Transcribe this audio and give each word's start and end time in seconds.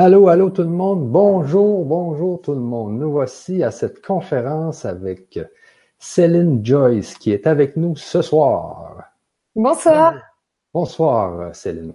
Allô, 0.00 0.28
allô 0.28 0.48
tout 0.50 0.62
le 0.62 0.68
monde. 0.68 1.10
Bonjour, 1.10 1.84
bonjour 1.84 2.40
tout 2.40 2.54
le 2.54 2.60
monde. 2.60 3.00
Nous 3.00 3.10
voici 3.10 3.64
à 3.64 3.72
cette 3.72 4.00
conférence 4.00 4.84
avec 4.84 5.40
Céline 5.98 6.64
Joyce 6.64 7.14
qui 7.14 7.32
est 7.32 7.48
avec 7.48 7.76
nous 7.76 7.96
ce 7.96 8.22
soir. 8.22 9.02
Bonsoir. 9.56 10.14
Bonsoir 10.72 11.52
Céline. 11.52 11.94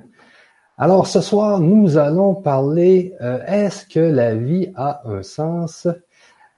Alors 0.77 1.07
ce 1.07 1.21
soir, 1.21 1.61
nous 1.61 1.97
allons 1.97 2.35
parler 2.35 3.13
euh, 3.21 3.39
est-ce 3.47 3.85
que 3.85 4.01
la 4.01 4.35
vie 4.35 4.73
a 4.75 5.01
un 5.05 5.23
sens? 5.23 5.87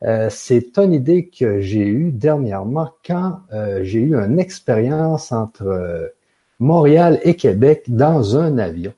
Euh, 0.02 0.30
C'est 0.32 0.80
une 0.80 0.94
idée 0.94 1.30
que 1.30 1.60
j'ai 1.60 1.86
eue 1.86 2.12
dernièrement 2.12 2.90
quand 3.06 3.42
euh, 3.54 3.84
j'ai 3.84 4.00
eu 4.00 4.16
une 4.16 4.40
expérience 4.40 5.32
entre 5.32 6.12
Montréal 6.58 7.20
et 7.22 7.36
Québec 7.36 7.84
dans 7.88 8.36
un 8.36 8.58
avion. 8.58 8.94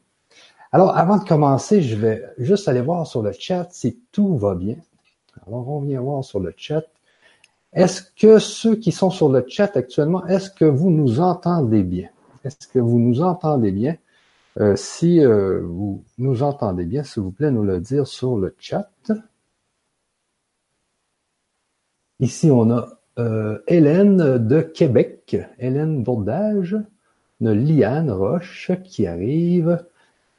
Alors, 0.72 0.98
avant 0.98 1.18
de 1.18 1.24
commencer, 1.24 1.82
je 1.82 1.96
vais 1.96 2.26
juste 2.38 2.68
aller 2.68 2.82
voir 2.82 3.08
sur 3.08 3.21
le 3.21 3.32
chat 3.32 3.68
si 3.71 4.00
tout 4.12 4.38
va 4.38 4.56
bien. 4.56 4.75
Alors, 5.46 5.68
on 5.70 5.82
vient 5.82 6.02
voir 6.02 6.24
sur 6.24 6.39
le 6.39 6.54
chat. 6.58 6.84
Est-ce 7.74 8.02
que 8.16 8.39
ceux 8.39 8.75
qui 8.75 8.92
sont 8.92 9.10
sur 9.10 9.30
le 9.30 9.46
chat 9.48 9.75
actuellement, 9.78 10.25
est-ce 10.28 10.50
que 10.50 10.66
vous 10.66 10.89
nous 10.89 11.20
entendez 11.20 11.84
bien? 11.84 12.10
Est-ce 12.44 12.68
que 12.68 12.80
vous 12.80 13.00
nous 13.00 13.22
entendez 13.22 13.72
bien? 13.72 13.96
Euh, 14.60 14.75
si 14.75 15.24
euh, 15.24 15.61
vous 15.64 16.04
nous 16.18 16.42
entendez 16.44 16.86
bien, 16.86 17.04
s'il 17.04 17.22
vous 17.24 17.32
plaît, 17.32 17.52
nous 17.52 17.64
le 17.64 17.80
dire 17.80 18.08
sur 18.08 18.38
le 18.38 18.56
chat. 18.58 18.89
Ici, 22.20 22.50
on 22.50 22.72
a 22.72 22.88
euh, 23.20 23.60
Hélène 23.68 24.39
de 24.47 24.61
Québec, 24.61 25.38
Hélène 25.60 26.04
Bourdage, 26.04 26.75
Liane 27.39 28.10
Roche 28.10 28.72
qui 28.84 29.06
arrive. 29.06 29.84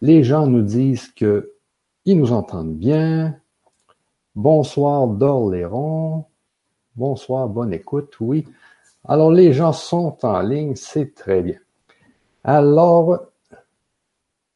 Les 0.00 0.22
gens 0.22 0.46
nous 0.46 0.62
disent 0.62 1.08
que 1.08 1.52
ils 2.04 2.18
nous 2.18 2.32
entendent 2.32 2.76
bien. 2.76 3.36
Bonsoir 4.34 5.08
d'Orléron. 5.08 6.24
Bonsoir, 6.96 7.48
bonne 7.48 7.72
écoute, 7.72 8.14
oui. 8.20 8.46
Alors 9.06 9.30
les 9.30 9.52
gens 9.52 9.72
sont 9.72 10.16
en 10.22 10.40
ligne, 10.40 10.74
c'est 10.76 11.14
très 11.14 11.42
bien. 11.42 11.58
Alors, 12.44 13.26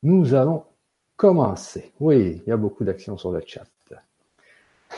nous 0.02 0.34
allons 0.34 0.64
commencer. 1.16 1.92
Oui, 2.00 2.42
il 2.44 2.48
y 2.48 2.52
a 2.52 2.56
beaucoup 2.56 2.84
d'actions 2.84 3.16
sur 3.16 3.32
le 3.32 3.42
chat. 3.46 3.64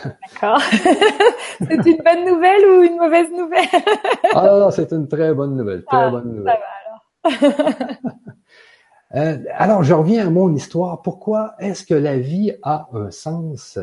D'accord. 0.02 0.60
c'est 1.58 1.86
une 1.86 2.02
bonne 2.02 2.24
nouvelle 2.26 2.66
ou 2.66 2.82
une 2.82 2.96
mauvaise 2.96 3.30
nouvelle? 3.30 3.68
Ah 4.34 4.68
c'est 4.70 4.92
une 4.92 5.08
très 5.08 5.32
bonne 5.34 5.56
nouvelle, 5.56 5.84
très 5.84 5.96
ah, 5.96 6.10
bonne 6.10 6.36
nouvelle. 6.36 6.58
Ça 7.24 7.30
va 7.30 7.46
alors. 7.48 8.12
Euh, 9.14 9.38
alors, 9.52 9.84
je 9.84 9.94
reviens 9.94 10.26
à 10.26 10.30
mon 10.30 10.54
histoire. 10.54 11.02
Pourquoi 11.02 11.54
est-ce 11.60 11.84
que 11.84 11.94
la 11.94 12.18
vie 12.18 12.52
a 12.62 12.88
un 12.92 13.10
sens? 13.10 13.78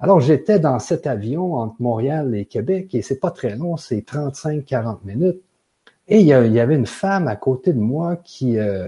Alors, 0.00 0.20
j'étais 0.20 0.58
dans 0.58 0.78
cet 0.78 1.06
avion 1.06 1.54
entre 1.54 1.76
Montréal 1.80 2.34
et 2.34 2.46
Québec 2.46 2.94
et 2.94 3.02
c'est 3.02 3.20
pas 3.20 3.30
très 3.30 3.56
long, 3.56 3.76
c'est 3.76 4.00
35-40 4.00 4.98
minutes. 5.04 5.40
Et 6.08 6.20
il 6.20 6.26
y, 6.26 6.32
avait 6.32 6.76
une 6.76 6.86
femme 6.86 7.26
à 7.28 7.36
côté 7.36 7.72
de 7.72 7.80
moi 7.80 8.16
qui, 8.16 8.58
euh, 8.58 8.86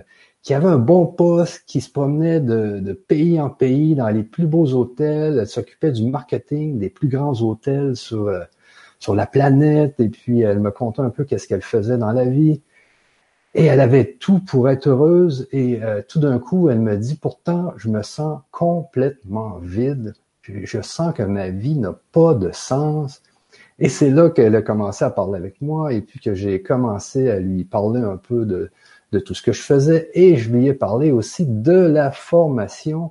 avait 0.51 0.67
un 0.67 0.79
bon 0.79 1.07
poste, 1.07 1.65
qui 1.67 1.81
se 1.81 1.91
promenait 1.91 2.41
de, 2.41 2.79
de, 2.81 2.93
pays 2.93 3.41
en 3.41 3.51
pays 3.51 3.95
dans 3.97 4.09
les 4.09 4.23
plus 4.23 4.47
beaux 4.47 4.73
hôtels. 4.75 5.39
Elle 5.41 5.47
s'occupait 5.47 5.93
du 5.93 6.05
marketing 6.05 6.79
des 6.79 6.91
plus 6.91 7.09
grands 7.09 7.41
hôtels 7.43 7.97
sur, 7.97 8.29
euh, 8.29 8.45
sur 9.01 9.15
la 9.15 9.27
planète. 9.27 10.01
Et 10.01 10.09
puis, 10.09 10.41
elle 10.43 10.61
me 10.61 10.71
contait 10.71 11.03
un 11.03 11.11
peu 11.11 11.25
qu'est-ce 11.25 11.49
qu'elle 11.49 11.63
faisait 11.63 11.99
dans 11.99 12.13
la 12.13 12.25
vie. 12.25 12.63
Et 13.59 13.65
elle 13.65 13.81
avait 13.81 14.13
tout 14.13 14.39
pour 14.39 14.69
être 14.69 14.87
heureuse 14.87 15.49
et 15.51 15.83
euh, 15.83 16.01
tout 16.07 16.21
d'un 16.21 16.39
coup, 16.39 16.69
elle 16.69 16.79
me 16.79 16.97
dit, 16.97 17.17
pourtant, 17.17 17.75
je 17.77 17.89
me 17.89 18.05
sens 18.05 18.41
complètement 18.53 19.59
vide. 19.59 20.15
Je 20.43 20.81
sens 20.81 21.13
que 21.13 21.25
ma 21.25 21.49
vie 21.49 21.75
n'a 21.75 21.99
pas 22.13 22.35
de 22.35 22.53
sens. 22.53 23.21
Et 23.81 23.89
c'est 23.89 24.11
là 24.11 24.31
qu'elle 24.31 24.55
a 24.55 24.63
commencé 24.63 25.05
à 25.05 25.11
parler 25.11 25.41
avec 25.41 25.61
moi 25.61 25.93
et 25.93 26.03
puis 26.03 26.21
que 26.21 26.35
j'ai 26.35 26.63
commencé 26.63 27.31
à 27.31 27.41
lui 27.41 27.65
parler 27.65 28.01
un 28.01 28.17
peu 28.17 28.47
de, 28.47 28.71
de 29.11 29.19
tout 29.19 29.35
ce 29.35 29.43
que 29.43 29.53
je 29.53 29.63
faisais 29.63 30.09
et 30.15 30.37
je 30.37 30.53
lui 30.53 30.69
ai 30.69 30.73
parlé 30.73 31.11
aussi 31.11 31.45
de 31.45 31.73
la 31.73 32.13
formation 32.13 33.11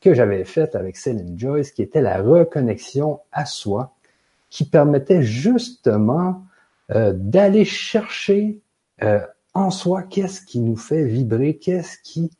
que 0.00 0.12
j'avais 0.12 0.42
faite 0.42 0.74
avec 0.74 0.96
Céline 0.96 1.38
Joyce 1.38 1.70
qui 1.70 1.82
était 1.82 2.02
la 2.02 2.20
reconnexion 2.20 3.20
à 3.30 3.46
soi 3.46 3.94
qui 4.50 4.64
permettait 4.64 5.22
justement 5.22 6.42
euh, 6.90 7.12
d'aller 7.14 7.64
chercher 7.64 8.58
euh, 9.04 9.20
en 9.54 9.70
soi, 9.70 10.02
qu'est-ce 10.02 10.42
qui 10.42 10.58
nous 10.58 10.76
fait 10.76 11.04
vibrer, 11.04 11.56
qu'est-ce 11.56 11.98
qui, 12.02 12.30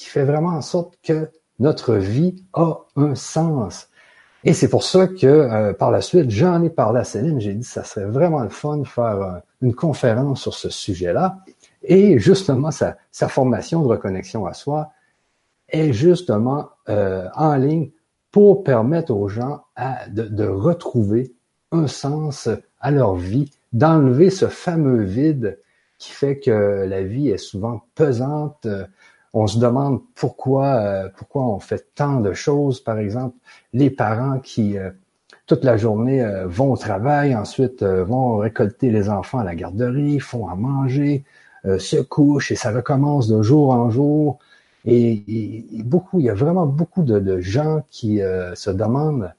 fait 0.00 0.24
vraiment 0.24 0.50
en 0.50 0.62
sorte 0.62 0.98
que 1.02 1.30
notre 1.58 1.94
vie 1.94 2.44
a 2.54 2.78
un 2.96 3.14
sens. 3.14 3.88
Et 4.44 4.52
c'est 4.52 4.68
pour 4.68 4.82
ça 4.84 5.06
que 5.06 5.26
euh, 5.26 5.72
par 5.72 5.90
la 5.90 6.00
suite, 6.00 6.30
j'en 6.30 6.62
ai 6.62 6.70
parlé 6.70 7.00
à 7.00 7.04
Céline, 7.04 7.40
j'ai 7.40 7.54
dit 7.54 7.64
ça 7.64 7.84
serait 7.84 8.06
vraiment 8.06 8.42
le 8.42 8.48
fun 8.48 8.78
de 8.78 8.86
faire 8.86 9.22
euh, 9.22 9.38
une 9.60 9.74
conférence 9.74 10.40
sur 10.40 10.54
ce 10.54 10.70
sujet-là. 10.70 11.38
Et 11.82 12.18
justement, 12.18 12.70
sa, 12.70 12.96
formation 13.12 13.82
de 13.82 13.86
reconnexion 13.86 14.46
à 14.46 14.54
soi 14.54 14.90
est 15.68 15.92
justement 15.92 16.70
euh, 16.88 17.28
en 17.34 17.56
ligne 17.56 17.90
pour 18.30 18.64
permettre 18.64 19.12
aux 19.14 19.28
gens 19.28 19.62
de 20.08 20.46
retrouver 20.46 21.32
un 21.72 21.86
sens 21.86 22.48
à 22.80 22.90
leur 22.90 23.14
vie, 23.14 23.50
d'enlever 23.72 24.30
ce 24.30 24.46
fameux 24.46 25.02
vide 25.02 25.58
qui 25.98 26.10
fait 26.12 26.38
que 26.38 26.84
la 26.86 27.02
vie 27.02 27.30
est 27.30 27.38
souvent 27.38 27.82
pesante. 27.94 28.66
On 29.32 29.46
se 29.46 29.58
demande 29.58 30.00
pourquoi, 30.14 30.76
euh, 30.76 31.08
pourquoi 31.14 31.46
on 31.46 31.58
fait 31.58 31.94
tant 31.94 32.20
de 32.20 32.32
choses. 32.32 32.80
Par 32.80 32.98
exemple, 32.98 33.36
les 33.74 33.90
parents 33.90 34.38
qui 34.38 34.78
euh, 34.78 34.90
toute 35.46 35.62
la 35.62 35.76
journée 35.76 36.22
euh, 36.22 36.46
vont 36.46 36.72
au 36.72 36.76
travail, 36.76 37.36
ensuite 37.36 37.82
vont 37.82 38.38
récolter 38.38 38.90
les 38.90 39.10
enfants 39.10 39.40
à 39.40 39.44
la 39.44 39.54
garderie, 39.54 40.20
font 40.20 40.48
à 40.48 40.54
manger, 40.54 41.24
se 41.78 42.00
couchent 42.00 42.52
et 42.52 42.56
ça 42.56 42.70
recommence 42.70 43.28
de 43.28 43.42
jour 43.42 43.70
en 43.70 43.90
jour. 43.90 44.38
Et, 44.84 45.64
beaucoup, 45.84 46.20
il 46.20 46.26
y 46.26 46.30
a 46.30 46.34
vraiment 46.34 46.64
beaucoup 46.64 47.02
de, 47.02 47.18
de 47.18 47.40
gens 47.40 47.82
qui 47.90 48.20
se 48.54 48.70
demandent 48.70 49.32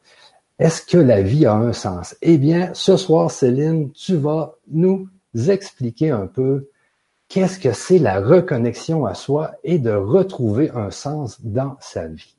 est-ce 0.60 0.82
que 0.82 0.98
la 0.98 1.22
vie 1.22 1.46
a 1.46 1.54
un 1.54 1.72
sens? 1.72 2.16
Eh 2.22 2.38
bien, 2.38 2.72
ce 2.74 2.98
soir, 2.98 3.32
Céline, 3.32 3.92
tu 3.92 4.16
vas 4.16 4.56
nous 4.72 5.08
expliquer 5.50 6.12
un 6.12 6.28
peu 6.28 6.70
qu'est-ce 7.30 7.60
que 7.60 7.74
c'est 7.74 8.00
la 8.00 8.20
reconnexion 8.20 9.06
à 9.06 9.14
soi 9.14 9.52
et 9.64 9.80
de 9.80 9.92
retrouver 9.92 10.70
un 10.72 10.92
sens 10.92 11.42
dans 11.42 11.76
sa 11.80 12.08
vie. 12.08 12.38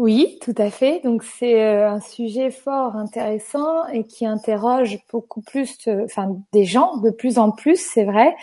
Oui, 0.00 0.38
tout 0.40 0.54
à 0.56 0.70
fait. 0.70 1.02
Donc 1.04 1.22
c'est 1.22 1.62
euh, 1.62 1.90
un 1.90 2.00
sujet 2.00 2.50
fort 2.50 2.96
intéressant 2.96 3.86
et 3.88 4.04
qui 4.04 4.24
interroge 4.24 4.98
beaucoup 5.12 5.42
plus, 5.42 5.76
euh, 5.88 6.06
enfin 6.06 6.38
des 6.54 6.64
gens 6.64 6.96
de 6.96 7.10
plus 7.10 7.36
en 7.36 7.50
plus, 7.50 7.78
c'est 7.78 8.04
vrai. 8.04 8.34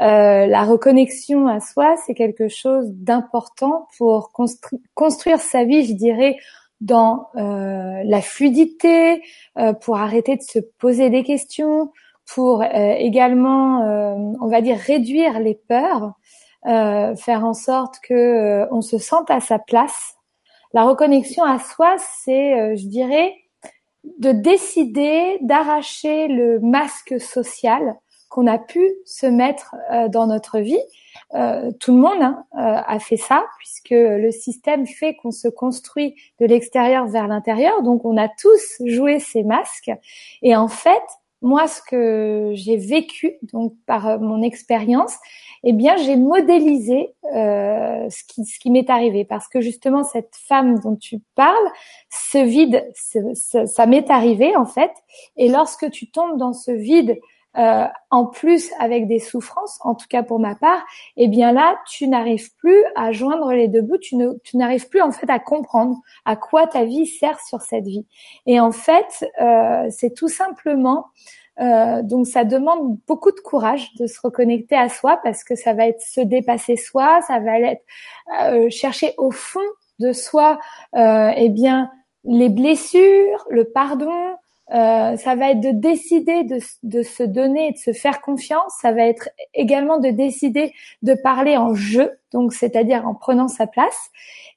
Euh, 0.00 0.46
la 0.46 0.64
reconnexion 0.64 1.48
à 1.48 1.60
soi, 1.60 1.96
c'est 2.06 2.14
quelque 2.14 2.48
chose 2.48 2.86
d'important 2.92 3.88
pour 3.98 4.32
construire 4.94 5.38
sa 5.38 5.64
vie, 5.64 5.84
je 5.84 5.92
dirais, 5.92 6.38
dans 6.80 7.28
la 7.34 8.20
fluidité, 8.22 9.22
pour 9.82 9.98
arrêter 9.98 10.36
de 10.36 10.42
se 10.42 10.58
poser 10.78 11.10
des 11.10 11.22
questions, 11.22 11.92
pour 12.26 12.62
euh, 12.62 12.94
également, 12.98 13.82
euh, 13.82 14.14
on 14.40 14.48
va 14.48 14.60
dire, 14.60 14.78
réduire 14.78 15.40
les 15.40 15.54
peurs, 15.54 16.12
euh, 16.66 17.14
faire 17.16 17.44
en 17.44 17.54
sorte 17.54 17.96
que 18.06 18.66
on 18.70 18.80
se 18.80 18.98
sente 18.98 19.30
à 19.30 19.40
sa 19.40 19.58
place. 19.58 20.14
La 20.72 20.84
reconnexion 20.84 21.44
à 21.44 21.58
soi, 21.58 21.96
c'est, 21.98 22.76
je 22.76 22.86
dirais, 22.86 23.34
de 24.18 24.32
décider 24.32 25.38
d'arracher 25.42 26.28
le 26.28 26.60
masque 26.60 27.20
social 27.20 27.94
qu'on 28.30 28.46
a 28.46 28.58
pu 28.58 28.90
se 29.04 29.26
mettre 29.26 29.76
dans 30.08 30.26
notre 30.26 30.60
vie. 30.60 30.80
Euh, 31.34 31.70
tout 31.80 31.92
le 31.92 32.00
monde 32.00 32.22
hein, 32.22 32.44
a 32.52 32.98
fait 32.98 33.18
ça 33.18 33.44
puisque 33.58 33.90
le 33.90 34.30
système 34.30 34.86
fait 34.86 35.14
qu'on 35.16 35.30
se 35.30 35.48
construit 35.48 36.14
de 36.40 36.46
l'extérieur 36.46 37.06
vers 37.06 37.28
l'intérieur. 37.28 37.82
Donc 37.82 38.06
on 38.06 38.16
a 38.16 38.28
tous 38.28 38.82
joué 38.86 39.18
ces 39.18 39.42
masques 39.42 39.92
et 40.42 40.56
en 40.56 40.68
fait 40.68 41.02
moi, 41.42 41.66
ce 41.66 41.80
que 41.82 42.52
j'ai 42.54 42.76
vécu, 42.76 43.34
donc 43.52 43.74
par 43.86 44.08
euh, 44.08 44.18
mon 44.18 44.42
expérience, 44.42 45.16
eh 45.64 45.72
bien, 45.72 45.96
j'ai 45.96 46.16
modélisé 46.16 47.14
euh, 47.34 48.08
ce 48.08 48.24
qui, 48.24 48.44
ce 48.44 48.58
qui 48.58 48.70
m'est 48.70 48.88
arrivé, 48.88 49.24
parce 49.24 49.48
que 49.48 49.60
justement, 49.60 50.04
cette 50.04 50.34
femme 50.34 50.78
dont 50.78 50.96
tu 50.96 51.20
parles, 51.34 51.68
ce 52.10 52.38
vide, 52.38 52.88
ça 52.94 53.86
m'est 53.86 54.10
arrivé 54.10 54.56
en 54.56 54.66
fait. 54.66 54.92
Et 55.36 55.48
lorsque 55.48 55.90
tu 55.90 56.10
tombes 56.10 56.38
dans 56.38 56.52
ce 56.52 56.70
vide, 56.70 57.18
euh, 57.58 57.86
en 58.10 58.26
plus 58.26 58.70
avec 58.78 59.06
des 59.06 59.18
souffrances, 59.18 59.78
en 59.82 59.94
tout 59.94 60.06
cas 60.08 60.22
pour 60.22 60.38
ma 60.38 60.54
part, 60.54 60.82
eh 61.16 61.28
bien 61.28 61.52
là, 61.52 61.78
tu 61.86 62.08
n'arrives 62.08 62.54
plus 62.56 62.82
à 62.96 63.12
joindre 63.12 63.52
les 63.52 63.68
deux 63.68 63.82
bouts, 63.82 63.98
tu, 63.98 64.16
n'arrives 64.54 64.88
plus 64.88 65.02
en 65.02 65.12
fait 65.12 65.28
à 65.30 65.38
comprendre 65.38 65.98
à 66.24 66.36
quoi 66.36 66.66
ta 66.66 66.84
vie 66.84 67.06
sert 67.06 67.40
sur 67.40 67.60
cette 67.60 67.84
vie. 67.84 68.06
Et 68.46 68.60
en 68.60 68.72
fait, 68.72 69.30
euh, 69.40 69.86
c'est 69.90 70.14
tout 70.14 70.28
simplement 70.28 71.06
Euh, 71.60 72.02
donc 72.02 72.26
ça 72.26 72.44
demande 72.44 72.96
beaucoup 73.06 73.30
de 73.30 73.40
courage 73.40 73.92
de 74.00 74.06
se 74.06 74.18
reconnecter 74.22 74.74
à 74.74 74.88
soi 74.88 75.20
parce 75.22 75.44
que 75.44 75.54
ça 75.54 75.74
va 75.74 75.86
être 75.86 76.00
se 76.00 76.22
dépasser 76.22 76.76
soi, 76.76 77.20
ça 77.28 77.40
va 77.40 77.60
être 77.60 77.84
chercher 78.70 79.12
au 79.18 79.30
fond 79.30 79.60
de 79.98 80.12
soi, 80.12 80.58
euh, 80.96 81.30
eh 81.36 81.48
bien 81.48 81.90
les 82.24 82.48
blessures, 82.48 83.46
le 83.50 83.64
pardon. 83.64 84.36
Euh, 84.70 85.16
ça 85.16 85.34
va 85.34 85.50
être 85.50 85.60
de 85.60 85.72
décider 85.72 86.44
de, 86.44 86.58
de 86.84 87.02
se 87.02 87.22
donner 87.22 87.72
de 87.72 87.76
se 87.76 87.92
faire 87.92 88.20
confiance. 88.20 88.72
Ça 88.80 88.92
va 88.92 89.02
être 89.02 89.28
également 89.54 89.98
de 89.98 90.10
décider 90.10 90.72
de 91.02 91.14
parler 91.14 91.56
en 91.56 91.74
jeu, 91.74 92.18
donc 92.32 92.52
c'est-à-dire 92.52 93.06
en 93.06 93.14
prenant 93.14 93.48
sa 93.48 93.66
place. 93.66 94.10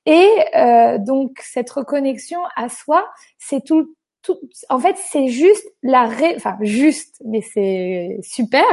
Et 0.05 0.29
euh, 0.55 0.99
donc 0.99 1.39
cette 1.41 1.69
reconnexion 1.69 2.39
à 2.55 2.69
soi, 2.69 3.05
c'est 3.39 3.63
tout, 3.65 3.95
tout, 4.21 4.39
en 4.69 4.79
fait, 4.79 4.95
c'est 4.97 5.27
juste 5.27 5.65
la 5.81 6.05
ré, 6.05 6.33
enfin 6.35 6.57
juste, 6.61 7.21
mais 7.25 7.41
c'est 7.41 8.19
super, 8.21 8.65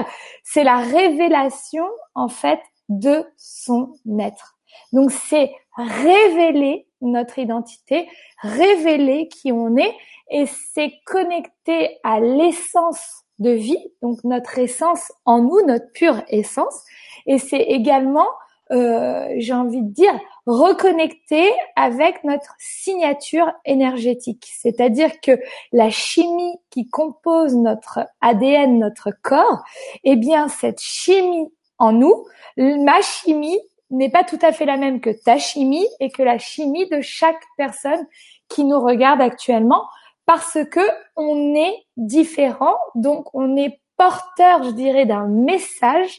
c'est 0.44 0.64
la 0.64 0.76
révélation 0.76 1.87
en 2.14 2.29
fait 2.29 2.61
de 2.88 3.25
son 3.37 3.94
être. 4.20 4.58
Donc 4.93 5.11
c'est 5.11 5.50
révéler 5.76 6.87
notre 7.06 7.38
identité, 7.38 8.08
révéler 8.43 9.28
qui 9.28 9.52
on 9.52 9.76
est, 9.76 9.94
et 10.31 10.46
c'est 10.46 10.93
connecter 11.04 11.99
à 12.04 12.20
l'essence 12.20 13.25
de 13.38 13.50
vie, 13.50 13.93
donc 14.02 14.22
notre 14.25 14.58
essence 14.58 15.12
en 15.25 15.43
nous, 15.43 15.66
notre 15.66 15.90
pure 15.93 16.22
essence, 16.28 16.82
et 17.26 17.38
c'est 17.38 17.62
également 17.62 18.28
euh, 18.72 19.28
j'ai 19.37 19.52
envie 19.52 19.82
de 19.82 19.93
dire, 19.93 20.19
reconnecter 20.46 21.52
avec 21.76 22.25
notre 22.25 22.54
signature 22.58 23.52
énergétique. 23.66 24.48
C'est-à-dire 24.50 25.20
que 25.20 25.38
la 25.72 25.90
chimie 25.90 26.56
qui 26.70 26.88
compose 26.88 27.55
notre 27.55 28.00
ADN, 28.22 28.78
notre 28.78 29.10
corps, 29.22 29.62
eh 30.05 30.16
bien, 30.16 30.48
cette 30.48 30.81
chimie 30.81 31.52
en 31.76 31.93
nous, 31.93 32.26
ma 32.56 33.02
chimie 33.02 33.60
n'est 33.93 34.11
pas 34.11 34.25
tout 34.25 34.39
à 34.43 34.53
fait 34.53 34.65
la 34.65 34.77
même 34.77 35.00
que 35.00 35.11
ta 35.11 35.39
chimie 35.39 35.87
et 36.00 36.11
que 36.11 36.23
la 36.23 36.39
chimie 36.39 36.89
de 36.89 37.00
chaque 37.00 37.43
personne 37.56 38.06
qui 38.49 38.65
nous 38.65 38.81
regarde 38.81 39.21
actuellement 39.21 39.87
parce 40.27 40.59
que 40.71 40.81
on 41.17 41.55
est 41.55 41.85
différent, 41.97 42.77
donc 42.94 43.35
on 43.35 43.56
est 43.56 43.81
porteur, 43.97 44.62
je 44.62 44.71
dirais, 44.71 45.06
d'un 45.06 45.29
message 45.29 46.19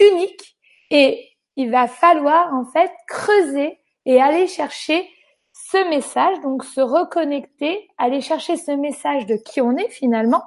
unique 0.00 0.56
et 0.90 1.28
il 1.56 1.70
va 1.70 1.86
falloir 1.86 2.52
en 2.54 2.64
fait 2.64 2.90
creuser 3.06 3.78
et 4.06 4.20
aller 4.20 4.46
chercher 4.46 5.08
ce 5.52 5.88
message, 5.88 6.40
donc 6.40 6.64
se 6.64 6.80
reconnecter, 6.80 7.88
aller 7.96 8.20
chercher 8.20 8.56
ce 8.56 8.72
message 8.72 9.26
de 9.26 9.36
qui 9.36 9.60
on 9.60 9.76
est 9.76 9.88
finalement, 9.88 10.42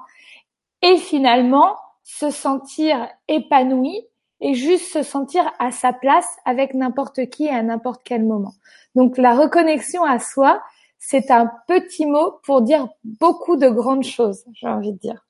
et 0.82 0.96
finalement 0.96 1.76
se 2.04 2.30
sentir 2.30 3.08
épanoui 3.26 4.07
et 4.40 4.54
juste 4.54 4.92
se 4.92 5.02
sentir 5.02 5.50
à 5.58 5.70
sa 5.70 5.92
place 5.92 6.36
avec 6.44 6.74
n'importe 6.74 7.28
qui 7.28 7.46
et 7.46 7.50
à 7.50 7.62
n'importe 7.62 8.02
quel 8.04 8.24
moment. 8.24 8.54
Donc 8.94 9.18
la 9.18 9.34
reconnexion 9.34 10.04
à 10.04 10.18
soi, 10.18 10.62
c'est 10.98 11.30
un 11.30 11.50
petit 11.66 12.06
mot 12.06 12.40
pour 12.44 12.62
dire 12.62 12.88
beaucoup 13.04 13.56
de 13.56 13.68
grandes 13.68 14.04
choses, 14.04 14.44
j'ai 14.52 14.68
envie 14.68 14.92
de 14.92 14.98
dire. 14.98 15.24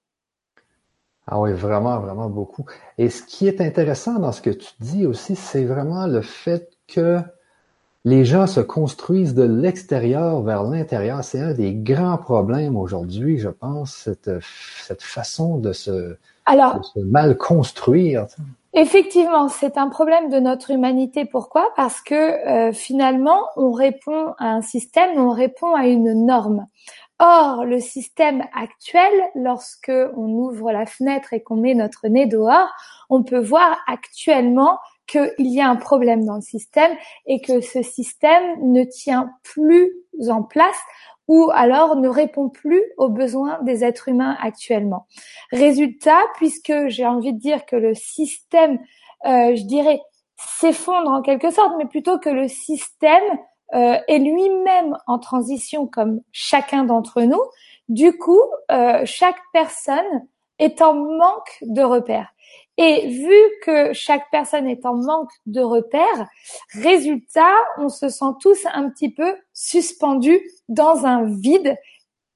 Ah 1.26 1.38
oui, 1.40 1.52
vraiment, 1.52 2.00
vraiment 2.00 2.30
beaucoup. 2.30 2.64
Et 2.96 3.10
ce 3.10 3.22
qui 3.22 3.46
est 3.46 3.60
intéressant 3.60 4.18
dans 4.18 4.32
ce 4.32 4.40
que 4.40 4.50
tu 4.50 4.70
dis 4.80 5.04
aussi, 5.04 5.36
c'est 5.36 5.64
vraiment 5.64 6.06
le 6.06 6.22
fait 6.22 6.70
que 6.86 7.20
les 8.06 8.24
gens 8.24 8.46
se 8.46 8.60
construisent 8.60 9.34
de 9.34 9.42
l'extérieur 9.42 10.42
vers 10.42 10.62
l'intérieur. 10.62 11.22
C'est 11.22 11.40
un 11.40 11.52
des 11.52 11.74
grands 11.74 12.16
problèmes 12.16 12.76
aujourd'hui, 12.76 13.36
je 13.36 13.50
pense, 13.50 13.94
cette, 13.94 14.30
cette 14.82 15.02
façon 15.02 15.58
de 15.58 15.74
se, 15.74 16.16
Alors, 16.46 16.80
mal 16.96 17.36
construire. 17.36 18.26
Effectivement, 18.80 19.48
c'est 19.48 19.76
un 19.76 19.88
problème 19.88 20.30
de 20.30 20.38
notre 20.38 20.70
humanité. 20.70 21.24
Pourquoi? 21.24 21.72
Parce 21.74 22.00
que 22.00 22.14
euh, 22.14 22.72
finalement, 22.72 23.42
on 23.56 23.72
répond 23.72 24.34
à 24.38 24.50
un 24.50 24.62
système, 24.62 25.18
on 25.18 25.30
répond 25.30 25.74
à 25.74 25.88
une 25.88 26.24
norme. 26.24 26.64
Or, 27.18 27.64
le 27.64 27.80
système 27.80 28.44
actuel, 28.54 29.10
lorsque 29.34 29.90
on 29.90 30.28
ouvre 30.28 30.70
la 30.70 30.86
fenêtre 30.86 31.32
et 31.32 31.42
qu'on 31.42 31.56
met 31.56 31.74
notre 31.74 32.06
nez 32.06 32.26
dehors, 32.26 32.68
on 33.10 33.24
peut 33.24 33.40
voir 33.40 33.80
actuellement 33.88 34.78
qu'il 35.08 35.32
y 35.38 35.60
a 35.60 35.68
un 35.68 35.74
problème 35.74 36.24
dans 36.24 36.36
le 36.36 36.40
système 36.40 36.92
et 37.26 37.40
que 37.40 37.60
ce 37.60 37.82
système 37.82 38.44
ne 38.62 38.84
tient 38.84 39.32
plus 39.42 39.90
en 40.28 40.44
place 40.44 40.78
ou 41.28 41.50
alors 41.52 41.96
ne 41.96 42.08
répond 42.08 42.48
plus 42.48 42.82
aux 42.96 43.10
besoins 43.10 43.62
des 43.62 43.84
êtres 43.84 44.08
humains 44.08 44.36
actuellement. 44.40 45.06
Résultat, 45.52 46.20
puisque 46.36 46.88
j'ai 46.88 47.06
envie 47.06 47.34
de 47.34 47.38
dire 47.38 47.66
que 47.66 47.76
le 47.76 47.94
système, 47.94 48.78
euh, 49.26 49.54
je 49.54 49.64
dirais, 49.64 50.00
s'effondre 50.36 51.10
en 51.10 51.22
quelque 51.22 51.50
sorte, 51.50 51.74
mais 51.78 51.86
plutôt 51.86 52.18
que 52.18 52.30
le 52.30 52.48
système 52.48 53.22
euh, 53.74 53.98
est 54.08 54.18
lui-même 54.18 54.96
en 55.06 55.18
transition 55.18 55.86
comme 55.86 56.20
chacun 56.32 56.84
d'entre 56.84 57.22
nous. 57.22 57.42
Du 57.88 58.16
coup, 58.16 58.40
euh, 58.70 59.02
chaque 59.04 59.40
personne 59.52 60.26
est 60.58 60.80
en 60.80 60.94
manque 60.94 61.58
de 61.62 61.82
repères. 61.82 62.32
Et 62.80 63.08
vu 63.08 63.34
que 63.64 63.92
chaque 63.92 64.30
personne 64.30 64.68
est 64.68 64.86
en 64.86 64.94
manque 64.94 65.32
de 65.46 65.60
repères, 65.60 66.28
résultat, 66.72 67.52
on 67.76 67.88
se 67.88 68.08
sent 68.08 68.32
tous 68.40 68.66
un 68.72 68.88
petit 68.88 69.10
peu 69.10 69.34
suspendus 69.52 70.40
dans 70.68 71.04
un 71.04 71.24
vide 71.24 71.76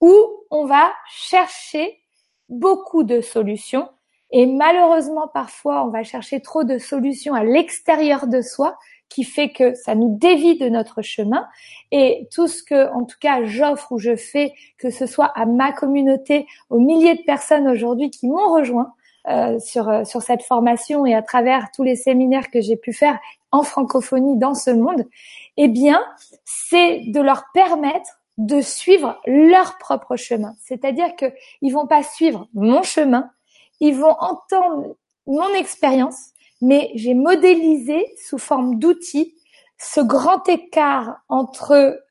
où 0.00 0.12
on 0.50 0.66
va 0.66 0.92
chercher 1.08 2.00
beaucoup 2.48 3.04
de 3.04 3.20
solutions. 3.20 3.88
Et 4.32 4.46
malheureusement, 4.46 5.28
parfois, 5.28 5.84
on 5.86 5.90
va 5.90 6.02
chercher 6.02 6.40
trop 6.40 6.64
de 6.64 6.78
solutions 6.78 7.34
à 7.34 7.44
l'extérieur 7.44 8.26
de 8.26 8.42
soi 8.42 8.76
qui 9.08 9.22
fait 9.22 9.52
que 9.52 9.74
ça 9.74 9.94
nous 9.94 10.16
dévie 10.18 10.58
de 10.58 10.68
notre 10.68 11.02
chemin. 11.02 11.46
Et 11.92 12.28
tout 12.32 12.48
ce 12.48 12.64
que, 12.64 12.92
en 12.94 13.04
tout 13.04 13.18
cas, 13.20 13.44
j'offre 13.44 13.92
ou 13.92 13.98
je 13.98 14.16
fais, 14.16 14.54
que 14.78 14.90
ce 14.90 15.06
soit 15.06 15.30
à 15.36 15.46
ma 15.46 15.70
communauté, 15.70 16.46
aux 16.68 16.80
milliers 16.80 17.14
de 17.14 17.22
personnes 17.22 17.68
aujourd'hui 17.68 18.10
qui 18.10 18.26
m'ont 18.26 18.52
rejoint 18.52 18.92
sur 19.60 19.88
euh, 19.88 20.04
sur 20.04 20.22
cette 20.22 20.42
formation 20.42 21.06
et 21.06 21.14
à 21.14 21.22
travers 21.22 21.70
tous 21.72 21.82
les 21.82 21.96
séminaires 21.96 22.50
que 22.50 22.60
j'ai 22.60 22.76
pu 22.76 22.92
faire 22.92 23.18
en 23.50 23.62
francophonie 23.62 24.36
dans 24.38 24.54
ce 24.54 24.70
monde, 24.70 25.04
eh 25.56 25.68
bien, 25.68 26.02
c'est 26.44 27.00
de 27.06 27.20
leur 27.20 27.44
permettre 27.52 28.18
de 28.38 28.60
suivre 28.60 29.20
leur 29.26 29.78
propre 29.78 30.16
chemin. 30.16 30.54
C'est-à-dire 30.58 31.14
que 31.16 31.26
ils 31.60 31.72
vont 31.72 31.86
pas 31.86 32.02
suivre 32.02 32.48
mon 32.54 32.82
chemin, 32.82 33.30
ils 33.80 33.94
vont 33.94 34.16
entendre 34.20 34.96
mon 35.26 35.48
expérience, 35.54 36.30
mais 36.60 36.90
j'ai 36.94 37.14
modélisé 37.14 38.14
sous 38.16 38.38
forme 38.38 38.78
d'outils 38.78 39.34
ce 39.78 40.00
grand 40.00 40.48
écart 40.48 41.18
entre 41.28 42.02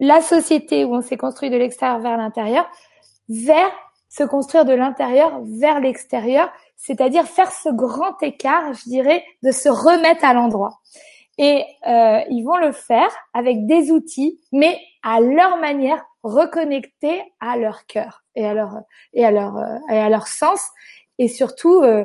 la 0.00 0.20
société 0.20 0.84
où 0.84 0.94
on 0.94 1.02
s'est 1.02 1.16
construit 1.16 1.50
de 1.50 1.56
l'extérieur 1.56 1.98
vers 1.98 2.16
l'intérieur, 2.16 2.70
vers 3.28 3.70
se 4.08 4.24
construire 4.24 4.64
de 4.64 4.72
l'intérieur 4.72 5.40
vers 5.44 5.80
l'extérieur, 5.80 6.50
c'est-à-dire 6.76 7.26
faire 7.26 7.52
ce 7.52 7.68
grand 7.68 8.22
écart, 8.22 8.72
je 8.72 8.88
dirais, 8.88 9.24
de 9.42 9.50
se 9.50 9.68
remettre 9.68 10.24
à 10.24 10.32
l'endroit. 10.32 10.80
Et 11.38 11.64
euh, 11.86 12.20
ils 12.30 12.42
vont 12.42 12.56
le 12.56 12.72
faire 12.72 13.10
avec 13.32 13.66
des 13.66 13.90
outils, 13.90 14.40
mais 14.52 14.78
à 15.02 15.20
leur 15.20 15.58
manière, 15.58 16.04
reconnectés 16.22 17.22
à 17.40 17.56
leur 17.56 17.86
cœur 17.86 18.24
et 18.34 18.44
à 18.44 18.54
leur 18.54 18.80
et 19.12 19.24
à 19.24 19.30
leur 19.30 19.56
euh, 19.56 19.78
et 19.88 19.98
à 19.98 20.08
leur 20.08 20.26
sens, 20.26 20.60
et 21.18 21.28
surtout 21.28 21.82
euh, 21.82 22.04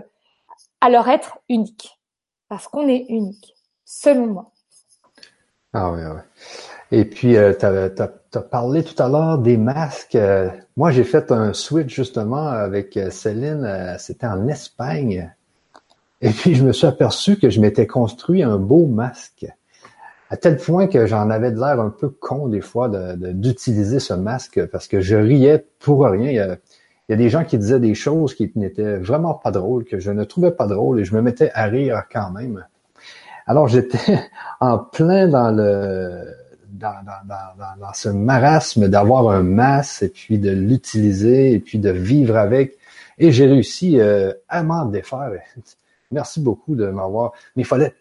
à 0.81 0.89
leur 0.89 1.10
être 1.10 1.39
unique. 1.50 2.00
Parce 2.48 2.67
qu'on 2.67 2.88
est 2.88 3.05
unique, 3.10 3.55
selon 3.86 4.27
moi. 4.27 4.52
Ah 5.74 5.92
oui, 5.92 6.01
oui. 6.03 6.22
Et 6.92 7.06
puis, 7.06 7.38
euh, 7.38 7.53
tu 7.60 7.65
as, 7.65 8.42
parlé 8.42 8.84
tout 8.84 9.01
à 9.01 9.10
l'heure 9.10 9.39
des 9.39 9.58
masques. 9.58 10.13
Euh, 10.13 10.50
moi, 10.77 10.92
j'ai 10.92 11.03
fait 11.03 11.32
un 11.32 11.51
switch 11.51 11.96
justement 11.96 12.48
avec 12.48 12.96
euh, 12.98 13.10
Céline. 13.10 13.96
C'était 13.98 14.27
en 14.27 14.48
Espagne. 14.48 15.34
Et 16.22 16.30
puis, 16.30 16.53
je 16.53 16.63
me 16.63 16.72
suis 16.72 16.86
aperçu 16.86 17.38
que 17.38 17.50
je 17.50 17.60
m'étais 17.60 17.88
construit 17.88 18.44
un 18.44 18.58
beau 18.60 18.86
masque. 18.86 19.48
À 20.30 20.38
tel 20.38 20.58
point 20.58 20.86
que 20.86 21.08
j'en 21.08 21.32
avais 21.32 21.51
de 21.51 21.60
l'air 21.60 21.80
un 21.80 21.89
peu 21.89 22.10
con 22.10 22.48
des 22.48 22.62
fois 22.62 22.89
d'utiliser 23.18 24.00
ce 24.00 24.13
masque 24.13 24.63
parce 24.68 24.88
que 24.88 25.01
je 25.01 25.15
riais 25.15 25.65
pour 25.80 26.03
rien. 26.06 26.30
Il 26.30 27.12
y 27.12 27.13
a 27.13 27.18
des 27.18 27.30
gens 27.30 27.44
qui 27.44 27.58
disaient 27.58 27.80
des 27.80 27.96
choses 27.96 28.36
qui 28.36 28.51
n'étaient 28.56 28.98
vraiment 28.98 29.34
pas 29.34 29.51
drôles, 29.51 29.84
que 29.84 30.00
je 30.00 30.12
ne 30.12 30.24
trouvais 30.24 30.51
pas 30.51 30.68
drôles 30.68 31.00
et 31.00 31.06
je 31.06 31.15
me 31.15 31.22
mettais 31.22 31.51
à 31.53 31.65
rire 31.65 32.03
quand 32.12 32.32
même. 32.32 32.63
Alors 33.45 33.67
j'étais 33.67 34.19
en 34.59 34.77
plein 34.77 35.27
dans 35.27 35.51
le 35.51 36.35
dans, 36.71 37.03
dans, 37.05 37.79
dans, 37.79 37.93
ce 37.93 38.09
marasme 38.09 38.89
d'avoir 38.89 39.29
un 39.29 39.43
masque 39.43 40.03
et 40.03 40.09
puis 40.09 40.38
de 40.38 40.51
l'utiliser 40.51 41.53
et 41.53 41.59
puis 41.59 41.79
de 41.79 41.91
vivre 41.91 42.35
avec. 42.35 42.77
Et 43.19 43.31
j'ai 43.31 43.45
réussi 43.45 44.00
euh, 44.00 44.33
à 44.50 44.63
m'en 44.63 44.85
défaire. 44.85 45.31
Merci 46.12 46.41
beaucoup 46.41 46.75
de 46.75 46.88
m'avoir. 46.88 47.31
Mais 47.55 47.63
il 47.63 47.65
fallait, 47.65 47.93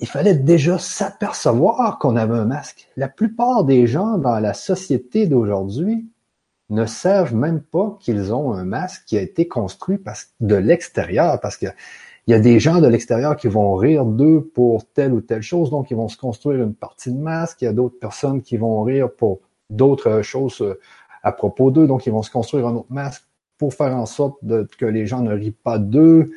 il 0.00 0.08
fallait 0.08 0.34
déjà 0.34 0.78
s'apercevoir 0.78 1.98
qu'on 1.98 2.16
avait 2.16 2.38
un 2.38 2.44
masque. 2.44 2.88
La 2.96 3.08
plupart 3.08 3.64
des 3.64 3.86
gens 3.86 4.18
dans 4.18 4.38
la 4.38 4.54
société 4.54 5.26
d'aujourd'hui 5.26 6.08
ne 6.70 6.86
savent 6.86 7.34
même 7.34 7.60
pas 7.60 7.96
qu'ils 8.00 8.32
ont 8.32 8.52
un 8.52 8.64
masque 8.64 9.04
qui 9.06 9.16
a 9.16 9.20
été 9.20 9.46
construit 9.46 9.98
parce, 9.98 10.30
de 10.40 10.56
l'extérieur, 10.56 11.40
parce 11.40 11.56
que 11.56 11.66
il 12.26 12.32
y 12.32 12.34
a 12.34 12.40
des 12.40 12.58
gens 12.58 12.80
de 12.80 12.88
l'extérieur 12.88 13.36
qui 13.36 13.46
vont 13.46 13.74
rire 13.74 14.04
d'eux 14.04 14.50
pour 14.54 14.84
telle 14.86 15.12
ou 15.12 15.20
telle 15.20 15.42
chose, 15.42 15.70
donc 15.70 15.90
ils 15.90 15.96
vont 15.96 16.08
se 16.08 16.16
construire 16.16 16.62
une 16.62 16.74
partie 16.74 17.12
de 17.12 17.18
masque. 17.18 17.62
Il 17.62 17.66
y 17.66 17.68
a 17.68 17.72
d'autres 17.72 17.98
personnes 18.00 18.42
qui 18.42 18.56
vont 18.56 18.82
rire 18.82 19.08
pour 19.12 19.40
d'autres 19.70 20.22
choses 20.22 20.60
euh, 20.60 20.80
à 21.22 21.32
propos 21.32 21.70
d'eux, 21.70 21.86
donc 21.86 22.06
ils 22.06 22.12
vont 22.12 22.22
se 22.22 22.30
construire 22.30 22.66
un 22.66 22.74
autre 22.74 22.90
masque 22.90 23.24
pour 23.58 23.74
faire 23.74 23.96
en 23.96 24.06
sorte 24.06 24.38
que 24.76 24.86
les 24.86 25.06
gens 25.06 25.20
ne 25.20 25.32
rient 25.32 25.50
pas 25.52 25.78
d'eux. 25.78 26.32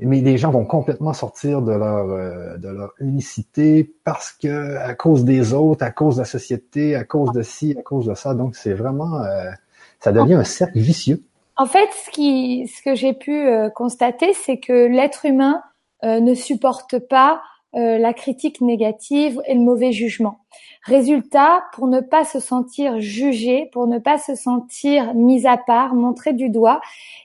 Mais 0.00 0.20
les 0.20 0.38
gens 0.38 0.52
vont 0.52 0.64
complètement 0.64 1.12
sortir 1.12 1.60
de 1.62 1.72
leur 1.72 2.10
euh, 2.10 2.56
de 2.56 2.68
leur 2.68 2.92
unicité 3.00 3.92
parce 4.04 4.32
que 4.32 4.76
à 4.76 4.94
cause 4.94 5.24
des 5.24 5.54
autres, 5.54 5.84
à 5.84 5.90
cause 5.90 6.16
de 6.16 6.20
la 6.20 6.24
société, 6.24 6.94
à 6.94 7.02
cause 7.02 7.32
de 7.32 7.42
ci, 7.42 7.74
à 7.76 7.82
cause 7.82 8.06
de 8.06 8.14
ça. 8.14 8.34
Donc 8.34 8.54
c'est 8.54 8.74
vraiment 8.74 9.22
euh, 9.22 9.50
ça 9.98 10.12
devient 10.12 10.34
un 10.34 10.44
cercle 10.44 10.78
vicieux. 10.78 11.22
En 11.58 11.66
fait, 11.66 11.88
ce 11.92 12.82
que 12.82 12.94
j'ai 12.94 13.12
pu 13.12 13.46
euh, 13.46 13.68
constater, 13.68 14.32
c'est 14.32 14.58
que 14.58 14.86
l'être 14.86 15.26
humain 15.26 15.62
ne 16.04 16.32
supporte 16.32 17.00
pas 17.00 17.42
la 17.72 18.14
critique 18.14 18.60
négative 18.60 19.42
et 19.46 19.54
le 19.54 19.60
mauvais 19.60 19.90
jugement. 19.90 20.38
Résultat, 20.84 21.64
pour 21.72 21.86
ne 21.86 22.00
pas 22.00 22.24
se 22.24 22.40
sentir 22.40 23.00
jugé, 23.00 23.68
pour 23.72 23.86
ne 23.86 23.98
pas 23.98 24.16
se 24.16 24.34
sentir 24.34 25.12
mis 25.14 25.46
à 25.46 25.56
part, 25.58 25.94
montré 25.94 26.32
du 26.32 26.50
doigt, 26.50 26.80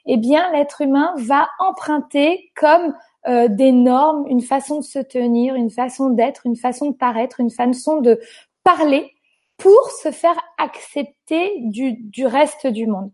eh 0.06 0.18
bien 0.18 0.52
l'être 0.52 0.82
humain 0.82 1.14
va 1.18 1.48
emprunter 1.60 2.52
comme 2.56 2.94
euh, 3.28 3.48
des 3.48 3.72
normes, 3.72 4.26
une 4.28 4.42
façon 4.42 4.80
de 4.80 4.84
se 4.84 5.00
tenir, 5.00 5.56
une 5.56 5.70
façon 5.70 6.10
d'être, 6.10 6.46
une 6.46 6.58
façon 6.58 6.90
de 6.90 6.96
paraître, 6.96 7.40
une 7.40 7.52
façon 7.52 8.02
de 8.02 8.20
parler 8.66 9.14
pour 9.58 9.92
se 9.92 10.12
faire 10.12 10.38
accepter 10.58 11.54
du 11.62 12.28
reste 12.28 12.68
du 12.68 12.86
monde. 12.86 13.12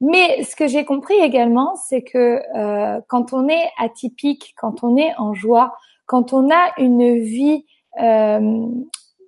Mais 0.00 0.42
ce 0.44 0.54
que 0.54 0.68
j'ai 0.68 0.84
compris 0.84 1.16
également, 1.16 1.74
c'est 1.76 2.02
que 2.02 2.40
euh, 2.56 3.00
quand 3.08 3.32
on 3.32 3.48
est 3.48 3.68
atypique, 3.78 4.54
quand 4.56 4.84
on 4.84 4.96
est 4.96 5.12
en 5.18 5.34
joie, 5.34 5.76
quand 6.06 6.32
on 6.32 6.50
a 6.50 6.72
une 6.78 7.18
vie 7.18 7.64
euh, 8.00 8.66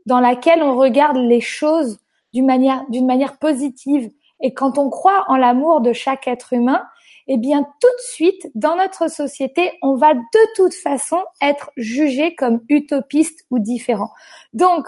dans 0.06 0.20
laquelle 0.20 0.62
on 0.62 0.76
regarde 0.76 1.16
les 1.16 1.40
choses 1.40 1.98
d'une 2.32 2.46
manière, 2.46 2.84
d'une 2.88 3.06
manière 3.06 3.38
positive. 3.38 4.10
Et 4.40 4.54
quand 4.54 4.78
on 4.78 4.90
croit 4.90 5.24
en 5.28 5.36
l'amour 5.36 5.80
de 5.80 5.92
chaque 5.92 6.28
être 6.28 6.52
humain, 6.52 6.82
eh 7.26 7.36
bien, 7.36 7.62
tout 7.62 7.88
de 7.96 8.02
suite, 8.02 8.50
dans 8.54 8.76
notre 8.76 9.08
société, 9.08 9.72
on 9.82 9.94
va 9.94 10.14
de 10.14 10.54
toute 10.56 10.74
façon 10.74 11.18
être 11.40 11.70
jugé 11.76 12.34
comme 12.34 12.60
utopiste 12.68 13.44
ou 13.50 13.58
différent. 13.58 14.10
Donc, 14.52 14.86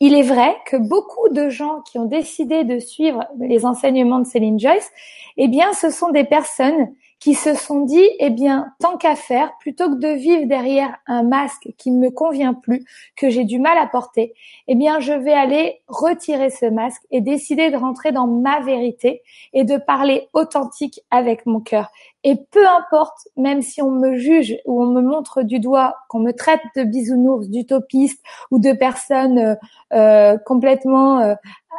il 0.00 0.14
est 0.14 0.22
vrai 0.22 0.56
que 0.66 0.76
beaucoup 0.76 1.28
de 1.30 1.48
gens 1.48 1.82
qui 1.82 1.98
ont 1.98 2.06
décidé 2.06 2.64
de 2.64 2.78
suivre 2.78 3.24
les 3.38 3.64
enseignements 3.64 4.18
de 4.18 4.26
Céline 4.26 4.58
Joyce, 4.58 4.90
eh 5.36 5.48
bien, 5.48 5.72
ce 5.72 5.90
sont 5.90 6.10
des 6.10 6.24
personnes 6.24 6.94
qui 7.20 7.34
se 7.34 7.54
sont 7.54 7.84
dit, 7.84 8.08
eh 8.20 8.30
bien, 8.30 8.72
tant 8.78 8.96
qu'à 8.96 9.16
faire, 9.16 9.52
plutôt 9.58 9.90
que 9.90 9.96
de 9.96 10.08
vivre 10.08 10.46
derrière 10.46 10.96
un 11.06 11.24
masque 11.24 11.68
qui 11.76 11.90
ne 11.90 11.98
me 11.98 12.10
convient 12.10 12.54
plus, 12.54 12.84
que 13.16 13.28
j'ai 13.28 13.44
du 13.44 13.58
mal 13.58 13.76
à 13.76 13.86
porter, 13.86 14.34
eh 14.68 14.74
bien, 14.76 15.00
je 15.00 15.12
vais 15.12 15.32
aller 15.32 15.80
retirer 15.88 16.50
ce 16.50 16.66
masque 16.66 17.02
et 17.10 17.20
décider 17.20 17.70
de 17.70 17.76
rentrer 17.76 18.12
dans 18.12 18.28
ma 18.28 18.60
vérité 18.60 19.22
et 19.52 19.64
de 19.64 19.76
parler 19.76 20.28
authentique 20.32 21.00
avec 21.10 21.44
mon 21.44 21.60
cœur. 21.60 21.90
Et 22.24 22.36
peu 22.50 22.66
importe, 22.66 23.28
même 23.36 23.62
si 23.62 23.80
on 23.80 23.90
me 23.90 24.16
juge 24.16 24.56
ou 24.64 24.82
on 24.82 24.86
me 24.86 25.00
montre 25.00 25.42
du 25.42 25.60
doigt, 25.60 25.94
qu'on 26.08 26.18
me 26.18 26.32
traite 26.32 26.60
de 26.76 26.82
bisounours, 26.82 27.48
d'utopiste 27.48 28.22
ou 28.50 28.58
de 28.58 28.72
personne 28.72 29.38
euh, 29.38 29.54
euh, 29.92 30.36
complètement 30.38 31.20
euh, 31.20 31.34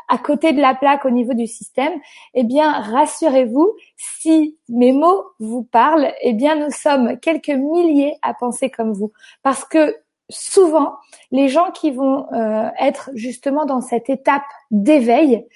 à 0.07 0.17
côté 0.17 0.53
de 0.53 0.61
la 0.61 0.75
plaque 0.75 1.05
au 1.05 1.09
niveau 1.09 1.33
du 1.33 1.47
système, 1.47 1.93
eh 2.33 2.43
bien, 2.43 2.71
rassurez-vous, 2.71 3.73
si 3.97 4.57
mes 4.69 4.91
mots 4.91 5.25
vous 5.39 5.63
parlent, 5.63 6.13
eh 6.21 6.33
bien, 6.33 6.55
nous 6.55 6.71
sommes 6.71 7.19
quelques 7.19 7.49
milliers 7.49 8.15
à 8.21 8.33
penser 8.33 8.69
comme 8.69 8.93
vous. 8.93 9.11
Parce 9.43 9.65
que 9.65 9.95
souvent, 10.29 10.95
les 11.31 11.49
gens 11.49 11.71
qui 11.71 11.91
vont 11.91 12.31
euh, 12.33 12.69
être 12.79 13.09
justement 13.15 13.65
dans 13.65 13.81
cette 13.81 14.09
étape 14.09 14.43
d'éveil 14.71 15.47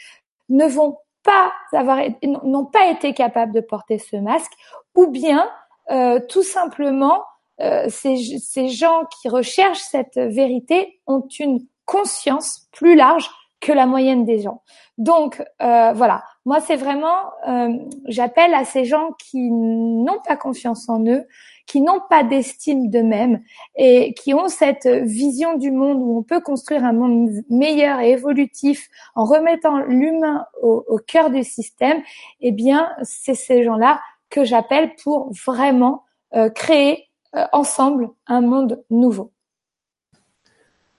ne 0.50 0.66
vont 0.66 0.98
pas 1.24 1.54
avoir, 1.72 2.00
n'ont 2.44 2.66
pas 2.66 2.88
été 2.88 3.14
capables 3.14 3.54
de 3.54 3.62
porter 3.62 3.98
ce 3.98 4.18
masque, 4.18 4.52
ou 4.96 5.08
bien 5.08 5.50
euh, 5.92 6.20
tout 6.30 6.44
simplement, 6.44 7.24
euh, 7.62 7.86
ces, 7.90 8.40
ces 8.40 8.70
gens 8.70 9.06
qui 9.06 9.30
recherchent 9.30 9.80
cette 9.80 10.18
vérité 10.18 11.00
ont 11.08 11.28
une 11.40 11.66
conscience 11.86 12.68
plus 12.72 12.96
large 12.96 13.30
que 13.64 13.72
la 13.72 13.86
moyenne 13.86 14.26
des 14.26 14.40
gens. 14.40 14.62
Donc 14.98 15.42
euh, 15.62 15.94
voilà, 15.94 16.24
moi 16.46 16.60
c'est 16.60 16.76
vraiment, 16.76 17.32
euh, 17.48 17.70
j'appelle 18.08 18.54
à 18.54 18.66
ces 18.66 18.86
gens 18.86 19.12
qui 19.18 19.50
n'ont 19.50 20.20
pas 20.28 20.36
confiance 20.36 20.90
en 20.90 21.04
eux, 21.08 21.26
qui 21.66 21.82
n'ont 21.82 22.02
pas 22.10 22.24
d'estime 22.24 22.90
d'eux-mêmes 22.90 23.42
et 23.76 24.14
qui 24.14 24.34
ont 24.34 24.50
cette 24.50 24.86
vision 24.86 25.58
du 25.58 25.72
monde 25.72 25.98
où 26.02 26.20
on 26.20 26.24
peut 26.24 26.42
construire 26.42 26.84
un 26.84 26.94
monde 26.94 27.32
meilleur 27.50 28.02
et 28.02 28.12
évolutif 28.12 28.90
en 29.16 29.24
remettant 29.24 29.78
l'humain 29.80 30.46
au, 30.62 30.84
au, 30.88 30.98
cœur 30.98 31.30
du 31.30 31.44
système. 31.44 32.02
Eh 32.42 32.52
bien, 32.52 32.92
c'est 33.02 33.36
ces 33.36 33.64
gens-là 33.64 34.02
que 34.30 34.44
j'appelle 34.44 34.96
pour 35.04 35.32
vraiment 35.46 36.04
euh, 36.36 36.50
créer 36.50 37.10
euh, 37.36 37.46
ensemble 37.52 38.10
un 38.26 38.42
monde 38.42 38.84
nouveau. 38.90 39.32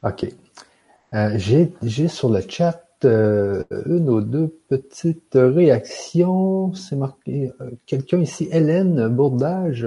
Ok. 0.05 0.27
Euh, 1.15 1.39
j'ai 1.39 2.09
sur 2.09 2.29
le 2.29 2.41
chat 2.41 2.83
euh, 3.05 3.63
une 3.87 4.11
ou 4.11 4.21
deux 4.21 4.49
petites 4.69 5.35
réactions. 5.35 6.75
C'est 6.75 6.97
marqué 6.97 7.53
euh, 7.61 7.71
quelqu'un 7.87 8.19
ici, 8.19 8.49
Hélène 8.51 9.07
Bourdage. 9.09 9.87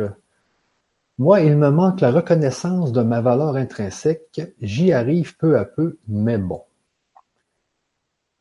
Moi, 1.18 1.42
il 1.42 1.58
me 1.58 1.70
manque 1.70 2.00
la 2.00 2.12
reconnaissance 2.12 2.94
de 2.94 3.02
ma 3.02 3.20
valeur 3.20 3.58
intrinsèque. 3.58 4.42
J'y 4.62 4.94
arrive 4.94 5.36
peu 5.36 5.58
à 5.58 5.66
peu, 5.66 5.98
mais 6.08 6.38
bon. 6.38 6.64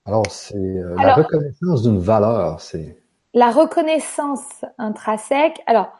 Alors, 0.05 0.31
c'est 0.31 0.83
la 0.97 1.15
reconnaissance 1.15 1.83
d'une 1.83 1.99
valeur, 1.99 2.61
c'est. 2.61 3.03
La 3.35 3.51
reconnaissance 3.51 4.65
intrinsèque. 4.79 5.61
Alors, 5.67 5.91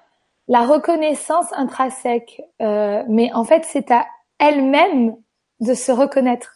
la 0.47 0.65
reconnaissance 0.65 1.53
intrinsèque, 1.55 2.43
mais 2.61 3.33
en 3.33 3.43
fait, 3.43 3.65
c'est 3.65 3.91
à 3.91 4.07
elle-même 4.39 5.17
de 5.61 5.75
se 5.75 5.91
reconnaître. 5.91 6.56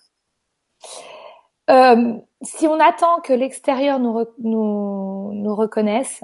Euh, 1.70 2.14
si 2.42 2.66
on 2.66 2.80
attend 2.80 3.20
que 3.20 3.32
l'extérieur 3.32 3.98
nous, 4.00 4.24
nous, 4.38 5.32
nous, 5.32 5.54
reconnaisse, 5.54 6.22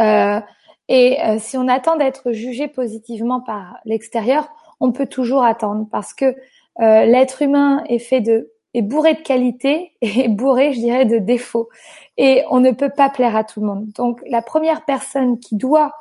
euh, 0.00 0.40
et 0.88 1.20
euh, 1.22 1.38
si 1.38 1.56
on 1.56 1.68
attend 1.68 1.96
d'être 1.96 2.32
jugé 2.32 2.68
positivement 2.68 3.40
par 3.40 3.76
l'extérieur, 3.84 4.48
on 4.80 4.92
peut 4.92 5.06
toujours 5.06 5.44
attendre 5.44 5.86
parce 5.90 6.14
que 6.14 6.34
l'être 6.78 7.42
humain 7.42 7.84
est 7.88 8.00
fait 8.00 8.20
de 8.20 8.54
est 8.74 8.82
bourré 8.82 9.14
de 9.14 9.20
qualités 9.20 9.92
et 10.00 10.28
bourré, 10.28 10.72
je 10.72 10.80
dirais, 10.80 11.06
de 11.06 11.18
défauts. 11.18 11.68
Et 12.16 12.42
on 12.50 12.60
ne 12.60 12.72
peut 12.72 12.90
pas 12.90 13.08
plaire 13.08 13.36
à 13.36 13.44
tout 13.44 13.60
le 13.60 13.66
monde. 13.66 13.90
Donc 13.92 14.20
la 14.26 14.42
première 14.42 14.84
personne 14.84 15.38
qui 15.38 15.56
doit 15.56 15.92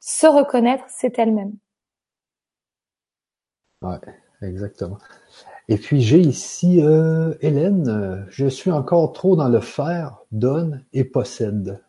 se 0.00 0.26
reconnaître, 0.26 0.84
c'est 0.88 1.18
elle-même. 1.18 1.52
Ouais, 3.82 3.98
exactement. 4.42 4.98
Et 5.68 5.76
puis 5.76 6.02
j'ai 6.02 6.20
ici 6.20 6.82
euh, 6.82 7.34
Hélène, 7.40 8.26
je 8.28 8.46
suis 8.46 8.70
encore 8.70 9.12
trop 9.12 9.34
dans 9.34 9.48
le 9.48 9.60
faire, 9.60 10.18
donne 10.30 10.84
et 10.92 11.04
possède. 11.04 11.80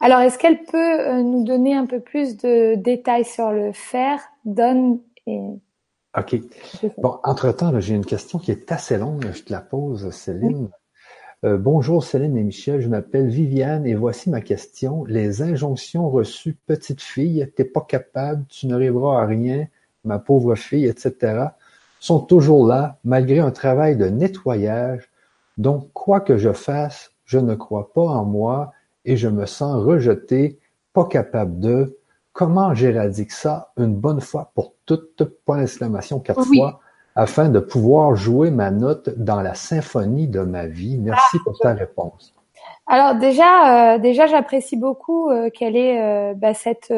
Alors, 0.00 0.18
est-ce 0.20 0.36
qu'elle 0.36 0.64
peut 0.64 1.00
euh, 1.00 1.22
nous 1.22 1.44
donner 1.44 1.74
un 1.74 1.86
peu 1.86 2.00
plus 2.00 2.36
de 2.36 2.74
détails 2.74 3.24
sur 3.24 3.52
le 3.52 3.72
faire, 3.72 4.20
donne 4.44 4.98
et... 5.28 5.40
OK. 6.18 6.36
Bon, 6.98 7.20
entre-temps, 7.22 7.78
j'ai 7.80 7.94
une 7.94 8.04
question 8.04 8.38
qui 8.38 8.50
est 8.50 8.70
assez 8.72 8.98
longue. 8.98 9.24
Je 9.32 9.44
te 9.44 9.52
la 9.52 9.60
pose, 9.60 10.10
Céline. 10.10 10.68
Euh, 11.44 11.56
bonjour 11.56 12.04
Céline 12.04 12.36
et 12.36 12.42
Michel, 12.42 12.80
je 12.80 12.88
m'appelle 12.88 13.28
Viviane 13.28 13.86
et 13.86 13.94
voici 13.94 14.28
ma 14.28 14.40
question. 14.40 15.04
Les 15.04 15.42
injonctions 15.42 16.10
reçues 16.10 16.56
petite 16.66 17.00
fille, 17.00 17.50
t'es 17.56 17.64
pas 17.64 17.80
capable, 17.80 18.44
tu 18.48 18.66
n'arriveras 18.66 19.22
à 19.22 19.26
rien, 19.26 19.66
ma 20.04 20.18
pauvre 20.18 20.54
fille, 20.54 20.86
etc., 20.86 21.46
sont 22.00 22.20
toujours 22.20 22.66
là 22.66 22.96
malgré 23.04 23.38
un 23.38 23.50
travail 23.50 23.96
de 23.96 24.06
nettoyage. 24.06 25.08
Donc, 25.58 25.92
quoi 25.92 26.20
que 26.20 26.36
je 26.36 26.52
fasse, 26.52 27.12
je 27.24 27.38
ne 27.38 27.54
crois 27.54 27.92
pas 27.92 28.02
en 28.02 28.24
moi 28.24 28.72
et 29.04 29.16
je 29.16 29.28
me 29.28 29.46
sens 29.46 29.82
rejeté, 29.82 30.58
pas 30.92 31.04
capable 31.04 31.60
de. 31.60 31.98
Comment 32.32 32.74
j'éradique 32.74 33.30
ça 33.30 33.72
une 33.76 33.94
bonne 33.94 34.20
fois 34.20 34.50
pour 34.54 34.72
toutes, 34.86 35.22
point 35.44 35.58
d'exclamation 35.58 36.18
quatre 36.18 36.44
fois, 36.44 36.80
afin 37.14 37.50
de 37.50 37.60
pouvoir 37.60 38.16
jouer 38.16 38.50
ma 38.50 38.70
note 38.70 39.10
dans 39.18 39.42
la 39.42 39.54
symphonie 39.54 40.28
de 40.28 40.40
ma 40.40 40.66
vie? 40.66 40.96
Merci 40.98 41.38
pour 41.44 41.58
ta 41.58 41.74
réponse. 41.74 42.34
Alors 42.86 43.14
déjà, 43.14 43.94
euh, 43.94 43.98
déjà, 43.98 44.26
j'apprécie 44.26 44.76
beaucoup 44.76 45.30
euh, 45.30 45.50
quelle 45.52 45.76
est 45.76 46.02
euh, 46.02 46.34
bah, 46.34 46.54
cette 46.54 46.92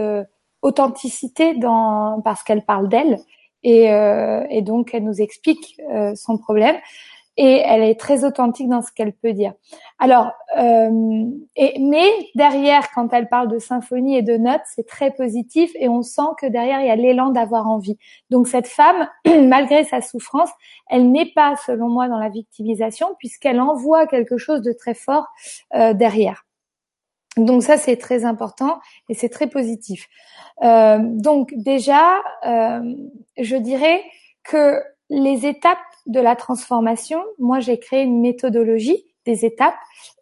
authenticité 0.64 1.54
dans 1.54 2.20
parce 2.24 2.42
qu'elle 2.42 2.64
parle 2.64 2.88
d'elle 2.88 3.18
et, 3.62 3.92
euh, 3.92 4.44
et, 4.50 4.62
donc 4.62 4.90
elle 4.92 5.04
nous 5.04 5.20
explique 5.20 5.80
euh, 5.90 6.14
son 6.16 6.38
problème. 6.38 6.76
et 7.36 7.62
elle 7.66 7.82
est 7.82 7.98
très 7.98 8.24
authentique 8.24 8.68
dans 8.68 8.80
ce 8.80 8.92
qu'elle 8.92 9.12
peut 9.12 9.32
dire. 9.32 9.54
Alors, 9.98 10.30
euh, 10.56 10.88
mais 11.80 12.08
derrière, 12.36 12.90
quand 12.94 13.12
elle 13.12 13.28
parle 13.28 13.48
de 13.48 13.58
symphonie 13.58 14.16
et 14.16 14.22
de 14.22 14.36
notes, 14.36 14.62
c'est 14.72 14.86
très 14.86 15.10
positif 15.10 15.72
et 15.74 15.88
on 15.88 16.02
sent 16.02 16.30
que 16.40 16.46
derrière 16.46 16.80
il 16.80 16.86
y 16.86 16.90
a 16.90 16.96
l'élan 16.96 17.30
d'avoir 17.30 17.66
envie. 17.68 17.98
Donc 18.30 18.46
cette 18.46 18.68
femme, 18.68 19.08
malgré 19.26 19.84
sa 19.84 20.00
souffrance, 20.00 20.50
elle 20.88 21.10
n'est 21.10 21.32
pas, 21.34 21.56
selon 21.66 21.88
moi, 21.88 22.08
dans 22.08 22.18
la 22.18 22.28
victimisation 22.28 23.08
puisqu'elle 23.18 23.60
envoie 23.60 24.06
quelque 24.06 24.38
chose 24.38 24.62
de 24.62 24.72
très 24.72 24.94
fort 24.94 25.26
euh, 25.74 25.92
derrière. 25.92 26.44
Donc 27.36 27.62
ça 27.62 27.76
c'est 27.76 27.96
très 27.96 28.24
important 28.24 28.80
et 29.08 29.14
c'est 29.14 29.28
très 29.28 29.48
positif. 29.48 30.08
Euh, 30.62 30.98
donc 31.02 31.52
déjà, 31.56 32.22
euh, 32.46 32.80
je 33.38 33.56
dirais 33.56 34.02
que 34.44 34.80
les 35.10 35.46
étapes 35.46 35.78
de 36.06 36.20
la 36.20 36.36
transformation, 36.36 37.22
moi 37.38 37.60
j'ai 37.60 37.78
créé 37.78 38.02
une 38.02 38.20
méthodologie 38.20 39.04
des 39.26 39.44
étapes 39.46 39.74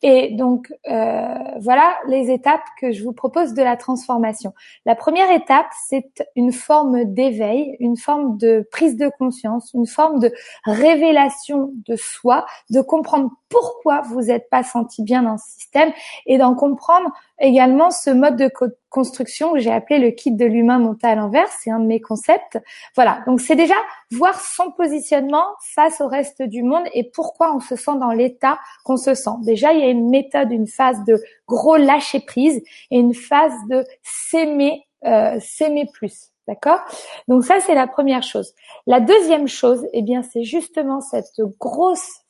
et 0.03 0.31
donc 0.31 0.73
euh, 0.89 1.35
voilà 1.61 1.97
les 2.07 2.31
étapes 2.31 2.63
que 2.81 2.93
je 2.93 3.03
vous 3.03 3.13
propose 3.13 3.53
de 3.53 3.63
la 3.63 3.77
transformation. 3.77 4.55
La 4.87 4.95
première 4.95 5.31
étape, 5.31 5.67
c'est 5.89 6.25
une 6.37 6.53
forme 6.53 7.05
d'éveil, 7.13 7.77
une 7.81 7.97
forme 7.97 8.37
de 8.39 8.67
prise 8.71 8.97
de 8.97 9.11
conscience, 9.19 9.73
une 9.75 9.87
forme 9.87 10.21
de 10.21 10.33
révélation 10.65 11.73
de 11.87 11.97
soi, 11.97 12.47
de 12.71 12.81
comprendre 12.81 13.31
pourquoi 13.53 14.01
vous 14.01 14.23
n'êtes 14.23 14.49
pas 14.49 14.65
senti 14.65 15.03
bien 15.03 15.23
dans 15.23 15.37
ce 15.37 15.47
système 15.47 15.93
et 16.25 16.39
d'en 16.39 16.55
comprendre 16.55 17.11
également 17.39 17.91
ce 17.91 18.09
mode 18.09 18.37
de 18.37 18.51
construction 18.89 19.53
que 19.53 19.59
j'ai 19.59 19.71
appelé 19.71 19.99
le 19.99 20.11
kit 20.11 20.33
de 20.33 20.47
l'humain 20.47 20.79
monté 20.79 21.07
à 21.07 21.15
l'envers. 21.15 21.49
C'est 21.49 21.71
un 21.71 21.79
de 21.79 21.87
mes 21.87 22.01
concepts. 22.01 22.59
Voilà. 22.97 23.21
Donc 23.27 23.41
c'est 23.43 23.55
déjà 23.55 23.75
voir 24.11 24.41
son 24.41 24.71
positionnement 24.71 25.45
face 25.61 26.01
au 26.01 26.09
reste 26.09 26.43
du 26.43 26.63
monde 26.63 26.85
et 26.95 27.05
pourquoi 27.05 27.55
on 27.55 27.61
se 27.61 27.77
sent 27.77 27.99
dans 28.01 28.13
l'état 28.13 28.59
qu'on 28.85 28.97
se 28.97 29.15
sent. 29.15 29.31
Déjà, 29.43 29.75
il 29.75 29.81
y 29.81 29.85
a 29.85 29.89
une 29.89 30.09
méthode, 30.09 30.51
une 30.51 30.67
phase 30.67 31.05
de 31.05 31.21
gros 31.47 31.77
lâcher 31.77 32.21
prise 32.21 32.63
et 32.91 32.99
une 32.99 33.15
phase 33.15 33.53
de 33.69 33.85
s'aimer, 34.03 34.87
euh, 35.05 35.39
s'aimer 35.41 35.87
plus. 35.93 36.31
D'accord? 36.49 36.81
Donc 37.29 37.45
ça, 37.45 37.61
c'est 37.61 37.75
la 37.75 37.87
première 37.87 38.23
chose. 38.23 38.55
La 38.87 38.99
deuxième 38.99 39.47
chose, 39.47 39.87
eh 39.93 40.03
bien, 40.03 40.23
c'est 40.23 40.43
justement 40.43 41.01
cette 41.01 41.41
grosse 41.61 42.23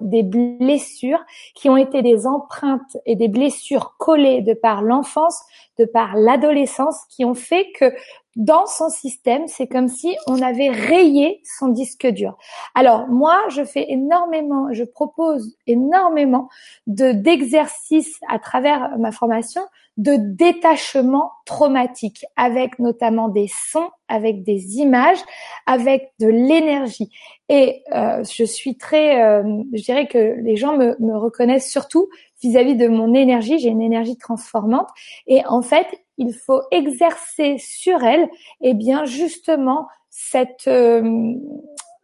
des 0.00 0.22
blessures 0.22 1.22
qui 1.54 1.68
ont 1.68 1.76
été 1.76 2.02
des 2.02 2.26
empreintes 2.26 2.96
et 3.04 3.16
des 3.16 3.28
blessures 3.28 3.96
collées 3.98 4.40
de 4.40 4.54
par 4.54 4.82
l'enfance, 4.82 5.42
de 5.78 5.84
par 5.84 6.16
l'adolescence, 6.16 7.04
qui 7.10 7.24
ont 7.24 7.34
fait 7.34 7.66
que 7.78 7.92
dans 8.36 8.66
son 8.66 8.88
système, 8.88 9.48
c'est 9.48 9.66
comme 9.66 9.88
si 9.88 10.16
on 10.26 10.40
avait 10.40 10.70
rayé 10.70 11.42
son 11.44 11.68
disque 11.68 12.06
dur. 12.06 12.38
Alors 12.74 13.08
moi, 13.08 13.38
je 13.48 13.64
fais 13.64 13.86
énormément, 13.90 14.72
je 14.72 14.84
propose 14.84 15.56
énormément 15.66 16.48
de 16.86 17.12
d'exercices 17.12 18.20
à 18.28 18.38
travers 18.38 18.96
ma 18.98 19.10
formation 19.10 19.62
de 19.96 20.16
détachement 20.16 21.32
traumatique, 21.44 22.24
avec 22.36 22.78
notamment 22.78 23.28
des 23.28 23.48
sons, 23.48 23.90
avec 24.08 24.44
des 24.44 24.78
images, 24.78 25.18
avec 25.66 26.12
de 26.20 26.28
l'énergie. 26.28 27.10
Et 27.52 27.82
euh, 27.92 28.22
je 28.22 28.44
suis 28.44 28.76
très, 28.76 29.22
euh, 29.22 29.42
je 29.72 29.82
dirais 29.82 30.06
que 30.06 30.40
les 30.40 30.56
gens 30.56 30.76
me, 30.76 30.96
me 31.00 31.18
reconnaissent 31.18 31.70
surtout 31.70 32.08
vis-à-vis 32.42 32.76
de 32.76 32.86
mon 32.86 33.12
énergie. 33.12 33.58
J'ai 33.58 33.70
une 33.70 33.82
énergie 33.82 34.16
transformante, 34.16 34.88
et 35.26 35.44
en 35.46 35.60
fait, 35.60 35.86
il 36.16 36.32
faut 36.32 36.62
exercer 36.70 37.56
sur 37.58 38.04
elle, 38.04 38.28
eh 38.60 38.72
bien 38.72 39.04
justement 39.04 39.88
cette 40.10 40.68
euh, 40.68 41.34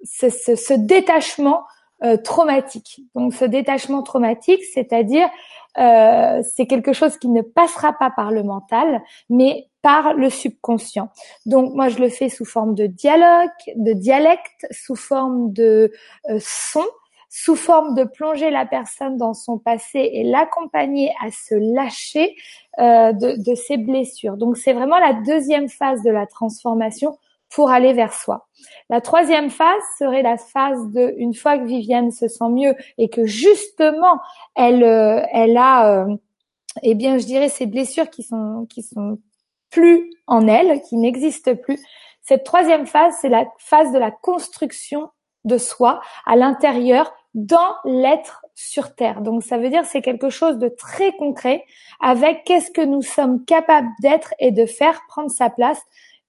ce, 0.03 0.31
ce, 0.31 0.57
ce, 0.57 0.75
détachement 0.75 1.63
euh, 2.03 2.17
traumatique. 2.17 3.01
Donc 3.15 3.33
ce 3.33 3.45
détachement 3.45 4.03
traumatique, 4.03 4.63
c'est-à-dire 4.65 5.29
euh, 5.79 6.43
c'est 6.43 6.67
quelque 6.67 6.93
chose 6.93 7.19
qui 7.19 7.29
ne 7.29 7.43
passera 7.43 7.93
pas 7.93 8.11
par 8.11 8.31
le 8.31 8.43
mental, 8.43 9.03
mais 9.29 9.69
par 9.87 10.15
le 10.15 10.31
subconscient. 10.31 11.11
Donc 11.47 11.73
moi 11.73 11.89
je 11.89 11.99
le 11.99 12.09
fais 12.09 12.29
sous 12.29 12.45
forme 12.45 12.75
de 12.75 12.87
dialogue, 12.87 13.51
de 13.77 13.93
dialecte, 13.93 14.67
sous 14.73 14.97
forme 14.97 15.53
de 15.53 15.93
euh, 16.29 16.39
son, 16.41 16.85
sous 17.29 17.55
forme 17.55 17.95
de 17.95 18.03
plonger 18.03 18.51
la 18.51 18.67
personne 18.67 19.17
dans 19.17 19.33
son 19.33 19.59
passé 19.59 20.11
et 20.13 20.25
l'accompagner 20.25 21.13
à 21.25 21.31
se 21.31 21.55
lâcher 21.55 22.35
euh, 22.81 23.13
de, 23.13 23.41
de 23.41 23.55
ses 23.55 23.77
blessures. 23.77 24.37
Donc 24.37 24.57
c'est 24.57 24.73
vraiment 24.73 24.99
la 24.99 25.13
deuxième 25.25 25.69
phase 25.69 26.03
de 26.03 26.11
la 26.11 26.27
transformation 26.27 27.17
pour 27.49 27.71
aller 27.71 27.93
vers 27.93 28.13
soi. 28.13 28.49
La 28.91 29.01
troisième 29.01 29.51
phase 29.51 29.83
serait 30.01 30.23
la 30.23 30.37
phase 30.37 30.85
de 30.91 31.15
une 31.17 31.33
fois 31.33 31.59
que 31.59 31.65
Viviane 31.65 32.11
se 32.11 32.27
sent 32.27 32.49
mieux 32.51 32.75
et 32.99 33.09
que 33.09 33.25
justement 33.25 34.19
elle 34.57 34.83
euh, 34.83 35.23
elle 35.33 35.57
a 35.57 36.03
euh, 36.03 36.17
eh 36.83 36.97
bien 36.97 37.19
je 37.19 37.25
dirais 37.25 37.49
ces 37.49 37.67
blessures 37.67 38.11
qui 38.11 38.25
sont 38.25 38.67
qui 38.69 38.83
sont 38.83 39.19
plus 39.77 40.11
en 40.27 40.49
elle, 40.49 40.81
qui 40.81 40.97
n'existent 40.97 41.55
plus. 41.55 41.79
Cette 42.23 42.45
troisième 42.45 42.87
phase, 42.87 43.15
c'est 43.21 43.29
la 43.29 43.45
phase 43.59 43.93
de 43.93 43.99
la 43.99 44.11
construction 44.11 45.11
de 45.45 45.59
soi 45.59 46.01
à 46.25 46.35
l'intérieur 46.35 47.13
dans 47.35 47.77
l'être 47.85 48.43
sur 48.55 48.95
terre. 48.95 49.21
Donc 49.21 49.43
ça 49.43 49.59
veut 49.59 49.69
dire 49.69 49.85
c'est 49.85 50.01
quelque 50.01 50.31
chose 50.31 50.57
de 50.57 50.69
très 50.69 51.13
concret 51.13 51.63
avec 52.01 52.45
qu'est-ce 52.45 52.71
que 52.71 52.81
nous 52.81 53.03
sommes 53.03 53.45
capables 53.45 53.91
d'être 54.01 54.33
et 54.39 54.51
de 54.51 54.65
faire 54.65 55.03
prendre 55.09 55.31
sa 55.31 55.51
place 55.51 55.83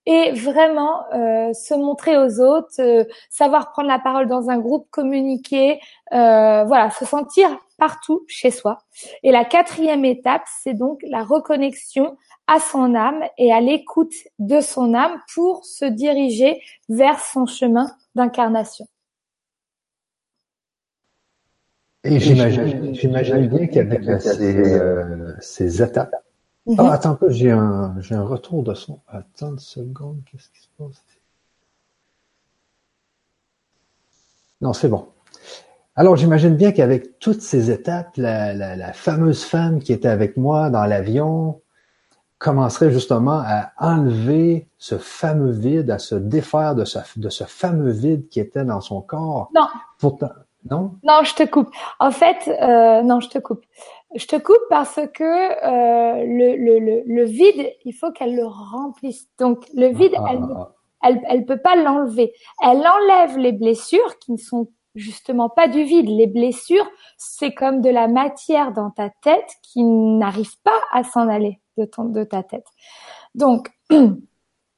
et 0.07 0.31
vraiment 0.31 1.03
euh, 1.13 1.51
se 1.51 1.73
montrer 1.73 2.17
aux 2.17 2.39
autres, 2.39 2.79
euh, 2.79 3.03
savoir 3.29 3.71
prendre 3.71 3.89
la 3.89 3.99
parole 3.99 4.27
dans 4.27 4.49
un 4.49 4.57
groupe, 4.57 4.87
communiquer, 4.89 5.81
euh, 6.13 6.63
voilà, 6.63 6.89
se 6.91 7.03
sentir 7.03 7.49
partout 7.77 8.23
chez 8.29 8.49
soi. 8.49 8.79
Et 9.21 9.31
la 9.33 9.43
quatrième 9.43 10.05
étape, 10.05 10.43
c'est 10.61 10.73
donc 10.73 11.01
la 11.03 11.23
reconnexion 11.23 12.17
à 12.47 12.61
son 12.61 12.95
âme 12.95 13.21
et 13.37 13.51
à 13.51 13.59
l'écoute 13.59 14.13
de 14.39 14.61
son 14.61 14.93
âme 14.93 15.19
pour 15.35 15.65
se 15.65 15.83
diriger 15.83 16.61
vers 16.87 17.19
son 17.19 17.45
chemin 17.45 17.91
d'incarnation. 18.15 18.87
Et 22.05 22.17
j'imagine 22.21 23.47
bien 23.47 23.67
qu'avec 23.67 24.21
ces, 24.21 24.79
ces 25.41 25.83
étapes, 25.83 26.15
ah, 26.77 26.83
mhm. 26.83 26.89
attends 26.89 27.11
un 27.11 27.15
peu, 27.15 27.29
j'ai 27.29 27.51
un, 27.51 27.95
j'ai 27.99 28.15
un 28.15 28.23
retour 28.23 28.63
de 28.63 28.73
son. 28.73 28.99
Attends 29.07 29.51
une 29.51 29.59
seconde, 29.59 30.21
qu'est-ce 30.29 30.49
qui 30.49 30.61
se 30.61 30.67
passe? 30.77 31.03
Non, 34.59 34.73
c'est 34.73 34.89
bon. 34.89 35.07
Alors, 35.95 36.15
j'imagine 36.15 36.55
bien 36.55 36.71
qu'avec 36.71 37.19
toutes 37.19 37.41
ces 37.41 37.71
étapes, 37.71 38.17
la, 38.17 38.53
la, 38.53 38.75
la, 38.75 38.93
fameuse 38.93 39.43
femme 39.43 39.79
qui 39.79 39.93
était 39.93 40.07
avec 40.07 40.37
moi 40.37 40.69
dans 40.69 40.85
l'avion 40.85 41.61
commencerait 42.37 42.91
justement 42.91 43.41
à 43.43 43.71
enlever 43.79 44.67
ce 44.77 44.97
fameux 44.97 45.51
vide, 45.51 45.89
à 45.89 45.99
se 45.99 46.15
défaire 46.15 46.75
de 46.75 46.85
ce, 46.85 46.99
de 47.15 47.29
ce 47.29 47.45
fameux 47.45 47.91
vide 47.91 48.29
qui 48.29 48.39
était 48.39 48.63
dans 48.63 48.81
son 48.81 49.01
corps. 49.01 49.49
Non. 49.55 49.67
Pourtant, 49.97 50.29
non? 50.69 50.95
Non, 51.03 51.23
je 51.23 51.33
te 51.33 51.43
coupe. 51.43 51.69
En 51.99 52.11
fait, 52.11 52.47
euh, 52.47 53.01
non, 53.01 53.19
je 53.19 53.29
te 53.29 53.39
coupe. 53.39 53.65
Je 54.15 54.25
te 54.25 54.37
coupe 54.37 54.55
parce 54.69 54.99
que 55.13 55.23
euh, 55.23 56.23
le, 56.23 56.55
le, 56.55 57.03
le, 57.05 57.23
vide, 57.25 57.73
il 57.83 57.93
faut 57.93 58.11
qu'elle 58.11 58.35
le 58.35 58.45
remplisse. 58.45 59.27
Donc 59.37 59.65
le 59.73 59.87
vide, 59.87 60.13
ah, 60.17 60.25
elle, 60.31 60.39
ah, 60.43 60.55
ah. 60.57 60.75
elle, 61.03 61.21
elle 61.27 61.45
peut 61.45 61.59
pas 61.59 61.75
l'enlever. 61.75 62.33
Elle 62.63 62.85
enlève 62.87 63.37
les 63.37 63.51
blessures 63.51 64.17
qui 64.19 64.31
ne 64.31 64.37
sont 64.37 64.69
justement 64.95 65.49
pas 65.49 65.67
du 65.67 65.83
vide. 65.83 66.09
Les 66.09 66.27
blessures, 66.27 66.87
c'est 67.17 67.53
comme 67.53 67.81
de 67.81 67.89
la 67.89 68.07
matière 68.07 68.71
dans 68.71 68.91
ta 68.91 69.09
tête 69.09 69.49
qui 69.61 69.83
n'arrive 69.83 70.59
pas 70.63 70.79
à 70.91 71.03
s'en 71.03 71.27
aller 71.27 71.59
de, 71.77 71.85
ton, 71.85 72.05
de 72.05 72.23
ta 72.23 72.43
tête. 72.43 72.67
Donc 73.35 73.69
il 73.91 74.21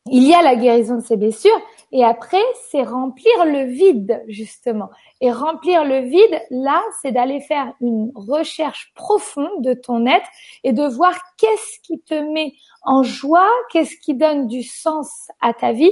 y 0.06 0.34
a 0.34 0.42
la 0.42 0.56
guérison 0.56 0.96
de 0.96 1.02
ces 1.02 1.18
blessures 1.18 1.62
et 1.92 2.04
après 2.04 2.42
c'est 2.70 2.84
remplir 2.84 3.46
le 3.46 3.66
vide 3.66 4.24
justement. 4.28 4.90
Et 5.22 5.32
remplir 5.32 5.84
le 5.84 6.00
vide, 6.00 6.42
là, 6.50 6.82
c'est 7.02 7.12
d'aller 7.12 7.42
faire 7.42 7.74
une 7.82 8.12
recherche 8.16 8.94
profonde 8.96 9.62
de 9.62 9.74
ton 9.74 10.06
être 10.06 10.28
et 10.64 10.72
de 10.72 10.84
voir 10.84 11.14
qu'est-ce 11.38 11.80
qui 11.84 12.00
te 12.00 12.14
met 12.14 12.54
en 12.84 13.04
joie, 13.04 13.50
qu'est-ce 13.72 13.98
qui 13.98 14.14
donne 14.14 14.48
du 14.48 14.64
sens 14.64 15.30
à 15.42 15.54
ta 15.54 15.74
vie. 15.74 15.92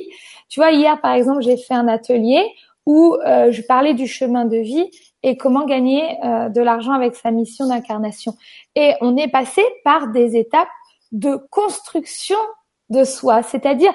Tu 0.49 0.61
vois, 0.61 0.71
hier 0.71 0.99
par 1.01 1.13
exemple, 1.13 1.41
j'ai 1.41 1.57
fait 1.57 1.73
un 1.73 1.87
atelier 1.87 2.41
où 2.85 3.15
euh, 3.15 3.51
je 3.51 3.61
parlais 3.63 3.93
du 3.93 4.07
chemin 4.07 4.45
de 4.45 4.57
vie 4.57 4.89
et 5.23 5.35
comment 5.35 5.65
gagner 5.65 6.17
euh, 6.23 6.47
de 6.47 6.61
l'argent 6.61 6.93
avec 6.93 7.15
sa 7.15 7.31
mission 7.31 7.67
d'incarnation. 7.67 8.33
Et 8.75 8.93
on 9.01 9.17
est 9.17 9.27
passé 9.27 9.61
par 9.83 10.07
des 10.07 10.37
étapes 10.37 10.69
de 11.11 11.35
construction 11.49 12.37
de 12.89 13.03
soi. 13.03 13.43
C'est-à-dire, 13.43 13.93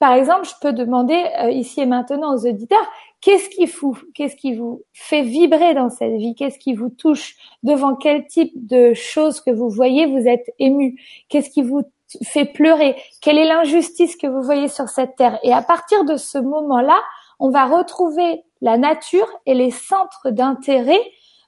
par 0.00 0.14
exemple, 0.14 0.48
je 0.48 0.54
peux 0.62 0.72
demander 0.72 1.26
euh, 1.42 1.50
ici 1.50 1.82
et 1.82 1.86
maintenant 1.86 2.34
aux 2.34 2.46
auditeurs, 2.46 2.90
qu'est-ce 3.20 3.50
qui 3.50 3.66
vous, 3.66 3.98
qu'est-ce 4.14 4.34
qui 4.34 4.56
vous 4.56 4.82
fait 4.94 5.20
vibrer 5.20 5.74
dans 5.74 5.90
cette 5.90 6.14
vie? 6.14 6.34
Qu'est-ce 6.34 6.58
qui 6.58 6.72
vous 6.72 6.88
touche? 6.88 7.36
Devant 7.62 7.94
quel 7.94 8.26
type 8.26 8.50
de 8.54 8.94
choses 8.94 9.42
que 9.42 9.50
vous 9.50 9.68
voyez, 9.68 10.06
vous 10.06 10.26
êtes 10.26 10.50
ému? 10.58 10.98
Qu'est-ce 11.28 11.50
qui 11.50 11.60
vous 11.60 11.82
fait 12.24 12.46
pleurer? 12.46 12.96
Quelle 13.20 13.36
est 13.36 13.44
l'injustice 13.44 14.16
que 14.16 14.26
vous 14.26 14.42
voyez 14.42 14.68
sur 14.68 14.88
cette 14.88 15.16
terre? 15.16 15.38
Et 15.42 15.52
à 15.52 15.60
partir 15.60 16.06
de 16.06 16.16
ce 16.16 16.38
moment-là, 16.38 16.98
on 17.38 17.50
va 17.50 17.66
retrouver 17.66 18.42
la 18.62 18.78
nature 18.78 19.28
et 19.44 19.52
les 19.52 19.70
centres 19.70 20.30
d'intérêt 20.30 21.02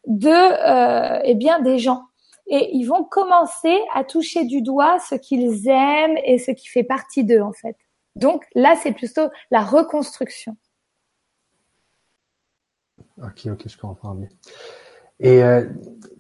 de 0.06 0.28
euh, 0.28 1.22
eh 1.24 1.34
bien 1.34 1.58
des 1.60 1.78
gens. 1.78 2.02
Et 2.48 2.76
ils 2.76 2.84
vont 2.84 3.04
commencer 3.04 3.80
à 3.94 4.04
toucher 4.04 4.44
du 4.44 4.60
doigt 4.60 4.98
ce 4.98 5.14
qu'ils 5.14 5.68
aiment 5.68 6.18
et 6.26 6.36
ce 6.36 6.50
qui 6.50 6.68
fait 6.68 6.84
partie 6.84 7.24
d'eux 7.24 7.40
en 7.40 7.52
fait. 7.52 7.76
Donc 8.16 8.44
là, 8.55 8.77
c'est 8.83 8.92
plutôt 8.92 9.29
la 9.51 9.62
reconstruction. 9.62 10.57
Ok, 13.22 13.46
ok, 13.46 13.68
je 13.68 13.79
comprends 13.79 14.14
bien. 14.14 14.29
Et 15.20 15.42
euh, 15.42 15.66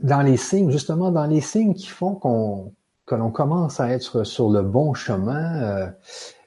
dans 0.00 0.22
les 0.22 0.36
signes, 0.36 0.70
justement, 0.70 1.10
dans 1.10 1.26
les 1.26 1.40
signes 1.40 1.74
qui 1.74 1.88
font 1.88 2.14
qu'on 2.14 2.72
que 3.04 3.16
l'on 3.16 3.30
commence 3.30 3.80
à 3.80 3.90
être 3.90 4.22
sur 4.22 4.48
le 4.50 4.62
bon 4.62 4.94
chemin, 4.94 5.62
euh, 5.62 5.90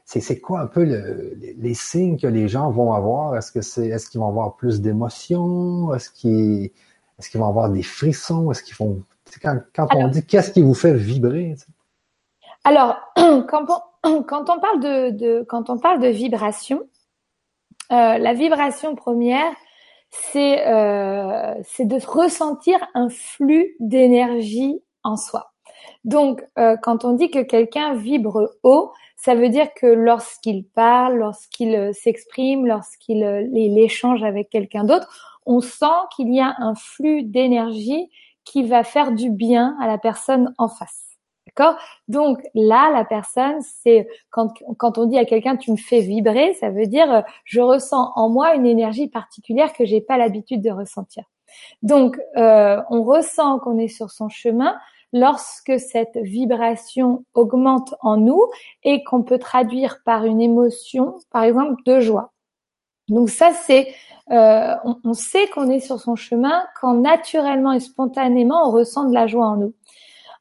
c'est 0.05 0.39
quoi 0.39 0.61
un 0.61 0.67
peu 0.67 0.83
les 0.83 1.73
signes 1.73 2.17
que 2.17 2.27
les 2.27 2.47
gens 2.47 2.71
vont 2.71 2.93
avoir? 2.93 3.35
Est-ce 3.35 3.51
que 3.51 3.61
c'est 3.61 3.87
est-ce 3.87 4.09
qu'ils 4.09 4.21
vont 4.21 4.29
avoir 4.29 4.55
plus 4.55 4.79
d'émotions? 4.81 5.93
Est-ce 5.93 6.09
qu'ils 6.09 6.71
est-ce 7.19 7.29
qu'ils 7.29 7.41
vont 7.41 7.47
avoir 7.47 7.69
des 7.69 7.83
frissons? 7.83 8.51
Est-ce 8.51 8.63
qu'ils 8.63 8.75
vont 8.75 9.03
quand, 9.41 9.59
quand 9.75 9.87
on 9.95 10.07
dit 10.07 10.25
qu'est-ce 10.25 10.51
qui 10.51 10.61
vous 10.61 10.73
fait 10.73 10.93
vibrer 10.93 11.55
Alors 12.65 12.97
quand 13.47 14.49
on, 14.49 14.59
parle 14.59 14.79
de, 14.81 15.43
quand 15.43 15.69
on 15.69 15.77
parle 15.77 15.99
de 16.01 16.07
vibration, 16.07 16.81
euh, 17.91 18.17
la 18.17 18.33
vibration 18.33 18.95
première, 18.95 19.53
c'est 20.09 20.67
euh, 20.67 21.53
c'est 21.63 21.85
de 21.85 21.97
ressentir 22.05 22.79
un 22.93 23.09
flux 23.09 23.75
d'énergie 23.79 24.81
en 25.03 25.15
soi. 25.15 25.51
Donc, 26.03 26.43
euh, 26.57 26.77
quand 26.81 27.05
on 27.05 27.13
dit 27.13 27.29
que 27.29 27.43
quelqu'un 27.43 27.93
vibre 27.95 28.57
haut, 28.63 28.91
ça 29.15 29.35
veut 29.35 29.49
dire 29.49 29.73
que 29.75 29.87
lorsqu'il 29.87 30.67
parle, 30.67 31.17
lorsqu'il 31.17 31.91
s'exprime, 31.93 32.65
lorsqu'il 32.65 33.23
échange 33.77 34.23
avec 34.23 34.49
quelqu'un 34.49 34.83
d'autre, 34.83 35.39
on 35.45 35.61
sent 35.61 35.85
qu'il 36.15 36.33
y 36.33 36.39
a 36.39 36.55
un 36.57 36.75
flux 36.75 37.23
d'énergie 37.23 38.09
qui 38.43 38.63
va 38.63 38.83
faire 38.83 39.11
du 39.11 39.29
bien 39.29 39.75
à 39.79 39.87
la 39.87 39.97
personne 39.97 40.53
en 40.57 40.67
face. 40.67 41.14
Donc 42.07 42.41
là, 42.53 42.91
la 42.91 43.05
personne, 43.05 43.61
c'est 43.61 44.07
quand, 44.29 44.53
on 44.97 45.05
dit 45.05 45.17
à 45.17 45.25
quelqu'un 45.25 45.55
tu 45.55 45.71
me 45.71 45.77
fais 45.77 46.01
vibrer, 46.01 46.53
ça 46.55 46.69
veut 46.69 46.87
dire 46.87 47.11
euh, 47.11 47.21
je 47.43 47.61
ressens 47.61 48.11
en 48.15 48.29
moi 48.29 48.55
une 48.55 48.65
énergie 48.65 49.07
particulière 49.07 49.73
que 49.73 49.85
j'ai 49.85 50.01
pas 50.01 50.17
l'habitude 50.17 50.61
de 50.61 50.71
ressentir. 50.71 51.23
Donc 51.81 52.19
euh, 52.37 52.81
on 52.89 53.03
ressent 53.03 53.59
qu'on 53.59 53.77
est 53.77 53.87
sur 53.87 54.11
son 54.11 54.29
chemin 54.29 54.75
lorsque 55.13 55.79
cette 55.79 56.17
vibration 56.17 57.23
augmente 57.33 57.95
en 58.01 58.17
nous 58.17 58.41
et 58.83 59.03
qu'on 59.03 59.23
peut 59.23 59.39
traduire 59.39 59.99
par 60.03 60.25
une 60.25 60.41
émotion, 60.41 61.15
par 61.31 61.43
exemple 61.43 61.81
de 61.85 62.01
joie. 62.01 62.33
Donc 63.07 63.29
ça, 63.29 63.53
c'est, 63.53 63.93
euh, 64.31 64.73
on, 65.03 65.13
sait 65.13 65.47
qu'on 65.47 65.69
est 65.69 65.79
sur 65.79 65.99
son 65.99 66.15
chemin 66.15 66.63
quand 66.81 66.95
naturellement 66.95 67.71
et 67.71 67.79
spontanément 67.79 68.67
on 68.67 68.71
ressent 68.71 69.07
de 69.07 69.13
la 69.13 69.27
joie 69.27 69.45
en 69.45 69.57
nous. 69.57 69.73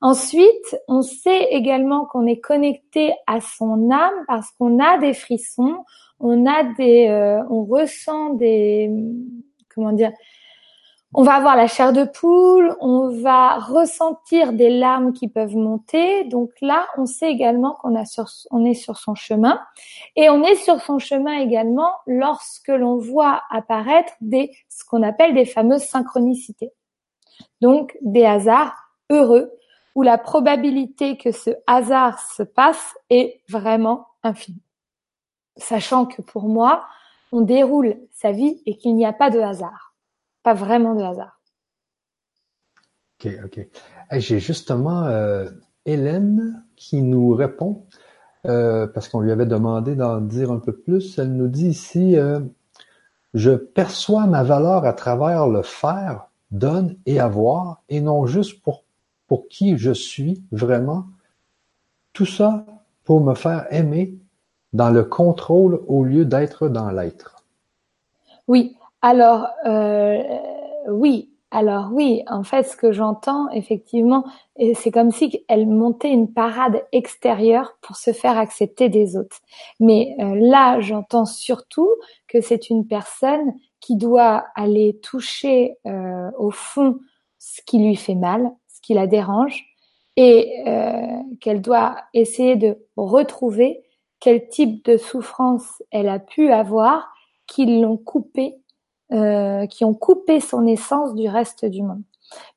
Ensuite, 0.00 0.76
on 0.88 1.02
sait 1.02 1.48
également 1.50 2.06
qu'on 2.06 2.26
est 2.26 2.40
connecté 2.40 3.14
à 3.26 3.40
son 3.40 3.90
âme 3.90 4.24
parce 4.26 4.50
qu'on 4.52 4.78
a 4.78 4.98
des 4.98 5.14
frissons, 5.14 5.84
on 6.20 6.46
a 6.46 6.64
des, 6.76 7.08
euh, 7.08 7.42
on 7.50 7.64
ressent 7.64 8.30
des, 8.30 8.90
comment 9.74 9.92
dire, 9.92 10.12
on 11.16 11.22
va 11.22 11.34
avoir 11.34 11.54
la 11.54 11.68
chair 11.68 11.92
de 11.92 12.02
poule, 12.02 12.76
on 12.80 13.08
va 13.22 13.58
ressentir 13.58 14.52
des 14.52 14.68
larmes 14.68 15.12
qui 15.12 15.28
peuvent 15.28 15.54
monter. 15.54 16.24
Donc 16.24 16.50
là, 16.60 16.88
on 16.98 17.06
sait 17.06 17.30
également 17.30 17.74
qu'on 17.74 17.94
est 17.94 18.74
sur 18.74 18.96
son 18.98 19.14
chemin. 19.14 19.60
Et 20.16 20.28
on 20.28 20.42
est 20.42 20.56
sur 20.56 20.80
son 20.80 20.98
chemin 20.98 21.34
également 21.34 21.92
lorsque 22.08 22.66
l'on 22.66 22.96
voit 22.96 23.42
apparaître 23.50 24.12
des, 24.20 24.50
ce 24.68 24.84
qu'on 24.84 25.04
appelle 25.04 25.34
des 25.34 25.44
fameuses 25.44 25.84
synchronicités. 25.84 26.72
Donc 27.60 27.96
des 28.02 28.24
hasards 28.24 28.74
heureux 29.08 29.52
où 29.94 30.02
la 30.02 30.18
probabilité 30.18 31.16
que 31.16 31.32
ce 31.32 31.50
hasard 31.66 32.18
se 32.20 32.42
passe 32.42 32.94
est 33.10 33.40
vraiment 33.48 34.06
infinie. 34.22 34.62
Sachant 35.56 36.06
que 36.06 36.20
pour 36.22 36.48
moi, 36.48 36.84
on 37.32 37.40
déroule 37.40 37.96
sa 38.10 38.32
vie 38.32 38.62
et 38.66 38.76
qu'il 38.76 38.96
n'y 38.96 39.06
a 39.06 39.12
pas 39.12 39.30
de 39.30 39.38
hasard. 39.38 39.94
Pas 40.42 40.54
vraiment 40.54 40.94
de 40.94 41.02
hasard. 41.02 41.40
Ok, 43.18 43.32
ok. 43.44 43.66
J'ai 44.12 44.40
justement 44.40 45.04
euh, 45.04 45.48
Hélène 45.86 46.64
qui 46.76 47.02
nous 47.02 47.34
répond, 47.34 47.86
euh, 48.46 48.86
parce 48.86 49.08
qu'on 49.08 49.20
lui 49.20 49.32
avait 49.32 49.46
demandé 49.46 49.94
d'en 49.94 50.20
dire 50.20 50.50
un 50.50 50.58
peu 50.58 50.72
plus. 50.72 51.18
Elle 51.18 51.32
nous 51.32 51.48
dit 51.48 51.68
ici, 51.68 52.16
euh, 52.16 52.40
je 53.32 53.52
perçois 53.52 54.26
ma 54.26 54.42
valeur 54.42 54.84
à 54.84 54.92
travers 54.92 55.46
le 55.46 55.62
faire, 55.62 56.26
donne 56.50 56.96
et 57.06 57.20
avoir, 57.20 57.82
et 57.88 58.00
non 58.00 58.26
juste 58.26 58.62
pour 58.62 58.83
pour 59.26 59.48
qui 59.48 59.76
je 59.78 59.92
suis 59.92 60.42
vraiment, 60.52 61.04
tout 62.12 62.26
ça 62.26 62.64
pour 63.04 63.20
me 63.20 63.34
faire 63.34 63.66
aimer 63.70 64.14
dans 64.72 64.90
le 64.90 65.04
contrôle 65.04 65.80
au 65.86 66.04
lieu 66.04 66.24
d'être 66.24 66.68
dans 66.68 66.90
l'être. 66.90 67.44
Oui, 68.48 68.76
alors 69.02 69.46
euh, 69.66 70.22
oui, 70.88 71.30
alors 71.50 71.90
oui, 71.92 72.24
en 72.26 72.42
fait, 72.42 72.64
ce 72.64 72.76
que 72.76 72.90
j'entends 72.90 73.48
effectivement, 73.50 74.24
c'est 74.74 74.90
comme 74.90 75.12
si 75.12 75.44
elle 75.48 75.68
montait 75.68 76.10
une 76.10 76.32
parade 76.32 76.82
extérieure 76.90 77.78
pour 77.80 77.94
se 77.94 78.12
faire 78.12 78.36
accepter 78.36 78.88
des 78.88 79.16
autres. 79.16 79.38
Mais 79.78 80.16
euh, 80.18 80.34
là, 80.34 80.80
j'entends 80.80 81.26
surtout 81.26 81.88
que 82.26 82.40
c'est 82.40 82.70
une 82.70 82.88
personne 82.88 83.54
qui 83.78 83.96
doit 83.96 84.46
aller 84.56 84.98
toucher 85.00 85.76
euh, 85.86 86.30
au 86.38 86.50
fond 86.50 86.98
ce 87.38 87.60
qui 87.64 87.78
lui 87.78 87.94
fait 87.94 88.14
mal, 88.16 88.50
qui 88.84 88.94
la 88.94 89.06
dérange 89.06 89.64
et 90.16 90.62
euh, 90.66 91.06
qu'elle 91.40 91.60
doit 91.60 91.96
essayer 92.12 92.56
de 92.56 92.78
retrouver 92.96 93.82
quel 94.20 94.48
type 94.48 94.84
de 94.84 94.96
souffrance 94.96 95.82
elle 95.90 96.08
a 96.08 96.18
pu 96.18 96.50
avoir 96.52 97.12
qui 97.46 97.80
l'ont 97.80 97.96
coupé, 97.96 98.56
euh, 99.12 99.66
qui 99.66 99.84
ont 99.84 99.94
coupé 99.94 100.40
son 100.40 100.66
essence 100.66 101.14
du 101.14 101.28
reste 101.28 101.64
du 101.64 101.82
monde. 101.82 102.02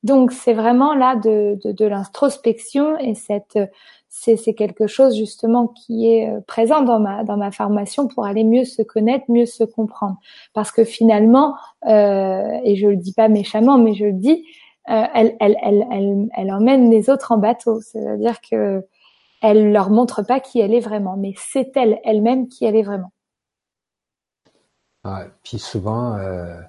Donc 0.04 0.32
c'est 0.32 0.54
vraiment 0.54 0.94
là 0.94 1.16
de, 1.16 1.58
de, 1.64 1.72
de 1.72 1.86
l'introspection 1.86 2.98
et 3.00 3.16
cette 3.16 3.60
c'est 4.10 4.54
quelque 4.54 4.88
chose 4.88 5.16
justement 5.16 5.68
qui 5.68 6.10
est 6.10 6.30
euh, 6.30 6.40
présent 6.42 6.82
dans 6.82 7.00
ma 7.00 7.24
dans 7.24 7.38
ma 7.38 7.52
formation 7.52 8.08
pour 8.08 8.26
aller 8.26 8.44
mieux 8.44 8.66
se 8.66 8.82
connaître, 8.82 9.26
mieux 9.30 9.46
se 9.46 9.64
comprendre. 9.64 10.18
Parce 10.54 10.72
que 10.72 10.84
finalement, 10.84 11.56
euh, 11.88 12.60
et 12.64 12.76
je 12.76 12.88
le 12.88 12.96
dis 12.96 13.14
pas 13.14 13.28
méchamment, 13.28 13.78
mais 13.78 13.94
je 13.94 14.06
le 14.06 14.14
dis, 14.14 14.46
elle, 14.88 15.36
elle, 15.40 15.58
elle, 15.62 16.30
elle, 16.36 16.52
emmène 16.52 16.90
les 16.90 17.10
autres 17.10 17.32
en 17.32 17.38
bateau. 17.38 17.82
C'est-à-dire 17.82 18.40
que 18.42 18.86
elle 19.42 19.72
leur 19.72 19.90
montre 19.90 20.24
pas 20.24 20.40
qui 20.40 20.60
elle 20.60 20.74
est 20.74 20.80
vraiment, 20.80 21.18
mais 21.18 21.34
c'est 21.38 21.76
elle 21.76 22.00
elle-même 22.04 22.48
qui 22.48 22.66
elle 22.66 22.76
est 22.76 22.84
vraiment. 22.84 23.12
Ah, 25.04 25.26
puis 25.44 25.60
souvent, 25.60 26.16
euh, 26.16 26.60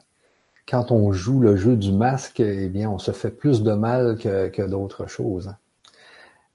quand 0.68 0.92
on 0.92 1.12
joue 1.12 1.40
le 1.40 1.56
jeu 1.56 1.76
du 1.76 1.92
masque, 1.92 2.40
eh 2.40 2.68
bien, 2.68 2.90
on 2.90 2.98
se 2.98 3.10
fait 3.10 3.30
plus 3.30 3.62
de 3.62 3.72
mal 3.72 4.18
que, 4.18 4.48
que 4.48 4.62
d'autres 4.62 5.06
choses. 5.06 5.52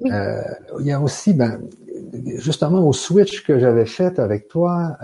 Euh, 0.06 0.41
il 0.80 0.86
y 0.86 0.91
a 0.91 0.99
aussi, 0.99 1.34
ben, 1.34 1.62
justement, 2.38 2.86
au 2.88 2.93
switch 2.93 3.45
que 3.45 3.58
j'avais 3.58 3.86
fait 3.86 4.19
avec 4.19 4.47
toi, 4.47 4.97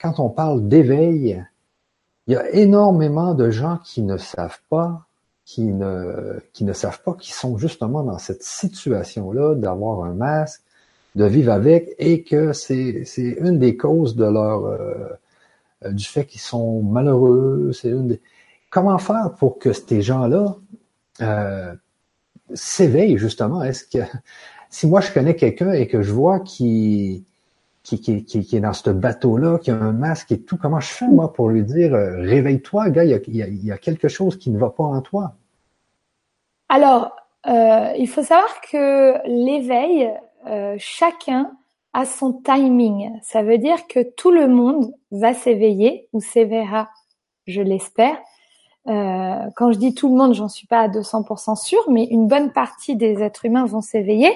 quand 0.00 0.18
on 0.18 0.30
parle 0.30 0.66
d'éveil, 0.68 1.44
il 2.26 2.32
y 2.32 2.36
a 2.36 2.50
énormément 2.50 3.34
de 3.34 3.50
gens 3.50 3.78
qui 3.84 4.02
ne 4.02 4.16
savent 4.16 4.60
pas 4.68 5.05
qui 5.46 5.62
ne, 5.62 6.40
qui 6.52 6.64
ne 6.64 6.72
savent 6.74 7.00
pas 7.02 7.14
qu'ils 7.14 7.32
sont 7.32 7.56
justement 7.56 8.02
dans 8.02 8.18
cette 8.18 8.42
situation-là 8.42 9.54
d'avoir 9.54 10.04
un 10.04 10.12
masque, 10.12 10.60
de 11.14 11.24
vivre 11.24 11.52
avec, 11.52 11.94
et 11.98 12.24
que 12.24 12.52
c'est, 12.52 13.04
c'est 13.06 13.38
une 13.40 13.58
des 13.58 13.76
causes 13.76 14.16
de 14.16 14.26
leur 14.26 14.66
euh, 14.66 15.92
du 15.92 16.04
fait 16.04 16.26
qu'ils 16.26 16.40
sont 16.40 16.82
malheureux. 16.82 17.70
C'est 17.72 17.90
une 17.90 18.08
des... 18.08 18.20
Comment 18.70 18.98
faire 18.98 19.34
pour 19.38 19.58
que 19.58 19.72
ces 19.72 20.02
gens-là 20.02 20.56
euh, 21.22 21.72
s'éveillent 22.52 23.16
justement? 23.16 23.62
Est-ce 23.62 23.84
que 23.84 24.04
si 24.68 24.88
moi 24.88 25.00
je 25.00 25.12
connais 25.12 25.36
quelqu'un 25.36 25.72
et 25.72 25.86
que 25.86 26.02
je 26.02 26.12
vois 26.12 26.40
qui 27.86 28.00
qui, 28.00 28.24
qui, 28.24 28.44
qui, 28.44 28.56
est 28.56 28.60
dans 28.60 28.72
ce 28.72 28.90
bateau-là, 28.90 29.58
qui 29.58 29.70
a 29.70 29.76
un 29.76 29.92
masque 29.92 30.32
et 30.32 30.40
tout. 30.40 30.56
Comment 30.60 30.80
je 30.80 30.88
fais, 30.88 31.06
moi, 31.06 31.32
pour 31.32 31.50
lui 31.50 31.62
dire, 31.62 31.94
euh, 31.94 32.20
réveille-toi, 32.20 32.90
gars, 32.90 33.04
il 33.04 33.10
y, 33.10 33.14
a, 33.14 33.20
y 33.28 33.42
a, 33.42 33.48
y 33.48 33.70
a, 33.70 33.78
quelque 33.78 34.08
chose 34.08 34.36
qui 34.36 34.50
ne 34.50 34.58
va 34.58 34.70
pas 34.70 34.82
en 34.82 35.00
toi? 35.02 35.34
Alors, 36.68 37.14
euh, 37.46 37.92
il 37.96 38.08
faut 38.08 38.24
savoir 38.24 38.60
que 38.60 39.14
l'éveil, 39.28 40.12
euh, 40.48 40.74
chacun 40.78 41.52
a 41.92 42.04
son 42.04 42.32
timing. 42.32 43.12
Ça 43.22 43.44
veut 43.44 43.58
dire 43.58 43.86
que 43.86 44.02
tout 44.02 44.32
le 44.32 44.48
monde 44.48 44.92
va 45.12 45.32
s'éveiller 45.32 46.08
ou 46.12 46.20
s'éveillera, 46.20 46.88
je 47.46 47.62
l'espère. 47.62 48.18
Euh, 48.88 49.50
quand 49.56 49.72
je 49.72 49.78
dis 49.78 49.94
tout 49.94 50.08
le 50.08 50.16
monde, 50.16 50.34
j'en 50.34 50.48
suis 50.48 50.66
pas 50.66 50.80
à 50.80 50.88
200% 50.88 51.56
sûr, 51.56 51.82
mais 51.90 52.04
une 52.04 52.28
bonne 52.28 52.52
partie 52.52 52.96
des 52.96 53.22
êtres 53.22 53.44
humains 53.44 53.66
vont 53.66 53.80
s'éveiller. 53.80 54.32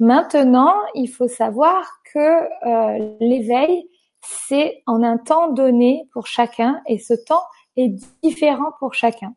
Maintenant, 0.00 0.74
il 0.94 1.08
faut 1.08 1.28
savoir 1.28 2.00
que 2.12 2.18
euh, 2.18 3.16
l'éveil, 3.20 3.88
c'est 4.22 4.82
en 4.86 5.02
un 5.02 5.18
temps 5.18 5.48
donné 5.48 6.06
pour 6.12 6.26
chacun 6.26 6.80
et 6.86 6.98
ce 6.98 7.14
temps 7.14 7.42
est 7.76 7.94
différent 8.22 8.70
pour 8.78 8.94
chacun. 8.94 9.34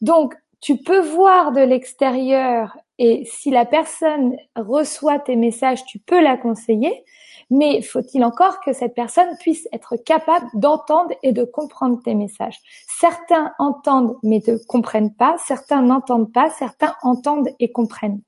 Donc, 0.00 0.34
tu 0.60 0.76
peux 0.76 1.00
voir 1.00 1.52
de 1.52 1.60
l'extérieur 1.60 2.76
et 2.98 3.24
si 3.24 3.50
la 3.50 3.64
personne 3.64 4.36
reçoit 4.54 5.18
tes 5.18 5.36
messages, 5.36 5.84
tu 5.84 5.98
peux 5.98 6.22
la 6.22 6.36
conseiller, 6.36 7.04
mais 7.52 7.82
faut-il 7.82 8.24
encore 8.24 8.60
que 8.60 8.72
cette 8.72 8.94
personne 8.94 9.36
puisse 9.38 9.68
être 9.72 9.96
capable 9.96 10.46
d'entendre 10.54 11.14
et 11.22 11.32
de 11.32 11.44
comprendre 11.44 12.00
tes 12.02 12.14
messages? 12.14 12.58
Certains 12.98 13.52
entendent 13.58 14.16
mais 14.22 14.42
ne 14.48 14.56
comprennent 14.56 15.14
pas, 15.14 15.36
certains 15.46 15.82
n'entendent 15.82 16.32
pas, 16.32 16.48
certains 16.50 16.94
entendent 17.02 17.50
et 17.60 17.70
comprennent. 17.70 18.22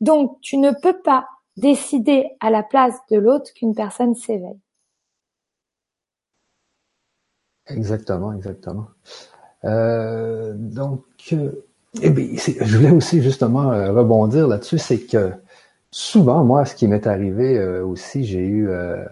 Donc, 0.00 0.40
tu 0.40 0.56
ne 0.56 0.70
peux 0.70 1.02
pas 1.02 1.26
décider 1.58 2.30
à 2.40 2.48
la 2.48 2.62
place 2.62 2.94
de 3.10 3.18
l'autre 3.18 3.52
qu'une 3.54 3.74
personne 3.74 4.14
s'éveille. 4.14 4.60
Exactement, 7.66 8.32
exactement. 8.32 8.86
Euh, 9.64 10.54
donc, 10.56 11.04
euh, 11.32 11.66
eh 12.00 12.08
bien, 12.08 12.26
je 12.36 12.76
voulais 12.76 12.90
aussi 12.90 13.22
justement 13.22 13.70
euh, 13.70 13.92
rebondir 13.92 14.48
là-dessus, 14.48 14.78
c'est 14.78 15.00
que 15.00 15.32
souvent, 15.92 16.42
moi, 16.42 16.64
ce 16.64 16.74
qui 16.74 16.88
m'est 16.88 17.06
arrivé 17.06 17.56
euh, 17.58 17.84
aussi, 17.84 18.24
j'ai 18.24 18.40
eu 18.40 18.68
euh, 18.68 19.04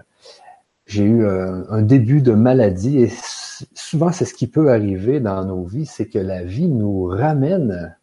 eu 0.92 1.22
euh, 1.24 1.62
un 1.68 1.82
début 1.82 2.22
de 2.22 2.32
maladie 2.32 3.02
et 3.02 3.12
souvent 3.74 4.10
c'est 4.10 4.24
ce 4.24 4.34
qui 4.34 4.48
peut 4.48 4.70
arriver 4.72 5.20
dans 5.20 5.44
nos 5.44 5.64
vies, 5.64 5.86
c'est 5.86 6.08
que 6.08 6.18
la 6.18 6.42
vie 6.42 6.68
nous 6.68 7.04
ramène 7.04 7.96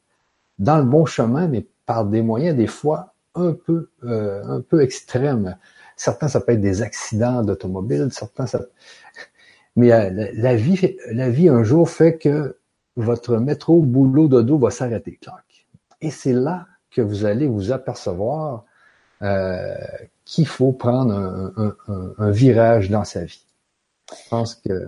dans 0.60 0.78
le 0.78 0.86
bon 0.86 1.06
chemin, 1.06 1.48
mais 1.48 1.66
par 1.86 2.06
des 2.06 2.22
moyens 2.22 2.56
des 2.56 2.68
fois 2.68 3.14
un 3.36 3.54
peu 3.54 3.90
un 4.04 4.62
peu 4.62 4.82
extrêmes. 4.82 5.58
Certains 5.96 6.28
ça 6.28 6.40
peut 6.42 6.54
être 6.54 6.62
des 6.62 6.82
accidents 6.82 7.44
d'automobile, 7.44 8.10
certains 8.12 8.48
ça 8.48 8.62
mais 9.76 9.90
la, 10.34 10.56
vie 10.56 10.96
la 11.12 11.30
vie 11.30 11.50
un 11.50 11.64
jour 11.64 11.90
fait 11.90 12.18
que 12.18 12.58
votre 12.96 13.38
métro 13.38 13.82
boulot 13.82 14.28
dodo 14.28 14.58
va 14.58 14.72
s'arrêter, 14.72 15.20
Et 16.02 16.10
c'est 16.10 16.34
là 16.34 16.68
que 16.90 17.02
vous 17.02 17.26
allez 17.26 17.48
vous 17.48 17.72
apercevoir 17.72 18.66
qu'il 20.26 20.48
faut 20.48 20.72
prendre 20.72 21.14
un, 21.14 21.54
un, 21.58 22.14
un, 22.18 22.32
virage 22.32 22.90
dans 22.90 23.04
sa 23.04 23.24
vie. 23.24 23.46
Je 24.12 24.30
pense 24.30 24.56
que. 24.56 24.88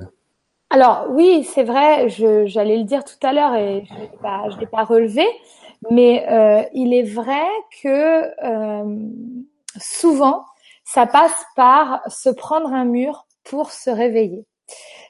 Alors 0.70 1.08
oui, 1.10 1.44
c'est 1.44 1.63
vrai. 1.63 2.10
J'allais 2.10 2.78
le 2.78 2.84
dire 2.84 3.04
tout 3.04 3.26
à 3.26 3.34
l'heure 3.34 3.56
et 3.56 3.86
je 3.88 3.94
ne 3.94 4.60
l'ai 4.60 4.68
pas 4.68 4.84
relevé, 4.84 5.26
mais 5.89 6.26
euh, 6.30 6.63
il 6.74 6.94
est 6.94 7.04
vrai 7.04 7.48
que 7.82 8.24
euh, 8.46 9.00
souvent 9.78 10.46
ça 10.84 11.06
passe 11.06 11.46
par 11.56 12.02
se 12.08 12.30
prendre 12.30 12.74
un 12.74 12.86
mur 12.86 13.28
pour 13.44 13.72
se 13.72 13.89
réveiller. 13.89 14.46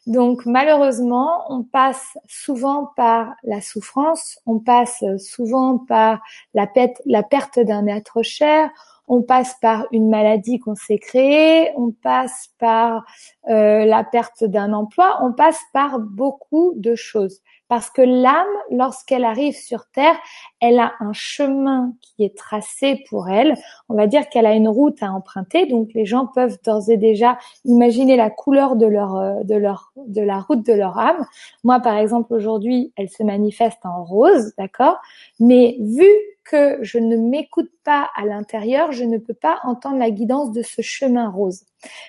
Donc 0.07 0.45
malheureusement, 0.45 1.45
on 1.49 1.63
passe 1.63 2.17
souvent 2.27 2.91
par 2.95 3.33
la 3.43 3.61
souffrance, 3.61 4.39
on 4.45 4.59
passe 4.59 5.03
souvent 5.17 5.77
par 5.77 6.19
la, 6.53 6.67
perte, 6.67 7.01
la 7.05 7.23
perte 7.23 7.59
d'un 7.59 7.87
être 7.87 8.23
cher, 8.23 8.69
on 9.09 9.23
passe 9.23 9.55
par 9.59 9.87
une 9.91 10.07
maladie 10.07 10.59
qu'on 10.59 10.75
s'est 10.75 10.99
créée, 10.99 11.71
on 11.75 11.91
passe 11.91 12.49
par 12.59 13.03
euh, 13.49 13.83
la 13.83 14.03
perte 14.03 14.43
d'un 14.43 14.71
emploi, 14.71 15.19
on 15.23 15.33
passe 15.33 15.59
par 15.73 15.99
beaucoup 15.99 16.73
de 16.77 16.95
choses. 16.95 17.41
Parce 17.69 17.91
que 17.91 18.01
l'âme, 18.01 18.47
lorsqu'elle 18.71 19.23
arrive 19.23 19.55
sur 19.55 19.85
Terre, 19.91 20.17
elle 20.59 20.79
a 20.79 20.93
un 20.99 21.13
chemin 21.13 21.93
qui 22.01 22.25
est 22.25 22.35
tracé 22.35 23.03
pour 23.09 23.29
elle. 23.29 23.53
On 23.89 23.95
va 23.95 24.07
dire 24.07 24.27
qu'elle 24.27 24.47
a 24.47 24.53
une 24.53 24.67
route 24.67 25.01
à 25.03 25.11
emprunter, 25.11 25.67
donc 25.67 25.89
les 25.93 26.05
gens 26.05 26.25
peuvent 26.25 26.57
d'ores 26.65 26.89
et 26.89 26.97
déjà 26.97 27.37
imaginer 27.65 28.15
la 28.15 28.31
couleur 28.31 28.75
de 28.75 28.87
leur, 28.87 29.15
euh, 29.15 29.43
de 29.43 29.55
leur, 29.55 29.93
de 29.95 30.21
la 30.21 30.39
route 30.39 30.65
de 30.65 30.73
leur 30.73 30.97
âme. 30.97 31.25
Moi, 31.63 31.79
par 31.79 31.95
exemple, 31.95 32.33
aujourd'hui, 32.33 32.91
elle 32.97 33.09
se 33.09 33.21
manifeste 33.21 33.85
en 33.85 34.03
rose, 34.03 34.51
d'accord? 34.57 34.97
Mais 35.39 35.77
vu 35.79 36.09
que 36.43 36.79
je 36.81 36.97
ne 36.97 37.15
m'écoute 37.15 37.69
pas 37.83 38.09
à 38.15 38.25
l'intérieur, 38.25 38.91
je 38.91 39.03
ne 39.03 39.19
peux 39.19 39.35
pas 39.35 39.59
entendre 39.63 39.97
la 39.97 40.09
guidance 40.09 40.51
de 40.51 40.63
ce 40.63 40.81
chemin 40.81 41.29
rose. 41.29 41.65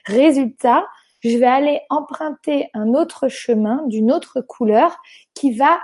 Résultat, 0.06 0.86
je 1.20 1.36
vais 1.36 1.46
aller 1.46 1.80
emprunter 1.90 2.68
un 2.74 2.94
autre 2.94 3.28
chemin 3.28 3.82
d'une 3.86 4.12
autre 4.12 4.40
couleur 4.40 4.96
qui 5.34 5.52
va 5.52 5.80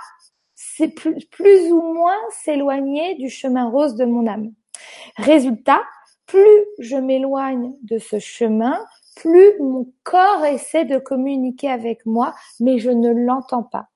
plus, 1.31 1.73
ou 1.73 1.83
moins 1.95 2.19
s'éloigner 2.31 3.15
du 3.17 3.29
chemin 3.29 3.69
rose 3.69 3.95
de 3.95 4.05
mon 4.05 4.27
âme. 4.27 4.53
Résultat, 5.17 5.83
plus 6.27 6.65
je 6.79 6.97
m'éloigne 6.97 7.75
de 7.83 7.99
ce 7.99 8.19
chemin, 8.19 8.79
plus 9.17 9.59
mon 9.61 9.91
corps 10.03 10.45
essaie 10.45 10.85
de 10.85 10.99
communiquer 10.99 11.71
avec 11.71 12.05
moi, 12.05 12.35
mais 12.61 12.79
je 12.79 12.91
ne 12.91 13.11
l'entends 13.11 13.63
pas. 13.63 13.87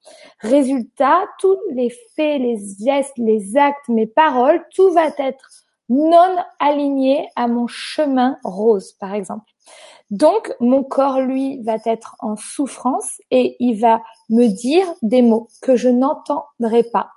Résultat, 0.40 1.26
tous 1.38 1.58
les 1.72 1.90
faits, 2.16 2.40
les 2.40 2.58
gestes, 2.82 3.18
les 3.18 3.56
actes, 3.56 3.88
mes 3.88 4.06
paroles, 4.06 4.64
tout 4.74 4.90
va 4.92 5.08
être 5.18 5.50
non 5.90 6.36
aligné 6.60 7.28
à 7.36 7.48
mon 7.48 7.66
chemin 7.66 8.38
rose, 8.44 8.92
par 8.92 9.12
exemple. 9.12 9.50
Donc, 10.10 10.52
mon 10.58 10.82
corps, 10.82 11.20
lui, 11.20 11.62
va 11.62 11.76
être 11.84 12.16
en 12.18 12.36
souffrance 12.36 13.20
et 13.30 13.56
il 13.60 13.78
va 13.80 14.02
me 14.28 14.48
dire 14.48 14.86
des 15.02 15.22
mots 15.22 15.48
que 15.62 15.76
je 15.76 15.88
n'entendrai 15.88 16.82
pas. 16.82 17.10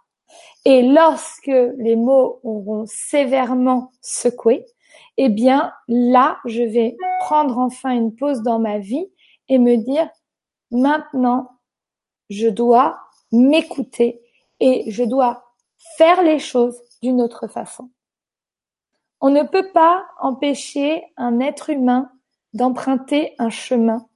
Et 0.66 0.84
lorsque 0.84 1.48
les 1.48 1.96
mots 1.96 2.40
auront 2.44 2.86
sévèrement 2.86 3.92
secoué, 4.02 4.66
eh 5.18 5.30
bien, 5.30 5.74
là, 5.88 6.38
je 6.46 6.62
vais 6.62 6.96
prendre 7.20 7.58
enfin 7.58 7.92
une 7.92 8.16
pause 8.16 8.42
dans 8.42 8.60
ma 8.60 8.78
vie 8.78 9.08
et 9.50 9.58
me 9.58 9.76
dire, 9.76 10.08
maintenant, 10.72 11.50
je 12.30 12.48
dois 12.48 13.00
m'écouter 13.32 14.22
et 14.60 14.90
je 14.92 15.04
dois 15.04 15.44
faire 15.98 16.24
les 16.24 16.40
choses 16.40 16.80
d'une 17.02 17.22
autre 17.22 17.48
façon. 17.48 17.90
On 19.20 19.30
ne 19.30 19.44
peut 19.44 19.72
pas 19.72 20.06
empêcher 20.20 21.04
un 21.18 21.40
être 21.40 21.70
humain 21.70 22.10
d'emprunter 22.54 23.34
un 23.40 23.50
chemin. 23.50 24.08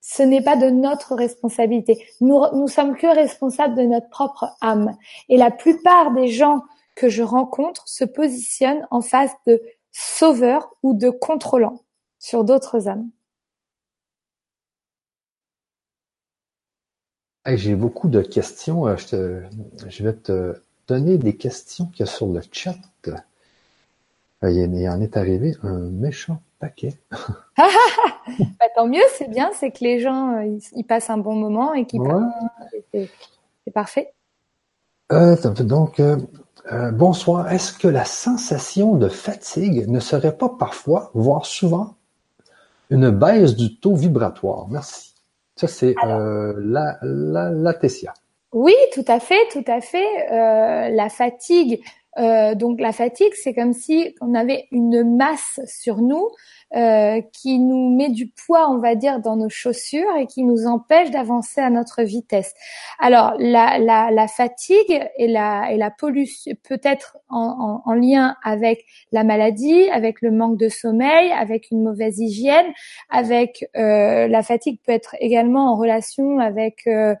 Ce 0.00 0.22
n'est 0.22 0.42
pas 0.42 0.56
de 0.56 0.70
notre 0.70 1.14
responsabilité. 1.14 2.06
Nous, 2.20 2.40
nous 2.52 2.68
sommes 2.68 2.96
que 2.96 3.12
responsables 3.12 3.74
de 3.74 3.82
notre 3.82 4.08
propre 4.08 4.56
âme. 4.60 4.96
Et 5.28 5.36
la 5.36 5.50
plupart 5.50 6.12
des 6.12 6.28
gens 6.28 6.62
que 6.94 7.08
je 7.08 7.22
rencontre 7.22 7.88
se 7.88 8.04
positionnent 8.04 8.86
en 8.90 9.00
face 9.00 9.32
de 9.46 9.60
sauveurs 9.90 10.74
ou 10.82 10.94
de 10.94 11.10
contrôlants 11.10 11.80
sur 12.18 12.44
d'autres 12.44 12.88
âmes. 12.88 13.10
J'ai 17.46 17.76
beaucoup 17.76 18.08
de 18.08 18.22
questions. 18.22 18.88
Euh, 18.88 18.96
je, 18.96 19.42
je, 19.88 20.02
vais 20.02 20.14
te 20.14 20.60
donner 20.88 21.16
des 21.16 21.36
questions 21.36 21.86
qu'il 21.86 22.00
y 22.00 22.02
a 22.02 22.06
sur 22.06 22.26
le 22.26 22.40
chat. 22.50 22.76
Euh, 23.06 24.50
il 24.50 24.88
en 24.88 25.00
est 25.00 25.16
arrivé 25.16 25.56
un 25.62 25.78
méchant 25.78 26.42
paquet. 26.58 26.94
bah, 27.56 28.66
tant 28.74 28.86
mieux, 28.86 29.02
c'est 29.14 29.30
bien, 29.30 29.50
c'est 29.54 29.70
que 29.70 29.84
les 29.84 30.00
gens 30.00 30.36
euh, 30.36 30.58
ils, 30.74 30.84
passent 30.84 31.10
un 31.10 31.18
bon 31.18 31.34
moment 31.34 31.74
et 31.74 31.86
qu'ils 31.86 32.00
c'est 32.92 33.70
parfait. 33.72 34.12
Euh, 35.12 35.36
donc, 35.60 36.00
bonsoir. 36.92 37.52
Est-ce 37.52 37.72
que 37.72 37.88
la 37.88 38.04
sensation 38.04 38.94
de 38.94 39.08
fatigue 39.08 39.88
ne 39.88 40.00
serait 40.00 40.36
pas 40.36 40.48
parfois, 40.48 41.10
voire 41.14 41.46
souvent, 41.46 41.94
une 42.90 43.10
baisse 43.10 43.56
du 43.56 43.76
taux 43.78 43.94
vibratoire? 43.94 44.66
Merci. 44.68 45.14
Ça, 45.56 45.68
c'est 45.68 45.94
la, 46.04 46.98
la, 47.02 47.50
la 47.50 47.74
Tessia. 47.74 48.14
Oui, 48.52 48.74
tout 48.94 49.04
à 49.08 49.20
fait, 49.20 49.48
tout 49.52 49.64
à 49.66 49.80
fait. 49.80 50.28
la 50.90 51.08
fatigue, 51.08 51.82
euh, 52.18 52.54
donc 52.54 52.80
la 52.80 52.92
fatigue, 52.92 53.32
c'est 53.34 53.54
comme 53.54 53.72
si 53.72 54.14
on 54.20 54.34
avait 54.34 54.66
une 54.70 55.16
masse 55.16 55.60
sur 55.66 56.00
nous 56.00 56.28
euh, 56.74 57.20
qui 57.32 57.60
nous 57.60 57.94
met 57.94 58.08
du 58.08 58.26
poids, 58.26 58.68
on 58.70 58.78
va 58.78 58.96
dire, 58.96 59.20
dans 59.20 59.36
nos 59.36 59.48
chaussures 59.48 60.16
et 60.18 60.26
qui 60.26 60.42
nous 60.42 60.66
empêche 60.66 61.10
d'avancer 61.12 61.60
à 61.60 61.70
notre 61.70 62.02
vitesse. 62.02 62.54
Alors 62.98 63.34
la, 63.38 63.78
la, 63.78 64.10
la 64.10 64.26
fatigue 64.26 65.08
et 65.16 65.28
la, 65.28 65.70
et 65.70 65.76
la 65.76 65.92
pollution 65.92 66.52
peut 66.68 66.80
être 66.82 67.18
en, 67.28 67.82
en, 67.84 67.90
en, 67.90 67.94
lien 67.94 68.36
avec 68.42 68.84
la 69.12 69.22
maladie, 69.22 69.88
avec 69.90 70.22
le 70.22 70.32
manque 70.32 70.58
de 70.58 70.68
sommeil, 70.68 71.30
avec 71.32 71.70
une 71.70 71.84
mauvaise 71.84 72.18
hygiène, 72.18 72.66
avec 73.10 73.68
euh, 73.76 74.26
la 74.26 74.42
fatigue 74.42 74.80
peut 74.84 74.92
être 74.92 75.14
également 75.20 75.72
en 75.72 75.76
relation 75.76 76.40
avec 76.40 76.86
euh, 76.88 77.14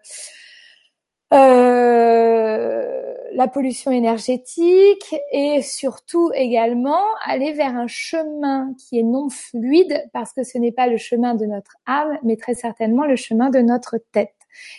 la 3.36 3.48
pollution 3.48 3.90
énergétique 3.90 5.14
et 5.30 5.60
surtout 5.62 6.30
également 6.34 7.02
aller 7.24 7.52
vers 7.52 7.76
un 7.76 7.86
chemin 7.86 8.72
qui 8.74 8.98
est 8.98 9.02
non 9.02 9.28
fluide 9.28 10.08
parce 10.12 10.32
que 10.32 10.42
ce 10.42 10.58
n'est 10.58 10.72
pas 10.72 10.86
le 10.86 10.96
chemin 10.96 11.34
de 11.34 11.44
notre 11.44 11.76
âme, 11.86 12.18
mais 12.22 12.36
très 12.36 12.54
certainement 12.54 13.04
le 13.04 13.16
chemin 13.16 13.50
de 13.50 13.58
notre 13.58 13.98
tête. 14.12 14.32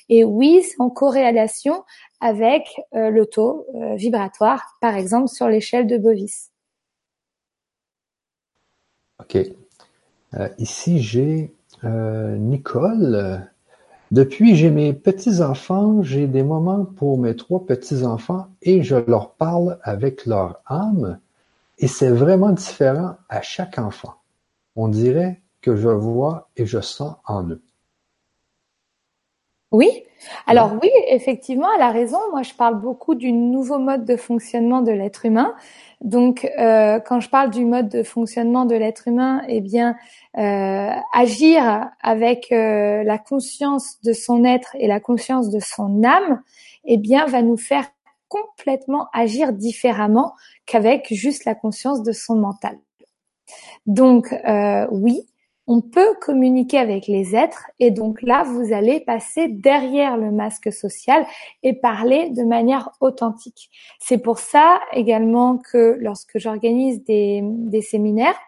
Et 0.10 0.24
oui, 0.24 0.64
c'est 0.64 0.80
en 0.80 0.90
corrélation 0.90 1.84
avec 2.20 2.82
euh, 2.96 3.12
le 3.12 3.28
taux 3.28 3.68
euh, 3.76 3.94
vibratoire, 3.96 4.76
par 4.82 4.96
exemple 4.96 5.28
sur 5.28 5.48
l'échelle 5.48 5.86
de 5.86 5.98
Bovis. 5.98 6.52
Ok. 9.20 9.38
ici, 10.58 11.00
j'ai 11.00 11.52
Nicole 11.84 13.48
Depuis 14.12 14.56
j'ai 14.56 14.72
mes 14.72 14.94
petits-enfants, 14.94 16.02
j'ai 16.02 16.28
des 16.28 16.44
moments 16.44 16.86
pour 16.86 17.18
mes 17.18 17.36
trois 17.36 17.66
petits-enfants 17.66 18.48
et 18.62 18.82
je 18.82 18.96
leur 18.96 19.32
parle 19.32 19.80
avec 19.84 20.26
leur 20.26 20.62
âme 20.66 21.20
et 21.78 21.88
c'est 21.88 22.10
vraiment 22.10 22.52
différent 22.52 23.18
à 23.28 23.42
chaque 23.42 23.78
enfant. 23.78 24.16
On 24.78 24.88
dirait 24.88 25.42
que 25.62 25.76
je 25.76 25.90
vois 25.90 26.50
et 26.56 26.66
je 26.66 26.80
sens 26.80 27.16
en 27.26 27.50
eux. 27.50 27.62
Oui, 29.72 29.90
alors 30.46 30.74
oui, 30.82 30.90
effectivement, 31.10 31.68
elle 31.76 31.82
a 31.82 31.92
raison. 31.92 32.18
Moi, 32.32 32.44
je 32.44 32.54
parle 32.54 32.80
beaucoup 32.80 33.16
du 33.16 33.32
nouveau 33.32 33.80
mode 33.80 34.06
de 34.06 34.16
fonctionnement 34.16 34.82
de 34.82 34.92
l'être 34.92 35.26
humain. 35.26 35.56
Donc, 36.02 36.50
euh, 36.60 37.00
quand 37.00 37.20
je 37.20 37.30
parle 37.30 37.50
du 37.50 37.66
mode 37.66 37.90
de 37.90 38.04
fonctionnement 38.04 38.66
de 38.66 38.76
l'être 38.76 39.08
humain, 39.08 39.42
eh 39.48 39.62
bien, 39.62 39.96
euh, 40.38 40.92
agir 41.14 41.90
avec 42.02 42.52
euh, 42.52 43.04
la 43.04 43.18
conscience 43.18 44.02
de 44.04 44.14
son 44.14 44.44
être 44.44 44.76
et 44.80 44.88
la 44.88 45.00
conscience 45.00 45.50
de 45.50 45.60
son 45.60 46.04
âme, 46.04 46.42
eh 46.86 46.98
bien, 46.98 47.26
va 47.26 47.42
nous 47.42 47.58
faire 47.58 47.86
complètement 48.28 49.08
agir 49.14 49.54
différemment 49.54 50.34
qu'avec 50.66 51.08
juste 51.12 51.46
la 51.46 51.56
conscience 51.56 52.04
de 52.04 52.12
son 52.12 52.36
mental. 52.36 52.78
Donc, 53.86 54.36
oui, 54.92 55.26
on 55.68 55.82
peut 55.82 56.16
communiquer 56.22 56.78
avec 56.78 57.08
les 57.08 57.36
êtres 57.36 57.70
et 57.80 57.92
donc 57.92 58.22
là, 58.22 58.44
vous 58.44 58.74
allez 58.74 59.02
passer 59.02 59.50
derrière 59.50 60.16
le 60.16 60.32
masque 60.32 60.72
social 60.72 61.26
et 61.62 61.74
parler 61.74 62.30
de 62.30 62.44
manière 62.44 62.92
authentique. 63.02 63.70
C'est 64.00 64.18
pour 64.18 64.40
ça 64.40 64.80
également 64.94 65.58
que 65.58 65.98
lorsque 66.00 66.40
j'organise 66.40 67.04
des, 67.04 67.44
séminaires, 67.82 68.40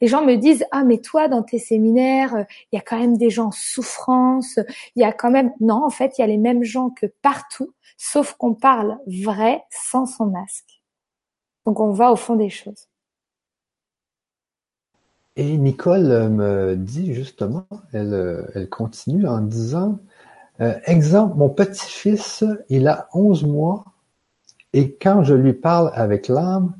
les 0.00 0.08
gens 0.08 0.24
me 0.24 0.34
disent 0.34 0.64
ah 0.72 0.82
mais 0.82 0.98
toi 0.98 1.28
dans 1.28 1.42
tes 1.42 1.58
séminaires 1.58 2.46
il 2.72 2.76
y 2.76 2.78
a 2.78 2.82
quand 2.82 2.98
même 2.98 3.16
des 3.16 3.30
gens 3.30 3.46
en 3.46 3.52
souffrance 3.52 4.58
il 4.96 5.02
y 5.02 5.04
a 5.04 5.12
quand 5.12 5.30
même 5.30 5.52
non 5.60 5.84
en 5.84 5.90
fait 5.90 6.18
il 6.18 6.22
y 6.22 6.24
a 6.24 6.26
les 6.26 6.38
mêmes 6.38 6.64
gens 6.64 6.90
que 6.90 7.06
partout 7.22 7.72
sauf 7.96 8.32
qu'on 8.32 8.54
parle 8.54 8.98
vrai 9.06 9.62
sans 9.70 10.06
son 10.06 10.26
masque 10.26 10.82
donc 11.64 11.78
on 11.78 11.92
va 11.92 12.10
au 12.10 12.16
fond 12.16 12.34
des 12.34 12.50
choses 12.50 12.88
et 15.36 15.56
Nicole 15.56 16.10
euh, 16.10 16.28
me 16.28 16.76
dit 16.76 17.14
justement, 17.14 17.66
elle, 17.92 18.12
euh, 18.12 18.42
elle 18.54 18.68
continue 18.68 19.26
en 19.26 19.40
disant, 19.40 19.98
euh, 20.60 20.74
exemple, 20.84 21.36
mon 21.38 21.48
petit-fils, 21.48 22.44
il 22.68 22.86
a 22.88 23.08
11 23.14 23.44
mois, 23.44 23.84
et 24.74 24.92
quand 24.92 25.24
je 25.24 25.34
lui 25.34 25.54
parle 25.54 25.90
avec 25.94 26.28
l'âme, 26.28 26.74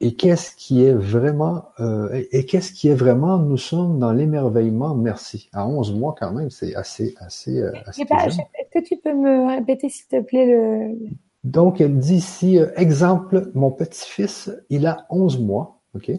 et 0.00 0.14
qu'est-ce 0.14 0.54
qui 0.54 0.84
est 0.84 0.92
vraiment, 0.92 1.70
et, 2.12 2.44
qu'est-ce 2.44 2.72
qui 2.72 2.88
est 2.88 2.94
vraiment, 2.94 3.38
nous 3.38 3.56
sommes 3.56 3.98
dans 3.98 4.12
l'émerveillement, 4.12 4.94
merci. 4.94 5.48
À 5.54 5.66
11 5.66 5.94
mois 5.94 6.14
quand 6.18 6.32
même, 6.32 6.50
c'est 6.50 6.74
assez, 6.74 7.14
assez, 7.18 7.62
assez 7.86 8.02
Est-ce 8.02 8.78
que 8.78 8.84
tu 8.84 8.98
peux 8.98 9.14
me 9.14 9.56
répéter 9.56 9.88
s'il 9.88 10.06
te 10.06 10.20
plaît 10.20 10.44
le... 10.44 10.98
Donc, 11.44 11.80
elle 11.80 11.98
dit 11.98 12.16
ici, 12.16 12.58
exemple, 12.76 13.50
mon 13.54 13.70
petit-fils, 13.70 14.50
il 14.68 14.86
a 14.86 15.06
11 15.08 15.40
mois, 15.40 15.80
ok? 15.94 16.10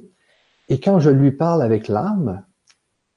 Et 0.69 0.79
quand 0.79 0.99
je 0.99 1.09
lui 1.09 1.31
parle 1.31 1.61
avec 1.61 1.87
l'âme, 1.87 2.43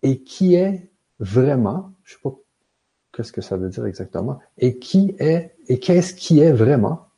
et 0.03 0.23
qui 0.23 0.55
est 0.55 0.91
vraiment, 1.19 1.93
je 2.05 2.15
sais 2.15 2.21
pas 2.23 2.35
qu'est-ce 3.13 3.33
que 3.33 3.41
ça 3.41 3.57
veut 3.57 3.69
dire 3.69 3.87
exactement, 3.87 4.39
et 4.59 4.79
qui 4.79 5.15
est, 5.19 5.55
et 5.69 5.79
qu'est-ce 5.79 6.15
qui 6.15 6.41
est 6.41 6.53
vraiment, 6.53 7.09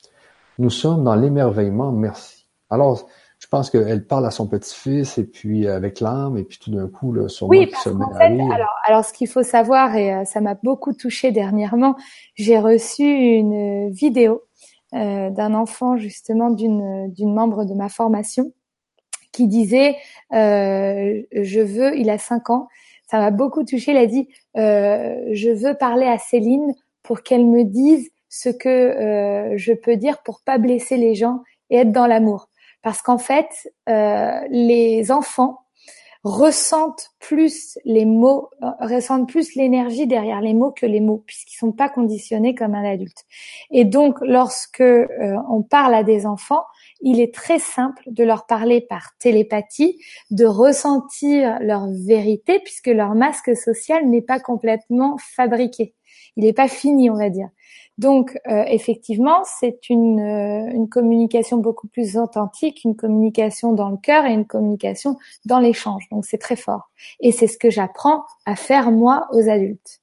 nous 0.59 0.71
sommes 0.71 1.05
dans 1.05 1.15
l'émerveillement, 1.15 1.93
merci. 1.93 2.47
Alors, 2.71 3.07
je 3.39 3.49
pense 3.49 3.71
qu'elle 3.71 4.07
parle 4.07 4.25
à 4.27 4.31
son 4.31 4.47
petit-fils 4.47 5.19
et 5.19 5.25
puis 5.25 5.67
avec 5.67 6.01
l'âme 6.01 6.39
et 6.39 6.45
puis 6.45 6.59
tout 6.59 6.71
d'un 6.71 6.89
coup, 6.89 7.13
là, 7.13 7.29
son 7.29 7.49
oui, 7.49 7.67
parce 7.67 7.85
qu'en 7.85 8.15
fait, 8.15 8.25
alors, 8.25 8.75
alors 8.87 9.05
ce 9.05 9.13
qu'il 9.13 9.29
faut 9.29 9.43
savoir 9.43 9.97
et 9.97 10.15
euh, 10.15 10.25
ça 10.25 10.41
m'a 10.41 10.55
beaucoup 10.55 10.93
touché 10.93 11.33
dernièrement, 11.33 11.97
j'ai 12.35 12.59
reçu 12.59 13.03
une 13.03 13.91
vidéo 13.91 14.45
euh, 14.95 15.31
d'un 15.31 15.55
enfant 15.55 15.97
justement 15.97 16.51
d'une 16.51 17.13
d'une 17.13 17.35
membre 17.35 17.65
de 17.65 17.75
ma 17.75 17.89
formation 17.89 18.53
qui 19.33 19.49
disait 19.49 19.97
euh, 20.33 21.23
je 21.33 21.61
veux, 21.61 21.97
il 21.97 22.11
a 22.11 22.19
cinq 22.19 22.51
ans, 22.51 22.69
ça 23.11 23.19
m'a 23.19 23.31
beaucoup 23.31 23.65
touché. 23.65 23.93
Il 23.93 23.99
a 23.99 24.07
dit 24.07 24.29
euh, 24.57 25.17
je 25.33 25.51
veux 25.51 25.75
parler 25.75 26.07
à 26.07 26.19
Céline 26.19 26.75
pour 27.03 27.23
qu'elle 27.23 27.47
me 27.47 27.65
dise 27.65 28.11
ce 28.29 28.49
que 28.49 28.69
euh, 28.69 29.57
je 29.57 29.73
peux 29.73 29.97
dire 29.97 30.23
pour 30.23 30.41
pas 30.41 30.59
blesser 30.59 30.97
les 30.97 31.15
gens 31.15 31.43
et 31.71 31.77
être 31.79 31.93
dans 31.93 32.07
l'amour. 32.07 32.49
Parce 32.83 33.01
qu'en 33.03 33.19
fait, 33.19 33.49
euh, 33.89 34.41
les 34.51 35.13
enfants 35.13 35.59
ressentent 36.25 37.11
plus 37.19 37.79
les 37.85 38.05
mots, 38.05 38.49
euh, 38.63 38.71
ressentent 38.81 39.29
plus 39.29 39.55
l'énergie 39.55 40.07
derrière 40.07 40.41
les 40.41 40.55
mots 40.55 40.71
que 40.71 40.87
les 40.87 41.01
mots, 41.01 41.23
puisqu'ils 41.27 41.57
sont 41.57 41.73
pas 41.73 41.89
conditionnés 41.89 42.55
comme 42.55 42.75
un 42.75 42.85
adulte. 42.85 43.25
Et 43.71 43.85
donc, 43.85 44.19
lorsque 44.21 44.81
euh, 44.81 45.37
on 45.51 45.63
parle 45.63 45.95
à 45.95 46.05
des 46.05 46.27
enfants, 46.27 46.65
il 47.03 47.21
est 47.21 47.35
très 47.35 47.59
simple 47.59 48.03
de 48.07 48.25
leur 48.25 48.47
parler 48.47 48.81
par 48.81 49.11
télépathie, 49.19 49.99
de 50.31 50.47
ressentir 50.47 51.59
leur 51.61 51.87
vérité, 51.89 52.61
puisque 52.61 52.87
leur 52.87 53.15
masque 53.15 53.57
social 53.57 54.09
n'est 54.09 54.23
pas 54.23 54.41
complètement 54.41 55.17
fabriqué. 55.19 55.95
Il 56.37 56.45
n'est 56.45 56.53
pas 56.53 56.69
fini, 56.69 57.11
on 57.11 57.17
va 57.17 57.29
dire. 57.29 57.49
Donc, 57.99 58.39
euh, 58.49 58.65
effectivement, 58.69 59.43
c'est 59.45 59.91
une, 59.91 60.21
euh, 60.21 60.71
une 60.73 60.89
communication 60.89 61.59
beaucoup 61.59 61.89
plus 61.89 62.17
authentique, 62.17 62.85
une 62.85 62.97
communication 62.97 63.73
dans 63.73 63.91
le 63.91 63.99
cœur 63.99 64.25
et 64.25 64.33
une 64.33 64.47
communication 64.47 65.19
dans 65.45 65.59
l'échange. 65.59 66.09
Donc, 66.11 66.25
c'est 66.25 66.39
très 66.39 66.57
fort. 66.57 66.91
Et 67.21 67.33
c'est 67.33 67.47
ce 67.47 67.59
que 67.59 67.71
j'apprends 67.71 68.25
à 68.47 68.57
faire 68.57 68.91
moi 68.91 69.29
aux 69.33 69.49
adultes. 69.49 70.02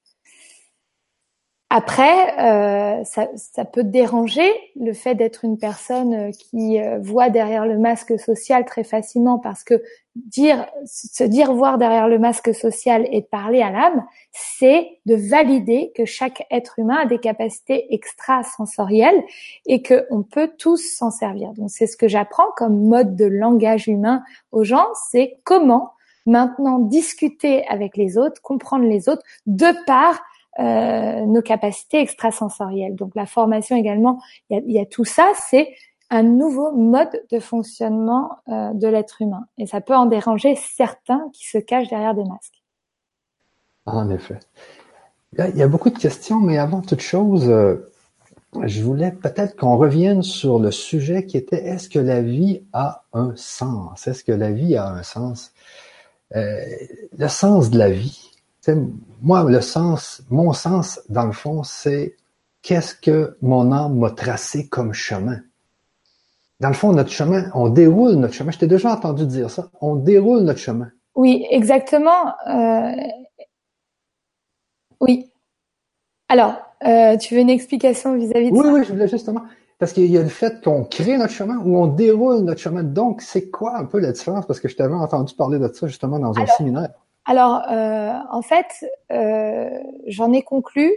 Après, 1.71 2.39
euh, 2.39 3.03
ça, 3.03 3.27
ça, 3.35 3.63
peut 3.63 3.83
déranger 3.83 4.49
le 4.75 4.91
fait 4.91 5.13
d'être 5.13 5.45
une 5.45 5.59
personne 5.59 6.13
euh, 6.15 6.31
qui 6.31 6.81
euh, 6.81 6.97
voit 6.99 7.29
derrière 7.29 7.67
le 7.67 7.77
masque 7.77 8.19
social 8.19 8.65
très 8.65 8.83
facilement 8.83 9.37
parce 9.37 9.63
que 9.63 9.83
dire, 10.15 10.65
se 10.85 11.23
dire 11.23 11.53
voir 11.53 11.77
derrière 11.77 12.07
le 12.07 12.17
masque 12.17 12.55
social 12.55 13.07
et 13.11 13.21
parler 13.21 13.61
à 13.61 13.69
l'âme, 13.69 14.03
c'est 14.31 14.97
de 15.05 15.13
valider 15.13 15.91
que 15.95 16.05
chaque 16.05 16.47
être 16.49 16.79
humain 16.79 17.01
a 17.03 17.05
des 17.05 17.19
capacités 17.19 17.93
extrasensorielles 17.93 19.23
et 19.67 19.83
que 19.83 20.07
on 20.09 20.23
peut 20.23 20.49
tous 20.57 20.81
s'en 20.97 21.11
servir. 21.11 21.53
Donc 21.53 21.69
c'est 21.69 21.85
ce 21.85 21.97
que 21.97 22.07
j'apprends 22.07 22.49
comme 22.57 22.87
mode 22.87 23.15
de 23.15 23.25
langage 23.25 23.87
humain 23.87 24.23
aux 24.51 24.63
gens, 24.63 24.87
c'est 25.11 25.37
comment 25.43 25.91
maintenant 26.25 26.79
discuter 26.79 27.67
avec 27.67 27.95
les 27.95 28.17
autres, 28.17 28.41
comprendre 28.41 28.85
les 28.85 29.07
autres 29.07 29.23
de 29.45 29.67
par 29.85 30.19
euh, 30.59 31.25
nos 31.25 31.41
capacités 31.41 32.01
extrasensorielles. 32.01 32.95
Donc 32.95 33.15
la 33.15 33.25
formation 33.25 33.77
également, 33.77 34.19
il 34.49 34.71
y 34.71 34.79
a, 34.79 34.85
tout 34.85 35.05
ça, 35.05 35.31
c'est 35.49 35.69
un 36.09 36.23
nouveau 36.23 36.73
mode 36.73 37.23
de 37.31 37.39
fonctionnement 37.39 38.31
euh, 38.49 38.73
de 38.73 38.87
l'être 38.87 39.21
humain. 39.21 39.45
Et 39.57 39.67
ça 39.67 39.79
peut 39.79 39.95
en 39.95 40.05
déranger 40.05 40.55
certains 40.55 41.29
qui 41.31 41.47
se 41.47 41.59
cachent 41.59 41.87
derrière 41.87 42.13
des 42.13 42.25
masques. 42.25 42.61
En 43.85 44.09
effet. 44.09 44.39
Il 45.37 45.55
y 45.55 45.61
a, 45.61 45.67
beaucoup 45.67 45.91
de 45.91 45.97
questions, 45.97 46.39
mais 46.41 46.57
avant 46.57 46.81
toute 46.81 47.01
chose, 47.01 47.49
euh, 47.49 47.89
je 48.63 48.81
voulais 48.81 49.11
peut-être 49.11 49.55
qu'on 49.55 49.77
revienne 49.77 50.23
sur 50.23 50.59
le 50.59 50.71
sujet 50.71 51.25
qui 51.25 51.37
était 51.37 51.63
est-ce 51.67 51.87
que 51.87 51.99
la 51.99 52.21
vie 52.21 52.63
a 52.73 53.03
un 53.13 53.33
sens? 53.37 54.07
Est-ce 54.07 54.25
que 54.25 54.33
la 54.33 54.51
vie 54.51 54.75
a 54.75 54.89
un 54.89 55.03
sens? 55.03 55.53
le 56.31 57.27
sens 57.27 57.71
de 57.71 57.79
la 57.79 57.89
vie, 57.89 58.29
moi, 59.21 59.43
le 59.43 59.61
sens, 59.61 60.23
mon 60.29 60.53
sens, 60.53 61.01
dans 61.09 61.25
le 61.25 61.31
fond, 61.31 61.63
c'est 61.63 62.15
qu'est-ce 62.61 62.95
que 62.95 63.37
mon 63.41 63.71
âme 63.71 63.97
m'a 63.99 64.11
tracé 64.11 64.67
comme 64.67 64.93
chemin. 64.93 65.39
Dans 66.59 66.69
le 66.69 66.73
fond, 66.73 66.91
notre 66.91 67.11
chemin, 67.11 67.49
on 67.53 67.69
déroule 67.69 68.15
notre 68.15 68.33
chemin. 68.33 68.51
Je 68.51 68.59
t'ai 68.59 68.67
déjà 68.67 68.91
entendu 68.91 69.25
dire 69.25 69.49
ça. 69.49 69.69
On 69.79 69.95
déroule 69.95 70.41
notre 70.41 70.59
chemin. 70.59 70.91
Oui, 71.15 71.45
exactement. 71.49 72.33
Euh... 72.47 72.95
Oui. 74.99 75.31
Alors, 76.27 76.55
euh, 76.85 77.17
tu 77.17 77.35
veux 77.35 77.41
une 77.41 77.49
explication 77.49 78.15
vis-à-vis 78.15 78.51
de 78.51 78.55
ça? 78.55 78.61
Oui, 78.61 78.69
oui, 78.73 78.85
je 78.85 78.91
voulais 78.91 79.07
justement. 79.07 79.43
Parce 79.79 79.93
qu'il 79.93 80.07
y 80.07 80.17
a 80.17 80.21
le 80.21 80.27
fait 80.27 80.61
qu'on 80.61 80.83
crée 80.83 81.17
notre 81.17 81.31
chemin 81.31 81.57
ou 81.59 81.77
on 81.77 81.87
déroule 81.87 82.41
notre 82.41 82.59
chemin. 82.59 82.83
Donc, 82.83 83.21
c'est 83.21 83.49
quoi 83.49 83.77
un 83.77 83.85
peu 83.85 83.99
la 83.99 84.11
différence? 84.11 84.45
Parce 84.45 84.59
que 84.59 84.67
je 84.67 84.75
t'avais 84.75 84.93
entendu 84.93 85.33
parler 85.33 85.57
de 85.57 85.67
ça 85.69 85.87
justement 85.87 86.19
dans 86.19 86.37
un 86.37 86.45
séminaire. 86.45 86.89
Alors, 87.29 87.61
euh, 87.69 88.11
en 88.31 88.41
fait, 88.41 88.83
euh, 89.11 89.69
j'en 90.07 90.33
ai 90.33 90.41
conclu 90.41 90.91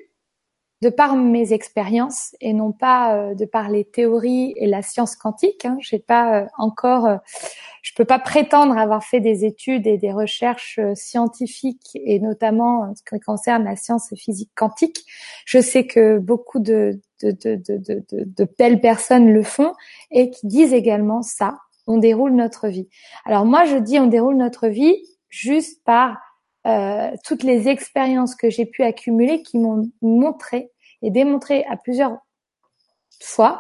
de 0.81 0.89
par 0.89 1.15
mes 1.15 1.53
expériences 1.53 2.35
et 2.41 2.55
non 2.55 2.73
pas 2.73 3.15
euh, 3.15 3.35
de 3.35 3.45
par 3.45 3.69
les 3.69 3.85
théories 3.85 4.55
et 4.57 4.67
la 4.67 4.81
science 4.81 5.15
quantique. 5.15 5.67
Hein, 5.67 5.77
j'ai 5.81 5.99
pas 5.99 6.47
encore, 6.57 7.19
je 7.83 7.93
peux 7.95 8.07
pas 8.07 8.19
prétendre 8.19 8.79
avoir 8.79 9.05
fait 9.05 9.21
des 9.21 9.45
études 9.45 9.87
et 9.87 9.99
des 9.99 10.11
recherches 10.11 10.81
scientifiques 10.95 11.91
et 11.97 12.19
notamment 12.19 12.81
en 12.81 12.95
ce 12.95 13.03
qui 13.03 13.21
concerne 13.21 13.65
la 13.65 13.77
science 13.77 14.15
physique 14.15 14.53
quantique. 14.55 15.05
Je 15.45 15.61
sais 15.61 15.87
que 15.87 16.17
beaucoup 16.17 16.61
de 16.61 16.99
belles 18.59 18.81
personnes 18.81 19.31
le 19.31 19.43
font 19.43 19.75
et 20.11 20.31
qui 20.31 20.47
disent 20.47 20.73
également 20.73 21.21
ça. 21.21 21.59
On 21.87 21.99
déroule 21.99 22.33
notre 22.33 22.69
vie. 22.69 22.89
Alors 23.27 23.45
moi, 23.45 23.67
je 23.67 23.77
dis 23.77 23.99
on 23.99 24.07
déroule 24.07 24.37
notre 24.37 24.69
vie 24.69 24.97
juste 25.33 25.83
par 25.85 26.19
euh, 26.67 27.11
toutes 27.25 27.43
les 27.43 27.69
expériences 27.69 28.37
que 28.37 28.51
j'ai 28.51 28.67
pu 28.67 28.85
accumuler 28.85 29.43
qui 29.43 29.59
m'ont 29.59 29.91
montré 30.03 30.71
et 31.01 31.11
démontré 31.11 31.65
à 31.65 31.77
plusieurs 31.77 32.19
fois 33.21 33.59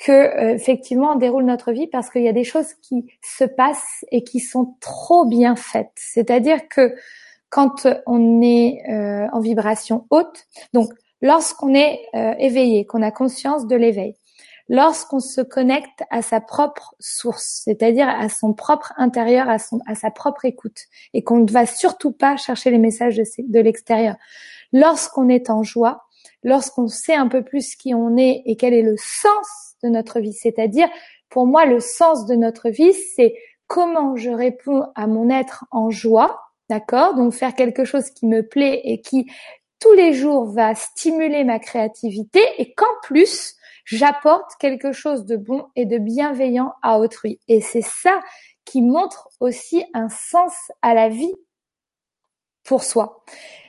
que 0.00 0.10
euh, 0.10 0.54
effectivement 0.54 1.12
on 1.12 1.16
déroule 1.16 1.44
notre 1.44 1.72
vie 1.72 1.86
parce 1.86 2.10
qu'il 2.10 2.22
y 2.22 2.28
a 2.28 2.32
des 2.32 2.42
choses 2.42 2.72
qui 2.82 3.06
se 3.22 3.44
passent 3.44 4.04
et 4.10 4.24
qui 4.24 4.40
sont 4.40 4.74
trop 4.80 5.26
bien 5.26 5.56
faites. 5.56 5.92
C'est-à-dire 5.94 6.68
que 6.68 6.96
quand 7.50 7.86
on 8.06 8.40
est 8.42 8.82
euh, 8.88 9.28
en 9.32 9.40
vibration 9.40 10.06
haute, 10.10 10.46
donc 10.72 10.90
lorsqu'on 11.20 11.74
est 11.74 12.00
éveillé, 12.38 12.86
qu'on 12.86 13.02
a 13.02 13.10
conscience 13.10 13.66
de 13.66 13.76
l'éveil, 13.76 14.16
lorsqu'on 14.70 15.18
se 15.18 15.40
connecte 15.40 16.04
à 16.10 16.22
sa 16.22 16.40
propre 16.40 16.94
source, 17.00 17.62
c'est-à-dire 17.64 18.08
à 18.08 18.28
son 18.28 18.54
propre 18.54 18.94
intérieur, 18.96 19.50
à, 19.50 19.58
son, 19.58 19.80
à 19.86 19.96
sa 19.96 20.12
propre 20.12 20.44
écoute, 20.44 20.86
et 21.12 21.24
qu'on 21.24 21.38
ne 21.38 21.50
va 21.50 21.66
surtout 21.66 22.12
pas 22.12 22.36
chercher 22.36 22.70
les 22.70 22.78
messages 22.78 23.16
de, 23.16 23.24
de 23.38 23.60
l'extérieur. 23.60 24.14
Lorsqu'on 24.72 25.28
est 25.28 25.50
en 25.50 25.64
joie, 25.64 26.04
lorsqu'on 26.44 26.86
sait 26.86 27.16
un 27.16 27.26
peu 27.26 27.42
plus 27.42 27.74
qui 27.74 27.94
on 27.94 28.16
est 28.16 28.42
et 28.46 28.56
quel 28.56 28.72
est 28.72 28.82
le 28.82 28.94
sens 28.96 29.74
de 29.82 29.88
notre 29.88 30.20
vie, 30.20 30.34
c'est-à-dire, 30.34 30.88
pour 31.30 31.46
moi, 31.46 31.66
le 31.66 31.80
sens 31.80 32.26
de 32.26 32.36
notre 32.36 32.70
vie, 32.70 32.94
c'est 33.16 33.34
comment 33.66 34.14
je 34.14 34.30
réponds 34.30 34.84
à 34.94 35.08
mon 35.08 35.30
être 35.30 35.64
en 35.72 35.90
joie, 35.90 36.40
d'accord? 36.68 37.14
Donc 37.14 37.32
faire 37.32 37.56
quelque 37.56 37.84
chose 37.84 38.10
qui 38.10 38.26
me 38.26 38.46
plaît 38.46 38.80
et 38.84 39.00
qui 39.00 39.28
tous 39.80 39.94
les 39.94 40.12
jours 40.12 40.44
va 40.44 40.76
stimuler 40.76 41.42
ma 41.42 41.58
créativité 41.58 42.40
et 42.58 42.72
qu'en 42.72 42.86
plus, 43.02 43.56
j'apporte 43.90 44.54
quelque 44.60 44.92
chose 44.92 45.26
de 45.26 45.36
bon 45.36 45.66
et 45.74 45.84
de 45.84 45.98
bienveillant 45.98 46.74
à 46.80 46.98
autrui. 46.98 47.40
Et 47.48 47.60
c'est 47.60 47.82
ça 47.82 48.20
qui 48.64 48.82
montre 48.82 49.28
aussi 49.40 49.84
un 49.94 50.08
sens 50.08 50.54
à 50.80 50.94
la 50.94 51.08
vie 51.08 51.34
pour 52.62 52.84
soi. 52.84 53.24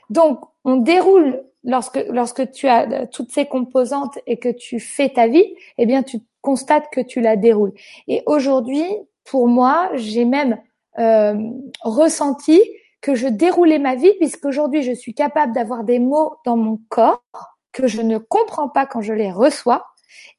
Donc, 0.10 0.40
on 0.64 0.76
déroule 0.76 1.44
lorsque 1.64 2.06
lorsque 2.10 2.52
tu 2.52 2.68
as 2.68 3.08
toutes 3.08 3.32
ces 3.32 3.48
composantes 3.48 4.20
et 4.28 4.38
que 4.38 4.50
tu 4.50 4.80
fais 4.80 5.10
ta 5.10 5.28
vie, 5.28 5.56
eh 5.80 5.86
bien, 5.88 6.04
tu 6.04 6.20
constates 6.42 6.90
que 6.92 7.02
tu 7.02 7.20
la 7.22 7.36
déroules. 7.36 7.74
Et 8.08 8.22
aujourd'hui, 8.28 8.86
pour 9.24 9.48
moi, 9.48 9.90
j'ai 9.96 10.26
même 10.26 10.60
euh, 11.00 11.36
ressenti 11.82 12.62
que 13.02 13.16
je 13.16 13.28
déroulais 13.28 13.80
ma 13.80 13.96
vie 13.96 14.14
puisqu'aujourd'hui, 14.20 14.84
je 14.84 14.92
suis 14.92 15.16
capable 15.16 15.54
d'avoir 15.54 15.84
des 15.84 15.98
mots 15.98 16.36
dans 16.46 16.58
mon 16.58 16.80
corps 16.90 17.24
que 17.72 17.88
je 17.88 18.02
ne 18.02 18.20
comprends 18.20 18.70
pas 18.70 18.86
quand 18.86 19.02
je 19.02 19.14
les 19.14 19.32
reçois 19.32 19.88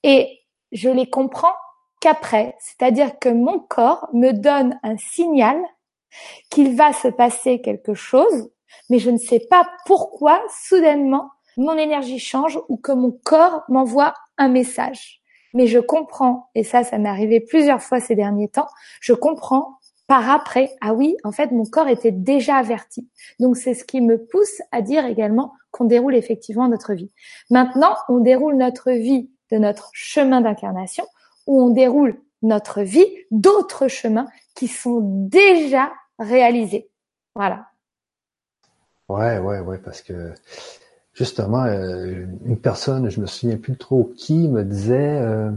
et 0.02 0.40
je 0.72 0.88
les 0.88 1.08
comprends 1.08 1.54
qu'après, 2.00 2.56
c'est-à-dire 2.58 3.18
que 3.18 3.28
mon 3.28 3.60
corps 3.60 4.08
me 4.12 4.32
donne 4.32 4.78
un 4.82 4.96
signal 4.96 5.60
qu'il 6.50 6.76
va 6.76 6.92
se 6.92 7.08
passer 7.08 7.60
quelque 7.60 7.94
chose, 7.94 8.50
mais 8.90 8.98
je 8.98 9.10
ne 9.10 9.18
sais 9.18 9.40
pas 9.48 9.68
pourquoi 9.86 10.42
soudainement 10.50 11.30
mon 11.56 11.76
énergie 11.76 12.18
change 12.18 12.58
ou 12.68 12.76
que 12.76 12.92
mon 12.92 13.12
corps 13.24 13.62
m'envoie 13.68 14.14
un 14.38 14.48
message. 14.48 15.20
Mais 15.54 15.66
je 15.66 15.78
comprends, 15.78 16.48
et 16.54 16.64
ça, 16.64 16.82
ça 16.82 16.98
m'est 16.98 17.08
arrivé 17.08 17.40
plusieurs 17.40 17.82
fois 17.82 18.00
ces 18.00 18.14
derniers 18.14 18.48
temps, 18.48 18.68
je 19.00 19.12
comprends 19.12 19.78
par 20.08 20.28
après, 20.30 20.70
ah 20.80 20.92
oui, 20.94 21.16
en 21.24 21.32
fait, 21.32 21.52
mon 21.52 21.64
corps 21.64 21.88
était 21.88 22.10
déjà 22.10 22.56
averti. 22.56 23.08
Donc 23.38 23.56
c'est 23.56 23.74
ce 23.74 23.84
qui 23.84 24.00
me 24.00 24.22
pousse 24.22 24.60
à 24.70 24.82
dire 24.82 25.06
également 25.06 25.52
qu'on 25.70 25.84
déroule 25.84 26.14
effectivement 26.14 26.68
notre 26.68 26.92
vie. 26.92 27.10
Maintenant, 27.50 27.94
on 28.08 28.18
déroule 28.18 28.56
notre 28.56 28.90
vie 28.90 29.30
de 29.52 29.58
notre 29.58 29.90
chemin 29.92 30.40
d'incarnation 30.40 31.04
où 31.46 31.62
on 31.62 31.70
déroule 31.70 32.18
notre 32.42 32.82
vie 32.82 33.06
d'autres 33.30 33.86
chemins 33.86 34.26
qui 34.56 34.66
sont 34.66 35.00
déjà 35.28 35.92
réalisés. 36.18 36.88
Voilà. 37.34 37.66
Ouais, 39.08 39.38
ouais, 39.38 39.60
ouais, 39.60 39.78
parce 39.78 40.00
que 40.00 40.32
justement, 41.12 41.64
euh, 41.64 42.24
une 42.46 42.58
personne, 42.58 43.10
je 43.10 43.20
me 43.20 43.26
souviens 43.26 43.58
plus 43.58 43.76
trop 43.76 44.12
qui, 44.16 44.48
me 44.48 44.64
disait, 44.64 45.18
euh, 45.20 45.50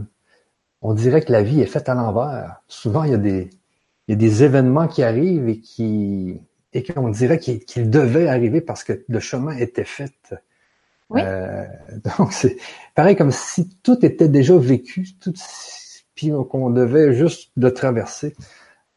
on 0.82 0.92
dirait 0.92 1.22
que 1.22 1.32
la 1.32 1.42
vie 1.42 1.60
est 1.60 1.66
faite 1.66 1.88
à 1.88 1.94
l'envers. 1.94 2.62
Souvent, 2.68 3.04
il 3.04 3.12
y 3.12 3.14
a 3.14 4.16
des, 4.16 4.44
événements 4.44 4.88
qui 4.88 5.02
arrivent 5.02 5.48
et 5.48 5.58
qui, 5.58 6.38
et 6.74 6.82
qu'on 6.82 7.08
dirait 7.08 7.38
qu'ils 7.38 7.90
devaient 7.90 8.28
arriver 8.28 8.60
parce 8.60 8.84
que 8.84 9.04
le 9.08 9.20
chemin 9.20 9.56
était 9.56 9.84
fait 9.84 10.12
euh, 11.12 11.64
donc 12.18 12.32
c'est 12.32 12.56
pareil 12.94 13.16
comme 13.16 13.30
si 13.30 13.68
tout 13.82 14.04
était 14.04 14.28
déjà 14.28 14.56
vécu, 14.56 15.06
tout, 15.20 15.32
puis 16.14 16.30
qu'on 16.50 16.70
devait 16.70 17.14
juste 17.14 17.50
le 17.56 17.72
traverser. 17.72 18.34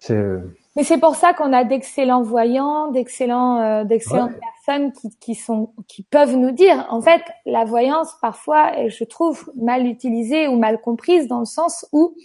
Mais 0.10 0.84
c'est 0.84 0.98
pour 0.98 1.16
ça 1.16 1.34
qu'on 1.34 1.52
a 1.52 1.64
d'excellents 1.66 2.24
voyants, 2.24 2.90
d'excellents, 2.92 3.60
euh, 3.60 3.84
d'excellentes 3.84 4.32
personnes 4.40 4.94
qui, 4.94 5.10
qui 5.20 5.36
sont, 5.36 5.74
qui 5.88 6.04
peuvent 6.04 6.36
nous 6.36 6.52
dire. 6.52 6.88
En 6.90 7.02
fait, 7.02 7.22
la 7.46 7.66
voyance 7.66 8.16
parfois, 8.22 8.88
je 8.88 9.04
trouve 9.04 9.52
mal 9.56 9.86
utilisée 9.86 10.48
ou 10.48 10.58
mal 10.58 10.80
comprise 10.80 11.28
dans 11.28 11.40
le 11.40 11.46
sens 11.46 11.86
où 11.92 12.16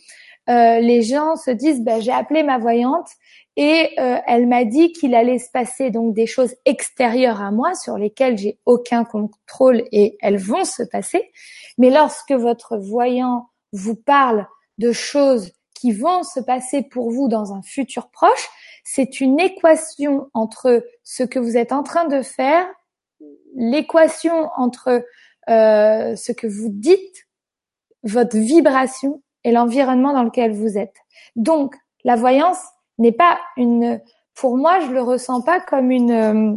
euh, 0.49 0.79
les 0.81 1.03
gens 1.03 1.37
se 1.37 1.51
disent, 1.51 1.83
ben, 1.83 2.01
j'ai 2.01 2.13
appelé 2.13 2.43
ma 2.43 2.59
voyante 2.59 3.09
et 3.57 3.91
euh, 4.01 4.19
elle 4.27 4.49
m'a 4.49 4.65
dit 4.65 4.93
qu'il 4.93 5.15
allait 5.15 5.39
se 5.39 5.51
passer 5.51 5.91
donc 5.91 6.15
des 6.15 6.27
choses 6.27 6.55
extérieures 6.65 7.41
à 7.41 7.53
moi 7.53 7.75
sur 7.75 7.97
lesquelles 7.97 8.37
j'ai 8.37 8.59
aucun 8.67 9.05
contrôle 9.05 9.85
et 9.93 10.17
elles 10.21 10.39
vont 10.39 10.65
se 10.65 10.83
passer. 10.83 11.31
Mais 11.79 11.91
lorsque 11.91 12.33
votre 12.33 12.77
voyant 12.77 13.49
vous 13.73 13.95
parle 13.95 14.47
de 14.79 14.93
choses 14.93 15.53
qui 15.75 15.93
vont 15.93 16.23
se 16.25 16.41
passer 16.41 16.83
pour 16.83 17.11
vous 17.11 17.29
dans 17.29 17.53
un 17.53 17.63
futur 17.63 18.11
proche, 18.11 18.49
c'est 18.85 19.21
une 19.21 19.39
équation 19.39 20.29
entre 20.35 20.85
ce 21.05 21.23
que 21.23 21.39
vous 21.39 21.57
êtes 21.57 21.73
en 21.73 21.83
train 21.83 22.07
de 22.07 22.23
faire, 22.23 22.67
l'équation 23.55 24.51
entre 24.57 25.05
euh, 25.49 26.17
ce 26.17 26.33
que 26.33 26.47
vous 26.47 26.71
dites, 26.71 27.29
votre 28.03 28.37
vibration 28.37 29.23
et 29.45 29.53
l'environnement 29.53 30.13
dans 30.13 30.25
lequel 30.25 30.53
vous 30.53 30.77
êtes. 30.77 30.97
Donc, 31.37 31.77
la 32.05 32.17
voyance, 32.17 32.59
n'est 32.99 33.13
pas 33.13 33.39
une, 33.57 34.01
pour 34.35 34.57
moi, 34.57 34.81
je 34.81 34.93
le 34.93 35.03
ressens 35.03 35.43
pas 35.43 35.61
comme 35.61 35.91
une, 35.91 36.11
euh, 36.11 36.57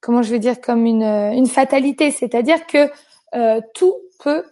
comment 0.00 0.22
je 0.22 0.32
veux 0.32 0.38
dire, 0.38 0.60
comme 0.60 0.86
une, 0.86 1.02
une 1.02 1.46
fatalité. 1.46 2.10
C'est-à-dire 2.10 2.66
que 2.66 2.90
euh, 3.34 3.60
tout 3.74 3.94
peut 4.18 4.44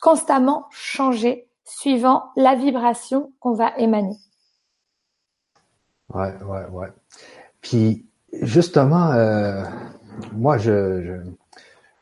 constamment 0.00 0.66
changer 0.70 1.48
suivant 1.64 2.24
la 2.36 2.54
vibration 2.54 3.32
qu'on 3.40 3.54
va 3.54 3.72
émaner. 3.76 4.16
Ouais, 6.14 6.34
ouais, 6.42 6.66
ouais. 6.72 6.88
Puis 7.60 8.06
justement, 8.32 9.12
euh, 9.12 9.62
moi, 10.32 10.58
je, 10.58 11.02
je, 11.02 11.12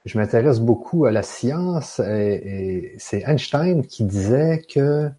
je 0.05 0.19
m'intéresse 0.19 0.61
beaucoup 0.61 1.05
à 1.05 1.11
la 1.11 1.23
science 1.23 2.01
et 2.01 2.95
c'est 2.99 3.23
Einstein 3.27 3.87
qui 3.87 4.05
disait 4.05 4.63
que 4.63 5.11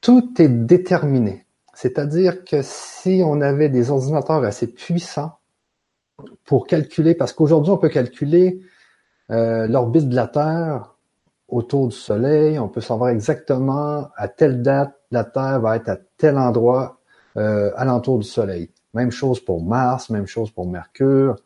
tout 0.00 0.40
est 0.40 0.48
déterminé. 0.48 1.43
C'est-à-dire 1.74 2.44
que 2.44 2.60
si 2.62 3.22
on 3.24 3.40
avait 3.40 3.68
des 3.68 3.90
ordinateurs 3.90 4.44
assez 4.44 4.66
puissants 4.66 5.38
pour 6.44 6.66
calculer, 6.66 7.14
parce 7.14 7.32
qu'aujourd'hui 7.32 7.72
on 7.72 7.78
peut 7.78 7.88
calculer 7.88 8.60
euh, 9.30 9.66
l'orbite 9.66 10.08
de 10.08 10.14
la 10.14 10.28
Terre 10.28 10.94
autour 11.48 11.88
du 11.88 11.96
Soleil, 11.96 12.58
on 12.58 12.68
peut 12.68 12.80
savoir 12.80 13.10
exactement 13.10 14.08
à 14.16 14.28
telle 14.28 14.62
date 14.62 14.94
la 15.10 15.24
Terre 15.24 15.60
va 15.60 15.76
être 15.76 15.88
à 15.88 15.96
tel 16.16 16.36
endroit 16.36 16.98
euh, 17.36 17.70
alentour 17.76 18.18
du 18.18 18.26
Soleil. 18.26 18.70
Même 18.94 19.10
chose 19.10 19.40
pour 19.40 19.62
Mars, 19.62 20.10
même 20.10 20.26
chose 20.26 20.50
pour 20.50 20.68
Mercure. 20.68 21.36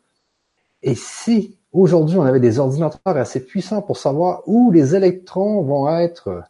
Et 0.81 0.95
si 0.95 1.57
aujourd'hui 1.71 2.17
on 2.17 2.23
avait 2.23 2.39
des 2.39 2.59
ordinateurs 2.59 3.17
assez 3.17 3.45
puissants 3.45 3.81
pour 3.81 3.97
savoir 3.97 4.43
où 4.47 4.71
les 4.71 4.95
électrons 4.95 5.61
vont 5.61 5.89
être 5.97 6.43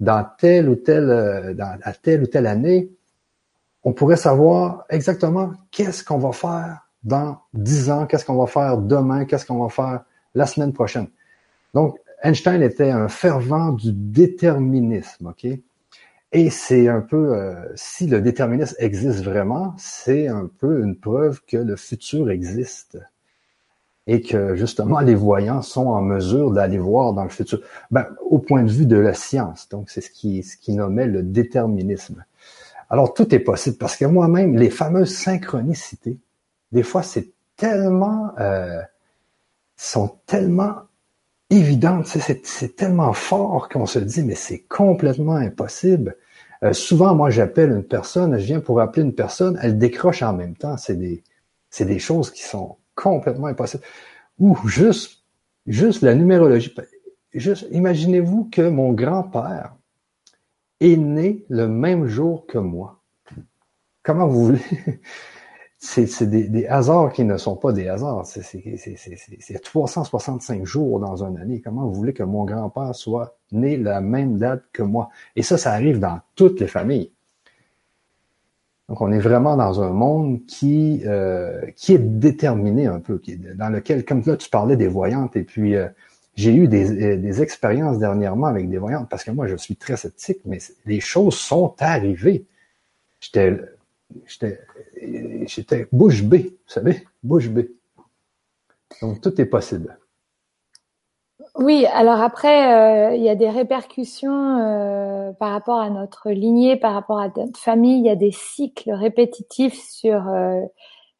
dans 0.00 0.26
telle 0.38 0.68
ou 0.68 0.76
telle, 0.76 1.10
euh, 1.10 1.54
à 1.82 1.92
telle 1.92 2.22
ou 2.22 2.26
telle 2.26 2.46
année, 2.46 2.90
on 3.84 3.92
pourrait 3.92 4.16
savoir 4.16 4.84
exactement 4.88 5.52
qu'est-ce 5.70 6.02
qu'on 6.02 6.18
va 6.18 6.32
faire 6.32 6.88
dans 7.02 7.38
dix 7.52 7.90
ans, 7.90 8.06
qu'est-ce 8.06 8.24
qu'on 8.24 8.36
va 8.36 8.46
faire 8.46 8.78
demain, 8.78 9.26
qu'est-ce 9.26 9.44
qu'on 9.44 9.62
va 9.62 9.68
faire 9.68 10.04
la 10.34 10.46
semaine 10.46 10.72
prochaine. 10.72 11.08
Donc, 11.74 11.98
Einstein 12.22 12.62
était 12.62 12.90
un 12.90 13.08
fervent 13.08 13.72
du 13.72 13.92
déterminisme, 13.92 15.26
ok? 15.26 15.46
Et 16.32 16.50
c'est 16.50 16.88
un 16.88 17.02
peu, 17.02 17.36
euh, 17.36 17.54
si 17.76 18.06
le 18.06 18.20
déterminisme 18.20 18.74
existe 18.78 19.22
vraiment, 19.22 19.74
c'est 19.76 20.26
un 20.26 20.50
peu 20.58 20.82
une 20.82 20.96
preuve 20.96 21.42
que 21.46 21.58
le 21.58 21.76
futur 21.76 22.30
existe 22.30 22.98
et 24.06 24.20
que 24.20 24.56
justement 24.56 25.00
les 25.00 25.14
voyants 25.14 25.62
sont 25.62 25.86
en 25.86 26.02
mesure 26.02 26.50
d'aller 26.50 26.78
voir 26.78 27.12
dans 27.12 27.22
le 27.22 27.30
futur. 27.30 27.60
Ben, 27.90 28.06
au 28.28 28.38
point 28.38 28.62
de 28.62 28.70
vue 28.70 28.86
de 28.86 28.96
la 28.96 29.14
science, 29.14 29.68
donc 29.68 29.90
c'est 29.90 30.00
ce 30.00 30.10
qui, 30.10 30.42
ce 30.42 30.56
qui 30.56 30.72
nommait 30.72 31.06
le 31.06 31.22
déterminisme. 31.22 32.24
Alors, 32.90 33.14
tout 33.14 33.34
est 33.34 33.40
possible 33.40 33.76
parce 33.78 33.96
que 33.96 34.04
moi-même, 34.04 34.56
les 34.56 34.70
fameuses 34.70 35.14
synchronicités, 35.14 36.18
des 36.72 36.82
fois, 36.82 37.02
c'est 37.02 37.32
tellement, 37.56 38.32
euh, 38.38 38.80
sont 39.76 40.18
tellement 40.26 40.74
évidentes, 41.50 42.06
c'est 42.06 42.76
tellement 42.76 43.12
fort 43.12 43.68
qu'on 43.68 43.86
se 43.86 43.98
dit, 43.98 44.22
mais 44.22 44.34
c'est 44.34 44.60
complètement 44.60 45.36
impossible. 45.36 46.16
Euh, 46.62 46.72
souvent, 46.72 47.14
moi, 47.14 47.30
j'appelle 47.30 47.70
une 47.70 47.84
personne, 47.84 48.38
je 48.38 48.44
viens 48.44 48.60
pour 48.60 48.80
appeler 48.80 49.02
une 49.02 49.14
personne, 49.14 49.58
elle 49.62 49.78
décroche 49.78 50.22
en 50.22 50.32
même 50.32 50.56
temps. 50.56 50.76
C'est 50.76 50.96
des, 50.96 51.22
C'est 51.70 51.84
des 51.84 51.98
choses 51.98 52.30
qui 52.30 52.42
sont 52.42 52.76
complètement 52.94 53.48
impossibles. 53.48 53.82
Ou 54.38 54.56
juste, 54.66 55.24
juste 55.66 56.02
la 56.02 56.14
numérologie. 56.14 56.74
Juste, 57.32 57.66
imaginez-vous 57.72 58.48
que 58.50 58.68
mon 58.68 58.92
grand-père 58.92 59.74
est 60.84 60.96
né 60.96 61.44
le 61.48 61.68
même 61.68 62.06
jour 62.06 62.46
que 62.46 62.58
moi. 62.58 63.00
Comment 64.02 64.26
vous 64.26 64.46
voulez? 64.46 64.60
c'est 65.78 66.24
des, 66.24 66.66
hasards 66.66 67.12
qui 67.12 67.24
ne 67.24 67.36
sont 67.36 67.56
pas 67.56 67.72
des 67.72 67.88
hasards. 67.88 68.26
C'est 68.26 69.62
365 69.62 70.64
jours 70.64 70.98
dans 71.00 71.22
une 71.24 71.38
année. 71.38 71.60
Comment 71.60 71.86
vous 71.86 71.94
voulez 71.94 72.12
que 72.12 72.22
mon 72.22 72.44
grand-père 72.44 72.94
soit 72.94 73.36
né 73.52 73.76
la 73.76 74.00
même 74.00 74.38
date 74.38 74.62
que 74.72 74.82
moi? 74.82 75.10
Et 75.36 75.42
ça, 75.42 75.58
ça 75.58 75.72
arrive 75.72 75.98
dans 75.98 76.20
toutes 76.34 76.60
les 76.60 76.66
familles. 76.66 77.10
Donc, 78.88 79.00
on 79.00 79.12
est 79.12 79.18
vraiment 79.18 79.56
dans 79.56 79.82
un 79.82 79.90
monde 79.90 80.44
qui 80.46 81.02
euh, 81.06 81.62
qui 81.74 81.94
est 81.94 81.98
déterminé 81.98 82.86
un 82.86 83.00
peu, 83.00 83.20
dans 83.54 83.70
lequel, 83.70 84.04
comme 84.04 84.22
là, 84.26 84.36
tu 84.36 84.50
parlais 84.50 84.76
des 84.76 84.88
voyantes, 84.88 85.36
et 85.36 85.42
puis 85.42 85.74
euh, 85.74 85.88
j'ai 86.36 86.54
eu 86.54 86.68
des, 86.68 86.90
euh, 86.90 87.16
des 87.16 87.42
expériences 87.42 87.98
dernièrement 87.98 88.46
avec 88.46 88.68
des 88.68 88.78
voyantes, 88.78 89.08
parce 89.08 89.24
que 89.24 89.30
moi, 89.30 89.46
je 89.46 89.56
suis 89.56 89.76
très 89.76 89.96
sceptique, 89.96 90.40
mais 90.44 90.58
les 90.86 91.00
choses 91.00 91.36
sont 91.36 91.74
arrivées. 91.80 92.46
J'étais 93.20 93.58
j'étais, 94.26 94.60
j'étais 95.46 95.86
bouche 95.92 96.22
bée, 96.22 96.56
vous 96.66 96.72
savez, 96.72 97.06
bouche 97.22 97.48
bée. 97.48 97.72
Donc 99.00 99.20
tout 99.20 99.40
est 99.40 99.46
possible. 99.46 99.98
Oui, 101.56 101.86
alors 101.86 102.20
après, 102.20 103.12
euh, 103.12 103.14
il 103.14 103.22
y 103.22 103.28
a 103.28 103.36
des 103.36 103.48
répercussions 103.48 104.58
euh, 104.58 105.32
par 105.32 105.52
rapport 105.52 105.78
à 105.78 105.88
notre 105.88 106.30
lignée, 106.30 106.76
par 106.76 106.94
rapport 106.94 107.18
à 107.18 107.28
notre 107.36 107.60
famille. 107.60 107.98
Il 107.98 108.06
y 108.06 108.10
a 108.10 108.16
des 108.16 108.32
cycles 108.32 108.92
répétitifs 108.92 109.80
sur 109.80 110.28
euh, 110.28 110.60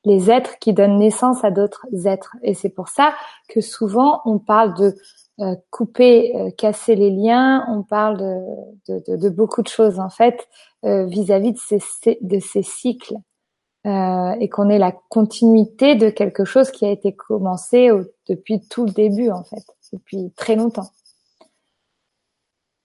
les 0.05 0.31
êtres 0.31 0.59
qui 0.59 0.73
donnent 0.73 0.99
naissance 0.99 1.45
à 1.45 1.51
d'autres 1.51 1.87
êtres. 2.07 2.37
Et 2.43 2.55
c'est 2.55 2.69
pour 2.69 2.89
ça 2.89 3.15
que 3.49 3.61
souvent 3.61 4.21
on 4.25 4.39
parle 4.39 4.75
de 4.75 4.95
euh, 5.41 5.57
couper, 5.71 6.37
euh, 6.37 6.51
casser 6.57 6.95
les 6.95 7.11
liens. 7.11 7.67
On 7.69 7.83
parle 7.83 8.19
de, 8.87 9.29
beaucoup 9.31 9.63
de 9.63 9.69
choses 9.69 9.99
en 9.99 10.11
fait 10.11 10.47
euh, 10.85 11.07
vis-à-vis 11.07 11.53
de, 11.53 11.59
ces, 11.59 12.19
de 12.21 12.39
ces 12.39 12.63
cycles 12.63 13.17
et 13.87 14.49
qu'on 14.49 14.71
est 14.71 14.79
la 14.79 14.93
continuité 15.11 15.95
de 15.95 16.09
quelque 16.09 16.47
chose 16.47 16.71
qui 16.71 16.87
a 16.87 16.91
été 16.91 17.15
commencé 17.15 17.91
depuis 18.31 18.67
tout 18.67 18.87
le 18.87 18.93
début 18.93 19.31
en 19.31 19.45
fait, 19.45 19.63
depuis 19.93 20.33
très 20.37 20.57
longtemps. 20.57 20.89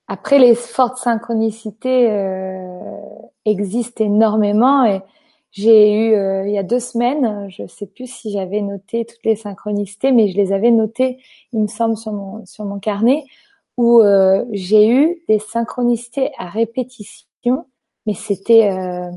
Après, 0.09 0.39
les 0.39 0.55
fortes 0.55 0.97
synchronicités 0.97 2.09
existent 3.45 4.03
énormément 4.03 4.83
et 4.83 5.01
j'ai 5.51 5.93
eu 5.93 6.13
euh, 6.13 6.47
il 6.47 6.53
y 6.53 6.57
a 6.57 6.63
deux 6.63 6.79
semaines, 6.79 7.49
je 7.49 7.65
sais 7.67 7.87
plus 7.87 8.07
si 8.07 8.31
j'avais 8.31 8.61
noté 8.61 9.05
toutes 9.05 9.23
les 9.25 9.35
synchronicités, 9.35 10.11
mais 10.11 10.29
je 10.29 10.37
les 10.37 10.53
avais 10.53 10.71
notées, 10.71 11.19
il 11.53 11.61
me 11.61 11.67
semble, 11.67 11.97
sur 11.97 12.13
mon 12.13 12.45
sur 12.45 12.65
mon 12.65 12.79
carnet, 12.79 13.25
où 13.77 14.01
euh, 14.01 14.45
j'ai 14.51 14.89
eu 14.89 15.23
des 15.27 15.39
synchronicités 15.39 16.31
à 16.37 16.49
répétition, 16.49 17.65
mais 18.05 18.13
c'était 18.13 18.69
euh, 18.69 19.11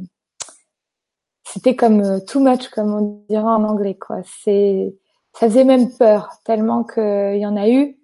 c'était 1.44 1.76
comme 1.76 2.24
too 2.24 2.40
much, 2.40 2.68
comme 2.68 2.94
on 2.94 3.24
dirait 3.28 3.42
en 3.42 3.64
anglais, 3.64 3.96
quoi. 3.96 4.22
C'est 4.24 4.94
ça 5.34 5.48
faisait 5.48 5.64
même 5.64 5.90
peur 5.96 6.30
tellement 6.44 6.84
qu'il 6.84 7.38
y 7.38 7.46
en 7.46 7.56
a 7.56 7.68
eu 7.68 7.98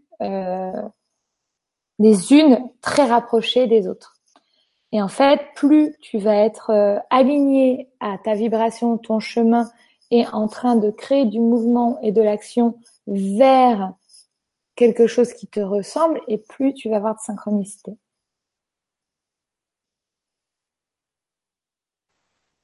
les 1.99 2.33
unes 2.33 2.59
très 2.81 3.05
rapprochées 3.05 3.67
des 3.67 3.89
autres. 3.89 4.18
Et 4.93 5.03
en 5.03 5.09
fait, 5.09 5.41
plus 5.55 5.95
tu 6.01 6.19
vas 6.19 6.37
être 6.37 6.71
euh, 6.71 6.99
aligné 7.11 7.91
à 8.01 8.17
ta 8.19 8.35
vibration, 8.35 8.97
ton 8.99 9.21
chemin, 9.21 9.71
et 10.11 10.27
en 10.29 10.49
train 10.49 10.77
de 10.77 10.91
créer 10.91 11.27
du 11.27 11.41
mouvement 11.41 12.01
et 12.01 12.13
de 12.13 12.23
l'action 12.23 12.79
vers 13.07 13.93
quelque 14.75 15.07
chose 15.07 15.35
qui 15.35 15.47
te 15.47 15.61
ressemble, 15.61 16.21
et 16.29 16.39
plus 16.39 16.73
tu 16.73 16.89
vas 16.89 16.97
avoir 16.97 17.15
de 17.15 17.21
synchronicité. 17.21 17.99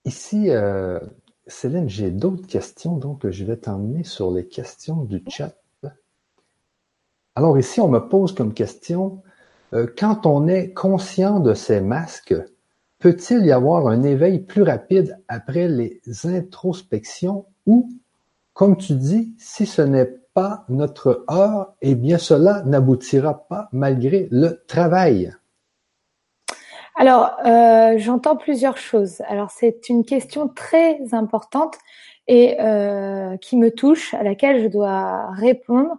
Ici, 0.07 0.51
euh, 0.51 1.01
Céline, 1.47 1.89
j'ai 1.89 2.11
d'autres 2.11 2.47
questions, 2.47 2.97
donc 2.97 3.29
je 3.29 3.45
vais 3.45 3.57
t'emmener 3.57 4.05
sur 4.05 4.31
les 4.31 4.47
questions 4.47 5.03
du 5.03 5.23
chat. 5.29 5.55
Alors 7.37 7.59
ici, 7.59 7.81
on 7.81 7.89
me 7.89 7.99
pose 7.99 8.33
comme 8.33 8.55
question, 8.55 9.23
quand 9.97 10.27
on 10.27 10.47
est 10.47 10.73
conscient 10.73 11.41
de 11.41 11.55
ces 11.55 11.81
masques, 11.81 12.35
peut-il 12.99 13.45
y 13.45 13.53
avoir 13.53 13.89
un 13.89 14.03
éveil 14.03 14.41
plus 14.41 14.63
rapide 14.63 15.19
après 15.29 15.69
les 15.69 16.01
introspections 16.25 17.47
ou, 17.67 17.91
comme 18.53 18.77
tu 18.77 18.95
dis, 18.95 19.35
si 19.39 19.67
ce 19.67 19.83
n'est 19.83 20.11
pas 20.35 20.65
notre 20.69 21.25
heure, 21.31 21.75
eh 21.83 21.95
bien 21.95 22.19
cela 22.19 22.63
n'aboutira 22.65 23.47
pas 23.49 23.69
malgré 23.73 24.29
le 24.31 24.63
travail? 24.67 25.33
Alors, 26.97 27.37
euh, 27.45 27.99
j'entends 27.99 28.37
plusieurs 28.37 28.79
choses. 28.79 29.21
Alors, 29.29 29.51
c'est 29.51 29.89
une 29.89 30.05
question 30.05 30.49
très 30.49 31.01
importante 31.13 31.75
et 32.29 32.61
euh, 32.61 33.37
qui 33.39 33.57
me 33.57 33.71
touche, 33.71 34.15
à 34.15 34.23
laquelle 34.23 34.63
je 34.63 34.69
dois 34.69 35.31
répondre 35.33 35.99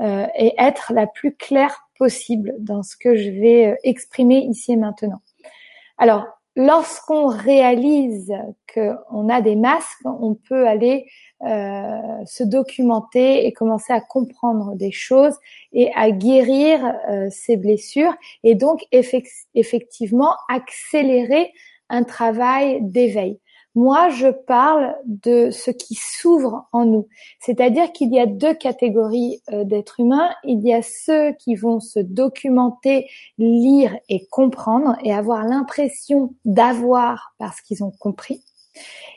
et 0.00 0.54
être 0.58 0.92
la 0.92 1.06
plus 1.06 1.34
claire 1.34 1.84
possible 1.98 2.54
dans 2.58 2.82
ce 2.82 2.96
que 2.96 3.16
je 3.16 3.30
vais 3.30 3.66
euh, 3.66 3.76
exprimer 3.84 4.38
ici 4.38 4.72
et 4.72 4.76
maintenant. 4.76 5.20
Alors, 5.98 6.26
lorsqu'on 6.56 7.26
réalise 7.26 8.32
qu'on 8.72 9.28
a 9.28 9.40
des 9.40 9.56
masques, 9.56 10.04
on 10.04 10.34
peut 10.34 10.66
aller 10.66 11.06
euh, 11.42 12.24
se 12.26 12.42
documenter 12.42 13.46
et 13.46 13.52
commencer 13.52 13.92
à 13.92 14.00
comprendre 14.00 14.74
des 14.74 14.92
choses 14.92 15.36
et 15.72 15.92
à 15.94 16.10
guérir 16.10 16.84
euh, 17.10 17.28
ces 17.30 17.56
blessures 17.56 18.14
et 18.42 18.54
donc 18.54 18.84
effectivement 18.92 20.34
accélérer 20.48 21.52
un 21.90 22.02
travail 22.02 22.78
d'éveil. 22.82 23.38
Moi, 23.74 24.08
je 24.10 24.28
parle 24.28 24.94
de 25.04 25.50
ce 25.50 25.70
qui 25.70 25.94
s'ouvre 25.94 26.68
en 26.72 26.84
nous. 26.84 27.08
C'est-à-dire 27.40 27.90
qu'il 27.92 28.14
y 28.14 28.20
a 28.20 28.26
deux 28.26 28.54
catégories 28.54 29.42
euh, 29.50 29.64
d'êtres 29.64 29.98
humains. 29.98 30.30
Il 30.44 30.60
y 30.60 30.72
a 30.72 30.82
ceux 30.82 31.32
qui 31.32 31.56
vont 31.56 31.80
se 31.80 31.98
documenter, 31.98 33.08
lire 33.36 33.96
et 34.08 34.26
comprendre 34.26 34.96
et 35.02 35.12
avoir 35.12 35.44
l'impression 35.44 36.34
d'avoir 36.44 37.34
parce 37.38 37.60
qu'ils 37.60 37.82
ont 37.82 37.92
compris. 37.98 38.44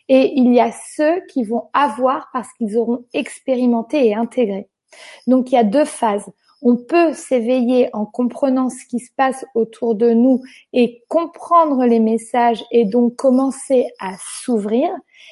Et 0.10 0.34
il 0.36 0.54
y 0.54 0.60
a 0.60 0.72
ceux 0.72 1.22
qui 1.28 1.44
vont 1.44 1.70
avoir 1.74 2.30
parce 2.34 2.52
qu'ils 2.54 2.78
auront 2.78 3.06
expérimenté 3.14 4.08
et 4.08 4.16
intégré. 4.16 4.70
Donc 5.28 5.52
il 5.52 5.56
y 5.56 5.58
a 5.58 5.64
deux 5.64 5.86
phases 5.86 6.32
on 6.62 6.76
peut 6.76 7.14
s'éveiller 7.14 7.90
en 7.94 8.06
comprenant 8.06 8.70
ce 8.70 8.86
qui 8.90 9.00
se 9.00 9.12
passe 9.16 9.46
autour 9.56 9.96
de 9.96 10.12
nous 10.12 10.42
et 10.74 11.04
comprendre 11.08 11.86
les 11.86 12.00
messages 12.00 12.64
et 12.72 12.86
donc 12.86 13.16
commencer 13.16 13.88
à 14.00 14.16
s'ouvrir. 14.20 14.90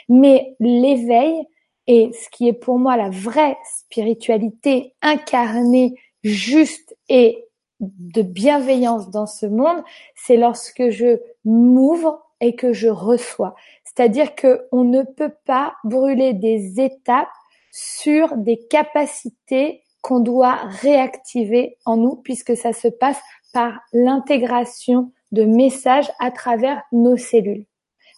Mais 0.10 0.56
l'éveil 0.60 1.46
est 1.88 2.14
ce 2.14 2.30
qui 2.30 2.48
est 2.48 2.54
pour 2.54 2.80
moi 2.80 2.98
la 2.98 3.10
vraie 3.10 3.58
spiritualité 3.78 4.94
incarnée, 5.02 5.96
juste 6.24 6.96
et 7.10 7.46
de 7.80 8.22
bienveillance 8.22 9.10
dans 9.10 9.28
ce 9.28 9.46
monde, 9.46 9.84
c'est 10.16 10.38
lorsque 10.38 10.90
je 10.90 11.20
m'ouvre 11.44 12.22
et 12.42 12.56
que 12.56 12.74
je 12.74 12.88
reçois. 12.88 13.56
C'est-à-dire 13.84 14.36
que 14.36 14.68
on 14.72 14.84
ne 14.84 15.04
peut 15.04 15.34
pas 15.46 15.76
brûler 15.84 16.34
des 16.34 16.80
étapes 16.80 17.28
sur 17.72 18.38
des 18.38 18.58
capacités 18.70 19.84
qu'on 20.06 20.20
doit 20.20 20.60
réactiver 20.82 21.80
en 21.84 21.98
nous 21.98 22.16
puisque 22.18 22.56
ça 22.56 22.74
se 22.74 22.88
passe 22.88 23.20
par 23.54 23.80
l'intégration 23.92 25.12
de 25.32 25.46
messages 25.46 26.12
à 26.20 26.30
travers 26.30 26.84
nos 26.92 27.18
cellules, 27.18 27.66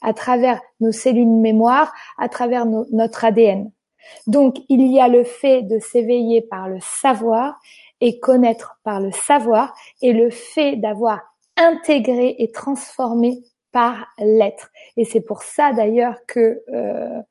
à 0.01 0.13
travers 0.13 0.59
nos 0.81 0.91
cellules 0.91 1.29
mémoire, 1.29 1.93
à 2.17 2.27
travers 2.27 2.65
notre 2.65 3.23
ADN. 3.23 3.71
Donc, 4.27 4.57
il 4.67 4.85
y 4.85 4.99
a 4.99 5.07
le 5.07 5.23
fait 5.23 5.61
de 5.61 5.79
s'éveiller 5.79 6.41
par 6.41 6.67
le 6.67 6.79
savoir 6.81 7.57
et 8.01 8.19
connaître 8.19 8.81
par 8.83 8.99
le 8.99 9.11
savoir 9.11 9.73
et 10.01 10.11
le 10.11 10.29
fait 10.29 10.75
d'avoir 10.75 11.21
intégré 11.55 12.35
et 12.37 12.51
transformé 12.51 13.39
par 13.71 14.07
l'être. 14.17 14.71
Et 14.97 15.05
c'est 15.05 15.21
pour 15.21 15.41
ça 15.41 15.71
d'ailleurs 15.71 16.17
que 16.27 16.61
euh, 16.67 17.21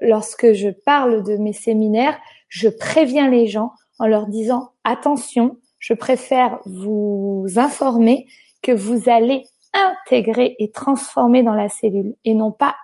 lorsque 0.00 0.52
je 0.52 0.68
parle 0.68 1.24
de 1.24 1.36
mes 1.36 1.52
séminaires, 1.52 2.16
je 2.48 2.68
préviens 2.68 3.28
les 3.28 3.48
gens 3.48 3.72
en 3.98 4.06
leur 4.06 4.26
disant 4.26 4.72
attention, 4.84 5.58
je 5.78 5.94
préfère 5.94 6.58
vous 6.66 7.46
informer 7.56 8.26
que 8.62 8.72
vous 8.72 9.08
allez 9.08 9.44
intégrer 9.72 10.56
et 10.58 10.70
transformer 10.70 11.42
dans 11.42 11.54
la 11.54 11.68
cellule 11.68 12.14
et 12.24 12.34
non 12.34 12.52
pas 12.52 12.76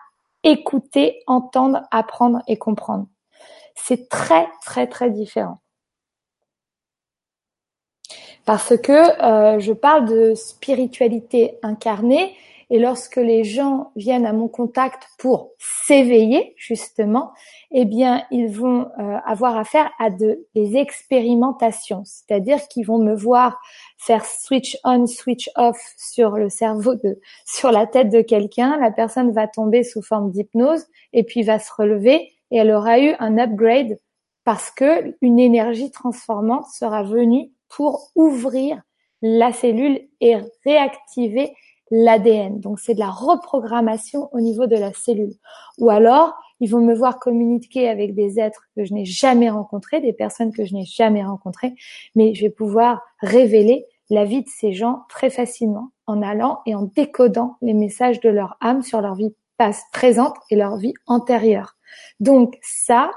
écouter, 0.43 1.23
entendre, 1.27 1.83
apprendre 1.91 2.43
et 2.47 2.57
comprendre. 2.57 3.07
C'est 3.75 4.09
très 4.09 4.49
très 4.65 4.87
très 4.87 5.11
différent. 5.11 5.61
Parce 8.45 8.77
que 8.77 8.93
euh, 9.23 9.61
je 9.61 9.73
parle 9.73 10.07
de 10.07 10.35
spiritualité 10.35 11.59
incarnée 11.63 12.35
Et 12.73 12.79
lorsque 12.79 13.16
les 13.16 13.43
gens 13.43 13.91
viennent 13.97 14.27
à 14.27 14.33
mon 14.33 14.47
contact 14.47 15.09
pour 15.18 15.51
s'éveiller, 15.59 16.55
justement, 16.57 17.33
eh 17.73 17.85
bien, 17.85 18.25
ils 18.31 18.49
vont 18.49 18.89
euh, 18.99 19.16
avoir 19.27 19.57
affaire 19.57 19.91
à 19.99 20.09
de, 20.09 20.47
des 20.55 20.77
expérimentations. 20.77 22.03
C'est-à-dire 22.05 22.68
qu'ils 22.68 22.87
vont 22.87 22.99
me 22.99 23.14
voir 23.14 23.61
faire 23.99 24.25
switch 24.25 24.77
on, 24.85 25.07
switch 25.07 25.51
off 25.57 25.79
sur 25.97 26.37
le 26.37 26.49
cerveau 26.49 26.95
de, 26.95 27.21
sur 27.45 27.73
la 27.73 27.89
tête 27.89 28.09
de 28.09 28.23
quelqu'un. 28.23 28.79
La 28.79 28.93
personne 28.93 29.33
va 29.33 29.49
tomber 29.49 29.83
sous 29.83 30.03
forme 30.03 30.31
d'hypnose 30.31 30.87
et 31.12 31.25
puis 31.25 31.43
va 31.43 31.59
se 31.59 31.73
relever 31.77 32.33
et 32.53 32.59
elle 32.59 32.71
aura 32.71 33.01
eu 33.01 33.14
un 33.18 33.37
upgrade 33.39 33.99
parce 34.45 34.71
que 34.71 35.14
une 35.21 35.39
énergie 35.39 35.91
transformante 35.91 36.66
sera 36.66 37.03
venue 37.03 37.51
pour 37.68 38.11
ouvrir 38.14 38.81
la 39.23 39.53
cellule 39.53 40.01
et 40.21 40.37
réactiver 40.64 41.53
l'ADN. 41.91 42.61
Donc 42.61 42.80
c'est 42.80 42.95
de 42.95 43.01
la 43.01 43.11
reprogrammation 43.11 44.28
au 44.32 44.41
niveau 44.41 44.66
de 44.66 44.76
la 44.76 44.93
cellule. 44.93 45.34
Ou 45.78 45.91
alors, 45.91 46.34
ils 46.61 46.70
vont 46.70 46.80
me 46.80 46.95
voir 46.95 47.18
communiquer 47.18 47.88
avec 47.88 48.14
des 48.14 48.38
êtres 48.38 48.66
que 48.76 48.84
je 48.84 48.93
n'ai 48.93 49.05
jamais 49.05 49.51
rencontrés, 49.51 50.01
des 50.01 50.12
personnes 50.12 50.53
que 50.53 50.64
je 50.64 50.74
n'ai 50.74 50.84
jamais 50.84 51.24
rencontrées, 51.24 51.74
mais 52.14 52.34
je 52.34 52.43
vais 52.43 52.51
pouvoir 52.51 53.01
révéler 53.20 53.86
la 54.11 54.24
vie 54.24 54.43
de 54.43 54.49
ces 54.49 54.72
gens 54.72 55.05
très 55.09 55.30
facilement 55.30 55.91
en 56.07 56.20
allant 56.22 56.61
et 56.66 56.74
en 56.74 56.82
décodant 56.82 57.57
les 57.62 57.74
messages 57.74 58.20
de 58.20 58.28
leur 58.28 58.57
âme 58.61 58.82
sur 58.82 59.01
leur 59.01 59.14
vie 59.14 59.34
présente 59.93 60.36
et 60.51 60.57
leur 60.57 60.76
vie 60.76 60.95
antérieure. 61.07 61.76
Donc 62.18 62.59
ça, 62.62 63.11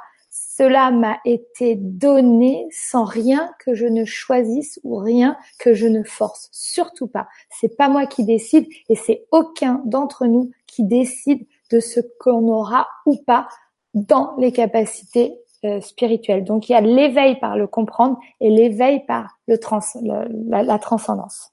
cela 0.55 0.91
m'a 0.91 1.17
été 1.25 1.75
donné 1.75 2.67
sans 2.71 3.05
rien 3.05 3.51
que 3.59 3.73
je 3.73 3.87
ne 3.87 4.05
choisisse 4.05 4.79
ou 4.83 4.97
rien 4.97 5.35
que 5.57 5.73
je 5.73 5.87
ne 5.87 6.03
force. 6.03 6.49
Surtout 6.51 7.07
pas. 7.07 7.27
C'est 7.49 7.75
pas 7.75 7.89
moi 7.89 8.05
qui 8.05 8.23
décide 8.23 8.67
et 8.87 8.95
c'est 8.95 9.25
aucun 9.31 9.81
d'entre 9.85 10.27
nous 10.27 10.51
qui 10.67 10.83
décide 10.83 11.47
de 11.71 11.79
ce 11.79 11.99
qu'on 12.19 12.47
aura 12.49 12.87
ou 13.07 13.15
pas 13.15 13.47
dans 13.95 14.35
les 14.37 14.51
capacités 14.51 15.39
euh, 15.65 15.81
spirituelles. 15.81 16.43
Donc 16.43 16.69
il 16.69 16.73
y 16.73 16.75
a 16.75 16.81
l'éveil 16.81 17.39
par 17.39 17.57
le 17.57 17.65
comprendre 17.65 18.19
et 18.39 18.51
l'éveil 18.51 19.03
par 19.07 19.39
la, 19.47 20.77
transcendance. 20.77 21.51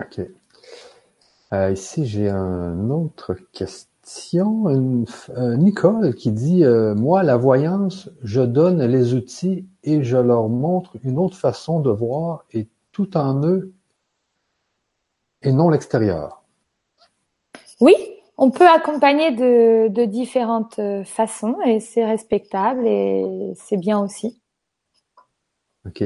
Ok. 0.00 0.20
Euh, 1.52 1.70
ici 1.70 2.06
j'ai 2.06 2.30
une 2.30 2.90
autre 2.90 3.34
question 3.52 3.95
une, 4.34 5.04
euh, 5.30 5.56
Nicole 5.56 6.14
qui 6.14 6.30
dit 6.30 6.64
euh, 6.64 6.94
Moi, 6.94 7.22
la 7.22 7.36
voyance, 7.36 8.08
je 8.22 8.40
donne 8.40 8.82
les 8.84 9.14
outils 9.14 9.66
et 9.82 10.02
je 10.02 10.16
leur 10.16 10.48
montre 10.48 10.96
une 11.02 11.18
autre 11.18 11.36
façon 11.36 11.80
de 11.80 11.90
voir 11.90 12.44
et 12.52 12.68
tout 12.92 13.16
en 13.16 13.44
eux 13.44 13.72
et 15.42 15.52
non 15.52 15.68
l'extérieur. 15.68 16.42
Oui, 17.80 17.94
on 18.38 18.50
peut 18.50 18.68
accompagner 18.68 19.32
de, 19.32 19.88
de 19.88 20.04
différentes 20.04 20.78
euh, 20.78 21.04
façons 21.04 21.56
et 21.64 21.80
c'est 21.80 22.04
respectable 22.04 22.86
et 22.86 23.52
c'est 23.56 23.76
bien 23.76 24.00
aussi. 24.00 24.40
Ok. 25.84 26.04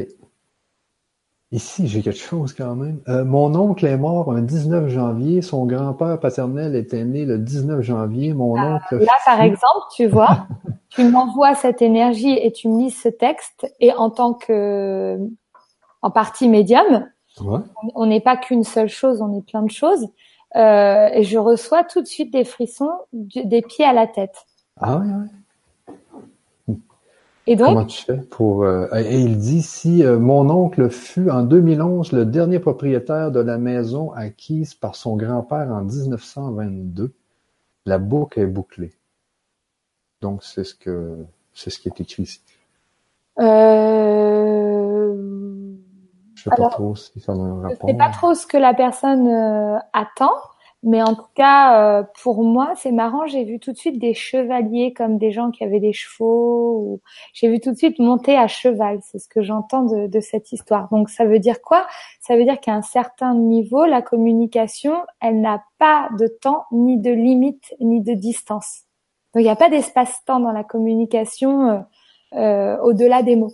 Ici, 1.52 1.88
j'ai 1.88 2.00
quelque 2.00 2.16
chose 2.16 2.52
quand 2.52 2.76
même. 2.76 3.00
Euh, 3.08 3.24
mon 3.24 3.52
oncle 3.56 3.84
est 3.84 3.96
mort 3.96 4.32
un 4.32 4.42
19 4.42 4.88
janvier. 4.88 5.42
Son 5.42 5.66
grand-père 5.66 6.20
paternel 6.20 6.76
était 6.76 7.04
né 7.04 7.24
le 7.24 7.38
19 7.38 7.80
janvier. 7.80 8.34
Mon 8.34 8.54
ah, 8.56 8.76
oncle. 8.76 8.98
Là, 9.04 9.12
par 9.24 9.40
exemple, 9.40 9.86
tu 9.92 10.06
vois, 10.06 10.46
tu 10.90 11.02
m'envoies 11.02 11.56
cette 11.56 11.82
énergie 11.82 12.38
et 12.38 12.52
tu 12.52 12.68
me 12.68 12.78
lis 12.78 12.90
ce 12.92 13.08
texte. 13.08 13.66
Et 13.80 13.92
en 13.92 14.10
tant 14.10 14.32
que, 14.32 15.18
en 16.02 16.10
partie 16.12 16.48
médium, 16.48 17.08
on 17.96 18.06
n'est 18.06 18.20
pas 18.20 18.36
qu'une 18.36 18.64
seule 18.64 18.88
chose, 18.88 19.20
on 19.20 19.36
est 19.36 19.44
plein 19.44 19.62
de 19.62 19.70
choses. 19.70 20.06
Euh, 20.54 21.08
et 21.12 21.24
je 21.24 21.38
reçois 21.38 21.82
tout 21.82 22.00
de 22.00 22.06
suite 22.06 22.32
des 22.32 22.44
frissons 22.44 22.92
des 23.12 23.62
pieds 23.62 23.84
à 23.84 23.92
la 23.92 24.06
tête. 24.06 24.46
Ah 24.80 24.98
oui, 24.98 25.08
oui. 25.08 25.28
Et 27.50 27.56
donc, 27.56 27.66
Comment 27.66 27.84
tu 27.84 28.04
fais 28.04 28.18
pour 28.18 28.62
euh, 28.62 28.86
et 28.94 29.18
il 29.18 29.36
dit 29.36 29.62
si 29.62 30.04
euh, 30.04 30.20
mon 30.20 30.48
oncle 30.50 30.88
fut 30.88 31.30
en 31.30 31.42
2011 31.42 32.12
le 32.12 32.24
dernier 32.24 32.60
propriétaire 32.60 33.32
de 33.32 33.40
la 33.40 33.58
maison 33.58 34.12
acquise 34.12 34.74
par 34.74 34.94
son 34.94 35.16
grand-père 35.16 35.68
en 35.72 35.82
1922, 35.82 37.12
la 37.86 37.98
boucle 37.98 38.38
est 38.38 38.46
bouclée. 38.46 38.92
Donc 40.20 40.44
c'est 40.44 40.62
ce 40.62 40.76
que 40.76 41.16
c'est 41.52 41.70
ce 41.70 41.80
qui 41.80 41.88
est 41.88 42.00
écrit 42.00 42.22
ici. 42.22 42.40
Euh... 43.40 45.12
Je 46.36 46.44
sais 46.44 46.50
pas 46.56 46.68
trop 46.68 46.94
si 46.94 47.18
ça 47.18 47.32
a 47.32 47.34
un 47.34 47.62
rapport. 47.62 47.88
Je 47.88 47.92
sais 47.92 47.98
pas 47.98 48.10
trop 48.10 48.34
ce 48.34 48.46
que 48.46 48.58
la 48.58 48.74
personne 48.74 49.26
euh, 49.26 49.76
attend. 49.92 50.36
Mais 50.82 51.02
en 51.02 51.14
tout 51.14 51.28
cas, 51.34 52.00
euh, 52.00 52.04
pour 52.22 52.42
moi, 52.42 52.72
c'est 52.74 52.92
marrant. 52.92 53.26
J'ai 53.26 53.44
vu 53.44 53.58
tout 53.58 53.72
de 53.72 53.76
suite 53.76 53.98
des 53.98 54.14
chevaliers 54.14 54.94
comme 54.94 55.18
des 55.18 55.30
gens 55.30 55.50
qui 55.50 55.62
avaient 55.62 55.80
des 55.80 55.92
chevaux. 55.92 56.78
Ou... 56.78 57.00
J'ai 57.34 57.48
vu 57.48 57.60
tout 57.60 57.72
de 57.72 57.76
suite 57.76 57.98
monter 57.98 58.36
à 58.36 58.48
cheval. 58.48 59.00
C'est 59.02 59.18
ce 59.18 59.28
que 59.28 59.42
j'entends 59.42 59.82
de, 59.82 60.06
de, 60.06 60.20
cette 60.20 60.52
histoire. 60.52 60.88
Donc, 60.90 61.10
ça 61.10 61.26
veut 61.26 61.38
dire 61.38 61.60
quoi? 61.60 61.86
Ça 62.20 62.34
veut 62.36 62.44
dire 62.44 62.58
qu'à 62.60 62.72
un 62.72 62.82
certain 62.82 63.34
niveau, 63.34 63.84
la 63.84 64.00
communication, 64.00 64.94
elle 65.20 65.42
n'a 65.42 65.62
pas 65.78 66.08
de 66.18 66.28
temps, 66.28 66.64
ni 66.72 66.98
de 66.98 67.10
limite, 67.10 67.74
ni 67.80 68.00
de 68.00 68.14
distance. 68.14 68.84
Donc, 69.34 69.42
il 69.42 69.44
n'y 69.44 69.50
a 69.50 69.56
pas 69.56 69.68
d'espace-temps 69.68 70.40
dans 70.40 70.52
la 70.52 70.64
communication 70.64 71.68
euh, 71.68 71.80
euh, 72.34 72.78
au-delà 72.82 73.22
des 73.22 73.36
mots. 73.36 73.52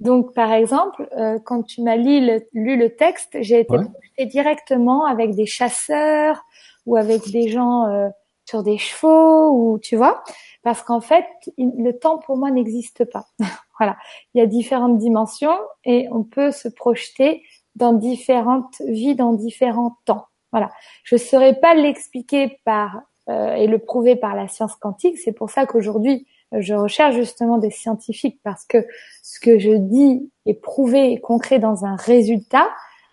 Donc, 0.00 0.32
par 0.34 0.52
exemple, 0.52 1.08
euh, 1.16 1.38
quand 1.44 1.62
tu 1.62 1.82
m'as 1.82 1.96
lu 1.96 2.24
le, 2.26 2.40
lu 2.52 2.76
le 2.76 2.96
texte, 2.96 3.36
j'ai 3.40 3.60
été 3.60 3.74
projetée 3.74 4.26
directement 4.26 5.04
avec 5.04 5.34
des 5.34 5.46
chasseurs 5.46 6.42
ou 6.86 6.96
avec 6.96 7.30
des 7.30 7.48
gens 7.48 7.86
euh, 7.86 8.08
sur 8.46 8.62
des 8.62 8.78
chevaux 8.78 9.50
ou 9.50 9.78
tu 9.78 9.96
vois, 9.96 10.24
parce 10.62 10.82
qu'en 10.82 11.00
fait, 11.00 11.26
le 11.58 11.92
temps 11.92 12.18
pour 12.18 12.38
moi 12.38 12.50
n'existe 12.50 13.04
pas. 13.04 13.26
voilà, 13.78 13.96
il 14.34 14.38
y 14.38 14.40
a 14.40 14.46
différentes 14.46 14.98
dimensions 14.98 15.58
et 15.84 16.08
on 16.10 16.24
peut 16.24 16.50
se 16.50 16.68
projeter 16.68 17.42
dans 17.76 17.92
différentes 17.92 18.80
vies, 18.86 19.14
dans 19.14 19.34
différents 19.34 19.98
temps. 20.06 20.26
Voilà, 20.50 20.70
je 21.04 21.14
ne 21.14 21.20
saurais 21.20 21.60
pas 21.60 21.74
l'expliquer 21.74 22.58
par 22.64 23.02
euh, 23.28 23.54
et 23.54 23.66
le 23.66 23.78
prouver 23.78 24.16
par 24.16 24.34
la 24.34 24.48
science 24.48 24.74
quantique. 24.76 25.18
C'est 25.18 25.32
pour 25.32 25.50
ça 25.50 25.66
qu'aujourd'hui 25.66 26.26
je 26.58 26.74
recherche 26.74 27.14
justement 27.14 27.58
des 27.58 27.70
scientifiques 27.70 28.40
parce 28.42 28.64
que 28.64 28.86
ce 29.22 29.38
que 29.40 29.58
je 29.58 29.72
dis 29.72 30.30
est 30.46 30.54
prouvé 30.54 31.12
et 31.12 31.20
concret 31.20 31.58
dans 31.58 31.84
un 31.84 31.96
résultat, 31.96 32.68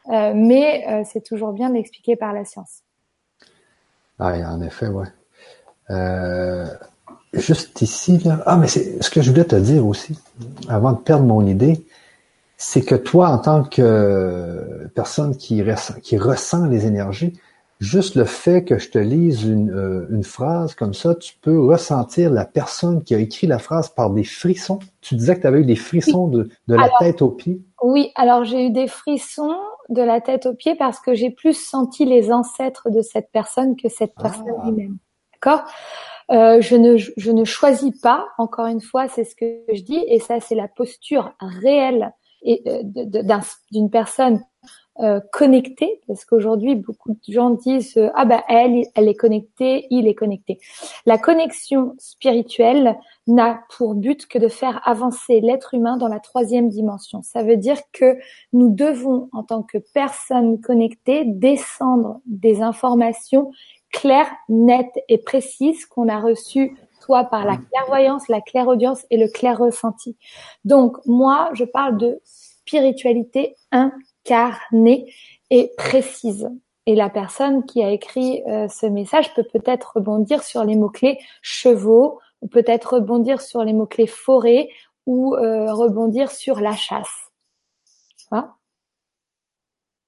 euh, 0.10 0.34
mais 0.36 0.86
euh, 0.88 1.04
c'est 1.06 1.22
toujours 1.22 1.54
bien 1.54 1.70
d'expliquer 1.70 2.16
par 2.16 2.34
la 2.34 2.46
science. 2.46 2.84
Ah, 4.20 4.34
en 4.52 4.62
effet, 4.62 4.88
ouais. 4.88 5.08
Euh, 5.90 6.66
juste 7.34 7.82
ici, 7.82 8.18
là. 8.20 8.42
Ah, 8.46 8.58
mais 8.58 8.68
c'est 8.68 9.02
ce 9.04 9.10
que 9.10 9.22
je 9.22 9.30
voulais 9.30 9.46
te 9.46 9.56
dire 9.56 9.86
aussi, 9.86 10.18
avant 10.70 10.94
de 10.94 10.98
perdre 10.98 11.26
mon 11.26 11.46
idée, 11.46 11.86
c'est 12.58 12.82
que 12.82 12.96
toi, 12.96 13.30
en 13.30 13.38
tant 13.38 13.64
que 13.64 14.90
personne 14.96 15.38
qui, 15.38 15.64
qui 16.02 16.18
ressent 16.18 16.66
les 16.66 16.88
énergies, 16.88 17.40
juste 17.80 18.16
le 18.16 18.26
fait 18.26 18.64
que 18.64 18.78
je 18.78 18.90
te 18.90 18.98
lise 18.98 19.44
une, 19.44 19.72
euh, 19.72 20.08
une, 20.10 20.24
phrase 20.24 20.76
comme 20.76 20.94
ça, 20.94 21.16
tu 21.16 21.34
peux 21.42 21.60
ressentir 21.60 22.32
la 22.32 22.46
personne 22.46 23.04
qui 23.04 23.14
a 23.16 23.20
écrit 23.20 23.48
la 23.48 23.60
phrase 23.60 23.90
par 23.90 24.10
des 24.10 24.24
frissons. 24.24 24.80
Tu 25.02 25.16
disais 25.16 25.36
que 25.36 25.42
tu 25.42 25.48
avais 25.48 25.62
eu 25.62 25.66
des 25.66 25.76
frissons 25.76 26.28
de, 26.28 26.50
de 26.68 26.76
la 26.76 26.90
tête 27.00 27.22
aux 27.22 27.30
pieds. 27.30 27.62
Oui, 27.82 28.12
alors 28.16 28.44
j'ai 28.44 28.68
eu 28.68 28.70
des 28.72 28.88
frissons 28.88 29.56
de 29.90 30.02
la 30.02 30.22
tête 30.22 30.46
aux 30.46 30.54
pieds 30.54 30.76
parce 30.76 31.00
que 31.00 31.14
j'ai 31.14 31.30
plus 31.30 31.54
senti 31.54 32.06
les 32.06 32.32
ancêtres 32.32 32.90
de 32.90 33.02
cette 33.02 33.32
personne 33.32 33.76
que 33.76 33.90
cette 33.90 34.14
ah. 34.18 34.24
personne 34.24 34.54
lui-même. 34.66 34.98
D'accord? 35.34 35.64
Euh, 36.30 36.60
je, 36.60 36.76
ne, 36.76 36.98
je 36.98 37.32
ne 37.32 37.46
choisis 37.46 37.98
pas, 38.02 38.28
encore 38.38 38.66
une 38.66 38.82
fois, 38.82 39.08
c'est 39.08 39.24
ce 39.24 39.34
que 39.36 39.46
je 39.74 39.82
dis, 39.82 40.04
et 40.08 40.20
ça 40.20 40.40
c'est 40.42 40.56
la 40.56 40.68
posture 40.68 41.34
réelle 41.40 42.12
et 42.44 42.62
euh, 42.68 42.84
d'une 43.72 43.90
personne 43.90 44.44
euh, 45.00 45.20
connecté 45.32 46.02
parce 46.08 46.26
qu'aujourd'hui 46.26 46.74
beaucoup 46.74 47.12
de 47.12 47.32
gens 47.32 47.52
disent 47.52 47.98
euh, 47.98 48.10
ah 48.16 48.26
ben 48.26 48.42
elle 48.50 48.84
elle 48.96 49.08
est 49.08 49.16
connectée 49.16 49.86
il 49.92 50.08
est 50.08 50.16
connecté. 50.16 50.58
La 51.06 51.20
connexion 51.20 51.94
spirituelle 52.00 52.98
n'a 53.28 53.62
pour 53.78 53.94
but 53.94 54.26
que 54.26 54.40
de 54.40 54.48
faire 54.48 54.82
avancer 54.86 55.40
l'être 55.40 55.76
humain 55.76 55.98
dans 55.98 56.08
la 56.08 56.20
troisième 56.20 56.70
dimension. 56.70 57.22
Ça 57.22 57.44
veut 57.44 57.58
dire 57.58 57.78
que 57.94 58.18
nous 58.54 58.70
devons 58.74 59.30
en 59.34 59.44
tant 59.44 59.62
que 59.62 59.78
personnes 59.78 60.60
connectées 60.62 61.26
descendre 61.26 62.20
des 62.26 62.64
informations 62.64 63.52
claires 63.92 64.32
nettes 64.50 64.98
et 65.10 65.20
précises 65.20 65.86
qu'on 65.86 66.10
a 66.10 66.20
reçues 66.20 66.76
soit 67.02 67.26
par 67.26 67.46
la 67.46 67.58
clairvoyance 67.58 68.28
la 68.30 68.42
clairaudience 68.42 69.06
et 69.12 69.18
le 69.18 69.28
clair 69.28 69.60
ressenti. 69.60 70.18
Donc 70.66 70.98
moi 71.06 71.52
je 71.54 71.66
parle 71.66 71.98
de 71.98 72.20
spiritualité 72.68 73.56
1 73.72 73.92
carnée 74.28 75.12
et 75.50 75.72
précise. 75.78 76.50
Et 76.86 76.96
la 76.96 77.10
personne 77.10 77.66
qui 77.66 77.84
a 77.84 77.92
écrit 77.92 78.44
euh, 78.48 78.68
ce 78.68 78.86
message 78.86 79.34
peut 79.34 79.44
peut-être 79.44 79.94
rebondir 79.96 80.44
sur 80.44 80.64
les 80.64 80.76
mots-clés 80.76 81.20
chevaux, 81.42 82.20
ou 82.42 82.48
peut-être 82.48 82.96
rebondir 82.96 83.42
sur 83.42 83.64
les 83.64 83.74
mots-clés 83.74 84.08
forêt, 84.08 84.70
ou 85.06 85.36
euh, 85.36 85.74
rebondir 85.74 86.32
sur 86.32 86.60
la 86.60 86.74
chasse. 86.74 87.32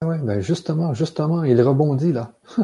ouais, 0.03 0.19
ben 0.19 0.39
justement, 0.39 0.93
justement, 0.93 1.43
il 1.43 1.61
rebondit 1.61 2.13
là. 2.13 2.33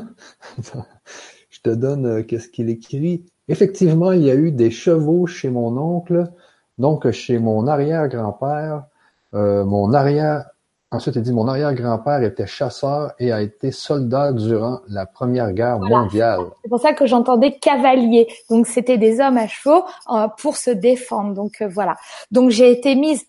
Je 1.49 1.61
te 1.61 1.69
donne 1.69 2.05
euh, 2.05 2.23
qu'est-ce 2.23 2.49
qu'il 2.49 2.69
écrit. 2.69 3.25
Effectivement, 3.47 4.11
il 4.11 4.23
y 4.23 4.31
a 4.31 4.35
eu 4.35 4.51
des 4.51 4.71
chevaux 4.71 5.25
chez 5.27 5.49
mon 5.49 5.77
oncle, 5.77 6.31
donc 6.77 7.09
chez 7.11 7.37
mon 7.37 7.67
arrière-grand-père, 7.67 8.85
mon 9.33 9.93
arrière 9.93 10.45
Ensuite, 10.91 11.15
il 11.15 11.21
dit 11.23 11.33
Mon 11.33 11.47
arrière-grand-père 11.47 12.23
était 12.23 12.47
chasseur 12.47 13.13
et 13.19 13.31
a 13.31 13.41
été 13.41 13.71
soldat 13.71 14.31
durant 14.33 14.81
la 14.87 15.05
Première 15.05 15.51
Guerre 15.51 15.79
mondiale. 15.79 16.41
C'est 16.63 16.69
pour 16.69 16.79
ça 16.79 16.93
que 16.93 17.05
j'entendais 17.05 17.57
cavalier. 17.57 18.27
Donc, 18.49 18.67
c'était 18.67 18.97
des 18.97 19.19
hommes 19.19 19.37
à 19.37 19.47
chevaux 19.47 19.83
euh, 20.11 20.27
pour 20.37 20.57
se 20.57 20.71
défendre. 20.71 21.33
Donc, 21.33 21.61
euh, 21.61 21.67
voilà. 21.67 21.95
Donc, 22.31 22.51
j'ai 22.51 22.71
été 22.71 22.95
mise 22.95 23.25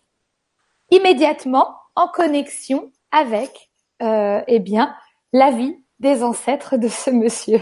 immédiatement 0.91 1.75
en 1.95 2.09
connexion 2.09 2.91
avec, 3.11 3.71
euh, 4.03 4.43
eh 4.47 4.61
bien, 4.61 4.95
la 5.33 5.51
vie 5.51 5.77
des 5.99 6.23
ancêtres 6.23 6.77
de 6.77 6.89
ce 6.89 7.11
monsieur. 7.11 7.61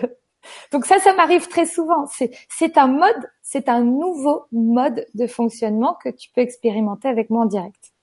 Donc 0.73 0.85
ça, 0.85 0.99
ça 0.99 1.15
m'arrive 1.15 1.49
très 1.49 1.67
souvent. 1.67 2.07
C'est, 2.07 2.31
c'est 2.51 2.77
un 2.77 2.87
mode, 2.87 3.31
c'est 3.41 3.69
un 3.69 3.83
nouveau 3.83 4.45
mode 4.53 5.07
de 5.15 5.27
fonctionnement 5.27 5.97
que 6.03 6.11
tu 6.11 6.31
peux 6.35 6.43
expérimenter 6.43 7.09
avec 7.09 7.31
moi 7.31 7.45
en 7.45 7.47
direct. 7.47 7.94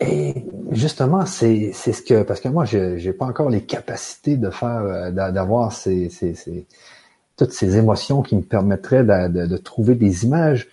Et 0.00 0.46
justement, 0.72 1.24
c'est 1.24 1.70
c'est 1.72 1.92
ce 1.92 2.02
que 2.02 2.22
parce 2.22 2.40
que 2.40 2.48
moi, 2.48 2.64
je 2.64 2.96
j'ai 2.98 3.12
pas 3.12 3.24
encore 3.24 3.48
les 3.48 3.62
capacités 3.62 4.36
de 4.36 4.50
faire 4.50 4.82
euh, 4.82 5.10
d'avoir 5.10 5.72
ces, 5.72 6.10
ces, 6.10 6.34
ces, 6.34 6.66
toutes 7.36 7.52
ces 7.52 7.78
émotions 7.78 8.22
qui 8.22 8.36
me 8.36 8.42
permettraient 8.42 9.04
de, 9.04 9.46
de, 9.46 9.56
trouver 9.56 9.94
des 9.94 10.24
images. 10.24 10.68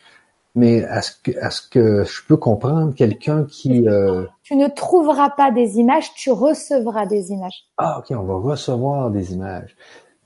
Mais 0.55 0.77
est-ce 0.77 1.11
que 1.23 1.31
est-ce 1.31 1.61
que 1.61 2.03
je 2.03 2.21
peux 2.27 2.37
comprendre 2.37 2.93
quelqu'un 2.93 3.45
qui 3.45 3.87
euh... 3.87 4.25
Tu 4.43 4.55
ne 4.55 4.67
trouveras 4.67 5.29
pas 5.31 5.51
des 5.51 5.77
images, 5.77 6.13
tu 6.15 6.31
recevras 6.31 7.05
des 7.05 7.31
images. 7.31 7.63
Ah 7.77 7.99
ok, 7.99 8.15
on 8.17 8.23
va 8.23 8.35
recevoir 8.35 9.09
des 9.09 9.33
images. 9.33 9.75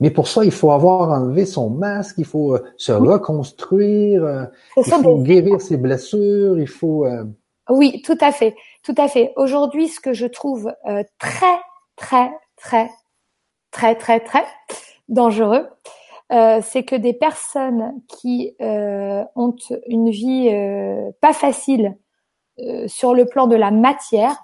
Mais 0.00 0.10
pour 0.10 0.28
ça, 0.28 0.44
il 0.44 0.52
faut 0.52 0.70
avoir 0.72 1.10
enlevé 1.10 1.46
son 1.46 1.70
masque, 1.70 2.16
il 2.18 2.24
faut 2.24 2.54
euh, 2.54 2.64
se 2.76 2.92
reconstruire, 2.92 4.24
euh, 4.24 4.44
il 4.76 4.84
faut 4.84 5.18
guérir 5.18 5.60
ses 5.60 5.76
blessures, 5.76 6.58
il 6.58 6.68
faut. 6.68 7.06
Oui, 7.70 8.02
tout 8.04 8.18
à 8.20 8.32
fait. 8.32 8.54
Tout 8.82 8.94
à 8.96 9.08
fait. 9.08 9.32
Aujourd'hui, 9.36 9.88
ce 9.88 10.00
que 10.00 10.12
je 10.12 10.26
trouve 10.26 10.72
euh, 10.86 11.02
très, 11.18 11.58
très, 11.96 12.30
très, 12.56 12.90
très, 13.70 13.94
très, 13.96 14.20
très 14.20 14.44
dangereux, 15.08 15.68
euh, 16.32 16.60
c'est 16.62 16.84
que 16.84 16.96
des 16.96 17.14
personnes 17.14 18.00
qui 18.08 18.54
euh, 18.60 19.24
ont 19.34 19.56
une 19.86 20.10
vie 20.10 20.50
pas 21.20 21.32
facile 21.32 21.96
sur 22.86 23.14
le 23.14 23.24
plan 23.24 23.46
de 23.46 23.54
la 23.54 23.70
matière 23.70 24.36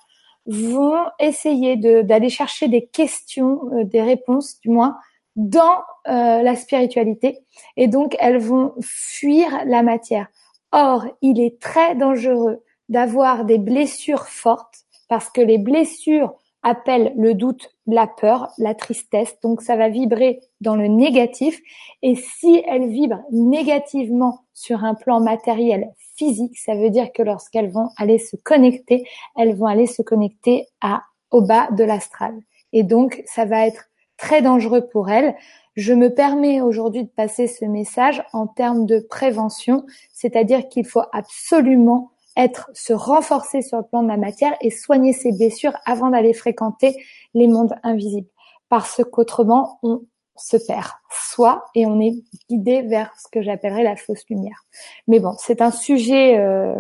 vont 0.47 1.05
essayer 1.19 1.77
d'aller 1.77 2.29
chercher 2.29 2.69
des 2.69 2.87
questions, 2.87 3.61
des 3.83 4.03
réponses 4.03 4.61
du 4.61 4.71
moins, 4.71 4.97
dans 5.35 5.83
la 6.07 6.55
spiritualité. 6.55 7.41
Et 7.77 7.89
donc, 7.89 8.15
elles 8.21 8.39
vont 8.39 8.75
fuir 8.81 9.49
la 9.67 9.83
matière. 9.83 10.29
Or, 10.71 11.07
il 11.23 11.41
est 11.41 11.61
très 11.61 11.97
dangereux 11.97 12.63
d'avoir 12.95 13.45
des 13.45 13.59
blessures 13.59 14.29
fortes 14.29 14.85
parce 15.09 15.29
que 15.29 15.41
les 15.41 15.59
blessures 15.59 16.33
appellent 16.63 17.13
le 17.17 17.35
doute, 17.35 17.75
la 17.89 18.07
peur, 18.07 18.53
la 18.57 18.73
tristesse. 18.75 19.37
Donc 19.43 19.63
ça 19.63 19.75
va 19.75 19.89
vibrer 19.89 20.41
dans 20.61 20.77
le 20.77 20.87
négatif. 20.87 21.61
Et 22.03 22.15
si 22.15 22.63
elles 22.69 22.89
vibrent 22.89 23.25
négativement 23.33 24.45
sur 24.55 24.85
un 24.85 24.95
plan 24.95 25.21
matériel 25.21 25.91
physique, 26.17 26.57
ça 26.57 26.77
veut 26.77 26.91
dire 26.91 27.13
que 27.13 27.23
lorsqu'elles 27.23 27.71
vont 27.71 27.91
aller 27.97 28.19
se 28.19 28.37
connecter, 28.37 29.05
elles 29.37 29.57
vont 29.57 29.67
aller 29.67 29.89
se 29.89 30.01
connecter 30.01 30.67
à 30.81 31.03
au 31.33 31.41
bas 31.41 31.69
de 31.73 31.83
l'astral. 31.83 32.35
Et 32.73 32.85
donc 32.85 33.25
ça 33.27 33.45
va 33.45 33.67
être 33.67 33.87
très 34.17 34.41
dangereux 34.41 34.87
pour 34.87 35.11
elles. 35.11 35.35
Je 35.75 35.93
me 35.93 36.15
permets 36.15 36.61
aujourd'hui 36.61 37.03
de 37.03 37.09
passer 37.09 37.49
ce 37.49 37.65
message 37.65 38.23
en 38.33 38.47
termes 38.47 38.87
de 38.87 39.01
prévention, 39.01 39.85
c'est-à-dire 40.13 40.69
qu'il 40.69 40.87
faut 40.87 41.03
absolument 41.13 42.13
être, 42.37 42.71
se 42.75 42.93
renforcer 42.93 43.63
sur 43.63 43.79
le 43.79 43.85
plan 43.85 44.03
de 44.03 44.09
la 44.09 44.17
matière 44.17 44.57
et 44.61 44.71
soigner 44.71 45.13
ses 45.13 45.33
blessures 45.33 45.77
avant 45.85 46.11
d'aller 46.11 46.33
fréquenter 46.33 46.97
les 47.35 47.49
mondes 47.49 47.75
invisibles. 47.83 48.29
Parce 48.69 49.03
qu'autrement, 49.11 49.79
on 49.83 50.03
se 50.37 50.57
perd 50.57 50.89
soi 51.11 51.65
et 51.75 51.87
on 51.87 52.01
est 52.01 52.15
guidé 52.51 52.83
vers 52.83 53.13
ce 53.19 53.29
que 53.31 53.43
j'appellerais 53.43 53.85
la 53.85 53.97
fausse 53.97 54.25
lumière. 54.29 54.65
Mais 55.07 55.21
bon, 55.21 55.35
c'est 55.39 55.63
un 55.63 55.71
sujet 55.71 56.39
euh, 56.39 56.75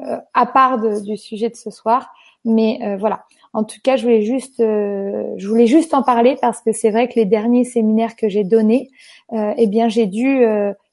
euh, 0.00 0.18
à 0.34 0.46
part 0.46 0.78
du 0.78 1.16
sujet 1.16 1.50
de 1.50 1.56
ce 1.56 1.70
soir. 1.70 2.12
Mais 2.44 2.78
euh, 2.82 2.96
voilà. 2.96 3.24
En 3.52 3.64
tout 3.64 3.78
cas, 3.82 3.96
je 3.96 4.02
voulais 4.02 4.22
juste, 4.22 4.58
je 4.58 5.48
voulais 5.48 5.66
juste 5.66 5.94
en 5.94 6.02
parler 6.02 6.36
parce 6.42 6.60
que 6.60 6.72
c'est 6.72 6.90
vrai 6.90 7.08
que 7.08 7.14
les 7.14 7.24
derniers 7.24 7.64
séminaires 7.64 8.14
que 8.14 8.28
j'ai 8.28 8.44
donnés, 8.44 8.90
eh 9.32 9.66
bien, 9.66 9.88
j'ai 9.88 10.04
dû 10.04 10.44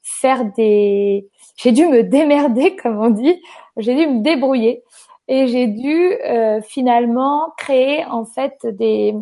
faire 0.02 0.46
des, 0.56 1.28
j'ai 1.56 1.72
dû 1.72 1.86
me 1.86 2.02
démerder, 2.02 2.74
comme 2.74 2.98
on 2.98 3.10
dit, 3.10 3.38
j'ai 3.76 3.94
dû 3.94 4.06
me 4.06 4.22
débrouiller 4.22 4.82
et 5.28 5.48
j'ai 5.48 5.66
dû 5.66 6.12
euh, 6.24 6.60
finalement 6.62 7.52
créer 7.56 8.04
en 8.04 8.24
fait 8.24 8.66
des 8.66 9.14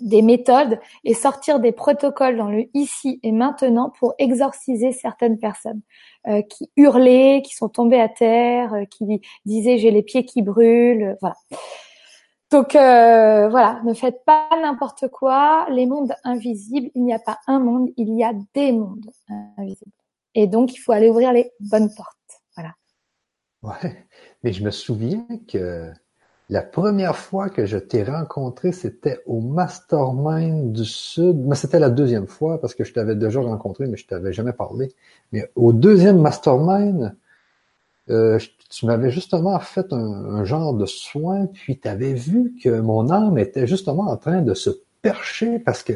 des 0.00 0.22
méthodes 0.22 0.80
et 1.04 1.12
sortir 1.12 1.60
des 1.60 1.70
protocoles 1.70 2.38
dans 2.38 2.48
le 2.48 2.64
ici 2.72 3.20
et 3.22 3.30
maintenant 3.30 3.90
pour 3.98 4.14
exorciser 4.16 4.90
certaines 4.90 5.38
personnes 5.38 5.82
euh, 6.28 6.40
qui 6.40 6.70
hurlaient, 6.76 7.42
qui 7.44 7.54
sont 7.54 7.68
tombées 7.68 8.00
à 8.00 8.08
terre, 8.08 8.72
euh, 8.72 8.84
qui 8.86 9.20
disaient 9.44 9.76
j'ai 9.76 9.90
les 9.90 10.02
pieds 10.02 10.24
qui 10.24 10.40
brûlent, 10.40 11.18
voilà. 11.20 11.36
Donc 12.50 12.72
voilà, 12.72 13.80
ne 13.84 13.94
faites 13.94 14.24
pas 14.24 14.48
n'importe 14.60 15.08
quoi. 15.08 15.66
Les 15.70 15.86
mondes 15.86 16.14
invisibles, 16.24 16.90
il 16.94 17.04
n'y 17.04 17.14
a 17.14 17.18
pas 17.18 17.38
un 17.46 17.58
monde, 17.60 17.90
il 17.96 18.14
y 18.14 18.24
a 18.24 18.32
des 18.54 18.72
mondes 18.72 19.10
invisibles. 19.58 19.92
Et 20.34 20.46
donc 20.46 20.74
il 20.74 20.78
faut 20.78 20.92
aller 20.92 21.10
ouvrir 21.10 21.32
les 21.34 21.50
bonnes 21.60 21.90
portes. 21.94 22.21
Ouais, 23.62 24.06
mais 24.42 24.52
je 24.52 24.64
me 24.64 24.70
souviens 24.70 25.26
que 25.48 25.92
la 26.50 26.62
première 26.62 27.16
fois 27.16 27.48
que 27.48 27.64
je 27.64 27.78
t'ai 27.78 28.02
rencontré, 28.02 28.72
c'était 28.72 29.20
au 29.26 29.40
Mastermind 29.40 30.72
du 30.72 30.84
Sud. 30.84 31.36
Mais 31.46 31.54
c'était 31.54 31.78
la 31.78 31.90
deuxième 31.90 32.26
fois 32.26 32.60
parce 32.60 32.74
que 32.74 32.84
je 32.84 32.92
t'avais 32.92 33.14
déjà 33.14 33.40
rencontré, 33.40 33.86
mais 33.86 33.96
je 33.96 34.06
t'avais 34.06 34.32
jamais 34.32 34.52
parlé. 34.52 34.92
Mais 35.32 35.50
au 35.54 35.72
deuxième 35.72 36.20
Mastermind, 36.20 37.16
euh, 38.10 38.38
tu 38.68 38.86
m'avais 38.86 39.10
justement 39.10 39.58
fait 39.60 39.92
un, 39.92 40.44
genre 40.44 40.74
de 40.74 40.86
soin, 40.86 41.46
puis 41.46 41.78
tu 41.78 41.88
avais 41.88 42.14
vu 42.14 42.54
que 42.62 42.80
mon 42.80 43.10
âme 43.10 43.38
était 43.38 43.66
justement 43.66 44.10
en 44.10 44.16
train 44.16 44.42
de 44.42 44.54
se 44.54 44.70
percher 45.02 45.58
parce 45.58 45.82
que 45.82 45.94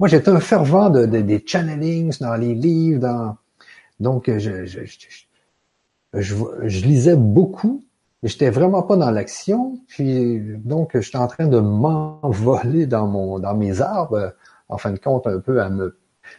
moi 0.00 0.08
j'étais 0.08 0.28
un 0.28 0.40
fervent 0.40 0.90
de, 0.90 1.06
des 1.06 1.42
channelings 1.46 2.18
dans 2.20 2.34
les 2.36 2.54
livres, 2.54 3.00
dans 3.00 3.36
donc 4.00 4.30
je 4.38 4.66
je, 6.16 6.34
je 6.62 6.84
lisais 6.84 7.16
beaucoup, 7.16 7.82
mais 8.22 8.28
j'étais 8.28 8.50
vraiment 8.50 8.82
pas 8.82 8.96
dans 8.96 9.10
l'action. 9.10 9.78
Puis 9.88 10.40
donc, 10.64 10.98
j'étais 10.98 11.18
en 11.18 11.26
train 11.26 11.46
de 11.46 11.60
m'envoler 11.60 12.86
dans 12.86 13.06
mon 13.06 13.38
dans 13.38 13.54
mes 13.54 13.80
arbres, 13.80 14.34
en 14.68 14.78
fin 14.78 14.92
de 14.92 14.98
compte, 14.98 15.26
un 15.26 15.40
peu 15.40 15.60
à 15.62 15.70
me 15.70 15.98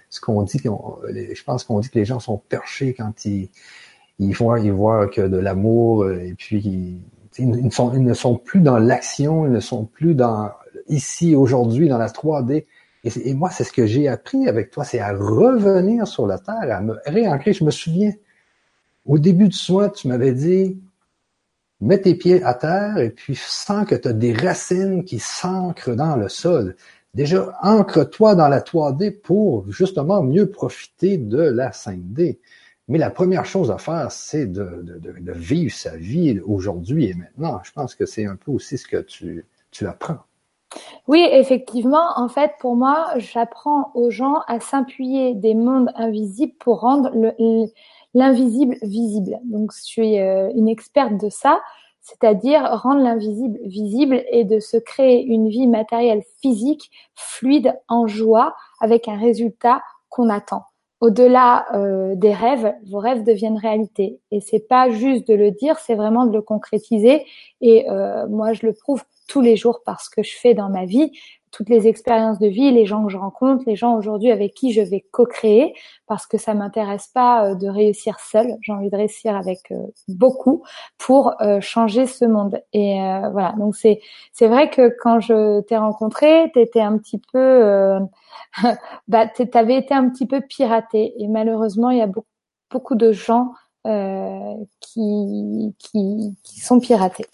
ce 0.10 0.20
qu'on 0.20 0.44
dit, 0.44 0.60
je 0.64 1.44
pense 1.44 1.64
qu'on 1.64 1.80
dit 1.80 1.90
que 1.90 1.98
les 1.98 2.06
gens 2.06 2.20
sont 2.20 2.38
perchés 2.38 2.94
quand 2.94 3.26
ils 3.26 3.50
ils 4.20 4.34
voient 4.34 4.60
ils 4.60 4.72
voient 4.72 5.08
que 5.08 5.22
de 5.22 5.38
l'amour 5.38 6.10
et 6.10 6.34
puis 6.38 6.60
ils, 6.60 7.02
ils, 7.40 7.72
sont, 7.72 7.94
ils 7.94 8.04
ne 8.04 8.14
sont 8.14 8.36
plus 8.36 8.62
dans 8.62 8.80
l'action, 8.80 9.46
ils 9.46 9.52
ne 9.52 9.60
sont 9.60 9.86
plus 9.86 10.16
dans 10.16 10.50
ici 10.88 11.36
aujourd'hui 11.36 11.88
dans 11.88 11.98
la 11.98 12.08
3D. 12.08 12.66
Et, 13.04 13.30
et 13.30 13.34
moi, 13.34 13.50
c'est 13.50 13.64
ce 13.64 13.72
que 13.72 13.86
j'ai 13.86 14.08
appris 14.08 14.48
avec 14.48 14.72
toi, 14.72 14.84
c'est 14.84 15.00
à 15.00 15.14
revenir 15.14 16.08
sur 16.08 16.28
la 16.28 16.40
terre, 16.40 16.56
à 16.72 16.82
me 16.82 16.98
réancrer. 17.06 17.54
Je 17.54 17.64
me 17.64 17.72
souviens, 17.72 18.12
au 19.08 19.18
début 19.20 19.48
du 19.48 19.56
soin, 19.56 19.90
tu 19.90 20.08
m'avais 20.08 20.34
dit, 20.34 20.78
mets 21.82 22.02
tes 22.02 22.16
pieds 22.16 22.44
à 22.44 22.54
terre 22.54 22.98
et 22.98 23.10
puis 23.10 23.36
sens 23.36 23.88
que 23.88 23.96
tu 23.96 24.08
as 24.08 24.14
des 24.14 24.34
racines 24.34 25.04
qui 25.04 25.20
s'ancrent 25.20 25.96
dans 25.96 26.16
le 26.16 26.30
sol. 26.30 26.76
Déjà, 27.14 27.58
ancre-toi 27.64 28.36
dans 28.36 28.48
la 28.48 28.62
3D 28.62 29.20
pour 29.22 29.72
justement 29.72 30.22
mieux 30.22 30.50
profiter 30.50 31.18
de 31.18 31.42
la 31.42 31.72
5D. 31.72 32.38
Mais 32.90 32.98
la 32.98 33.10
première 33.10 33.46
chose 33.46 33.72
à 33.72 33.78
faire, 33.78 34.12
c'est 34.12 34.46
de, 34.46 34.86
vivre 35.34 35.74
sa 35.74 35.98
vie 35.98 36.40
aujourd'hui 36.46 37.06
et 37.06 37.14
maintenant. 37.14 37.60
Je 37.64 37.72
pense 37.72 37.96
que 37.96 38.06
c'est 38.06 38.26
un 38.26 38.36
peu 38.36 38.52
aussi 38.52 38.78
ce 38.78 38.88
que 38.88 38.98
tu, 38.98 39.46
tu 39.72 39.88
apprends. 39.88 40.20
Oui, 41.08 41.26
effectivement. 41.32 42.18
En 42.18 42.28
fait, 42.28 42.52
pour 42.60 42.76
moi, 42.76 43.14
j'apprends 43.18 43.92
aux 43.94 44.10
gens 44.10 44.42
à 44.48 44.60
s'appuyer 44.60 45.34
des 45.34 45.56
mondes 45.56 45.92
invisibles 45.96 46.54
pour 46.60 46.82
rendre 46.82 47.10
le, 47.14 47.68
l'invisible 48.18 48.76
visible. 48.82 49.40
Donc, 49.46 49.72
je 49.74 49.84
suis 49.84 50.20
euh, 50.20 50.50
une 50.56 50.68
experte 50.68 51.18
de 51.22 51.30
ça, 51.30 51.62
c'est-à-dire 52.02 52.64
rendre 52.64 53.02
l'invisible 53.02 53.60
visible 53.66 54.24
et 54.32 54.44
de 54.44 54.60
se 54.60 54.78
créer 54.78 55.24
une 55.24 55.50
vie 55.50 55.68
matérielle 55.68 56.24
physique, 56.42 56.90
fluide, 57.16 57.76
en 57.88 58.08
joie, 58.08 58.56
avec 58.82 59.08
un 59.08 59.18
résultat 59.18 59.82
qu'on 60.10 60.30
attend. 60.30 60.64
au-delà 61.00 61.68
euh, 61.76 62.16
des 62.16 62.34
rêves, 62.34 62.74
vos 62.90 62.98
rêves 62.98 63.24
deviennent 63.24 63.60
réalité. 63.60 64.20
Et 64.32 64.40
c'est 64.42 64.68
pas 64.68 64.90
juste 64.90 65.28
de 65.28 65.36
le 65.36 65.52
dire, 65.52 65.78
c'est 65.78 65.94
vraiment 65.94 66.26
de 66.26 66.34
le 66.34 66.42
concrétiser. 66.42 67.24
Et 67.62 67.88
euh, 67.88 68.26
moi, 68.28 68.54
je 68.54 68.66
le 68.66 68.74
prouve 68.74 69.04
tous 69.28 69.42
les 69.42 69.58
jours 69.58 69.82
parce 69.86 70.10
que 70.10 70.24
je 70.24 70.36
fais 70.36 70.56
dans 70.56 70.70
ma 70.70 70.86
vie 70.86 71.12
toutes 71.58 71.70
les 71.70 71.88
expériences 71.88 72.38
de 72.38 72.46
vie, 72.46 72.72
les 72.72 72.86
gens 72.86 73.04
que 73.04 73.12
je 73.12 73.18
rencontre, 73.18 73.64
les 73.66 73.76
gens 73.76 73.96
aujourd'hui 73.96 74.30
avec 74.30 74.54
qui 74.54 74.74
je 74.74 74.82
vais 74.82 75.04
co-créer, 75.12 75.74
parce 76.06 76.28
que 76.28 76.38
ça 76.38 76.54
m'intéresse 76.54 77.08
pas 77.08 77.50
euh, 77.50 77.56
de 77.56 77.68
réussir 77.68 78.20
seul, 78.20 78.56
j'ai 78.62 78.72
envie 78.74 78.92
de 78.92 78.96
réussir 78.96 79.36
avec 79.36 79.72
euh, 79.72 79.88
beaucoup 80.08 80.62
pour 81.00 81.34
euh, 81.42 81.60
changer 81.60 82.06
ce 82.06 82.26
monde. 82.26 82.62
Et 82.74 83.00
voilà, 83.32 83.56
donc 83.58 83.76
c'est 83.76 84.02
c'est 84.34 84.48
vrai 84.48 84.70
que 84.70 84.96
quand 85.02 85.20
je 85.20 85.62
t'ai 85.62 85.78
rencontré, 85.78 86.52
t'étais 86.54 86.82
un 86.82 87.00
petit 87.00 87.20
peu, 87.34 87.98
bah 89.08 89.28
t'avais 89.28 89.78
été 89.78 89.96
un 89.96 90.10
petit 90.10 90.28
peu 90.28 90.42
piraté, 90.42 91.16
et 91.18 91.28
malheureusement 91.28 91.90
il 91.90 91.98
y 91.98 92.02
a 92.02 92.08
beaucoup 92.08 92.28
beaucoup 92.70 92.96
de 92.96 93.12
gens 93.14 93.54
qui, 94.80 95.76
qui 95.80 96.38
qui 96.44 96.60
sont 96.60 96.80
piratés, 96.80 97.26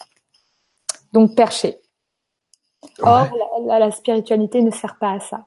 donc 1.12 1.36
perchés. 1.36 1.83
Or, 3.02 3.28
la, 3.66 3.92
spiritualité 3.92 4.62
ne 4.62 4.72
sert 4.72 4.98
pas 5.00 5.14
à 5.14 5.20
ça. 5.20 5.46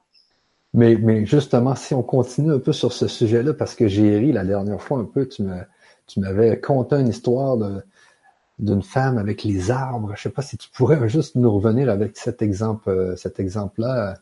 Mais, 0.73 0.95
mais 0.95 1.25
justement, 1.25 1.75
si 1.75 1.93
on 1.93 2.03
continue 2.03 2.53
un 2.53 2.59
peu 2.59 2.73
sur 2.73 2.93
ce 2.93 3.07
sujet-là, 3.07 3.53
parce 3.53 3.75
que 3.75 3.87
j'ai 3.87 4.17
ri 4.17 4.31
la 4.31 4.43
dernière 4.43 4.81
fois 4.81 4.99
un 4.99 5.05
peu, 5.05 5.27
tu 5.27 5.43
tu 6.07 6.21
m'avais 6.21 6.59
conté 6.59 6.95
une 6.95 7.09
histoire 7.09 7.57
d'une 8.59 8.81
femme 8.81 9.17
avec 9.17 9.43
les 9.43 9.71
arbres. 9.71 10.13
Je 10.15 10.23
sais 10.23 10.29
pas 10.29 10.41
si 10.41 10.57
tu 10.57 10.69
pourrais 10.69 11.07
juste 11.09 11.35
nous 11.35 11.51
revenir 11.51 11.89
avec 11.89 12.17
cet 12.17 12.41
exemple, 12.41 12.89
euh, 12.89 13.15
cet 13.15 13.39
exemple-là. 13.39 14.15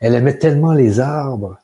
Elle 0.00 0.14
aimait 0.14 0.38
tellement 0.38 0.72
les 0.72 1.00
arbres 1.00 1.58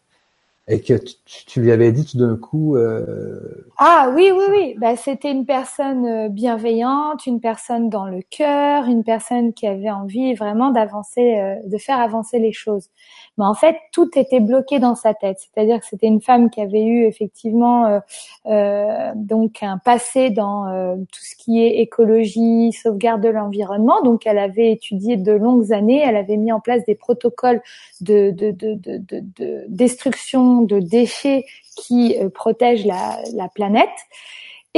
et 0.68 0.80
que 0.82 0.94
tu, 1.24 1.60
lui 1.60 1.72
avais 1.72 1.92
dit 1.92 2.04
tout 2.04 2.18
d'un 2.18 2.36
coup. 2.36 2.76
Euh... 2.76 3.66
Ah 3.78 4.12
oui, 4.14 4.30
oui, 4.30 4.44
oui. 4.50 4.74
Bah, 4.78 4.96
c'était 4.96 5.32
une 5.32 5.46
personne 5.46 6.06
euh, 6.06 6.28
bienveillante, 6.28 7.26
une 7.26 7.40
personne 7.40 7.88
dans 7.88 8.04
le 8.04 8.20
cœur, 8.20 8.84
une 8.84 9.02
personne 9.02 9.54
qui 9.54 9.66
avait 9.66 9.90
envie 9.90 10.34
vraiment 10.34 10.70
d'avancer, 10.70 11.38
euh, 11.38 11.54
de 11.64 11.78
faire 11.78 11.98
avancer 11.98 12.38
les 12.38 12.52
choses. 12.52 12.90
Mais 13.38 13.44
en 13.44 13.54
fait, 13.54 13.76
tout 13.92 14.10
était 14.16 14.40
bloqué 14.40 14.78
dans 14.78 14.94
sa 14.94 15.14
tête. 15.14 15.38
C'est-à-dire 15.38 15.80
que 15.80 15.86
c'était 15.86 16.06
une 16.06 16.20
femme 16.20 16.50
qui 16.50 16.60
avait 16.60 16.84
eu 16.84 17.06
effectivement 17.06 17.86
euh, 17.86 18.00
euh 18.46 19.12
donc 19.14 19.62
un 19.62 19.78
passé 19.78 20.30
dans 20.30 20.96
tout 21.10 21.20
ce 21.22 21.36
qui 21.36 21.64
est 21.64 21.78
écologie, 21.80 22.72
sauvegarde 22.72 23.22
de 23.22 23.28
l'environnement. 23.28 24.02
Donc, 24.02 24.26
elle 24.26 24.38
avait 24.38 24.72
étudié 24.72 25.16
de 25.16 25.32
longues 25.32 25.72
années. 25.72 26.02
Elle 26.04 26.16
avait 26.16 26.36
mis 26.36 26.52
en 26.52 26.60
place 26.60 26.84
des 26.84 26.94
protocoles 26.94 27.62
de, 28.00 28.30
de, 28.30 28.50
de, 28.50 28.74
de, 28.74 29.00
de 29.08 29.64
destruction 29.68 30.62
de 30.62 30.80
déchets 30.80 31.44
qui 31.78 32.16
euh, 32.18 32.28
protègent 32.28 32.86
la, 32.86 33.48
planète. 33.54 33.88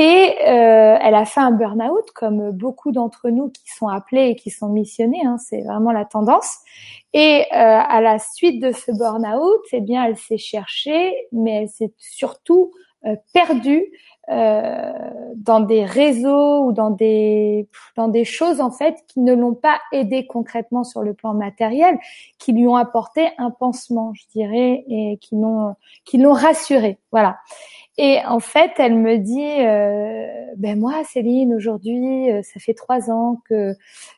Et 0.00 0.34
euh, 0.46 0.96
elle 0.98 1.14
a 1.14 1.26
fait 1.26 1.40
un 1.40 1.50
burn-out, 1.50 2.10
comme 2.14 2.52
beaucoup 2.52 2.90
d'entre 2.90 3.28
nous 3.28 3.50
qui 3.50 3.70
sont 3.70 3.86
appelés 3.86 4.28
et 4.28 4.34
qui 4.34 4.48
sont 4.48 4.70
missionnés. 4.70 5.20
Hein, 5.26 5.36
c'est 5.36 5.60
vraiment 5.60 5.92
la 5.92 6.06
tendance. 6.06 6.56
Et 7.12 7.42
euh, 7.42 7.54
à 7.54 8.00
la 8.00 8.18
suite 8.18 8.62
de 8.62 8.72
ce 8.72 8.92
burn-out, 8.92 9.60
eh 9.72 9.82
bien, 9.82 10.06
elle 10.06 10.16
s'est 10.16 10.38
cherchée, 10.38 11.14
mais 11.32 11.64
elle 11.64 11.68
s'est 11.68 11.92
surtout 11.98 12.72
perdue 13.34 13.90
euh, 14.30 14.92
dans 15.34 15.58
des 15.58 15.84
réseaux 15.84 16.64
ou 16.64 16.72
dans 16.72 16.90
des 16.90 17.66
dans 17.96 18.06
des 18.06 18.24
choses 18.24 18.60
en 18.60 18.70
fait 18.70 18.94
qui 19.08 19.18
ne 19.18 19.34
l'ont 19.34 19.54
pas 19.54 19.80
aidé 19.90 20.24
concrètement 20.24 20.84
sur 20.84 21.02
le 21.02 21.14
plan 21.14 21.34
matériel, 21.34 21.98
qui 22.38 22.52
lui 22.52 22.68
ont 22.68 22.76
apporté 22.76 23.30
un 23.38 23.50
pansement, 23.50 24.12
je 24.14 24.22
dirais, 24.32 24.84
et 24.88 25.18
qui 25.20 25.34
l'ont 25.34 25.74
qui 26.04 26.18
l'ont 26.18 26.32
rassuré. 26.32 26.98
Voilà. 27.10 27.38
Et 28.02 28.18
en 28.26 28.40
fait, 28.40 28.70
elle 28.78 28.94
me 28.96 29.18
dit, 29.18 29.60
euh, 29.60 30.54
ben 30.56 30.80
moi, 30.80 31.04
Céline, 31.04 31.54
aujourd'hui, 31.54 32.32
euh, 32.32 32.40
ça 32.42 32.58
fait 32.58 32.72
trois 32.72 33.10
ans 33.10 33.42
que 33.46 33.74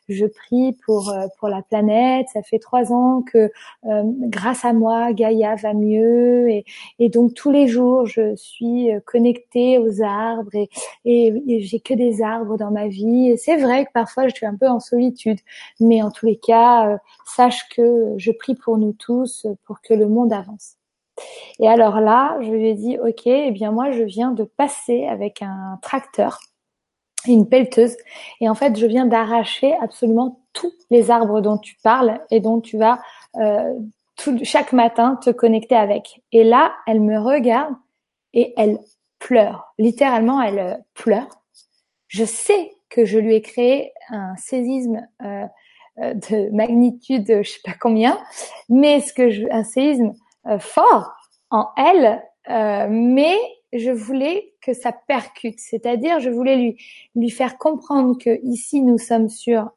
je 0.07 0.25
prie 0.25 0.77
pour 0.85 1.09
euh, 1.09 1.27
pour 1.37 1.49
la 1.49 1.61
planète. 1.63 2.27
Ça 2.31 2.41
fait 2.43 2.59
trois 2.59 2.93
ans 2.93 3.23
que, 3.23 3.51
grâce 3.83 4.63
à 4.63 4.71
moi, 4.71 5.11
Gaïa 5.11 5.55
va 5.55 5.73
mieux. 5.73 6.49
Et, 6.49 6.63
et 6.99 7.09
donc 7.09 7.33
tous 7.33 7.51
les 7.51 7.67
jours, 7.67 8.05
je 8.05 8.33
suis 8.37 8.89
connectée 9.05 9.79
aux 9.79 10.01
arbres 10.01 10.55
et, 10.55 10.69
et, 11.03 11.59
j'ai 11.59 11.81
que 11.81 11.93
des 11.93 12.21
arbres 12.21 12.57
dans 12.57 12.71
ma 12.71 12.87
vie. 12.87 13.37
c'est 13.37 13.57
vrai 13.57 13.85
que 13.85 13.91
parfois, 13.93 14.29
je 14.29 14.33
suis 14.33 14.45
un 14.45 14.55
peu 14.55 14.69
en 14.69 14.79
solitude, 14.79 15.39
mais 15.81 16.01
en 16.01 16.09
tous 16.11 16.25
les 16.25 16.37
cas, 16.37 16.99
sache 17.25 17.67
que 17.75 18.13
je 18.15 18.31
prie 18.31 18.55
pour 18.55 18.77
nous 18.77 18.93
tous, 18.93 19.45
pour 19.65 19.81
que 19.81 19.93
le 19.93 20.07
monde 20.07 20.31
avance. 20.31 20.77
Et 21.59 21.67
alors 21.67 21.99
là, 21.99 22.37
je 22.41 22.51
lui 22.51 22.69
ai 22.69 22.73
dit, 22.73 22.97
ok, 22.99 23.27
eh 23.27 23.51
bien 23.51 23.71
moi, 23.71 23.91
je 23.91 24.03
viens 24.03 24.31
de 24.31 24.43
passer 24.43 25.05
avec 25.05 25.41
un 25.41 25.79
tracteur, 25.81 26.39
une 27.27 27.47
pelleteuse, 27.47 27.95
et 28.41 28.49
en 28.49 28.55
fait, 28.55 28.77
je 28.77 28.85
viens 28.85 29.05
d'arracher 29.05 29.75
absolument 29.81 30.41
tous 30.53 30.73
les 30.89 31.11
arbres 31.11 31.41
dont 31.41 31.57
tu 31.57 31.75
parles 31.83 32.19
et 32.31 32.39
dont 32.39 32.61
tu 32.61 32.77
vas 32.77 32.99
euh, 33.37 33.73
chaque 34.43 34.73
matin 34.73 35.17
te 35.21 35.29
connecter 35.29 35.75
avec. 35.75 36.21
Et 36.31 36.43
là, 36.43 36.73
elle 36.87 37.01
me 37.01 37.19
regarde 37.19 37.73
et 38.33 38.53
elle 38.57 38.79
pleure. 39.19 39.73
Littéralement, 39.77 40.41
elle 40.41 40.59
euh, 40.59 40.75
pleure. 40.93 41.27
Je 42.07 42.25
sais 42.25 42.71
que 42.89 43.05
je 43.05 43.17
lui 43.17 43.35
ai 43.35 43.41
créé 43.41 43.91
un 44.09 44.35
séisme 44.37 45.07
euh, 45.23 45.45
de 45.97 46.49
magnitude, 46.55 47.25
je 47.43 47.49
sais 47.49 47.59
pas 47.63 47.75
combien, 47.79 48.19
mais 48.69 48.99
ce 48.99 49.13
que 49.13 49.29
je, 49.29 49.45
un 49.51 49.63
séisme 49.63 50.13
fort 50.59 51.13
en 51.49 51.69
elle, 51.77 52.23
euh, 52.49 52.87
mais 52.89 53.37
je 53.71 53.91
voulais 53.91 54.53
que 54.61 54.73
ça 54.73 54.91
percute, 54.91 55.59
c'est-à-dire 55.59 56.19
je 56.19 56.29
voulais 56.29 56.55
lui 56.55 56.77
lui 57.15 57.29
faire 57.29 57.57
comprendre 57.57 58.17
que 58.17 58.39
ici 58.43 58.81
nous 58.81 58.97
sommes 58.97 59.29
sur 59.29 59.69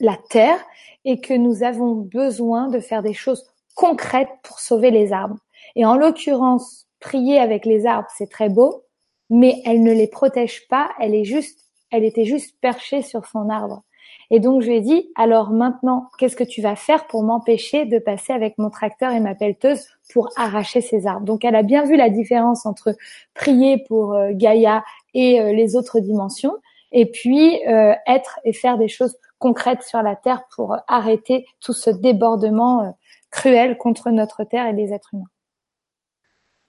la 0.00 0.16
terre 0.30 0.58
et 1.04 1.20
que 1.20 1.34
nous 1.34 1.62
avons 1.62 1.94
besoin 1.94 2.68
de 2.68 2.80
faire 2.80 3.02
des 3.02 3.14
choses 3.14 3.44
concrètes 3.74 4.30
pour 4.42 4.60
sauver 4.60 4.90
les 4.90 5.12
arbres. 5.12 5.38
Et 5.76 5.84
en 5.84 5.96
l'occurrence, 5.96 6.86
prier 6.98 7.38
avec 7.38 7.64
les 7.64 7.86
arbres, 7.86 8.08
c'est 8.16 8.30
très 8.30 8.48
beau, 8.48 8.84
mais 9.28 9.62
elle 9.64 9.82
ne 9.82 9.92
les 9.92 10.08
protège 10.08 10.66
pas, 10.68 10.90
elle 10.98 11.14
est 11.14 11.24
juste, 11.24 11.60
elle 11.90 12.04
était 12.04 12.24
juste 12.24 12.56
perchée 12.60 13.02
sur 13.02 13.26
son 13.26 13.48
arbre. 13.48 13.82
Et 14.30 14.38
donc 14.38 14.62
je 14.62 14.68
lui 14.68 14.76
ai 14.76 14.80
dit, 14.80 15.10
alors 15.16 15.50
maintenant, 15.50 16.08
qu'est-ce 16.18 16.36
que 16.36 16.44
tu 16.44 16.62
vas 16.62 16.76
faire 16.76 17.06
pour 17.08 17.24
m'empêcher 17.24 17.84
de 17.84 17.98
passer 17.98 18.32
avec 18.32 18.58
mon 18.58 18.70
tracteur 18.70 19.10
et 19.12 19.20
ma 19.20 19.34
pelleteuse 19.34 19.88
pour 20.12 20.30
arracher 20.36 20.80
ces 20.80 21.06
arbres? 21.06 21.26
Donc 21.26 21.44
elle 21.44 21.56
a 21.56 21.64
bien 21.64 21.84
vu 21.84 21.96
la 21.96 22.10
différence 22.10 22.64
entre 22.64 22.94
prier 23.34 23.84
pour 23.88 24.14
euh, 24.14 24.30
Gaïa 24.32 24.84
et 25.14 25.40
euh, 25.40 25.52
les 25.52 25.74
autres 25.74 25.98
dimensions, 25.98 26.56
et 26.92 27.10
puis 27.10 27.60
euh, 27.66 27.94
être 28.06 28.38
et 28.44 28.52
faire 28.52 28.78
des 28.78 28.88
choses 28.88 29.16
concrètes 29.38 29.82
sur 29.82 30.02
la 30.02 30.14
Terre 30.14 30.44
pour 30.54 30.76
arrêter 30.86 31.46
tout 31.60 31.72
ce 31.72 31.90
débordement 31.90 32.96
cruel 33.30 33.76
contre 33.78 34.10
notre 34.10 34.44
Terre 34.44 34.66
et 34.66 34.72
les 34.72 34.92
êtres 34.92 35.14
humains. 35.14 35.30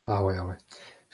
Ah 0.08 0.24
ouais, 0.24 0.40
ouais. 0.40 0.58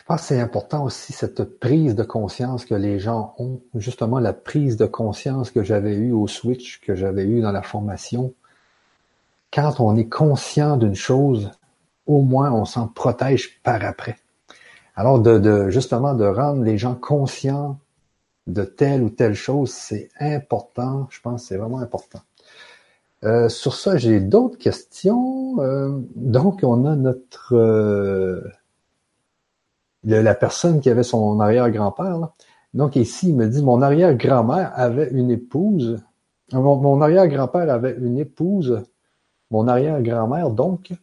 Pense 0.08 0.22
c'est 0.22 0.40
important 0.40 0.86
aussi 0.86 1.12
cette 1.12 1.44
prise 1.60 1.94
de 1.94 2.04
conscience 2.04 2.64
que 2.64 2.76
les 2.76 2.98
gens 2.98 3.36
ont, 3.40 3.60
justement 3.76 4.20
la 4.20 4.32
prise 4.32 4.78
de 4.78 4.86
conscience 4.86 5.52
que 5.52 5.64
j'avais 5.64 5.96
eue 5.96 6.14
au 6.14 6.28
switch, 6.28 6.80
que 6.80 6.96
j'avais 6.96 7.26
eue 7.26 7.42
dans 7.42 7.52
la 7.52 7.62
formation. 7.62 8.34
Quand 9.52 9.82
on 9.82 9.98
est 9.98 10.08
conscient 10.08 10.78
d'une 10.78 10.96
chose, 10.96 11.52
au 12.06 12.22
moins 12.22 12.54
on 12.54 12.64
s'en 12.64 12.88
protège 12.88 13.60
par 13.64 13.84
après. 13.84 14.16
Alors 14.96 15.20
de, 15.20 15.70
justement 15.70 16.14
de 16.14 16.26
rendre 16.26 16.64
les 16.64 16.78
gens 16.78 16.96
conscients 16.96 17.78
de 18.48 18.64
telle 18.64 19.04
ou 19.04 19.10
telle 19.10 19.36
chose, 19.36 19.72
c'est 19.72 20.10
important. 20.22 21.08
Je 21.10 21.20
pense 21.20 21.42
que 21.42 21.48
c'est 21.50 21.58
vraiment 21.58 21.80
important. 21.80 22.22
Euh, 23.26 23.50
sur 23.50 23.76
ça, 23.76 23.98
j'ai 23.98 24.22
d'autres 24.22 24.58
questions. 24.58 25.60
Euh, 25.60 26.00
donc, 26.16 26.62
on 26.64 26.86
a 26.86 26.96
notre 26.96 27.56
euh, 27.56 28.42
la 30.04 30.36
personne 30.36 30.80
qui 30.80 30.90
avait 30.90 31.04
son 31.04 31.40
arrière-grand-père. 31.40 32.30
Donc 32.74 32.96
ici, 32.96 33.30
il 33.30 33.36
me 33.36 33.48
dit, 33.48 33.64
mon 33.64 33.82
arrière-grand-mère 33.82 34.72
avait 34.76 35.10
une 35.12 35.32
épouse. 35.32 36.04
Mon, 36.52 37.02
arrière-grand-père 37.02 37.70
avait 37.70 37.96
une 37.98 38.18
épouse. 38.18 38.84
Mon 39.52 39.68
arrière-grand-mère, 39.68 40.50
donc, 40.50 40.94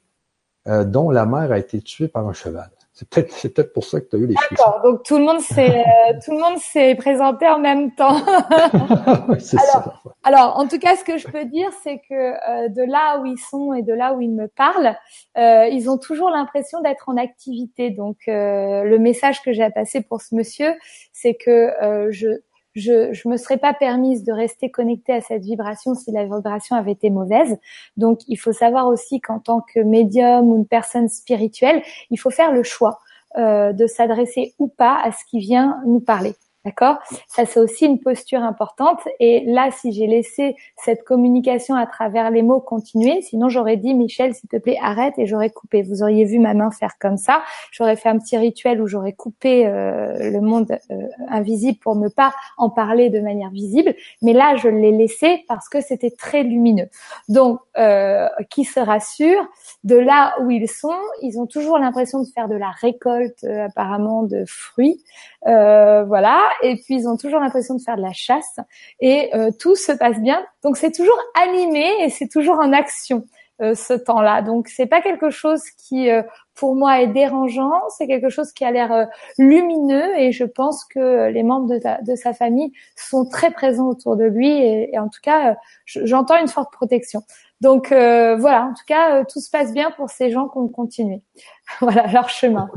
euh, 0.68 0.84
dont 0.84 1.11
la 1.11 1.26
mère 1.26 1.53
a 1.53 1.59
été 1.59 1.80
tuée 1.80 2.09
par 2.09 2.28
un 2.28 2.32
cheval. 2.32 2.70
C'est 2.97 3.09
peut-être 3.09 3.32
c'est 3.32 3.53
peut-être 3.53 3.72
pour 3.72 3.82
ça 3.82 4.01
que 4.01 4.09
tu 4.09 4.14
as 4.14 4.18
eu 4.20 4.26
les 4.28 4.34
D'accord, 4.34 4.80
donc 4.84 5.03
tout 5.03 5.18
le 5.18 5.24
monde 5.24 5.40
s'est 5.40 5.84
euh, 6.11 6.12
tout 6.24 6.30
le 6.30 6.38
monde 6.38 6.59
s'est 6.59 6.95
présenté 6.95 7.49
en 7.49 7.59
même 7.59 7.92
temps. 7.92 8.24
alors, 8.24 9.40
ça. 9.40 9.92
alors, 10.22 10.57
en 10.57 10.68
tout 10.68 10.78
cas, 10.78 10.95
ce 10.95 11.03
que 11.03 11.18
je 11.18 11.26
peux 11.26 11.45
dire, 11.45 11.68
c'est 11.82 12.01
que 12.09 12.14
euh, 12.14 12.68
de 12.68 12.88
là 12.88 13.18
où 13.18 13.26
ils 13.26 13.38
sont 13.38 13.74
et 13.74 13.82
de 13.82 13.92
là 13.92 14.14
où 14.14 14.20
ils 14.20 14.30
me 14.30 14.47
parlent, 14.47 14.97
euh, 15.36 15.66
ils 15.66 15.90
ont 15.90 15.99
toujours 15.99 16.30
l'impression 16.30 16.82
d'être 16.82 17.09
en 17.09 17.16
activité. 17.16 17.90
Donc, 17.90 18.16
le 18.28 18.97
message 18.99 19.42
que 19.42 19.53
j'ai 19.53 19.64
à 19.64 19.72
passer 19.72 20.01
pour 20.01 20.20
ce 20.20 20.36
monsieur, 20.36 20.72
c'est 21.12 21.34
que 21.34 21.72
je 22.11 22.28
je 22.75 23.12
je 23.12 23.29
me 23.29 23.37
serais 23.37 23.59
pas 23.59 23.75
permise 23.75 24.25
de 24.25 24.33
rester 24.33 24.70
connectée 24.70 25.12
à 25.12 25.20
cette 25.20 25.43
vibration 25.43 25.95
si 25.95 26.12
la 26.12 26.25
vibration 26.25 26.77
avait 26.77 26.93
été 26.93 27.11
mauvaise. 27.11 27.57
Donc 27.97 28.20
il 28.29 28.37
faut 28.37 28.53
savoir 28.53 28.87
aussi 28.89 29.20
qu'en 29.20 29.39
tant 29.41 29.61
que 29.61 29.81
médium 29.81 30.49
ou 30.51 30.57
une 30.57 30.66
personne 30.66 31.09
spirituelle, 31.09 31.83
il 32.11 32.18
faut 32.18 32.31
faire 32.31 32.53
le 32.53 32.62
choix. 32.62 33.01
de 33.37 33.87
s'adresser 33.89 34.55
ou 34.61 34.68
pas 34.68 34.97
à 35.03 35.11
ce 35.11 35.25
qui 35.29 35.41
vient 35.41 35.81
nous 35.87 36.01
parler. 36.01 36.35
D'accord? 36.65 36.97
Ça, 37.29 37.45
c'est 37.45 37.61
aussi 37.61 37.85
une 37.85 38.01
posture 38.01 38.43
importante. 38.43 39.01
Et 39.21 39.45
là, 39.47 39.71
si 39.71 39.93
j'ai 39.93 40.07
laissé 40.07 40.57
cette 40.77 41.05
communication 41.05 41.75
à 41.75 41.85
travers 41.87 42.31
les 42.31 42.41
mots 42.41 42.61
continuer, 42.61 43.21
sinon 43.21 43.51
j'aurais 43.51 43.77
dit, 43.77 43.93
Michel, 43.93 44.35
s'il 44.35 44.49
te 44.49 44.57
plaît, 44.57 44.79
arrête 44.81 45.12
et 45.19 45.27
j'aurais 45.27 45.51
coupé. 45.51 45.83
Vous 45.83 46.03
auriez 46.03 46.25
vu 46.25 46.39
ma 46.39 46.55
main 46.55 46.71
faire 46.71 46.99
comme 46.99 47.19
ça. 47.19 47.43
J'aurais 47.71 47.97
fait 47.97 48.09
un 48.09 48.19
petit 48.19 48.39
rituel 48.39 48.81
où 48.81 48.87
j'aurais 48.87 49.12
coupé 49.12 49.67
euh, 49.67 50.31
le 50.31 50.41
monde 50.41 50.79
euh, 50.91 51.07
invisible 51.29 51.79
pour 51.81 51.97
ne 51.97 52.09
pas 52.09 52.33
en 52.57 52.71
parler 52.71 53.11
de 53.11 53.21
manière 53.21 53.51
visible. 53.51 53.95
Mais 54.23 54.33
là, 54.33 54.57
je 54.57 54.69
l'ai 54.69 54.93
laissé 54.93 55.45
parce 55.49 55.69
que 55.69 55.83
c'était 55.83 56.12
très 56.12 56.45
lumineux. 56.45 56.89
Donc, 57.29 57.61
euh, 57.77 58.27
qui 58.49 58.65
se 58.65 58.81
rassure, 58.81 59.47
de 59.85 59.97
là 59.97 60.35
où 60.41 60.51
ils 60.51 60.69
sont, 60.69 60.97
ils 61.21 61.39
ont 61.39 61.47
toujours 61.47 61.79
l'impression 61.79 62.21
de 62.21 62.27
faire 62.27 62.49
de 62.49 62.57
la 62.57 62.71
récolte, 62.71 63.45
apparemment, 63.45 64.23
de 64.23 64.45
fruits. 64.47 65.05
Voilà 65.45 66.40
et 66.62 66.76
puis 66.76 66.97
ils 66.97 67.09
ont 67.09 67.16
toujours 67.16 67.40
l'impression 67.40 67.74
de 67.74 67.82
faire 67.82 67.97
de 67.97 68.03
la 68.03 68.12
chasse 68.12 68.59
et 69.01 69.34
euh, 69.34 69.51
tout 69.59 69.76
se 69.76 69.92
passe 69.92 70.18
bien. 70.20 70.45
Donc 70.62 70.76
c'est 70.76 70.92
toujours 70.92 71.18
animé 71.34 71.86
et 72.03 72.11
c'est 72.11 72.28
toujours 72.28 72.59
en 72.59 72.72
action 72.72 73.26
euh, 73.62 73.74
ce 73.74 73.95
temps-là. 73.95 74.42
Donc 74.42 74.68
c'est 74.68 74.86
pas 74.86 75.01
quelque 75.01 75.30
chose 75.30 75.62
qui 75.78 76.11
euh, 76.11 76.22
pour 76.55 76.74
moi 76.74 77.00
est 77.00 77.09
dérangeant, 77.09 77.88
c'est 77.90 78.07
quelque 78.07 78.28
chose 78.28 78.52
qui 78.52 78.64
a 78.64 78.70
l'air 78.70 79.09
lumineux 79.38 80.18
et 80.18 80.32
je 80.32 80.44
pense 80.44 80.84
que 80.84 81.28
les 81.30 81.42
membres 81.42 81.74
de, 82.02 82.16
sa 82.16 82.32
famille 82.32 82.72
sont 82.96 83.24
très 83.26 83.50
présents 83.50 83.88
autour 83.88 84.16
de 84.16 84.24
lui 84.24 84.50
et, 84.50 84.98
en 84.98 85.09
tout 85.09 85.20
cas 85.22 85.57
j'entends 85.86 86.38
une 86.38 86.48
forte 86.48 86.72
protection. 86.72 87.22
Donc 87.61 87.88
voilà, 87.88 88.66
en 88.66 88.74
tout 88.74 88.84
cas 88.86 89.24
tout 89.24 89.40
se 89.40 89.50
passe 89.50 89.72
bien 89.72 89.90
pour 89.90 90.11
ces 90.11 90.30
gens 90.30 90.48
qui 90.48 90.59
ont 90.59 90.68
continué. 90.68 91.22
Voilà 91.80 92.07
leur 92.07 92.28
chemin. 92.28 92.70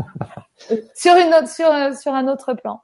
Sur 0.96 1.16
une 1.16 1.34
autre 1.36 1.50
sur 1.50 1.68
sur 1.96 2.14
un 2.14 2.28
autre 2.28 2.54
plan. 2.56 2.82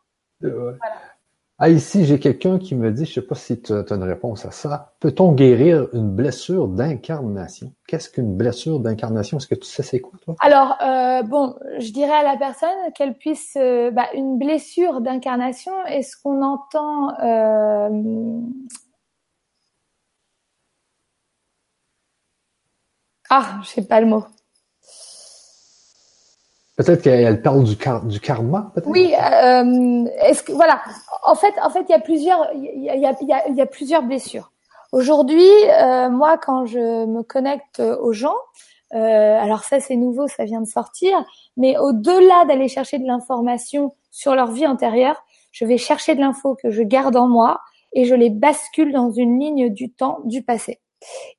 Ah, 1.66 1.70
ici, 1.70 2.04
j'ai 2.04 2.20
quelqu'un 2.20 2.60
qui 2.60 2.76
me 2.76 2.92
dit, 2.92 3.06
je 3.06 3.14
sais 3.14 3.22
pas 3.22 3.36
si 3.36 3.62
tu 3.62 3.72
as 3.72 3.86
une 3.90 4.04
réponse 4.04 4.46
à 4.46 4.52
ça, 4.52 4.96
peut-on 5.00 5.32
guérir 5.32 5.88
une 5.94 6.10
blessure 6.14 6.68
d'incarnation? 6.68 7.72
Qu'est-ce 7.88 8.10
qu'une 8.10 8.36
blessure 8.36 8.82
d'incarnation? 8.82 9.38
Est-ce 9.38 9.48
que 9.48 9.56
tu 9.56 9.68
sais 9.68 9.82
c'est 9.82 10.02
quoi, 10.02 10.20
toi? 10.26 10.36
Alors, 10.42 10.76
euh, 10.82 11.24
bon, 11.24 11.56
je 11.80 11.94
dirais 11.94 12.12
à 12.12 12.24
la 12.24 12.36
personne 12.36 12.92
qu'elle 12.96 13.18
puisse, 13.18 13.56
euh, 13.56 13.92
bah, 13.92 14.08
une 14.14 14.38
blessure 14.38 15.00
d'incarnation, 15.00 15.72
est-ce 15.86 16.18
qu'on 16.22 16.42
entend, 16.42 17.18
euh... 17.24 18.42
ah, 23.30 23.62
je 23.64 23.70
sais 23.70 23.88
pas 23.88 24.02
le 24.02 24.08
mot. 24.08 24.26
Peut-être 26.86 27.02
qu'elle 27.02 27.42
parle 27.42 27.64
du, 27.64 27.76
du 28.06 28.20
karma, 28.20 28.72
peut-être? 28.74 28.90
Oui, 28.90 29.14
euh, 29.14 30.06
est-ce 30.22 30.44
que 30.44 30.52
voilà, 30.52 30.82
en 31.26 31.36
fait, 31.36 31.54
en 31.62 31.70
fait, 31.70 31.86
il 31.88 31.92
y 31.92 31.96
a 31.96 32.00
plusieurs, 32.00 32.50
il 32.54 32.84
y 32.84 33.06
a, 33.06 33.50
y 33.50 33.62
a 33.62 33.66
plusieurs 33.66 34.04
blessures. 34.04 34.52
Aujourd'hui, 34.92 35.50
euh, 35.82 36.10
moi, 36.10 36.38
quand 36.38 36.66
je 36.66 37.06
me 37.06 37.24
connecte 37.24 37.80
aux 37.80 38.14
gens, 38.14 38.36
euh, 38.94 39.40
alors 39.40 39.64
ça 39.64 39.80
c'est 39.80 39.96
nouveau, 39.96 40.28
ça 40.28 40.46
vient 40.46 40.62
de 40.62 40.68
sortir, 40.68 41.26
mais 41.58 41.78
au-delà 41.80 42.46
d'aller 42.46 42.68
chercher 42.68 43.00
de 43.00 43.08
l'information 43.08 43.96
sur 44.12 44.36
leur 44.36 44.52
vie 44.52 44.68
antérieure, 44.68 45.24
je 45.52 45.66
vais 45.66 45.78
chercher 45.78 46.14
de 46.14 46.20
l'info 46.20 46.56
que 46.62 46.70
je 46.70 46.84
garde 46.84 47.16
en 47.16 47.28
moi 47.28 47.60
et 47.94 48.06
je 48.06 48.14
les 48.14 48.30
bascule 48.30 48.92
dans 48.92 49.10
une 49.10 49.40
ligne 49.40 49.70
du 49.70 49.92
temps 49.92 50.20
du 50.26 50.44
passé. 50.44 50.80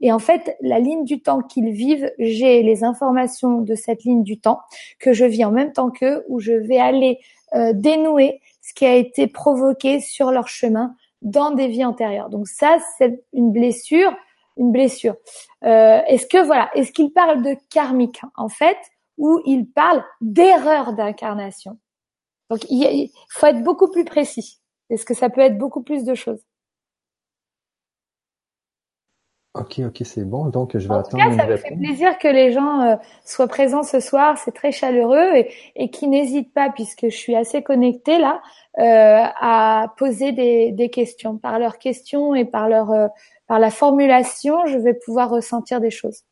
Et 0.00 0.12
en 0.12 0.18
fait, 0.18 0.56
la 0.60 0.78
ligne 0.78 1.04
du 1.04 1.20
temps 1.20 1.40
qu'ils 1.40 1.70
vivent, 1.70 2.10
j'ai 2.18 2.62
les 2.62 2.84
informations 2.84 3.60
de 3.60 3.74
cette 3.74 4.04
ligne 4.04 4.22
du 4.22 4.38
temps 4.38 4.60
que 4.98 5.12
je 5.12 5.24
vis 5.24 5.44
en 5.44 5.50
même 5.50 5.72
temps 5.72 5.90
qu'eux, 5.90 6.24
où 6.28 6.40
je 6.40 6.52
vais 6.52 6.78
aller 6.78 7.18
euh, 7.54 7.72
dénouer 7.74 8.40
ce 8.62 8.74
qui 8.74 8.86
a 8.86 8.94
été 8.94 9.26
provoqué 9.26 10.00
sur 10.00 10.30
leur 10.30 10.48
chemin 10.48 10.94
dans 11.22 11.50
des 11.50 11.68
vies 11.68 11.84
antérieures. 11.84 12.30
Donc 12.30 12.48
ça, 12.48 12.78
c'est 12.98 13.24
une 13.32 13.52
blessure, 13.52 14.14
une 14.56 14.72
blessure. 14.72 15.16
Euh, 15.64 16.00
est-ce 16.06 16.26
que 16.26 16.44
voilà, 16.44 16.70
est-ce 16.74 16.92
qu'il 16.92 17.12
parle 17.12 17.42
de 17.42 17.56
karmique 17.70 18.20
en 18.36 18.48
fait, 18.48 18.78
ou 19.18 19.40
il 19.46 19.66
parle 19.66 20.04
d'erreur 20.20 20.92
d'incarnation? 20.92 21.78
Donc 22.50 22.60
il 22.70 23.10
faut 23.30 23.46
être 23.46 23.62
beaucoup 23.62 23.90
plus 23.90 24.04
précis. 24.04 24.58
Est-ce 24.90 25.04
que 25.04 25.14
ça 25.14 25.30
peut 25.30 25.40
être 25.40 25.58
beaucoup 25.58 25.82
plus 25.82 26.04
de 26.04 26.14
choses? 26.14 26.44
Ok, 29.54 29.80
ok, 29.86 30.02
c'est 30.04 30.24
bon. 30.24 30.46
Donc, 30.46 30.76
je 30.76 30.88
vais 30.88 30.94
en 30.94 30.98
attendre. 30.98 31.22
Tout 31.22 31.30
cas, 31.30 31.36
ça 31.36 31.46
me 31.46 31.56
fait 31.56 31.76
plaisir 31.76 32.18
que 32.18 32.26
les 32.26 32.50
gens 32.50 32.80
euh, 32.80 32.96
soient 33.24 33.46
présents 33.46 33.84
ce 33.84 34.00
soir. 34.00 34.36
C'est 34.36 34.50
très 34.50 34.72
chaleureux 34.72 35.36
et, 35.36 35.48
et 35.76 35.90
qui 35.90 36.08
n'hésitent 36.08 36.52
pas, 36.52 36.70
puisque 36.70 37.04
je 37.04 37.16
suis 37.16 37.36
assez 37.36 37.62
connectée 37.62 38.18
là, 38.18 38.42
euh, 38.78 38.82
à 39.40 39.94
poser 39.96 40.32
des, 40.32 40.72
des, 40.72 40.90
questions. 40.90 41.38
Par 41.38 41.60
leurs 41.60 41.78
questions 41.78 42.34
et 42.34 42.44
par 42.44 42.68
leur 42.68 42.90
euh, 42.90 43.06
par 43.46 43.60
la 43.60 43.70
formulation, 43.70 44.66
je 44.66 44.76
vais 44.76 44.94
pouvoir 44.94 45.30
ressentir 45.30 45.80
des 45.80 45.90
choses. 45.90 46.22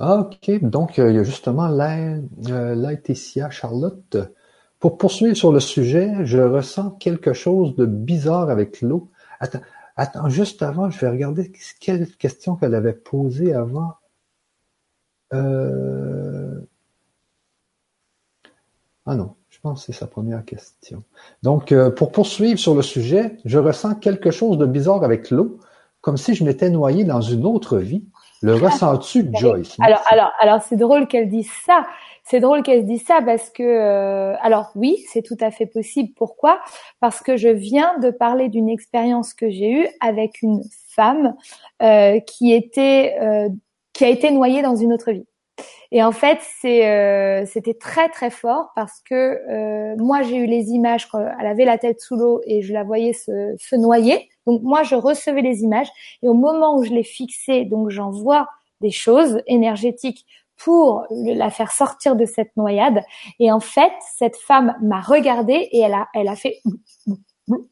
Ok, 0.00 0.50
donc 0.62 0.98
il 0.98 1.14
y 1.14 1.18
a 1.18 1.24
justement 1.24 1.66
Laetitia 1.66 3.50
Charlotte. 3.50 4.16
Pour 4.78 4.96
poursuivre 4.96 5.36
sur 5.36 5.50
le 5.50 5.58
sujet, 5.58 6.12
je 6.22 6.38
ressens 6.38 6.90
quelque 7.00 7.32
chose 7.32 7.74
de 7.74 7.86
bizarre 7.86 8.50
avec 8.50 8.80
l'eau. 8.80 9.10
Attends, 9.40 9.60
Attends, 10.00 10.28
juste 10.28 10.62
avant, 10.62 10.90
je 10.90 11.00
vais 11.00 11.08
regarder 11.08 11.50
quelle 11.80 12.06
question 12.18 12.54
qu'elle 12.54 12.76
avait 12.76 12.92
posée 12.92 13.52
avant. 13.52 13.94
Euh... 15.34 16.60
Ah 19.06 19.16
non, 19.16 19.34
je 19.48 19.58
pense 19.58 19.80
que 19.80 19.92
c'est 19.92 19.98
sa 19.98 20.06
première 20.06 20.44
question. 20.44 21.02
Donc, 21.42 21.72
euh, 21.72 21.90
pour 21.90 22.12
poursuivre 22.12 22.60
sur 22.60 22.76
le 22.76 22.82
sujet, 22.82 23.38
je 23.44 23.58
ressens 23.58 23.96
quelque 23.96 24.30
chose 24.30 24.56
de 24.56 24.66
bizarre 24.66 25.02
avec 25.02 25.32
l'eau, 25.32 25.58
comme 26.00 26.16
si 26.16 26.36
je 26.36 26.44
m'étais 26.44 26.70
noyé 26.70 27.02
dans 27.02 27.20
une 27.20 27.44
autre 27.44 27.78
vie. 27.78 28.04
Le 28.40 28.54
ressens-tu, 28.54 29.28
Joyce? 29.34 29.74
Alors, 29.80 30.02
alors, 30.08 30.30
alors, 30.38 30.62
c'est 30.62 30.76
drôle 30.76 31.08
qu'elle 31.08 31.28
dise 31.28 31.50
ça. 31.66 31.88
C'est 32.30 32.40
drôle 32.40 32.62
qu'elle 32.62 32.84
dise 32.84 33.04
ça 33.06 33.22
parce 33.22 33.48
que, 33.48 33.62
euh, 33.62 34.36
alors 34.42 34.70
oui, 34.74 35.02
c'est 35.08 35.22
tout 35.22 35.36
à 35.40 35.50
fait 35.50 35.64
possible. 35.64 36.10
Pourquoi? 36.14 36.60
Parce 37.00 37.22
que 37.22 37.38
je 37.38 37.48
viens 37.48 37.98
de 38.00 38.10
parler 38.10 38.50
d'une 38.50 38.68
expérience 38.68 39.32
que 39.32 39.48
j'ai 39.48 39.70
eue 39.70 39.88
avec 40.00 40.42
une 40.42 40.62
femme 40.90 41.34
euh, 41.80 42.20
qui 42.20 42.52
était, 42.52 43.16
euh, 43.22 43.48
qui 43.94 44.04
a 44.04 44.08
été 44.08 44.30
noyée 44.30 44.60
dans 44.60 44.76
une 44.76 44.92
autre 44.92 45.10
vie. 45.10 45.24
Et 45.90 46.02
en 46.02 46.12
fait, 46.12 46.38
c'est, 46.60 47.46
c'était 47.46 47.72
très 47.72 48.10
très 48.10 48.28
fort 48.28 48.72
parce 48.76 49.00
que 49.00 49.96
moi 49.96 50.22
j'ai 50.22 50.36
eu 50.36 50.46
les 50.46 50.68
images 50.68 51.08
quand 51.08 51.18
elle 51.18 51.46
avait 51.46 51.64
la 51.64 51.78
tête 51.78 52.00
sous 52.00 52.14
l'eau 52.14 52.42
et 52.44 52.60
je 52.60 52.74
la 52.74 52.84
voyais 52.84 53.14
se, 53.14 53.56
se 53.58 53.74
noyer. 53.74 54.28
Donc 54.46 54.62
moi 54.62 54.82
je 54.82 54.94
recevais 54.94 55.40
les 55.40 55.62
images 55.62 55.88
et 56.22 56.28
au 56.28 56.34
moment 56.34 56.76
où 56.76 56.84
je 56.84 56.92
les 56.92 57.02
fixais, 57.02 57.64
donc 57.64 57.88
j'en 57.88 58.10
vois 58.10 58.48
des 58.82 58.90
choses 58.90 59.42
énergétiques 59.46 60.26
pour 60.58 61.06
la 61.10 61.50
faire 61.50 61.70
sortir 61.70 62.16
de 62.16 62.24
cette 62.24 62.56
noyade. 62.56 63.02
Et 63.38 63.50
en 63.52 63.60
fait, 63.60 63.92
cette 64.16 64.36
femme 64.36 64.76
m'a 64.82 65.00
regardée 65.00 65.68
et 65.72 65.80
elle 65.80 65.94
a, 65.94 66.08
elle 66.14 66.28
a 66.28 66.36
fait, 66.36 66.60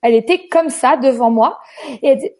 elle 0.03 0.15
était 0.15 0.49
comme 0.49 0.71
ça 0.71 0.97
devant 0.97 1.31
moi 1.31 1.59
et 2.03 2.37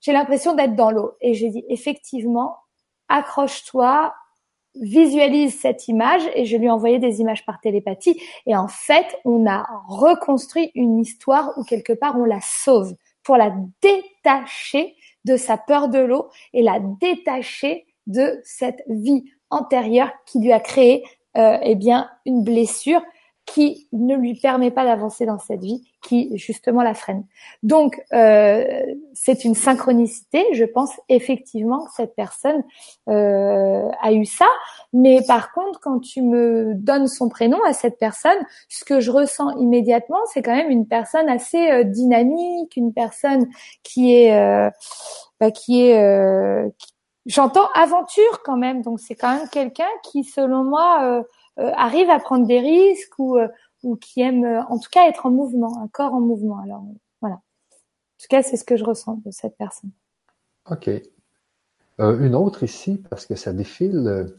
j'ai 0.00 0.12
l'impression 0.12 0.54
d'être 0.54 0.76
dans 0.76 0.90
l'eau. 0.90 1.12
Et 1.20 1.34
j'ai 1.34 1.50
dit 1.50 1.64
effectivement, 1.68 2.56
accroche-toi, 3.08 4.14
visualise 4.80 5.58
cette 5.58 5.88
image 5.88 6.22
et 6.34 6.44
je 6.44 6.56
lui 6.56 6.66
ai 6.66 6.70
envoyé 6.70 7.00
des 7.00 7.20
images 7.20 7.44
par 7.44 7.60
télépathie. 7.60 8.20
Et 8.46 8.56
en 8.56 8.68
fait, 8.68 9.18
on 9.24 9.46
a 9.48 9.66
reconstruit 9.88 10.70
une 10.74 11.00
histoire 11.00 11.52
où 11.58 11.64
quelque 11.64 11.92
part 11.92 12.16
on 12.16 12.24
la 12.24 12.40
sauve 12.40 12.94
pour 13.24 13.36
la 13.36 13.52
détacher 13.82 14.94
de 15.24 15.36
sa 15.36 15.58
peur 15.58 15.88
de 15.88 15.98
l'eau 15.98 16.28
et 16.52 16.62
la 16.62 16.78
détacher 17.00 17.86
de 18.06 18.40
cette 18.44 18.82
vie 18.88 19.24
antérieure 19.50 20.10
qui 20.26 20.40
lui 20.40 20.52
a 20.52 20.60
créé 20.60 21.04
euh, 21.36 21.58
eh 21.62 21.74
bien 21.74 22.10
une 22.26 22.42
blessure 22.42 23.02
qui 23.46 23.88
ne 23.92 24.14
lui 24.14 24.34
permet 24.34 24.70
pas 24.70 24.84
d'avancer 24.84 25.26
dans 25.26 25.38
cette 25.38 25.62
vie, 25.62 25.82
qui 26.02 26.36
justement 26.38 26.82
la 26.82 26.94
freine. 26.94 27.24
Donc 27.62 28.00
euh, 28.12 28.64
c'est 29.12 29.44
une 29.44 29.54
synchronicité. 29.54 30.44
Je 30.52 30.64
pense 30.64 30.92
effectivement 31.08 31.84
que 31.84 31.92
cette 31.96 32.14
personne 32.14 32.62
euh, 33.08 33.88
a 34.00 34.12
eu 34.12 34.24
ça. 34.24 34.46
Mais 34.92 35.20
par 35.26 35.52
contre, 35.52 35.80
quand 35.80 35.98
tu 35.98 36.22
me 36.22 36.74
donnes 36.74 37.08
son 37.08 37.28
prénom 37.28 37.58
à 37.64 37.72
cette 37.72 37.98
personne, 37.98 38.38
ce 38.68 38.84
que 38.84 39.00
je 39.00 39.10
ressens 39.10 39.56
immédiatement, 39.58 40.20
c'est 40.32 40.42
quand 40.42 40.54
même 40.54 40.70
une 40.70 40.86
personne 40.86 41.28
assez 41.28 41.70
euh, 41.70 41.84
dynamique, 41.84 42.76
une 42.76 42.92
personne 42.92 43.48
qui 43.82 44.14
est 44.14 44.36
euh, 44.36 44.70
bah, 45.40 45.50
qui 45.50 45.86
est 45.86 46.70
J'entends 47.26 47.68
aventure 47.74 48.42
quand 48.44 48.56
même, 48.56 48.82
donc 48.82 49.00
c'est 49.00 49.14
quand 49.14 49.36
même 49.36 49.48
quelqu'un 49.48 49.88
qui, 50.02 50.24
selon 50.24 50.64
moi, 50.64 51.04
euh, 51.04 51.22
euh, 51.58 51.70
arrive 51.76 52.08
à 52.08 52.18
prendre 52.18 52.46
des 52.46 52.60
risques 52.60 53.18
ou, 53.18 53.36
euh, 53.36 53.48
ou 53.82 53.96
qui 53.96 54.22
aime, 54.22 54.44
en 54.68 54.78
tout 54.78 54.88
cas, 54.90 55.06
être 55.06 55.26
en 55.26 55.30
mouvement, 55.30 55.82
un 55.82 55.88
corps 55.88 56.14
en 56.14 56.20
mouvement. 56.20 56.58
Alors 56.60 56.82
voilà. 57.20 57.36
En 57.36 58.18
tout 58.20 58.28
cas, 58.28 58.42
c'est 58.42 58.56
ce 58.56 58.64
que 58.64 58.76
je 58.76 58.84
ressens 58.84 59.20
de 59.24 59.30
cette 59.30 59.56
personne. 59.56 59.90
Ok. 60.70 60.88
une 61.98 62.34
autre 62.34 62.62
ici, 62.62 63.02
parce 63.10 63.26
que 63.26 63.34
ça 63.34 63.52
défile. 63.52 64.34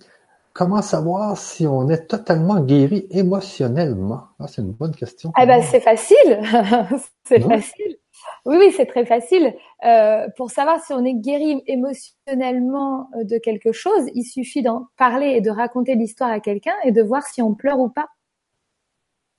Comment 0.54 0.82
savoir 0.82 1.38
si 1.38 1.66
on 1.68 1.90
est 1.90 2.08
totalement 2.08 2.60
guéri 2.60 3.08
émotionnellement? 3.12 4.28
Ah, 4.40 4.48
C'est 4.48 4.62
une 4.62 4.72
bonne 4.72 4.96
question. 4.96 5.32
Ah 5.36 5.46
ben 5.46 5.62
c'est 5.62 5.80
facile, 5.80 6.18
c'est 7.24 7.40
facile. 7.40 7.98
Oui, 8.46 8.58
oui, 8.58 8.74
c'est 8.76 8.86
très 8.86 9.06
facile. 9.06 9.54
Euh, 9.86 10.28
pour 10.36 10.50
savoir 10.50 10.84
si 10.84 10.94
on 10.94 11.06
est 11.06 11.14
guéri 11.14 11.62
émotionnellement 11.68 13.10
euh, 13.16 13.24
de 13.24 13.38
quelque 13.38 13.72
chose, 13.72 14.04
il 14.16 14.24
suffit 14.24 14.64
d'en 14.64 14.88
parler 14.98 15.28
et 15.28 15.42
de 15.42 15.52
raconter 15.52 15.96
l'histoire 15.96 16.32
à 16.32 16.40
quelqu'un 16.40 16.74
et 16.84 16.92
de 16.92 17.02
voir 17.02 17.24
si 17.24 17.42
on 17.42 17.54
pleure 17.54 17.80
ou 17.80 17.90
pas. 17.90 18.08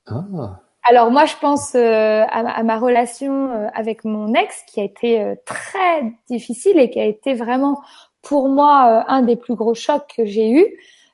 Ah. 0.07 0.61
Alors 0.85 1.11
moi, 1.11 1.27
je 1.27 1.37
pense 1.41 1.75
euh, 1.75 2.25
à, 2.29 2.63
ma 2.63 2.79
relation 2.79 3.51
euh, 3.51 3.69
avec 3.75 4.05
mon 4.05 4.35
ex 4.35 4.63
qui 4.67 4.81
a 4.81 4.85
été 4.85 5.35
très 5.47 6.13
difficile 6.29 6.79
et 6.79 6.91
qui 6.91 7.01
a 7.01 7.05
été 7.05 7.35
vraiment 7.35 7.81
pour 8.21 8.49
moi 8.49 9.05
un 9.09 9.23
des 9.23 9.37
plus 9.37 9.55
gros 9.55 9.75
chocs 9.75 10.13
que 10.17 10.25
j'ai 10.25 10.51
eu 10.53 10.67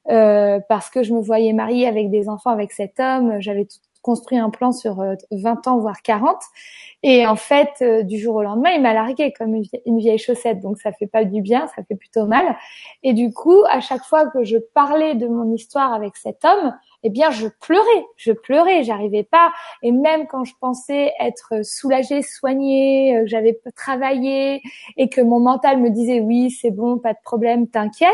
parce 0.08 0.90
que 0.90 1.02
je 1.02 1.12
me 1.12 1.20
voyais 1.20 1.52
mariée 1.52 1.86
avec 1.86 2.10
des 2.10 2.28
enfants 2.28 2.50
avec 2.50 2.72
cet 2.72 2.98
homme. 2.98 3.40
J'avais 3.40 3.66
construit 4.02 4.38
un 4.38 4.50
plan 4.50 4.72
sur 4.72 5.04
20 5.30 5.66
ans 5.66 5.78
voire 5.78 6.02
40 6.02 6.36
et 7.02 7.26
en 7.26 7.36
fait, 7.36 7.70
euh, 7.80 8.02
du 8.02 8.18
jour 8.18 8.36
au 8.36 8.42
lendemain, 8.42 8.70
il 8.70 8.82
m'a 8.82 8.92
largué 8.92 9.32
comme 9.32 9.54
une 9.86 9.98
vieille, 9.98 10.18
chaussette. 10.18 10.60
Donc 10.60 10.78
ça 10.78 10.92
fait 10.92 11.06
pas 11.06 11.24
du 11.24 11.42
bien, 11.42 11.68
ça 11.68 11.82
fait 11.84 11.94
plutôt 11.94 12.26
mal. 12.26 12.56
Et 13.04 13.12
du 13.12 13.32
coup, 13.32 13.62
à 13.70 13.80
chaque 13.80 14.02
fois 14.04 14.26
que 14.26 14.42
je 14.44 14.56
parlais 14.74 15.14
de 15.14 15.28
mon 15.28 15.52
histoire 15.54 15.92
avec 15.92 16.16
cet 16.16 16.44
homme, 16.44 16.74
eh 17.02 17.10
bien, 17.10 17.30
je 17.30 17.46
pleurais, 17.60 18.06
je 18.16 18.32
pleurais, 18.32 18.82
j'arrivais 18.82 19.22
pas. 19.24 19.52
Et 19.82 19.92
même 19.92 20.26
quand 20.26 20.44
je 20.44 20.54
pensais 20.60 21.12
être 21.20 21.64
soulagée, 21.64 22.22
soignée, 22.22 23.16
euh, 23.16 23.22
que 23.22 23.28
j'avais 23.28 23.60
travaillé 23.76 24.62
et 24.96 25.08
que 25.08 25.20
mon 25.20 25.40
mental 25.40 25.80
me 25.80 25.90
disait 25.90 26.20
oui, 26.20 26.50
c'est 26.50 26.70
bon, 26.70 26.98
pas 26.98 27.12
de 27.12 27.18
problème, 27.22 27.68
t'inquiète, 27.68 28.10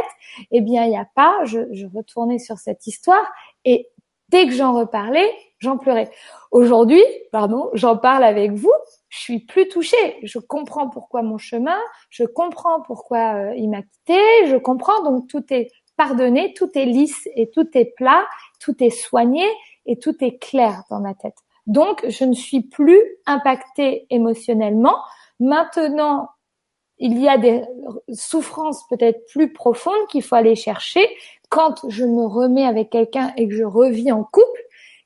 eh 0.51 0.61
bien, 0.61 0.85
il 0.85 0.91
n'y 0.91 0.99
a 0.99 1.09
pas. 1.14 1.45
Je, 1.45 1.61
je 1.72 1.87
retournais 1.87 2.39
sur 2.39 2.59
cette 2.59 2.87
histoire 2.87 3.24
et 3.64 3.89
dès 4.28 4.47
que 4.47 4.53
j'en 4.53 4.74
reparlais, 4.74 5.30
j'en 5.59 5.78
pleurais. 5.78 6.11
Aujourd'hui, 6.51 7.03
pardon, 7.32 7.70
j'en 7.72 7.97
parle 7.97 8.24
avec 8.24 8.53
vous, 8.53 8.72
je 9.09 9.18
suis 9.18 9.41
plus 9.41 9.68
touchée. 9.68 10.18
Je 10.22 10.39
comprends 10.39 10.89
pourquoi 10.89 11.22
mon 11.22 11.39
chemin, 11.39 11.78
je 12.11 12.24
comprends 12.24 12.80
pourquoi 12.82 13.35
euh, 13.35 13.55
il 13.57 13.70
m'a 13.70 13.82
quitté, 13.82 14.20
je 14.47 14.57
comprends 14.57 15.03
donc 15.03 15.28
tout 15.28 15.45
est 15.51 15.70
pardonné, 15.97 16.53
tout 16.55 16.70
est 16.74 16.87
lisse 16.87 17.28
et 17.37 17.51
tout 17.51 17.66
est 17.74 17.95
plat, 17.97 18.26
tout 18.64 18.82
est 18.82 18.90
soigné 18.90 19.44
et 19.86 19.98
tout 19.98 20.16
est 20.24 20.38
clair 20.38 20.84
dans 20.90 21.00
ma 21.00 21.14
tête. 21.14 21.36
Donc, 21.66 22.04
je 22.08 22.24
ne 22.24 22.34
suis 22.34 22.62
plus 22.62 23.00
impactée 23.26 24.06
émotionnellement. 24.10 24.96
Maintenant, 25.40 26.30
il 26.98 27.18
y 27.20 27.28
a 27.28 27.38
des 27.38 27.62
souffrances 28.12 28.86
peut-être 28.88 29.26
plus 29.26 29.52
profondes 29.52 30.06
qu'il 30.08 30.22
faut 30.22 30.36
aller 30.36 30.54
chercher. 30.54 31.06
Quand 31.48 31.88
je 31.88 32.04
me 32.04 32.24
remets 32.24 32.66
avec 32.66 32.90
quelqu'un 32.90 33.32
et 33.36 33.48
que 33.48 33.54
je 33.54 33.64
revis 33.64 34.12
en 34.12 34.24
couple, 34.24 34.62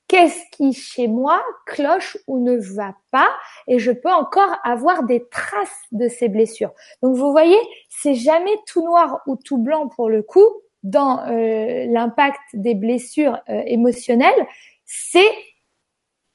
qu'est-ce 0.06 0.40
qui 0.52 0.72
chez 0.72 1.09
moi 1.09 1.42
cloche 1.66 2.16
ou 2.26 2.38
ne 2.38 2.56
va 2.56 2.94
pas? 3.11 3.28
Et 3.66 3.78
je 3.78 3.92
peux 3.92 4.12
encore 4.12 4.56
avoir 4.64 5.04
des 5.04 5.28
traces 5.28 5.82
de 5.92 6.09
ces 6.09 6.28
blessures. 6.28 6.72
Donc 7.02 7.16
vous 7.16 7.30
voyez, 7.30 7.59
c'est 7.88 8.14
jamais 8.14 8.56
tout 8.66 8.84
noir 8.84 9.20
ou 9.26 9.36
tout 9.36 9.59
blanc 9.59 9.88
pour 9.88 10.09
le 10.09 10.22
coup 10.22 10.46
dans 10.83 11.26
euh, 11.26 11.87
l'impact 11.87 12.41
des 12.55 12.74
blessures 12.74 13.39
euh, 13.49 13.62
émotionnelles, 13.66 14.47
c'est 14.85 15.31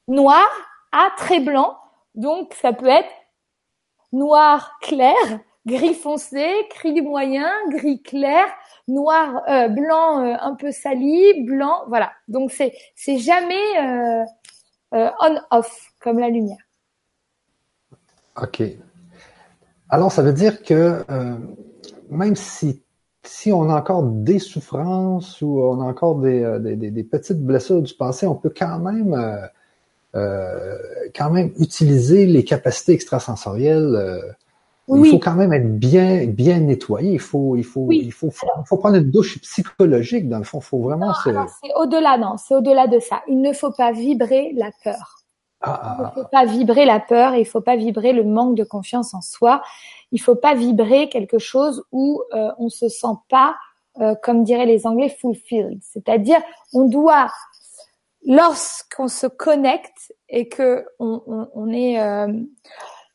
noir 0.08 0.48
à 0.91 1.10
très 1.18 1.39
blanc. 1.39 1.78
Donc 2.16 2.54
ça 2.54 2.74
peut 2.74 2.88
être 2.88 3.10
noir 4.12 4.78
clair, 4.82 5.16
gris 5.66 5.96
foncé, 5.96 6.46
gris 6.76 7.02
moyen, 7.02 7.52
gris 7.70 8.02
clair, 8.02 8.46
noir, 8.88 9.41
euh, 9.50 9.68
blanc 9.70 10.20
un 10.20 10.56
peu 10.56 10.72
sali, 10.72 11.44
blanc, 11.44 11.84
voilà. 11.88 12.12
Donc 12.28 12.52
c'est 12.52 12.74
c'est 12.96 13.18
jamais 13.18 13.78
euh, 13.80 15.10
on-off 15.20 15.91
comme 16.00 16.20
la 16.20 16.30
lumière. 16.30 16.62
Ok. 18.36 18.62
Alors 19.89 20.12
ça 20.12 20.22
veut 20.22 20.34
dire 20.34 20.64
que 20.64 21.04
même 22.10 22.36
si 22.36 22.82
si 23.26 23.51
on 23.51 23.69
a 23.69 23.76
encore 23.80 24.03
des 24.03 24.39
souffrances 24.39 25.41
ou 25.41 25.61
on 25.61 25.82
a 25.82 25.86
encore 25.86 26.15
des, 26.15 26.59
des, 26.59 26.91
des 26.91 27.03
petites 27.03 27.41
blessures 27.41 27.82
du 27.82 27.93
passé, 27.93 28.28
on 28.28 28.36
peut 28.36 28.53
quand 28.55 28.80
même 28.80 29.15
quand 30.13 31.32
même 31.32 31.51
utiliser 31.57 32.26
les 32.26 32.43
capacités 32.43 32.93
extrasensorielles 32.93 34.36
il 34.88 35.11
faut 35.11 35.19
quand 35.19 35.36
même 35.36 35.53
être 35.53 35.78
bien, 35.78 36.26
bien 36.28 36.59
nettoyé. 36.59 37.13
Il 37.13 37.19
faut, 37.19 37.55
il 37.55 37.63
faut, 37.63 37.88
il 37.91 38.11
faut, 38.11 38.30
faut 38.65 38.78
prendre 38.78 38.97
une 38.97 39.09
douche 39.09 39.39
psychologique. 39.41 40.28
Dans 40.28 40.39
le 40.39 40.43
fond, 40.43 40.59
il 40.59 40.65
faut 40.65 40.80
vraiment 40.80 41.13
C'est 41.61 41.74
au-delà, 41.76 42.17
non. 42.17 42.36
C'est 42.38 42.55
au-delà 42.55 42.88
de 42.88 42.99
ça. 42.99 43.21
Il 43.28 43.41
ne 43.41 43.53
faut 43.53 43.71
pas 43.71 43.91
vibrer 43.91 44.51
la 44.55 44.71
peur. 44.84 45.22
Ah, 45.66 45.80
ah, 45.82 45.95
il 45.97 46.03
ne 46.03 46.09
faut 46.11 46.22
ah. 46.26 46.30
pas 46.32 46.45
vibrer 46.45 46.86
la 46.86 46.99
peur. 46.99 47.36
Il 47.36 47.45
faut 47.45 47.61
pas 47.61 47.76
vibrer 47.76 48.11
le 48.14 48.24
manque 48.24 48.55
de 48.55 48.64
confiance 48.64 49.14
en 49.14 49.22
soi. 49.22 49.64
Il 50.11 50.22
faut 50.22 50.36
pas 50.36 50.53
vibrer 50.53 51.09
quelque 51.09 51.39
chose 51.39 51.84
où 51.91 52.22
euh, 52.34 52.51
on 52.57 52.70
se 52.70 52.89
sent 52.89 53.16
pas, 53.30 53.55
euh, 54.01 54.14
comme 54.22 54.43
diraient 54.43 54.66
les 54.66 54.86
Anglais, 54.86 55.09
fulfilled. 55.09 55.80
C'est-à-dire, 55.82 56.41
on 56.74 56.86
doit 56.86 57.32
lorsqu'on 58.26 59.07
se 59.07 59.28
connecte 59.28 60.14
et 60.30 60.47
que 60.49 60.86
on, 60.99 61.22
on, 61.28 61.49
on 61.55 61.70
est 61.70 61.99
euh, 61.99 62.28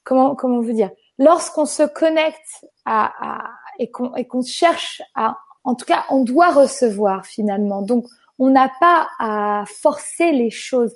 comment 0.05 0.35
comment 0.35 0.61
vous 0.61 0.73
dire? 0.73 0.91
Lorsqu'on 1.19 1.67
se 1.67 1.83
connecte 1.83 2.67
à, 2.85 3.13
à 3.21 3.45
et 3.79 3.91
qu'on 3.91 4.15
et 4.17 4.27
qu'on 4.27 4.43
cherche 4.43 5.03
à, 5.15 5.37
en 5.65 5.75
tout 5.75 5.85
cas, 5.85 6.05
on 6.11 6.25
doit 6.25 6.51
recevoir 6.51 7.27
finalement. 7.27 7.83
Donc, 7.83 8.07
on 8.39 8.51
n'a 8.51 8.71
pas 8.81 9.09
à 9.19 9.65
forcer 9.67 10.33
les 10.33 10.51
choses. 10.51 10.95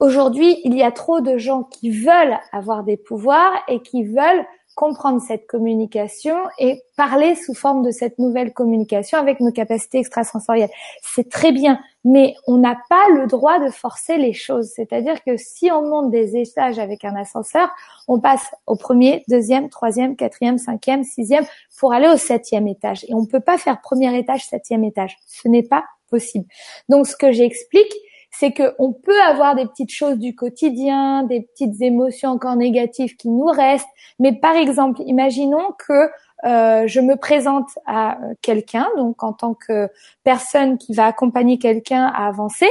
Aujourd'hui, 0.00 0.58
il 0.64 0.74
y 0.74 0.82
a 0.82 0.92
trop 0.92 1.20
de 1.20 1.38
gens 1.38 1.62
qui 1.62 1.90
veulent 1.90 2.38
avoir 2.52 2.84
des 2.84 2.96
pouvoirs 2.96 3.52
et 3.68 3.80
qui 3.80 4.04
veulent 4.04 4.44
comprendre 4.74 5.20
cette 5.20 5.46
communication 5.46 6.36
et 6.58 6.82
parler 6.96 7.36
sous 7.36 7.54
forme 7.54 7.84
de 7.84 7.90
cette 7.90 8.18
nouvelle 8.18 8.52
communication 8.52 9.18
avec 9.18 9.40
nos 9.40 9.52
capacités 9.52 9.98
extrasensorielles. 9.98 10.70
C'est 11.02 11.30
très 11.30 11.52
bien, 11.52 11.78
mais 12.04 12.34
on 12.46 12.56
n'a 12.56 12.76
pas 12.88 13.08
le 13.10 13.26
droit 13.26 13.60
de 13.60 13.70
forcer 13.70 14.18
les 14.18 14.32
choses. 14.32 14.70
C'est-à-dire 14.74 15.22
que 15.22 15.36
si 15.36 15.70
on 15.70 15.82
monte 15.82 16.10
des 16.10 16.36
étages 16.36 16.78
avec 16.78 17.04
un 17.04 17.14
ascenseur, 17.14 17.70
on 18.08 18.18
passe 18.18 18.50
au 18.66 18.74
premier, 18.74 19.22
deuxième, 19.28 19.68
troisième, 19.68 20.16
quatrième, 20.16 20.58
cinquième, 20.58 21.04
sixième 21.04 21.44
pour 21.78 21.92
aller 21.92 22.08
au 22.08 22.16
septième 22.16 22.66
étage. 22.66 23.04
Et 23.04 23.14
on 23.14 23.22
ne 23.22 23.26
peut 23.26 23.40
pas 23.40 23.58
faire 23.58 23.80
premier 23.80 24.16
étage, 24.18 24.44
septième 24.44 24.82
étage. 24.82 25.16
Ce 25.26 25.46
n'est 25.46 25.62
pas 25.62 25.84
possible. 26.10 26.46
Donc 26.88 27.06
ce 27.06 27.16
que 27.16 27.32
j'explique, 27.32 27.92
c'est 28.36 28.52
que 28.52 28.74
on 28.78 28.92
peut 28.92 29.20
avoir 29.22 29.54
des 29.54 29.66
petites 29.66 29.92
choses 29.92 30.18
du 30.18 30.34
quotidien, 30.34 31.22
des 31.22 31.42
petites 31.42 31.80
émotions 31.80 32.30
encore 32.30 32.56
négatives 32.56 33.16
qui 33.16 33.28
nous 33.28 33.46
restent. 33.46 33.88
Mais 34.18 34.32
par 34.32 34.56
exemple, 34.56 35.02
imaginons 35.06 35.72
que 35.78 36.10
euh, 36.44 36.86
je 36.86 37.00
me 37.00 37.16
présente 37.16 37.70
à 37.86 38.18
euh, 38.18 38.34
quelqu'un, 38.42 38.88
donc 38.96 39.22
en 39.22 39.32
tant 39.32 39.54
que 39.54 39.88
personne 40.24 40.78
qui 40.78 40.92
va 40.94 41.06
accompagner 41.06 41.58
quelqu'un 41.58 42.06
à 42.06 42.26
avancer. 42.26 42.68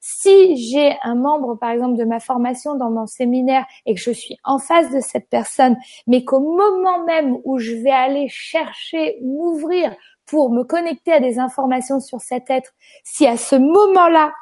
Si 0.00 0.56
j'ai 0.56 0.96
un 1.02 1.14
membre, 1.14 1.54
par 1.54 1.70
exemple, 1.70 1.96
de 1.96 2.04
ma 2.04 2.20
formation 2.20 2.74
dans 2.74 2.90
mon 2.90 3.06
séminaire 3.06 3.64
et 3.86 3.94
que 3.94 4.00
je 4.00 4.10
suis 4.10 4.36
en 4.44 4.58
face 4.58 4.90
de 4.90 5.00
cette 5.00 5.30
personne, 5.30 5.76
mais 6.06 6.24
qu'au 6.24 6.40
moment 6.40 7.04
même 7.04 7.38
où 7.44 7.58
je 7.58 7.72
vais 7.72 7.90
aller 7.90 8.28
chercher, 8.28 9.18
m'ouvrir 9.22 9.94
pour 10.26 10.50
me 10.50 10.64
connecter 10.64 11.12
à 11.12 11.20
des 11.20 11.38
informations 11.38 12.00
sur 12.00 12.20
cet 12.20 12.50
être, 12.50 12.72
si 13.04 13.26
à 13.26 13.36
ce 13.36 13.56
moment-là, 13.56 14.32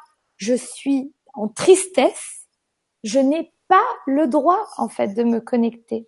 je 0.43 0.55
suis 0.55 1.13
en 1.33 1.47
tristesse, 1.47 2.47
je 3.03 3.19
n'ai 3.19 3.51
pas 3.67 3.85
le 4.05 4.27
droit 4.27 4.59
en 4.77 4.89
fait 4.89 5.13
de 5.15 5.23
me 5.23 5.39
connecter. 5.39 6.07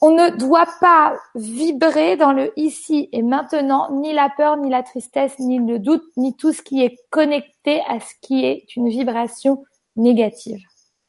On 0.00 0.10
ne 0.10 0.30
doit 0.30 0.68
pas 0.80 1.16
vibrer 1.34 2.16
dans 2.16 2.32
le 2.32 2.52
ici 2.58 3.08
et 3.12 3.22
maintenant, 3.22 3.90
ni 3.90 4.12
la 4.12 4.30
peur, 4.36 4.58
ni 4.58 4.68
la 4.68 4.82
tristesse, 4.82 5.38
ni 5.38 5.58
le 5.58 5.78
doute, 5.78 6.04
ni 6.16 6.36
tout 6.36 6.52
ce 6.52 6.62
qui 6.62 6.84
est 6.84 6.96
connecté 7.10 7.80
à 7.88 7.98
ce 7.98 8.12
qui 8.20 8.44
est 8.44 8.76
une 8.76 8.88
vibration 8.88 9.64
négative. 9.96 10.60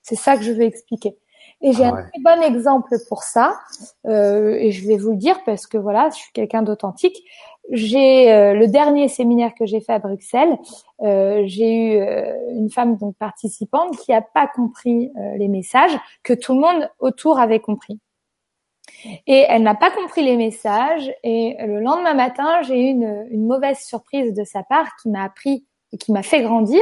C'est 0.01 0.15
ça 0.15 0.37
que 0.37 0.43
je 0.43 0.53
veux 0.53 0.63
expliquer. 0.63 1.17
Et 1.61 1.73
j'ai 1.73 1.83
ah 1.83 1.89
un 1.89 2.03
très 2.03 2.21
bon 2.23 2.41
exemple 2.43 2.95
pour 3.09 3.23
ça, 3.23 3.59
euh, 4.05 4.53
et 4.53 4.71
je 4.71 4.87
vais 4.87 4.97
vous 4.97 5.11
le 5.11 5.17
dire 5.17 5.43
parce 5.43 5.65
que 5.65 5.77
voilà, 5.77 6.09
je 6.09 6.15
suis 6.15 6.31
quelqu'un 6.31 6.61
d'authentique 6.61 7.17
j'ai 7.71 8.31
euh, 8.31 8.53
le 8.53 8.67
dernier 8.67 9.07
séminaire 9.07 9.53
que 9.53 9.65
j'ai 9.65 9.81
fait 9.81 9.93
à 9.93 9.99
Bruxelles, 9.99 10.57
euh, 11.01 11.43
j'ai 11.45 11.73
eu 11.73 11.97
euh, 11.97 12.33
une 12.51 12.69
femme 12.69 12.97
donc 12.97 13.15
participante 13.17 13.97
qui 13.97 14.13
a 14.13 14.21
pas 14.21 14.47
compris 14.47 15.11
les 15.37 15.47
messages 15.47 15.97
que 16.23 16.33
tout 16.33 16.53
le 16.53 16.61
monde 16.61 16.89
autour 16.99 17.39
avait 17.39 17.59
compris. 17.59 17.99
Et 19.27 19.45
elle 19.47 19.63
n'a 19.63 19.75
pas 19.75 19.91
compris 19.91 20.23
les 20.23 20.37
messages 20.37 21.11
et 21.23 21.55
le 21.59 21.81
lendemain 21.81 22.13
matin, 22.13 22.61
j'ai 22.63 22.79
eu 22.79 22.89
une, 22.89 23.27
une, 23.29 23.45
mauvaise 23.45 23.79
surprise 23.79 24.33
de 24.33 24.43
sa 24.43 24.63
part 24.63 24.87
qui 25.01 25.09
m'a 25.09 25.23
appris 25.23 25.65
et 25.91 25.97
qui 25.97 26.11
m'a 26.11 26.23
fait 26.23 26.41
grandir. 26.41 26.81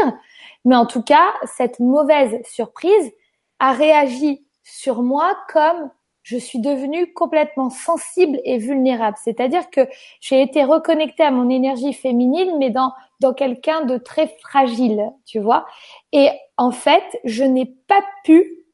Mais 0.64 0.76
en 0.76 0.86
tout 0.86 1.02
cas, 1.02 1.34
cette 1.45 1.80
mauvaise 1.80 2.40
surprise 2.45 3.12
a 3.60 3.74
réagi 3.74 4.45
sur 4.64 5.02
moi 5.02 5.36
comme 5.52 5.90
je 6.26 6.38
suis 6.38 6.60
devenue 6.60 7.14
complètement 7.14 7.70
sensible 7.70 8.42
et 8.46 8.58
vulnérable. 8.58 9.16
C'est-à-dire 9.24 9.70
que 9.70 9.88
j'ai 10.22 10.42
été 10.42 10.64
reconnectée 10.64 11.22
à 11.22 11.30
mon 11.30 11.52
énergie 11.52 11.94
féminine, 11.94 12.58
mais 12.58 12.72
dans 12.72 12.92
dans 13.22 13.34
quelqu'un 13.34 13.86
de 13.86 13.98
très 13.98 14.28
fragile, 14.42 15.12
tu 15.26 15.40
vois. 15.40 15.68
Et 16.12 16.30
en 16.58 16.72
fait, 16.72 17.04
je 17.24 17.44
n'ai 17.44 17.66
pas 17.88 18.04
pu. 18.24 18.66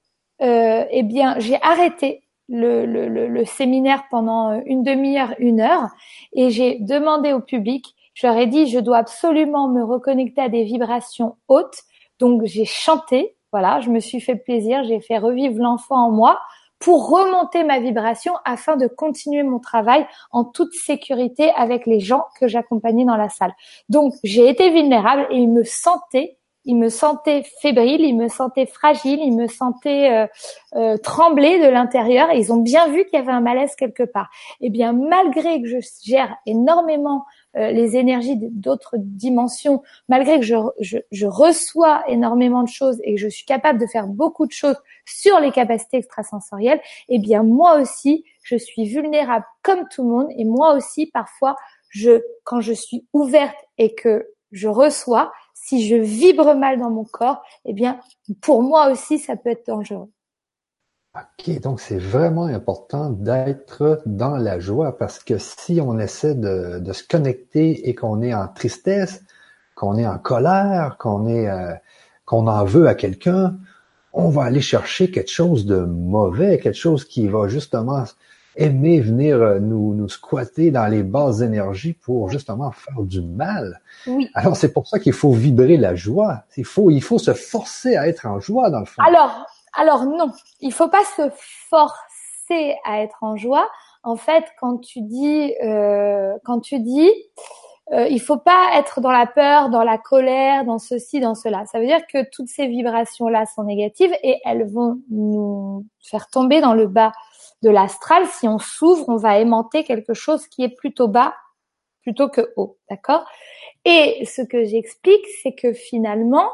Euh, 0.42 0.86
eh 0.90 1.04
bien, 1.04 1.36
j'ai 1.40 1.62
arrêté 1.62 2.24
le, 2.48 2.86
le, 2.86 3.28
le, 3.28 3.46
séminaire 3.46 4.06
pendant 4.10 4.60
une 4.66 4.82
demi-heure, 4.82 5.36
une 5.38 5.60
heure, 5.62 5.90
et 6.34 6.50
j'ai 6.50 6.80
demandé 6.80 7.34
au 7.34 7.42
public. 7.42 7.94
Je 8.14 8.28
leur 8.28 8.38
ai 8.38 8.48
dit, 8.48 8.68
je 8.68 8.80
dois 8.80 8.98
absolument 8.98 9.68
me 9.68 9.84
reconnecter 9.84 10.42
à 10.42 10.50
des 10.50 10.64
vibrations 10.64 11.36
hautes. 11.50 11.84
Donc, 12.18 12.46
j'ai 12.46 12.66
chanté. 12.66 13.36
Voilà, 13.52 13.82
je 13.82 13.90
me 13.90 14.00
suis 14.00 14.22
fait 14.22 14.38
plaisir. 14.38 14.84
J'ai 14.86 15.02
fait 15.02 15.18
revivre 15.18 15.62
l'enfant 15.62 16.08
en 16.08 16.12
moi 16.12 16.40
pour 16.82 17.10
remonter 17.10 17.64
ma 17.64 17.80
vibration 17.80 18.34
afin 18.44 18.76
de 18.76 18.88
continuer 18.88 19.44
mon 19.44 19.60
travail 19.60 20.06
en 20.32 20.44
toute 20.44 20.74
sécurité 20.74 21.52
avec 21.56 21.86
les 21.86 22.00
gens 22.00 22.26
que 22.40 22.48
j'accompagnais 22.48 23.06
dans 23.06 23.18
la 23.18 23.30
salle. 23.30 23.54
Donc 23.88 24.14
j'ai 24.24 24.50
été 24.50 24.70
vulnérable 24.72 25.28
et 25.30 25.38
ils 25.38 25.50
me 25.50 25.64
sentaient 25.64 26.38
il 26.66 26.76
me 26.76 26.90
sentait 26.90 27.44
fébrile, 27.62 28.02
il 28.02 28.16
me 28.16 28.28
sentait 28.28 28.68
fragile, 28.68 29.20
il 29.20 29.36
me 29.36 29.48
sentait 29.48 30.12
euh, 30.12 30.28
euh, 30.76 30.98
trembler 30.98 31.60
de 31.60 31.68
l'intérieur. 31.68 32.32
Ils 32.34 32.54
ont 32.54 32.62
bien 32.62 32.88
vu 32.88 33.06
qu'il 33.06 33.18
y 33.18 33.22
avait 33.22 33.32
un 33.32 33.42
malaise 33.42 33.76
quelque 33.76 34.04
part. 34.04 34.30
Eh 34.60 34.70
bien, 34.70 34.94
malgré 34.94 35.62
que 35.62 35.68
je 35.68 35.78
gère 36.04 36.36
énormément 36.46 37.26
les 37.54 37.98
énergies 37.98 38.38
d'autres 38.38 38.96
dimensions, 38.98 39.82
malgré 40.08 40.40
que 40.40 40.46
je, 40.46 41.26
reçois 41.26 42.04
énormément 42.08 42.64
de 42.64 42.70
choses 42.70 43.00
et 43.04 43.16
que 43.16 43.22
je 43.22 43.28
suis 43.28 43.46
capable 43.46 43.80
de 43.80 43.86
faire 43.86 44.08
beaucoup 44.08 44.46
de 44.46 44.52
choses 44.52 44.78
sur 45.06 45.40
les 45.40 45.52
capacités 45.52 45.98
extrasensorielles, 45.98 46.82
eh 47.10 47.20
bien 47.20 47.44
moi 47.44 47.80
aussi, 47.80 48.24
je 48.44 48.56
suis 48.56 48.86
vulnérable 48.86 49.46
comme 49.64 49.88
tout 49.90 50.04
le 50.04 50.10
monde 50.10 50.28
et 50.36 50.46
moi 50.46 50.76
aussi 50.76 51.08
parfois, 51.08 51.56
je 51.90 52.22
quand 52.44 52.62
je 52.62 52.74
suis 52.74 53.06
ouverte 53.14 53.58
et 53.78 53.94
que 53.96 54.28
je 54.52 54.68
reçois, 54.68 55.32
si 55.54 55.88
je 55.88 55.96
vibre 55.96 56.56
mal 56.56 56.80
dans 56.80 56.90
mon 56.90 57.06
corps, 57.06 57.42
eh 57.66 57.74
bien 57.74 58.00
pour 58.42 58.64
moi 58.64 58.92
aussi 58.92 59.20
ça 59.20 59.36
peut 59.36 59.50
être 59.50 59.68
dangereux. 59.68 60.10
Ok, 61.14 61.60
donc 61.60 61.82
c'est 61.82 61.98
vraiment 61.98 62.46
important 62.46 63.10
d'être 63.10 64.02
dans 64.06 64.38
la 64.38 64.62
joie 64.62 64.98
parce 64.98 65.20
que 65.20 65.38
si 65.38 65.82
on 65.82 66.00
essaie 66.00 66.36
de, 66.36 66.80
de 66.80 66.94
se 66.94 67.04
connecter 67.04 67.90
et 67.90 67.96
qu'on 67.96 68.22
est 68.22 68.34
en 68.34 68.48
tristesse, 68.48 69.22
qu'on 69.76 69.98
est 69.98 70.08
en 70.08 70.18
colère, 70.18 70.96
qu'on 70.98 71.28
est 71.28 71.50
euh, 71.50 71.74
qu'on 72.24 72.48
en 72.48 72.64
veut 72.64 72.88
à 72.88 72.96
quelqu'un, 72.96 73.58
on 74.14 74.30
va 74.30 74.44
aller 74.44 74.62
chercher 74.62 75.12
quelque 75.12 75.32
chose 75.32 75.66
de 75.66 75.80
mauvais, 75.80 76.60
quelque 76.60 76.78
chose 76.78 77.04
qui 77.04 77.28
va 77.28 77.50
justement 77.50 78.06
aimer 78.56 79.02
venir 79.02 79.36
euh, 79.42 79.60
nous, 79.60 79.94
nous 79.94 80.08
squatter 80.08 80.72
dans 80.72 80.88
les 80.88 81.04
basses 81.04 81.42
énergies 81.42 81.94
pour 81.94 82.30
justement 82.30 82.72
faire 82.72 83.02
du 83.02 83.22
mal. 83.22 83.82
Oui. 84.08 84.30
Alors 84.34 84.56
c'est 84.56 84.72
pour 84.72 84.88
ça 84.88 84.98
qu'il 85.00 85.14
faut 85.14 85.34
vibrer 85.34 85.76
la 85.76 85.94
joie. 85.94 86.44
Il 86.56 86.64
faut, 86.66 86.90
il 86.90 87.04
faut 87.04 87.20
se 87.20 87.34
forcer 87.34 87.98
à 87.98 88.08
être 88.08 88.26
en 88.26 88.40
joie 88.40 88.70
dans 88.70 88.80
le 88.80 88.86
fond. 88.86 89.02
Alors, 89.06 89.46
alors 89.74 90.06
non, 90.06 90.32
il 90.60 90.74
faut 90.74 90.90
pas 90.90 91.04
se 91.16 91.30
forcer 91.70 92.76
à 92.84 93.02
être 93.02 93.18
en 93.22 93.38
joie. 93.38 93.70
En 94.04 94.16
fait, 94.16 94.46
quand 94.60 94.80
tu 94.80 95.02
dis, 95.02 95.54
euh, 95.64 96.38
quand 96.44 96.60
tu 96.60 96.80
dis, 96.80 97.10
euh, 97.94 98.08
il 98.08 98.22
faut 98.22 98.38
pas 98.38 98.72
être 98.76 99.02
dans 99.02 99.12
la 99.12 99.26
peur, 99.26 99.70
dans 99.70 99.84
la 99.84 99.98
colère, 99.98 100.66
dans 100.66 100.80
ceci, 100.80 101.20
dans 101.20 101.36
cela. 101.36 101.66
Ça 101.66 101.80
veut 101.80 101.86
dire 101.86 102.06
que 102.08 102.30
toutes 102.32 102.48
ces 102.48 102.68
vibrations-là 102.68 103.46
sont 103.46 103.64
négatives 103.64 104.14
et 104.24 104.40
elles 104.46 104.70
vont 104.70 105.00
nous 105.10 105.86
faire 106.02 106.30
tomber 106.30 106.62
dans 106.62 106.74
le 106.74 106.88
bas 106.88 107.12
de 107.64 107.70
l'astral. 107.70 108.26
Si 108.28 108.48
on 108.48 108.60
s'ouvre, 108.60 109.08
on 109.10 109.18
va 109.18 109.40
aimanter 109.40 109.84
quelque 109.84 110.14
chose 110.14 110.48
qui 110.48 110.64
est 110.64 110.76
plutôt 110.76 111.08
bas 111.08 111.34
plutôt 112.02 112.30
que 112.30 112.52
haut, 112.56 112.78
d'accord? 112.90 113.26
Et 113.86 114.26
ce 114.26 114.42
que 114.42 114.64
j'explique, 114.64 115.26
c'est 115.44 115.54
que 115.54 115.74
finalement, 115.74 116.50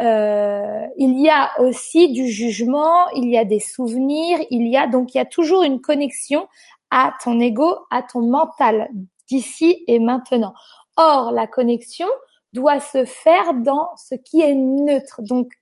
il 0.00 1.20
y 1.20 1.28
a 1.30 1.50
aussi 1.60 2.12
du 2.12 2.28
jugement, 2.28 3.08
il 3.14 3.28
y 3.30 3.38
a 3.38 3.44
des 3.44 3.60
souvenirs, 3.60 4.38
il 4.50 4.66
y 4.68 4.76
a 4.76 4.86
donc 4.86 5.14
il 5.14 5.18
y 5.18 5.20
a 5.20 5.24
toujours 5.24 5.62
une 5.62 5.80
connexion 5.80 6.48
à 6.90 7.12
ton 7.22 7.40
ego, 7.40 7.76
à 7.90 8.02
ton 8.02 8.20
mental 8.20 8.88
d'ici 9.28 9.84
et 9.86 9.98
maintenant. 9.98 10.54
Or, 10.96 11.32
la 11.32 11.46
connexion 11.46 12.06
doit 12.52 12.80
se 12.80 13.04
faire 13.04 13.54
dans 13.54 13.88
ce 13.96 14.14
qui 14.14 14.40
est 14.40 14.54
neutre, 14.54 15.22
donc 15.22 15.52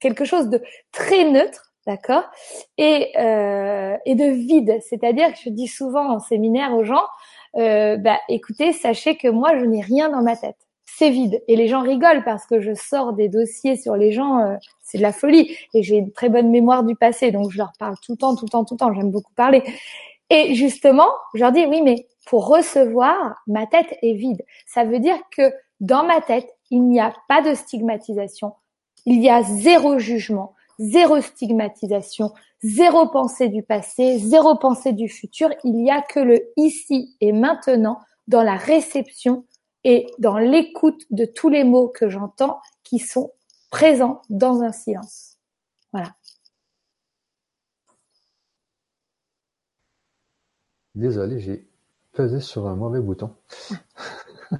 quelque 0.00 0.24
chose 0.24 0.48
de 0.48 0.62
très 0.92 1.24
neutre, 1.24 1.72
d'accord, 1.86 2.24
et 2.78 3.12
euh, 3.18 3.96
et 4.06 4.14
de 4.14 4.26
vide. 4.26 4.78
C'est-à-dire 4.88 5.32
que 5.32 5.38
je 5.44 5.50
dis 5.50 5.66
souvent 5.66 6.08
en 6.08 6.20
séminaire 6.20 6.72
aux 6.74 6.84
gens, 6.84 7.04
euh, 7.56 7.96
bah 7.96 8.18
écoutez, 8.28 8.72
sachez 8.72 9.16
que 9.16 9.28
moi 9.28 9.58
je 9.58 9.64
n'ai 9.64 9.80
rien 9.82 10.08
dans 10.08 10.22
ma 10.22 10.36
tête 10.36 10.65
c'est 10.96 11.10
vide. 11.10 11.42
Et 11.46 11.56
les 11.56 11.68
gens 11.68 11.82
rigolent 11.82 12.24
parce 12.24 12.46
que 12.46 12.60
je 12.60 12.72
sors 12.74 13.12
des 13.12 13.28
dossiers 13.28 13.76
sur 13.76 13.96
les 13.96 14.12
gens, 14.12 14.38
euh, 14.38 14.56
c'est 14.80 14.96
de 14.96 15.02
la 15.02 15.12
folie. 15.12 15.54
Et 15.74 15.82
j'ai 15.82 15.96
une 15.96 16.10
très 16.10 16.30
bonne 16.30 16.50
mémoire 16.50 16.84
du 16.84 16.96
passé, 16.96 17.30
donc 17.30 17.50
je 17.50 17.58
leur 17.58 17.72
parle 17.78 17.96
tout 18.02 18.12
le 18.12 18.18
temps, 18.18 18.34
tout 18.34 18.46
le 18.46 18.50
temps, 18.50 18.64
tout 18.64 18.74
le 18.74 18.78
temps. 18.78 18.94
J'aime 18.94 19.10
beaucoup 19.10 19.32
parler. 19.34 19.62
Et 20.30 20.54
justement, 20.54 21.08
je 21.34 21.40
leur 21.40 21.52
dis 21.52 21.66
oui, 21.66 21.82
mais 21.82 22.06
pour 22.26 22.48
recevoir, 22.48 23.36
ma 23.46 23.66
tête 23.66 23.98
est 24.02 24.14
vide. 24.14 24.42
Ça 24.66 24.84
veut 24.84 24.98
dire 24.98 25.16
que 25.36 25.52
dans 25.80 26.04
ma 26.04 26.22
tête, 26.22 26.48
il 26.70 26.82
n'y 26.82 26.98
a 26.98 27.12
pas 27.28 27.42
de 27.42 27.54
stigmatisation. 27.54 28.54
Il 29.04 29.22
y 29.22 29.28
a 29.28 29.42
zéro 29.42 29.98
jugement, 29.98 30.54
zéro 30.78 31.20
stigmatisation, 31.20 32.32
zéro 32.62 33.06
pensée 33.08 33.48
du 33.48 33.62
passé, 33.62 34.18
zéro 34.18 34.56
pensée 34.56 34.92
du 34.92 35.08
futur. 35.10 35.50
Il 35.62 35.74
n'y 35.74 35.90
a 35.90 36.00
que 36.00 36.20
le 36.20 36.40
ici 36.56 37.14
et 37.20 37.32
maintenant 37.32 38.00
dans 38.28 38.42
la 38.42 38.56
réception 38.56 39.44
et 39.86 40.08
dans 40.18 40.36
l'écoute 40.36 41.06
de 41.12 41.24
tous 41.24 41.48
les 41.48 41.62
mots 41.62 41.86
que 41.86 42.08
j'entends 42.08 42.60
qui 42.82 42.98
sont 42.98 43.30
présents 43.70 44.20
dans 44.28 44.62
un 44.62 44.72
silence. 44.72 45.36
Voilà. 45.92 46.12
Désolé, 50.96 51.38
j'ai 51.38 51.68
pesé 52.12 52.40
sur 52.40 52.66
un 52.66 52.74
mauvais 52.74 52.98
bouton. 52.98 53.30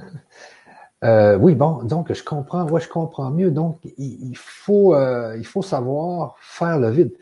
euh, 1.05 1.36
oui, 1.39 1.57
bon, 1.57 1.82
donc 1.82 2.12
je 2.12 2.23
comprends, 2.23 2.65
ouais, 2.69 2.81
je 2.81 2.89
comprends 2.89 3.32
mieux. 3.32 3.51
Donc, 3.51 3.81
il, 3.98 4.36
faut, 4.36 4.94
euh, 4.94 5.36
il 5.36 5.47
faut 5.47 5.62
savoir 5.62 6.36
faire 6.39 6.78
le 6.78 6.90
vide. 6.90 7.12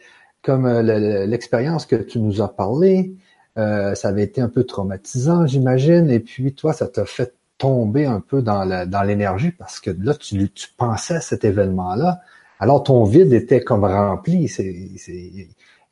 Comme 0.43 0.67
euh, 0.67 1.25
l'expérience 1.25 1.87
que 1.87 1.97
tu 1.97 2.19
nous 2.19 2.43
as 2.43 2.49
parlé, 2.49 3.17
ça 3.57 4.09
avait 4.09 4.25
été 4.25 4.43
un 4.43 4.51
peu 4.51 4.65
traumatisant, 4.65 5.47
j'imagine, 5.47 6.11
et 6.11 6.21
puis 6.21 6.55
toi, 6.55 6.75
ça 6.75 6.87
t'a 6.87 7.07
fait 7.07 7.35
tomber 7.59 8.07
un 8.07 8.21
peu 8.21 8.43
dans 8.43 8.87
dans 8.87 9.03
l'énergie 9.03 9.51
parce 9.51 9.81
que 9.81 9.91
là, 9.91 10.15
tu, 10.15 10.51
tu 10.51 10.69
pensais 10.77 11.17
à 11.17 11.21
cet 11.21 11.45
événement-là. 11.45 12.21
Alors, 12.61 12.83
ton 12.83 13.05
vide 13.05 13.33
était 13.33 13.63
comme 13.63 13.85
rempli. 13.85 14.51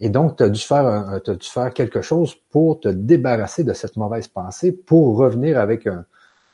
et 0.01 0.09
donc, 0.09 0.37
tu 0.37 0.43
as, 0.45 0.49
dû 0.49 0.61
faire 0.61 0.87
as 0.87 1.21
dû 1.21 1.49
faire 1.49 1.73
quelque 1.73 2.03
chose 2.03 2.35
pour 2.51 2.81
te 2.81 2.89
débarrasser 2.89 3.65
de 3.65 3.73
cette 3.73 3.97
mauvaise 3.97 4.29
pensée, 4.29 4.73
pour 4.73 5.17
revenir 5.17 5.59
avec 5.59 5.87
un, 5.87 6.05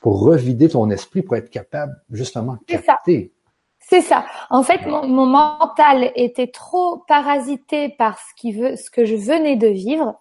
pour 0.00 0.20
revider 0.20 0.68
ton 0.68 0.90
esprit, 0.90 1.22
pour 1.22 1.36
être 1.36 1.50
capable, 1.50 2.00
justement, 2.10 2.54
de 2.68 2.76
capter. 2.76 3.32
C'est 3.80 4.02
ça. 4.02 4.26
En 4.50 4.62
fait, 4.62 4.86
mon, 4.86 5.06
mon, 5.06 5.24
mental 5.24 6.12
était 6.14 6.48
trop 6.48 7.04
parasité 7.08 7.88
par 7.88 8.18
ce, 8.18 8.34
qui 8.36 8.52
veut, 8.52 8.76
ce 8.76 8.90
que 8.90 9.06
je 9.06 9.16
venais 9.16 9.56
de 9.56 9.68
vivre. 9.68 10.18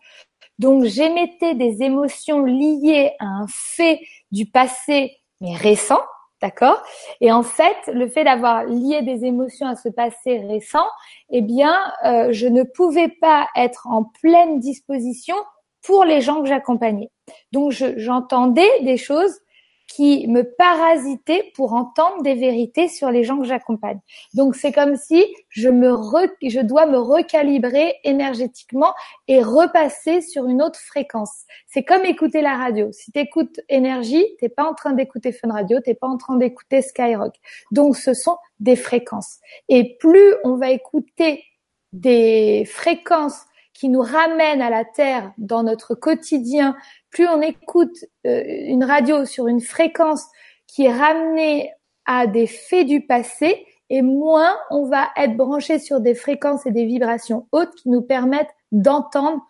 Donc, 0.60 0.84
j'émettais 0.86 1.56
des 1.56 1.84
émotions 1.84 2.44
liées 2.44 3.12
à 3.20 3.26
un 3.26 3.46
fait 3.48 4.02
du 4.32 4.46
passé, 4.46 5.18
mais 5.40 5.56
récent, 5.56 6.02
d'accord? 6.42 6.82
Et 7.22 7.32
en 7.32 7.44
fait, 7.44 7.78
le 7.88 8.08
fait 8.08 8.24
d'avoir 8.24 8.64
lié 8.66 9.02
des 9.02 9.26
émotions 9.26 9.68
à 9.68 9.76
ce 9.76 9.90
passé 9.90 10.40
récent, 10.40 10.88
eh 11.30 11.42
bien, 11.42 11.76
euh, 12.06 12.30
je 12.32 12.48
ne 12.48 12.64
pouvais 12.64 13.10
pas 13.10 13.48
être 13.56 13.88
en 13.88 14.04
pleine 14.04 14.60
disposition 14.60 15.36
pour 15.84 16.04
les 16.04 16.22
gens 16.22 16.42
que 16.42 16.48
j'accompagnais. 16.48 17.10
Donc, 17.52 17.72
j'entendais 17.72 18.82
des 18.82 18.98
choses 18.98 19.40
qui 19.88 20.28
me 20.28 20.44
parasitaient 20.44 21.52
pour 21.56 21.74
entendre 21.74 22.22
des 22.22 22.36
vérités 22.36 22.88
sur 22.88 23.10
les 23.10 23.24
gens 23.24 23.40
que 23.40 23.46
j'accompagne. 23.46 24.00
Donc 24.34 24.56
c'est 24.56 24.72
comme 24.72 24.96
si 24.96 25.26
je 25.50 25.70
me 25.70 25.96
je 26.44 26.60
dois 26.60 26.86
me 26.86 26.98
recalibrer 26.98 27.96
énergétiquement 28.04 28.94
et 29.28 29.42
repasser 29.42 30.22
sur 30.22 30.46
une 30.48 30.62
autre 30.62 30.80
fréquence. 30.80 31.46
C'est 31.68 31.84
comme 31.84 32.06
écouter 32.06 32.42
la 32.42 32.58
radio. 32.58 32.92
Si 32.92 33.12
tu 33.12 33.20
écoutes 33.20 33.60
énergie, 33.70 34.26
t'es 34.40 34.50
pas 34.50 34.66
en 34.66 34.74
train 34.74 34.94
d'écouter 34.94 35.32
Fun 35.32 35.52
Radio, 35.52 35.80
t'es 35.80 35.96
pas 35.96 36.08
en 36.08 36.18
train 36.18 36.36
d'écouter 36.36 36.82
Skyrock. 36.82 37.34
Donc 37.72 37.96
ce 37.96 38.14
sont 38.14 38.38
des 38.60 38.76
fréquences. 38.76 39.40
Et 39.70 39.98
plus 39.98 40.36
on 40.44 40.56
va 40.58 40.70
écouter 40.72 41.44
des 41.94 42.66
fréquences 42.66 43.42
qui 43.78 43.90
nous 43.90 44.02
ramènent 44.02 44.64
à 44.64 44.72
la 44.72 44.86
terre 44.86 45.34
dans 45.38 45.62
notre 45.62 45.94
quotidien, 45.94 46.76
plus 47.12 47.28
on 47.28 47.44
écoute 47.44 48.06
euh, 48.26 48.42
une 48.48 48.84
radio 48.84 49.24
sur 49.24 49.48
une 49.48 49.62
fréquence 49.62 50.26
qui 50.66 50.86
est 50.86 50.92
ramenée 50.92 51.72
à 52.08 52.26
des 52.26 52.48
faits 52.48 52.88
du 52.88 53.06
passé, 53.06 53.68
et 53.92 54.02
moins 54.02 54.56
on 54.72 54.86
va 54.86 55.10
être 55.16 55.38
branché 55.38 55.78
sur 55.78 56.02
des 56.02 56.16
fréquences 56.16 56.66
et 56.66 56.72
des 56.72 56.86
vibrations 56.86 57.48
hautes 57.52 57.76
qui 57.76 57.90
nous 57.90 58.02
permettent 58.02 58.56
d'entendre 58.72 59.46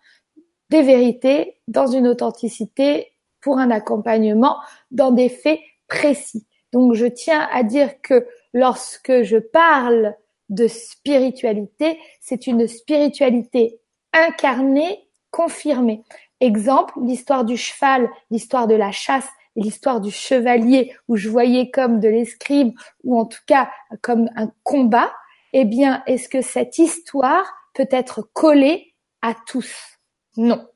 des 0.68 0.82
vérités 0.82 1.56
dans 1.66 1.86
une 1.86 2.06
authenticité 2.06 3.14
pour 3.40 3.58
un 3.58 3.70
accompagnement 3.70 4.58
dans 4.90 5.10
des 5.10 5.30
faits 5.30 5.60
précis. 5.88 6.46
Donc 6.74 6.92
je 6.92 7.06
tiens 7.06 7.48
à 7.50 7.62
dire 7.62 8.02
que 8.02 8.26
lorsque 8.52 9.22
je 9.22 9.38
parle 9.38 10.14
de 10.50 10.66
spiritualité, 10.66 11.98
c'est 12.20 12.46
une 12.46 12.68
spiritualité 12.68 13.80
incarnée, 14.12 15.08
confirmée. 15.30 16.02
Exemple, 16.40 16.94
l'histoire 17.02 17.44
du 17.44 17.56
cheval, 17.56 18.08
l'histoire 18.30 18.66
de 18.66 18.74
la 18.74 18.92
chasse 18.92 19.28
l'histoire 19.58 20.00
du 20.00 20.10
chevalier, 20.10 20.94
où 21.08 21.16
je 21.16 21.28
voyais 21.28 21.70
comme 21.70 22.00
de 22.00 22.08
l'escrime, 22.08 22.72
ou 23.04 23.18
en 23.18 23.26
tout 23.26 23.42
cas 23.46 23.70
comme 24.00 24.30
un 24.36 24.50
combat, 24.62 25.12
eh 25.52 25.64
bien, 25.64 26.02
est-ce 26.06 26.28
que 26.28 26.42
cette 26.42 26.78
histoire 26.78 27.44
peut 27.74 27.88
être 27.90 28.22
collée 28.32 28.94
à 29.22 29.34
tous? 29.46 29.98
Non. 30.36 30.66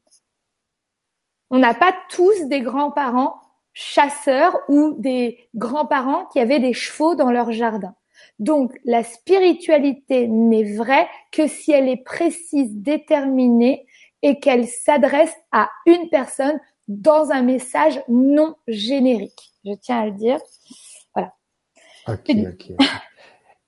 On 1.51 1.59
n'a 1.59 1.75
pas 1.75 1.95
tous 2.11 2.47
des 2.47 2.61
grands-parents 2.61 3.41
chasseurs 3.75 4.59
ou 4.69 4.95
des 4.99 5.49
grands-parents 5.55 6.27
qui 6.27 6.41
avaient 6.41 6.61
des 6.61 6.75
chevaux 6.75 7.15
dans 7.15 7.31
leur 7.31 7.53
jardin. 7.53 7.95
Donc 8.43 8.73
la 8.85 9.05
spiritualité 9.05 10.27
n'est 10.27 10.75
vraie 10.75 11.07
que 11.31 11.47
si 11.47 11.71
elle 11.71 11.89
est 11.89 12.03
précise, 12.03 12.73
déterminée 12.73 13.87
et 14.23 14.41
qu'elle 14.41 14.67
s'adresse 14.67 15.35
à 15.53 15.71
une 15.87 16.09
personne 16.11 16.59
dans 16.89 17.31
un 17.31 17.43
message 17.43 18.03
non 18.09 18.57
générique. 18.67 19.53
Je 19.65 19.75
tiens 19.81 20.01
à 20.01 20.07
le 20.07 20.13
dire. 20.13 20.41
Voilà. 21.15 21.35
Ok, 22.09 22.31
ok. 22.31 22.73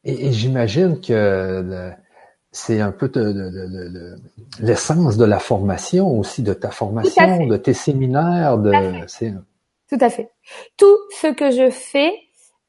Et, 0.03 0.33
j'imagine 0.33 1.01
que 1.01 1.93
c'est 2.51 2.81
un 2.81 2.91
peu 2.91 3.09
l'essence 4.59 5.17
de 5.17 5.25
la 5.25 5.39
formation 5.39 6.19
aussi, 6.19 6.43
de 6.43 6.53
ta 6.53 6.73
formation, 6.73 7.47
de 7.47 7.57
tes 7.57 7.75
séminaires, 7.75 8.59
de. 8.59 8.73
Tout 9.89 9.99
à 10.01 10.11
fait. 10.11 10.33
Tout 10.77 10.99
ce 11.21 11.33
que 11.33 11.53
je 11.53 11.71
fais, 11.71 12.13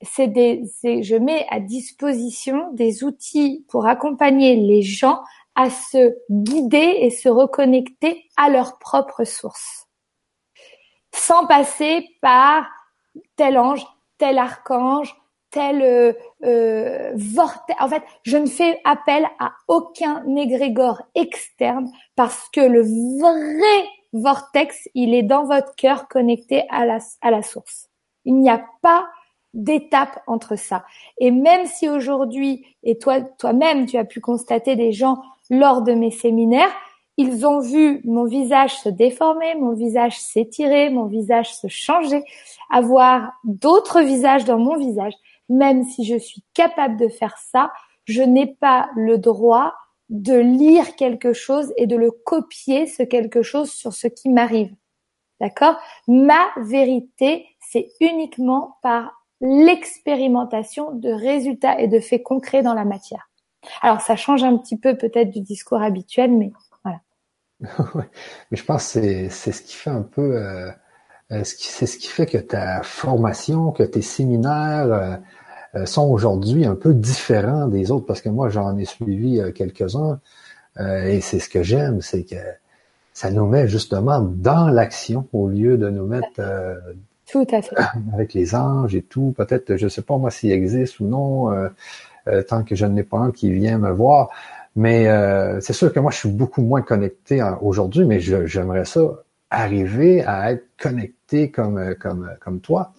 c'est 0.05 0.27
des, 0.27 0.63
je 0.83 1.15
mets 1.15 1.45
à 1.49 1.59
disposition 1.59 2.71
des 2.73 3.03
outils 3.03 3.65
pour 3.69 3.87
accompagner 3.87 4.55
les 4.55 4.81
gens 4.81 5.21
à 5.55 5.69
se 5.69 6.15
guider 6.29 6.97
et 7.01 7.09
se 7.09 7.29
reconnecter 7.29 8.25
à 8.37 8.49
leur 8.49 8.77
propre 8.77 9.23
source, 9.23 9.87
sans 11.13 11.47
passer 11.47 12.07
par 12.21 12.67
tel 13.37 13.57
ange, 13.57 13.85
tel 14.17 14.37
archange, 14.37 15.15
tel 15.51 15.81
euh, 15.81 16.13
euh, 16.43 17.13
vortex. 17.15 17.81
En 17.81 17.87
fait, 17.87 18.03
je 18.23 18.35
ne 18.35 18.45
fais 18.45 18.81
appel 18.83 19.25
à 19.39 19.53
aucun 19.69 20.23
égrégore 20.35 21.01
externe 21.15 21.89
parce 22.17 22.49
que 22.49 22.59
le 22.59 22.81
vrai 22.81 23.87
vortex, 24.11 24.89
il 24.93 25.13
est 25.13 25.23
dans 25.23 25.45
votre 25.45 25.73
cœur 25.75 26.09
connecté 26.09 26.65
à 26.69 26.85
la, 26.85 26.99
à 27.21 27.31
la 27.31 27.41
source. 27.41 27.89
Il 28.25 28.35
n'y 28.35 28.49
a 28.49 28.65
pas 28.81 29.07
d'étape 29.55 30.21
entre 30.27 30.55
ça. 30.55 30.85
Et 31.17 31.31
même 31.31 31.65
si 31.65 31.89
aujourd'hui, 31.89 32.65
et 32.83 32.99
toi, 32.99 33.21
toi-même, 33.21 33.87
tu 33.87 33.97
as 33.97 34.05
pu 34.05 34.21
constater 34.21 34.75
des 34.75 34.91
gens 34.91 35.21
lors 35.49 35.81
de 35.81 35.93
mes 35.93 36.11
séminaires, 36.11 36.71
ils 37.17 37.47
ont 37.47 37.61
vu 37.61 38.01
mon 38.03 38.25
visage 38.25 38.75
se 38.75 38.89
déformer, 38.89 39.55
mon 39.55 39.73
visage 39.73 40.19
s'étirer, 40.19 40.91
mon 40.91 41.05
visage 41.05 41.55
se 41.55 41.67
changer, 41.67 42.23
avoir 42.69 43.31
d'autres 43.43 44.01
visages 44.01 44.45
dans 44.45 44.59
mon 44.59 44.77
visage 44.77 45.13
même 45.49 45.83
si 45.83 46.05
je 46.05 46.17
suis 46.17 46.43
capable 46.53 46.97
de 46.97 47.07
faire 47.07 47.37
ça, 47.37 47.71
je 48.05 48.21
n'ai 48.21 48.47
pas 48.47 48.89
le 48.95 49.17
droit 49.17 49.73
de 50.09 50.35
lire 50.35 50.95
quelque 50.95 51.33
chose 51.33 51.73
et 51.77 51.87
de 51.87 51.95
le 51.95 52.11
copier, 52.11 52.85
ce 52.85 53.03
quelque 53.03 53.41
chose 53.41 53.71
sur 53.71 53.93
ce 53.93 54.07
qui 54.07 54.29
m'arrive. 54.29 54.73
D'accord? 55.41 55.75
Ma 56.07 56.47
vérité, 56.57 57.45
c'est 57.59 57.89
uniquement 57.99 58.77
par 58.81 59.24
l'expérimentation 59.41 60.91
de 60.93 61.09
résultats 61.09 61.79
et 61.79 61.87
de 61.87 61.99
faits 61.99 62.23
concrets 62.23 62.63
dans 62.63 62.73
la 62.73 62.85
matière. 62.85 63.29
Alors 63.81 64.01
ça 64.01 64.15
change 64.15 64.43
un 64.43 64.57
petit 64.57 64.77
peu 64.77 64.97
peut-être 64.97 65.31
du 65.31 65.41
discours 65.41 65.81
habituel, 65.81 66.31
mais 66.31 66.51
voilà. 66.83 67.01
mais 67.95 68.57
je 68.57 68.63
pense 68.63 68.93
que 68.93 69.29
c'est 69.29 69.51
ce 69.51 69.61
qui 69.61 69.75
fait 69.75 69.89
un 69.89 70.03
peu, 70.03 70.37
euh, 70.37 70.71
euh 71.31 71.41
c'est 71.43 71.87
ce 71.87 71.97
qui 71.97 72.07
fait 72.07 72.25
que 72.25 72.37
ta 72.37 72.83
formation, 72.83 73.71
que 73.71 73.83
tes 73.83 74.01
séminaires, 74.01 74.91
euh, 74.91 75.15
euh, 75.75 75.85
sont 75.85 76.03
aujourd'hui 76.09 76.65
un 76.65 76.75
peu 76.75 76.93
différents 76.93 77.67
des 77.67 77.91
autres 77.91 78.05
parce 78.05 78.21
que 78.21 78.29
moi 78.29 78.49
j'en 78.49 78.77
ai 78.77 78.85
suivi 78.85 79.39
euh, 79.39 79.51
quelques-uns 79.51 80.21
euh, 80.79 81.03
et 81.03 81.19
c'est 81.19 81.39
ce 81.39 81.49
que 81.49 81.63
j'aime, 81.63 82.01
c'est 82.01 82.23
que 82.23 82.35
ça 83.13 83.29
nous 83.29 83.45
met 83.45 83.67
justement 83.67 84.21
dans 84.21 84.69
l'action 84.69 85.27
au 85.33 85.49
lieu 85.49 85.77
de 85.77 85.89
nous 85.89 86.05
mettre 86.05 86.41
tout 87.29 87.47
à 87.51 87.61
fait. 87.61 87.75
avec 88.13 88.33
les 88.33 88.55
anges 88.55 88.95
et 88.95 89.01
tout. 89.01 89.33
Peut-être, 89.37 89.75
je 89.75 89.87
sais 89.87 90.01
pas 90.01 90.17
moi 90.17 90.31
s'il 90.31 90.51
existe 90.51 90.99
ou 90.99 91.07
non, 91.07 91.69
tant 92.47 92.63
que 92.63 92.75
je 92.75 92.85
n'ai 92.85 93.03
pas 93.03 93.17
un 93.17 93.31
qui 93.31 93.51
vient 93.51 93.77
me 93.77 93.91
voir. 93.91 94.29
Mais 94.75 95.07
c'est 95.61 95.73
sûr 95.73 95.93
que 95.93 95.99
moi 95.99 96.11
je 96.11 96.17
suis 96.17 96.29
beaucoup 96.29 96.61
moins 96.61 96.81
connecté 96.81 97.41
aujourd'hui, 97.61 98.05
mais 98.05 98.19
j'aimerais 98.19 98.85
ça 98.85 99.01
arriver 99.49 100.23
à 100.23 100.51
être 100.51 100.65
connecté 100.77 101.49
comme 101.51 101.95
comme 101.95 102.29
comme 102.41 102.59
toi. 102.59 102.93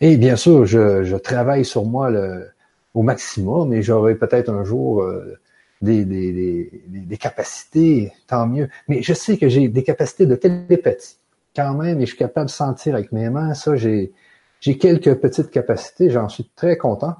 Et 0.00 0.16
bien 0.16 0.34
sûr, 0.34 0.66
je, 0.66 1.04
je 1.04 1.16
travaille 1.16 1.64
sur 1.64 1.84
moi 1.84 2.10
le, 2.10 2.48
au 2.94 3.02
maximum 3.02 3.72
et 3.72 3.82
j'aurai 3.82 4.14
peut-être 4.14 4.50
un 4.50 4.64
jour 4.64 5.02
euh, 5.02 5.38
des, 5.80 6.04
des, 6.04 6.32
des, 6.32 6.82
des, 6.88 7.16
capacités, 7.16 8.12
tant 8.26 8.46
mieux. 8.46 8.68
Mais 8.88 9.02
je 9.02 9.14
sais 9.14 9.36
que 9.36 9.48
j'ai 9.48 9.68
des 9.68 9.82
capacités 9.82 10.26
de 10.26 10.34
télépathie 10.34 11.16
quand 11.54 11.74
même 11.74 11.98
et 12.00 12.02
je 12.02 12.10
suis 12.10 12.18
capable 12.18 12.46
de 12.46 12.50
sentir 12.50 12.94
avec 12.94 13.12
mes 13.12 13.30
mains. 13.30 13.54
Ça, 13.54 13.76
j'ai, 13.76 14.12
j'ai 14.60 14.78
quelques 14.78 15.14
petites 15.16 15.50
capacités, 15.50 16.10
j'en 16.10 16.28
suis 16.28 16.48
très 16.54 16.76
content. 16.76 17.14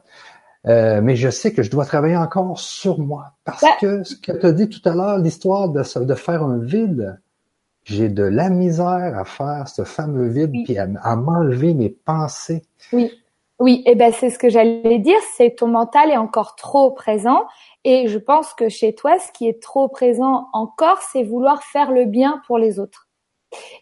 Euh, 0.68 1.00
mais 1.02 1.16
je 1.16 1.28
sais 1.28 1.52
que 1.52 1.62
je 1.62 1.70
dois 1.70 1.84
travailler 1.84 2.16
encore 2.16 2.58
sur 2.58 3.00
moi 3.00 3.32
parce 3.44 3.64
que 3.80 4.04
ce 4.04 4.14
que 4.14 4.30
tu 4.30 4.46
as 4.46 4.52
dit 4.52 4.68
tout 4.68 4.86
à 4.88 4.94
l'heure, 4.94 5.18
l'histoire 5.18 5.68
de, 5.68 6.04
de 6.04 6.14
faire 6.14 6.44
un 6.44 6.58
vide, 6.58 7.20
j'ai 7.82 8.08
de 8.08 8.22
la 8.22 8.48
misère 8.48 9.18
à 9.18 9.24
faire 9.24 9.66
ce 9.66 9.82
fameux 9.82 10.28
vide 10.28 10.52
puis 10.64 10.78
à, 10.78 10.86
m'enlever 11.16 11.74
mes 11.74 11.90
pensées. 11.90 12.62
Oui. 12.92 13.10
Oui, 13.58 13.82
et 13.86 13.92
eh 13.92 13.94
ben 13.94 14.12
c'est 14.12 14.30
ce 14.30 14.40
que 14.40 14.48
j'allais 14.48 14.98
dire, 14.98 15.18
c'est 15.36 15.54
ton 15.54 15.68
mental 15.68 16.10
est 16.10 16.16
encore 16.16 16.56
trop 16.56 16.90
présent 16.90 17.44
et 17.84 18.08
je 18.08 18.18
pense 18.18 18.54
que 18.54 18.68
chez 18.68 18.92
toi 18.92 19.20
ce 19.20 19.30
qui 19.30 19.46
est 19.48 19.62
trop 19.62 19.86
présent 19.86 20.48
encore 20.52 20.98
c'est 21.12 21.22
vouloir 21.22 21.62
faire 21.62 21.92
le 21.92 22.04
bien 22.04 22.42
pour 22.46 22.58
les 22.58 22.80
autres. 22.80 23.08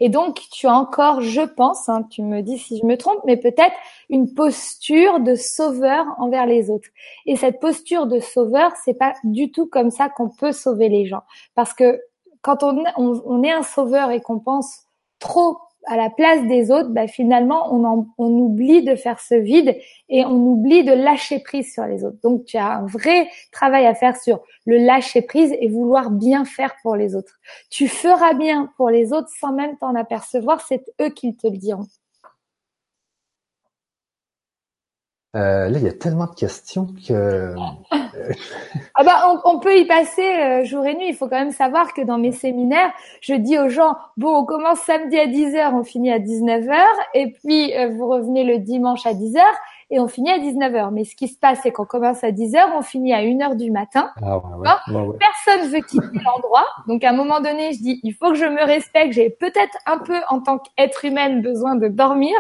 Et 0.01 0.09
donc 0.09 0.41
tu 0.51 0.67
as 0.67 0.75
encore, 0.75 1.21
je 1.21 1.43
pense, 1.43 1.89
hein, 1.89 2.05
tu 2.11 2.23
me 2.23 2.43
dis 2.43 2.59
si 2.59 2.79
je 2.79 2.87
me 2.87 2.97
trompe, 2.97 3.21
mais 3.25 3.37
peut-être 3.37 3.75
une 4.09 4.35
posture 4.35 5.21
de 5.21 5.35
sauveur 5.35 6.05
envers 6.19 6.47
les 6.47 6.71
autres. 6.71 6.89
Et 7.27 7.37
cette 7.37 7.61
posture 7.61 8.07
de 8.07 8.21
sauveur, 8.21 8.73
c'est 8.85 8.95
pas 8.95 9.15
du 9.25 9.51
tout 9.51 9.67
comme 9.67 9.91
ça 9.91 10.09
qu'on 10.09 10.29
peut 10.29 10.53
sauver 10.53 10.89
les 10.89 11.07
gens, 11.07 11.23
parce 11.55 11.75
que 11.75 12.01
quand 12.43 12.63
on, 12.63 12.83
on, 12.97 13.43
est 13.43 13.53
un 13.53 13.63
sauveur 13.63 14.11
et 14.11 14.21
qu'on 14.21 14.39
pense 14.39 14.85
trop 15.19 15.59
à 15.87 15.97
la 15.97 16.11
place 16.11 16.47
des 16.47 16.71
autres, 16.71 16.91
bah 16.91 17.07
finalement, 17.07 17.75
on, 17.75 18.07
on 18.19 18.31
oublie 18.31 18.85
de 18.85 18.95
faire 18.95 19.21
ce 19.21 19.35
vide 19.35 19.77
et 20.09 20.25
on 20.25 20.37
oublie 20.37 20.85
de 20.85 20.93
lâcher 20.93 21.41
prise 21.41 21.73
sur 21.73 21.85
les 21.85 22.05
autres. 22.05 22.19
Donc, 22.23 22.45
tu 22.45 22.57
as 22.57 22.79
un 22.79 22.87
vrai 22.87 23.29
travail 23.53 23.87
à 23.87 23.95
faire 23.95 24.17
sur 24.17 24.41
le 24.67 24.77
lâcher 24.79 25.23
prise 25.23 25.55
et 25.59 25.69
vouloir 25.69 26.11
bien 26.11 26.45
faire 26.45 26.75
pour 26.83 26.97
les 26.97 27.15
autres. 27.15 27.41
Tu 27.71 27.89
feras 27.89 28.35
bien 28.35 28.71
pour 28.77 28.91
les 28.91 29.13
autres 29.13 29.31
sans 29.41 29.53
même 29.53 29.77
t'en 29.79 29.95
apercevoir, 29.95 30.61
c'est 30.61 30.85
eux 31.01 31.11
qui 31.11 31.37
te 31.37 31.47
le 31.47 31.57
diront. 31.57 31.87
Euh, 35.37 35.69
là, 35.69 35.79
il 35.79 35.85
y 35.85 35.89
a 35.89 35.93
tellement 35.93 36.27
de 36.27 36.35
questions 36.35 36.89
que. 37.07 37.13
Euh, 37.13 37.55
ah 38.95 39.05
bah, 39.05 39.41
on, 39.45 39.61
peut 39.61 39.79
y 39.79 39.87
passer 39.87 40.27
euh, 40.27 40.65
jour 40.65 40.85
et 40.85 40.97
nuit. 40.97 41.09
Il 41.09 41.15
faut 41.15 41.29
quand 41.29 41.39
même 41.39 41.53
savoir 41.53 41.95
que 41.95 42.03
dans 42.03 42.19
mes 42.19 42.33
séminaires, 42.33 42.93
je 43.21 43.35
dis 43.35 43.57
aux 43.57 43.69
gens 43.69 43.95
bon, 44.17 44.39
on 44.39 44.45
commence 44.45 44.81
samedi 44.81 45.17
à 45.17 45.27
10h, 45.27 45.73
on 45.75 45.85
finit 45.85 46.11
à 46.11 46.19
19h, 46.19 46.83
et 47.15 47.33
puis 47.33 47.73
vous 47.97 48.09
revenez 48.09 48.43
le 48.43 48.59
dimanche 48.59 49.07
à 49.07 49.13
10h, 49.13 49.41
et 49.91 49.99
on 49.99 50.09
finit 50.09 50.31
à 50.31 50.39
19h. 50.39 50.93
Mais 50.93 51.05
ce 51.05 51.17
qui 51.17 51.29
se 51.29 51.39
passe, 51.39 51.61
c'est 51.63 51.73
qu'on 51.73 51.85
commence 51.85 52.23
à 52.23 52.31
10h, 52.31 52.59
on 52.77 52.83
finit 52.83 53.13
à 53.13 53.23
1h 53.23 53.57
du 53.57 53.71
matin. 53.71 54.11
Ah 54.23 54.39
ouais, 54.39 55.19
Personne 55.19 55.69
veut 55.69 55.81
quitter 55.81 56.19
l'endroit. 56.25 56.67
Donc, 56.87 57.03
à 57.05 57.11
un 57.11 57.13
moment 57.13 57.41
donné, 57.41 57.73
je 57.73 57.83
dis, 57.83 58.01
il 58.03 58.15
faut 58.15 58.31
que 58.31 58.37
je 58.37 58.45
me 58.45 58.65
respecte. 58.65 59.13
J'ai 59.13 59.31
peut-être 59.31 59.77
un 59.87 59.99
peu, 59.99 60.19
en 60.29 60.41
tant 60.41 60.59
qu'être 60.59 61.05
humaine, 61.05 61.43
besoin 61.43 61.75
de 61.75 61.89
dormir. 61.89 62.35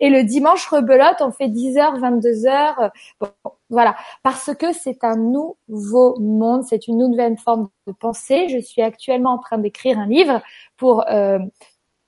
Et 0.00 0.10
le 0.10 0.24
dimanche, 0.24 0.66
rebelote, 0.66 1.20
on 1.20 1.30
fait 1.30 1.48
10h, 1.48 2.00
22h. 2.00 2.90
Bon, 3.20 3.28
voilà. 3.70 3.96
Parce 4.22 4.52
que 4.54 4.72
c'est 4.72 5.04
un 5.04 5.16
nouveau 5.16 6.18
monde. 6.18 6.64
C'est 6.64 6.88
une 6.88 6.98
nouvelle 6.98 7.36
forme 7.36 7.68
de 7.86 7.92
pensée. 7.92 8.48
Je 8.48 8.58
suis 8.58 8.82
actuellement 8.82 9.34
en 9.34 9.38
train 9.38 9.58
d'écrire 9.58 9.98
un 9.98 10.06
livre 10.06 10.42
pour 10.76 11.04
euh, 11.08 11.38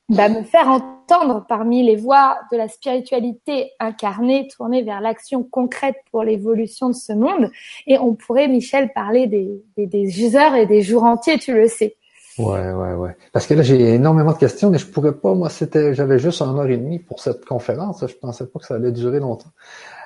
bah, 0.09 0.29
me 0.29 0.43
faire 0.43 0.69
entendre 0.69 1.45
parmi 1.49 1.83
les 1.83 1.97
voix 1.97 2.39
de 2.51 2.57
la 2.57 2.69
spiritualité 2.69 3.73
incarnée, 3.81 4.49
tournée 4.49 4.83
vers 4.83 5.01
l'action 5.01 5.43
concrète 5.43 5.97
pour 6.11 6.23
l'évolution 6.23 6.89
de 6.89 6.95
ce 6.95 7.13
monde. 7.13 7.51
Et 7.87 7.99
on 7.99 8.15
pourrait, 8.15 8.49
Michel, 8.49 8.93
parler 8.93 9.27
des, 9.27 9.63
des, 9.77 9.87
des 9.87 10.37
heures 10.37 10.55
et 10.55 10.67
des 10.67 10.83
jours 10.83 11.05
entiers, 11.05 11.39
tu 11.39 11.55
le 11.55 11.69
sais. 11.69 11.97
Ouais, 12.39 12.71
ouais, 12.73 12.95
ouais. 12.95 13.17
Parce 13.33 13.47
que 13.47 13.55
là, 13.55 13.63
j'ai 13.63 13.95
énormément 13.95 14.33
de 14.33 14.39
questions, 14.39 14.71
mais 14.71 14.79
je 14.79 14.87
pourrais 14.87 15.15
pas. 15.15 15.35
Moi, 15.35 15.51
c'était, 15.51 15.93
j'avais 15.93 16.19
juste 16.19 16.41
une 16.41 16.57
heure 16.59 16.69
et 16.69 16.77
demie 16.77 17.01
pour 17.01 17.21
cette 17.21 17.45
conférence. 17.45 18.05
Je 18.07 18.15
pensais 18.15 18.47
pas 18.47 18.61
que 18.61 18.67
ça 18.67 18.77
allait 18.77 18.93
durer 18.93 19.19
longtemps. 19.19 19.51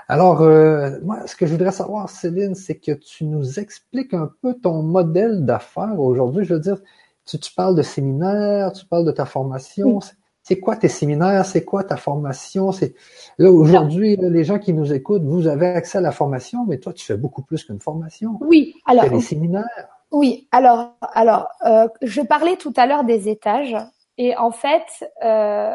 Alors, 0.09 0.41
euh, 0.41 0.99
moi, 1.03 1.27
ce 1.27 1.37
que 1.37 1.47
je 1.47 1.53
voudrais 1.53 1.73
savoir, 1.73 2.09
Céline, 2.09 2.55
c'est 2.55 2.77
que 2.77 2.93
tu 2.93 3.24
nous 3.24 3.61
expliques 3.61 4.15
un 4.15 4.31
peu 4.41 4.55
ton 4.55 4.83
modèle 4.83 5.45
d'affaires 5.45 5.99
aujourd'hui. 5.99 6.45
Je 6.45 6.55
veux 6.55 6.61
dire, 6.61 6.79
tu, 7.27 7.39
tu, 7.39 7.55
parles 7.55 7.74
de 7.74 7.82
séminaire, 7.82 8.73
tu 8.73 8.86
parles 8.86 9.05
de 9.05 9.12
ta 9.12 9.24
formation. 9.24 10.01
C'est 10.43 10.59
quoi 10.59 10.77
tes 10.77 10.89
séminaires? 10.89 11.47
C'est 11.47 11.65
quoi 11.65 11.85
ta 11.85 11.97
formation? 11.97 12.73
C'est 12.73 12.94
là 13.39 13.51
aujourd'hui, 13.51 14.16
les 14.16 14.44
gens 14.44 14.59
qui 14.59 14.73
nous 14.73 14.93
écoutent, 14.93 15.23
vous 15.23 15.47
avez 15.47 15.69
accès 15.69 15.99
à 15.99 16.01
la 16.01 16.11
formation, 16.11 16.65
mais 16.66 16.78
toi, 16.78 16.93
tu 16.93 17.05
fais 17.05 17.16
beaucoup 17.16 17.43
plus 17.43 17.65
qu'une 17.65 17.81
formation. 17.81 18.39
Oui, 18.40 18.74
alors. 18.86 19.07
les 19.07 19.20
séminaires. 19.20 19.89
Oui, 20.11 20.49
alors, 20.51 20.90
alors, 21.15 21.49
euh, 21.65 21.89
je 22.03 22.20
parlais 22.20 22.57
tout 22.57 22.73
à 22.77 22.86
l'heure 22.86 23.05
des 23.05 23.28
étages, 23.28 23.77
et 24.19 24.36
en 24.36 24.51
fait, 24.51 24.85
euh, 25.24 25.74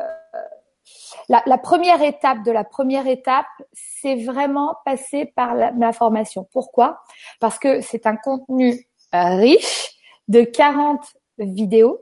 la, 1.29 1.41
la, 1.45 1.57
première 1.57 2.03
étape 2.03 2.43
de 2.43 2.51
la 2.51 2.63
première 2.63 3.07
étape, 3.07 3.47
c'est 3.73 4.15
vraiment 4.15 4.75
passer 4.85 5.25
par 5.35 5.55
la, 5.55 5.71
ma 5.71 5.91
formation. 5.91 6.47
Pourquoi? 6.51 6.99
Parce 7.39 7.57
que 7.57 7.81
c'est 7.81 8.05
un 8.05 8.15
contenu 8.15 8.87
riche 9.11 9.97
de 10.27 10.41
40 10.43 10.99
vidéos. 11.37 11.99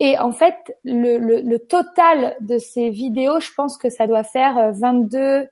Et 0.00 0.18
en 0.18 0.32
fait, 0.32 0.56
le, 0.84 1.18
le, 1.18 1.40
le, 1.40 1.58
total 1.58 2.36
de 2.40 2.58
ces 2.58 2.90
vidéos, 2.90 3.40
je 3.40 3.50
pense 3.56 3.76
que 3.78 3.90
ça 3.90 4.06
doit 4.06 4.24
faire 4.24 4.72
22 4.72 5.18
euh, 5.18 5.46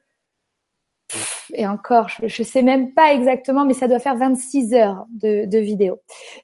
et 1.53 1.67
encore, 1.67 2.09
je, 2.09 2.27
je 2.27 2.43
sais 2.43 2.63
même 2.63 2.95
pas 2.95 3.13
exactement, 3.13 3.65
mais 3.65 3.75
ça 3.75 3.89
doit 3.89 3.99
faire 3.99 4.17
26 4.17 4.75
heures 4.75 5.07
de, 5.11 5.47
de 5.47 5.59
vidéos. 5.59 6.01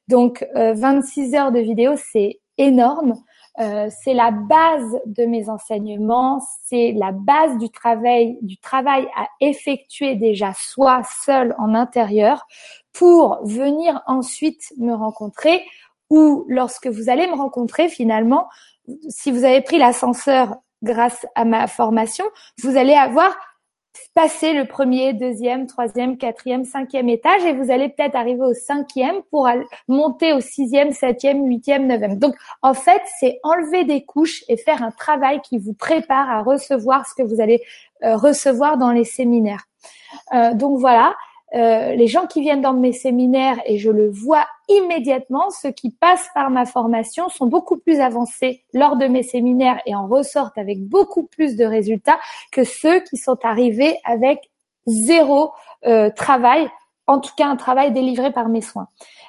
Donc, 0.09 0.47
euh, 0.57 0.75
26 0.75 1.35
heures 1.35 1.53
de 1.53 1.61
vidéos, 1.61 1.95
c'est 2.13 2.41
énorme. 2.59 3.15
Euh, 3.59 3.89
c'est 4.05 4.15
la 4.15 4.31
base 4.31 4.99
de 5.07 5.25
mes 5.25 5.49
enseignements, 5.49 6.41
c'est 6.65 6.93
la 6.93 7.11
base 7.13 7.59
du 7.59 7.69
travail, 7.69 8.39
du 8.43 8.57
travail 8.59 9.09
à 9.17 9.27
effectuer 9.41 10.15
déjà 10.15 10.53
soi 10.55 11.03
seul 11.25 11.55
en 11.59 11.75
intérieur 11.75 12.47
pour 12.93 13.45
venir 13.45 14.03
ensuite 14.07 14.73
me 14.79 14.95
rencontrer 14.95 15.63
ou 16.11 16.45
lorsque 16.49 16.87
vous 16.87 17.09
allez 17.09 17.27
me 17.27 17.35
rencontrer 17.35 17.89
finalement, 17.89 18.49
si 19.09 19.31
vous 19.31 19.45
avez 19.45 19.61
pris 19.61 19.79
l'ascenseur 19.79 20.57
grâce 20.83 21.27
à 21.35 21.45
ma 21.45 21.67
formation, 21.67 22.25
vous 22.63 22.77
allez 22.77 22.95
avoir 22.95 23.37
passé 24.15 24.53
le 24.53 24.65
premier, 24.65 25.13
deuxième, 25.13 25.67
troisième, 25.67 26.17
quatrième, 26.17 26.65
cinquième 26.65 27.09
étage 27.09 27.45
et 27.45 27.53
vous 27.53 27.71
allez 27.71 27.89
peut-être 27.89 28.17
arriver 28.17 28.43
au 28.43 28.55
cinquième 28.55 29.23
pour 29.31 29.49
monter 29.89 30.33
au 30.33 30.41
sixième, 30.41 30.93
septième, 30.93 31.47
huitième, 31.47 31.87
neuvième. 31.87 32.19
Donc, 32.19 32.35
en 32.63 32.75
fait, 32.75 33.03
c'est 33.19 33.39
enlever 33.43 33.85
des 33.85 34.05
couches 34.05 34.45
et 34.49 34.57
faire 34.57 34.83
un 34.83 34.91
travail 34.91 35.41
qui 35.43 35.59
vous 35.59 35.75
prépare 35.75 36.31
à 36.31 36.43
recevoir 36.43 37.07
ce 37.07 37.15
que 37.15 37.23
vous 37.23 37.41
allez 37.41 37.63
euh, 38.03 38.17
recevoir 38.17 38.79
dans 38.79 38.91
les 38.91 39.05
séminaires. 39.05 39.65
Euh, 40.35 40.55
donc 40.55 40.79
voilà. 40.79 41.15
Euh, 41.55 41.95
les 41.95 42.07
gens 42.07 42.27
qui 42.27 42.41
viennent 42.41 42.61
dans 42.61 42.75
mes 42.75 42.93
séminaires, 42.93 43.61
et 43.65 43.79
je 43.79 43.91
le 43.91 44.09
vois 44.09 44.47
immédiatement, 44.69 45.51
ceux 45.51 45.73
qui 45.73 45.91
passent 45.91 46.29
par 46.35 46.51
ma 46.51 46.65
formation 46.65 47.29
sont 47.29 47.47
beaucoup 47.47 47.77
plus 47.77 48.01
avancés 48.01 48.63
lors 48.73 48.97
de 48.97 49.07
mes 49.07 49.25
séminaires 49.25 49.81
et 49.85 49.95
en 49.95 50.07
ressortent 50.07 50.59
avec 50.59 50.81
beaucoup 50.87 51.25
plus 51.25 51.57
de 51.57 51.65
résultats 51.65 52.21
que 52.53 52.63
ceux 52.63 53.01
qui 53.01 53.17
sont 53.17 53.39
arrivés 53.45 53.99
avec 54.05 54.51
zéro 54.87 55.51
euh, 55.87 56.11
travail, 56.11 56.69
en 57.07 57.19
tout 57.19 57.33
cas 57.37 57.47
un 57.47 57.57
travail 57.57 57.91
délivré 57.93 58.31
par 58.33 58.49
mes 58.49 58.61
soins. 58.61 58.87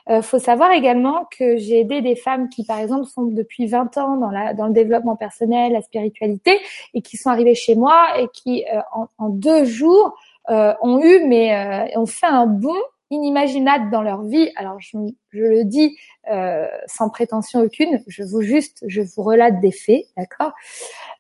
Euh, 0.10 0.22
faut 0.22 0.40
savoir 0.40 0.72
également 0.72 1.28
que 1.38 1.58
j'ai 1.58 1.80
aidé 1.80 2.02
des 2.02 2.16
femmes 2.16 2.50
qui, 2.50 2.66
par 2.66 2.80
exemple, 2.80 3.06
sont 3.06 3.24
depuis 3.24 3.68
20 3.68 3.98
ans 3.98 4.18
dans, 4.18 4.32
la, 4.32 4.54
dans 4.54 4.68
le 4.68 4.74
développement 4.74 5.16
personnel, 5.16 5.74
la 5.74 5.82
spiritualité, 5.82 6.60
et 6.94 7.02
qui 7.02 7.18
sont 7.18 7.30
arrivées 7.30 7.56
chez 7.56 7.76
moi 7.76 8.20
et 8.20 8.28
qui, 8.34 8.66
euh, 8.74 8.82
en, 8.94 9.08
en 9.18 9.30
deux 9.30 9.66
jours, 9.66 10.16
euh, 10.50 10.74
ont 10.82 11.02
eu, 11.02 11.26
mais 11.26 11.56
euh, 11.56 12.00
ont 12.00 12.06
fait 12.06 12.28
un 12.28 12.46
bond 12.46 12.82
inimaginable 13.12 13.92
dans 13.92 14.02
leur 14.02 14.24
vie. 14.24 14.50
Alors 14.56 14.80
je, 14.80 14.98
je 15.32 15.44
le 15.44 15.66
dis 15.66 15.98
euh, 16.32 16.66
sans 16.88 17.10
prétention 17.10 17.62
aucune, 17.62 18.02
je 18.08 18.24
vous 18.24 18.42
juste, 18.42 18.84
je 18.88 19.02
vous 19.02 19.22
relate 19.22 19.60
des 19.60 19.72
faits, 19.72 20.06
d'accord? 20.18 20.54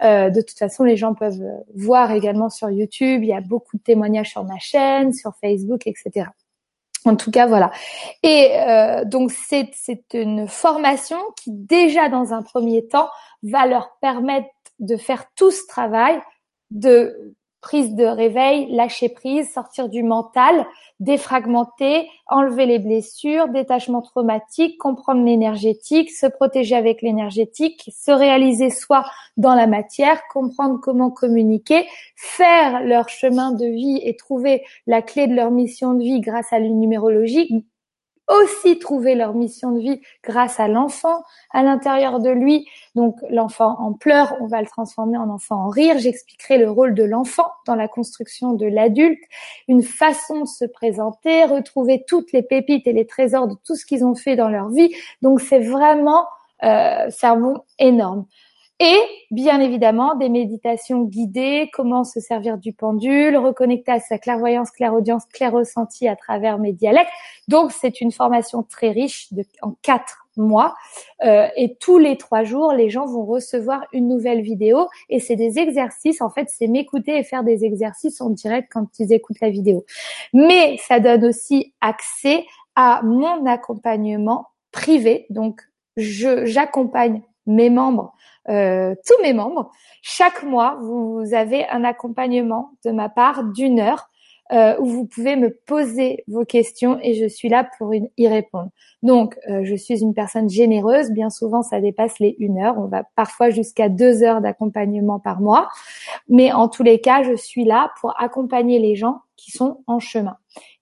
Euh, 0.02 0.30
de 0.30 0.42
toute 0.42 0.58
façon, 0.58 0.84
les 0.84 0.98
gens 0.98 1.14
peuvent 1.14 1.44
voir 1.76 2.12
également 2.12 2.50
sur 2.50 2.70
YouTube. 2.70 3.24
Il 3.24 3.30
y 3.30 3.34
a 3.34 3.42
beaucoup 3.42 3.78
de 3.78 3.84
témoignages 3.84 4.32
sur 4.32 4.44
ma 4.44 4.58
chaîne, 4.58 5.14
sur 5.14 5.34
Facebook, 5.42 5.86
etc. 5.86 6.28
En 7.06 7.16
tout 7.16 7.32
cas, 7.32 7.48
voilà. 7.48 7.72
Et 8.24 8.52
euh, 8.68 9.04
donc 9.06 9.32
c'est 9.32 9.70
c'est 9.74 10.14
une 10.14 10.48
formation 10.48 11.18
qui 11.36 11.52
déjà 11.52 12.10
dans 12.10 12.34
un 12.34 12.42
premier 12.42 12.88
temps 12.88 13.10
va 13.44 13.66
leur 13.66 13.98
permettre 14.02 14.50
de 14.80 14.98
faire 14.98 15.26
tout 15.36 15.52
ce 15.52 15.66
travail 15.68 16.22
de 16.70 17.36
prise 17.62 17.94
de 17.94 18.06
réveil, 18.06 18.72
lâcher 18.72 19.10
prise, 19.10 19.52
sortir 19.54 19.88
du 19.88 20.04
mental, 20.04 20.66
défragmenter, 21.00 22.10
enlever 22.28 22.66
les 22.66 22.80
blessures, 22.80 23.48
détachement 23.50 24.02
traumatique, 24.02 24.78
comprendre 24.80 25.24
l'énergétique, 25.24 26.12
se 26.12 26.26
protéger 26.26 26.76
avec 26.76 27.02
l'énergétique, 27.02 27.90
se 27.96 28.12
réaliser 28.12 28.72
soi 28.72 29.06
dans 29.38 29.54
la 29.54 29.68
matière, 29.68 30.22
comprendre 30.34 30.80
comment 30.82 31.12
communiquer, 31.12 31.88
faire 32.16 32.84
leur 32.84 33.10
chemin 33.10 33.52
de 33.52 33.66
vie 33.66 34.00
et 34.04 34.16
trouver 34.16 34.64
la 34.88 35.02
clé 35.02 35.28
de 35.28 35.36
leur 35.36 35.52
mission 35.52 35.94
de 35.94 36.04
vie 36.04 36.20
grâce 36.20 36.52
à 36.52 36.60
l'unumérologie, 36.60 37.66
aussi 38.28 38.80
trouver 38.80 39.16
leur 39.16 39.34
mission 39.34 39.72
de 39.72 39.80
vie 39.80 40.02
grâce 40.24 40.60
à 40.60 40.68
l'enfant 40.68 41.24
à 41.52 41.64
l'intérieur 41.64 42.20
de 42.20 42.30
lui. 42.30 42.68
Donc 42.96 43.16
l'enfant 43.30 43.76
en 43.80 43.94
pleurs, 43.94 44.36
on 44.40 44.48
va 44.48 44.62
le 44.62 44.68
transformer 44.68 45.18
en 45.18 45.30
enfant 45.30 45.66
en 45.66 45.70
rire. 45.70 45.98
J'expliquerai 46.00 46.58
le 46.58 46.70
rôle 46.70 46.94
de 46.94 47.04
l'enfant 47.04 47.52
dans 47.66 47.76
la 47.76 47.88
construction 47.88 48.54
de 48.54 48.66
l'adulte, 48.66 49.22
une 49.68 49.84
façon 49.84 50.42
de 50.42 50.48
se 50.48 50.66
présenter, 50.66 51.46
retrouver 51.46 52.04
toutes 52.08 52.32
les 52.32 52.44
pépites 52.44 52.88
et 52.88 52.94
les 52.94 53.06
trésors 53.06 53.48
de 53.48 53.56
tout 53.66 53.76
ce 53.76 53.86
qu'ils 53.86 54.06
ont 54.06 54.16
fait 54.16 54.36
dans 54.36 54.50
leur 54.50 54.70
vie. 54.70 54.94
Donc 55.22 55.42
c'est 55.42 55.60
vraiment 55.60 56.26
euh, 56.64 57.10
cerveau 57.10 57.66
énorme. 57.80 58.26
Et 58.84 58.98
bien 59.30 59.62
évidemment, 59.62 60.16
des 60.16 60.28
méditations 60.28 61.04
guidées, 61.04 61.70
comment 61.72 62.04
se 62.04 62.20
servir 62.20 62.58
du 62.58 62.74
pendule, 62.74 63.38
reconnecter 63.38 63.92
à 63.92 64.00
sa 64.00 64.18
clairvoyance, 64.18 64.72
clairaudience, 64.72 65.26
clair-ressenti 65.26 66.08
à 66.08 66.16
travers 66.16 66.58
mes 66.58 66.74
dialectes. 66.74 67.12
Donc, 67.48 67.72
c'est 67.72 68.02
une 68.02 68.12
formation 68.12 68.64
très 68.64 68.90
riche 68.90 69.32
de, 69.34 69.44
en 69.62 69.76
quatre 69.84 70.26
mois. 70.36 70.74
Euh, 71.24 71.48
et 71.56 71.76
tous 71.76 72.00
les 72.00 72.18
trois 72.18 72.44
jours, 72.44 72.74
les 72.74 72.90
gens 72.90 73.06
vont 73.06 73.24
recevoir 73.24 73.86
une 73.94 74.08
nouvelle 74.08 74.42
vidéo. 74.42 74.88
Et 75.10 75.20
c'est 75.20 75.36
des 75.36 75.60
exercices. 75.60 76.20
En 76.20 76.32
fait, 76.32 76.50
c'est 76.50 76.68
m'écouter 76.68 77.20
et 77.20 77.24
faire 77.24 77.44
des 77.44 77.64
exercices 77.64 78.20
en 78.20 78.32
direct 78.32 78.68
quand 78.74 78.88
ils 78.98 79.14
écoutent 79.14 79.42
la 79.42 79.52
vidéo. 79.52 79.86
Mais 80.34 80.78
ça 80.88 81.00
donne 81.00 81.26
aussi 81.26 81.72
accès 81.82 82.46
à 82.76 83.02
mon 83.04 83.46
accompagnement 83.46 84.48
privé. 84.72 85.28
Donc, 85.30 85.62
je 85.98 86.46
j'accompagne 86.46 87.22
mes 87.46 87.70
membres 87.70 88.14
euh, 88.50 88.96
tous 89.06 89.22
mes 89.22 89.34
membres. 89.34 89.70
Chaque 90.02 90.44
mois, 90.44 90.78
vous 90.82 91.34
avez 91.34 91.68
un 91.68 91.84
accompagnement 91.84 92.72
de 92.84 92.92
ma 92.92 93.08
part 93.10 93.44
d'une 93.44 93.80
heure 93.80 94.10
euh, 94.52 94.76
où 94.80 94.86
vous 94.86 95.06
pouvez 95.06 95.36
me 95.36 95.52
poser 95.66 96.24
vos 96.28 96.44
questions 96.44 97.00
et 97.02 97.14
je 97.14 97.26
suis 97.26 97.48
là 97.48 97.70
pour 97.78 97.94
y 97.94 98.28
répondre. 98.28 98.70
Donc, 99.04 99.38
euh, 99.50 99.62
je 99.64 99.76
suis 99.76 100.02
une 100.02 100.14
personne 100.14 100.50
généreuse. 100.50 101.12
Bien 101.12 101.30
souvent, 101.30 101.62
ça 101.62 101.80
dépasse 101.80 102.20
les 102.20 102.36
une 102.40 102.60
heure. 102.60 102.78
On 102.78 102.88
va 102.88 103.04
parfois 103.16 103.50
jusqu'à 103.50 103.90
deux 103.90 104.24
heures 104.24 104.42
d'accompagnement 104.42 105.20
par 105.20 105.40
mois. 105.40 105.70
Mais 106.28 106.52
en 106.52 106.68
tous 106.68 106.84
les 106.84 107.00
cas, 107.00 107.24
je 107.24 107.36
suis 107.36 107.64
là 107.64 107.92
pour 108.02 108.20
accompagner 108.20 108.80
les 108.80 108.96
gens 108.96 109.20
qui 109.38 109.52
sont 109.52 109.84
en 109.88 110.00
chemin. 110.00 110.38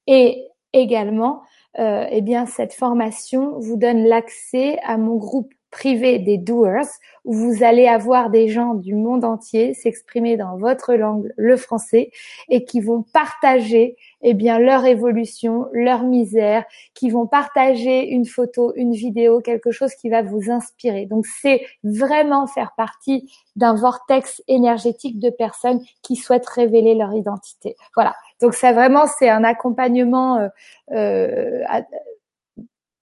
Et 0.07 0.47
également, 0.73 1.41
euh, 1.77 2.07
eh 2.09 2.21
bien, 2.21 2.45
cette 2.45 2.73
formation 2.73 3.59
vous 3.59 3.77
donne 3.77 4.03
l'accès 4.03 4.79
à 4.83 4.97
mon 4.97 5.17
groupe 5.17 5.53
privé 5.71 6.19
des 6.19 6.37
doers 6.37 6.87
où 7.25 7.33
vous 7.33 7.63
allez 7.63 7.87
avoir 7.87 8.29
des 8.29 8.47
gens 8.47 8.73
du 8.73 8.95
monde 8.95 9.23
entier 9.23 9.73
s'exprimer 9.73 10.37
dans 10.37 10.57
votre 10.57 10.95
langue, 10.95 11.31
le 11.37 11.57
français, 11.57 12.11
et 12.49 12.65
qui 12.65 12.81
vont 12.81 13.03
partager 13.03 13.95
eh 14.21 14.33
bien 14.33 14.59
leur 14.59 14.85
évolution, 14.85 15.67
leur 15.71 16.03
misère, 16.03 16.65
qui 16.93 17.09
vont 17.09 17.27
partager 17.27 18.09
une 18.09 18.25
photo, 18.25 18.73
une 18.75 18.93
vidéo, 18.93 19.41
quelque 19.41 19.71
chose 19.71 19.93
qui 19.95 20.09
va 20.09 20.21
vous 20.21 20.49
inspirer. 20.49 21.05
Donc 21.05 21.25
c'est 21.25 21.65
vraiment 21.83 22.47
faire 22.47 22.73
partie 22.75 23.31
d'un 23.55 23.75
vortex 23.75 24.41
énergétique 24.47 25.19
de 25.19 25.29
personnes 25.29 25.81
qui 26.01 26.15
souhaitent 26.15 26.49
révéler 26.49 26.95
leur 26.95 27.13
identité. 27.13 27.75
Voilà. 27.95 28.15
Donc 28.41 28.53
ça 28.53 28.73
vraiment 28.73 29.05
c'est 29.05 29.29
un 29.29 29.43
accompagnement 29.43 30.37
euh, 30.37 30.47
euh, 30.91 31.63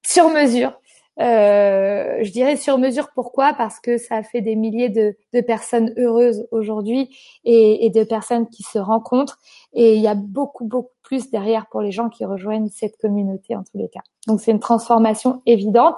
sur 0.05 0.29
mesure 0.29 0.79
je 1.19 2.31
dirais 2.31 2.57
sur 2.57 2.77
mesure. 2.77 3.09
Pourquoi 3.13 3.53
Parce 3.53 3.79
que 3.79 3.97
ça 3.97 4.23
fait 4.23 4.41
des 4.41 4.55
milliers 4.55 4.89
de, 4.89 5.15
personnes 5.41 5.93
heureuses 5.97 6.47
aujourd'hui 6.51 7.15
et, 7.43 7.89
de 7.89 8.03
personnes 8.03 8.47
qui 8.47 8.63
se 8.63 8.79
rencontrent. 8.79 9.39
Et 9.73 9.95
il 9.95 10.01
y 10.01 10.07
a 10.07 10.15
beaucoup, 10.15 10.65
beaucoup 10.65 10.93
plus 11.03 11.29
derrière 11.29 11.67
pour 11.67 11.81
les 11.81 11.91
gens 11.91 12.09
qui 12.09 12.25
rejoignent 12.25 12.69
cette 12.69 12.97
communauté 12.97 13.55
en 13.55 13.63
tous 13.63 13.77
les 13.77 13.87
cas. 13.87 14.01
Donc 14.27 14.41
c'est 14.41 14.51
une 14.51 14.59
transformation 14.59 15.41
évidente 15.45 15.97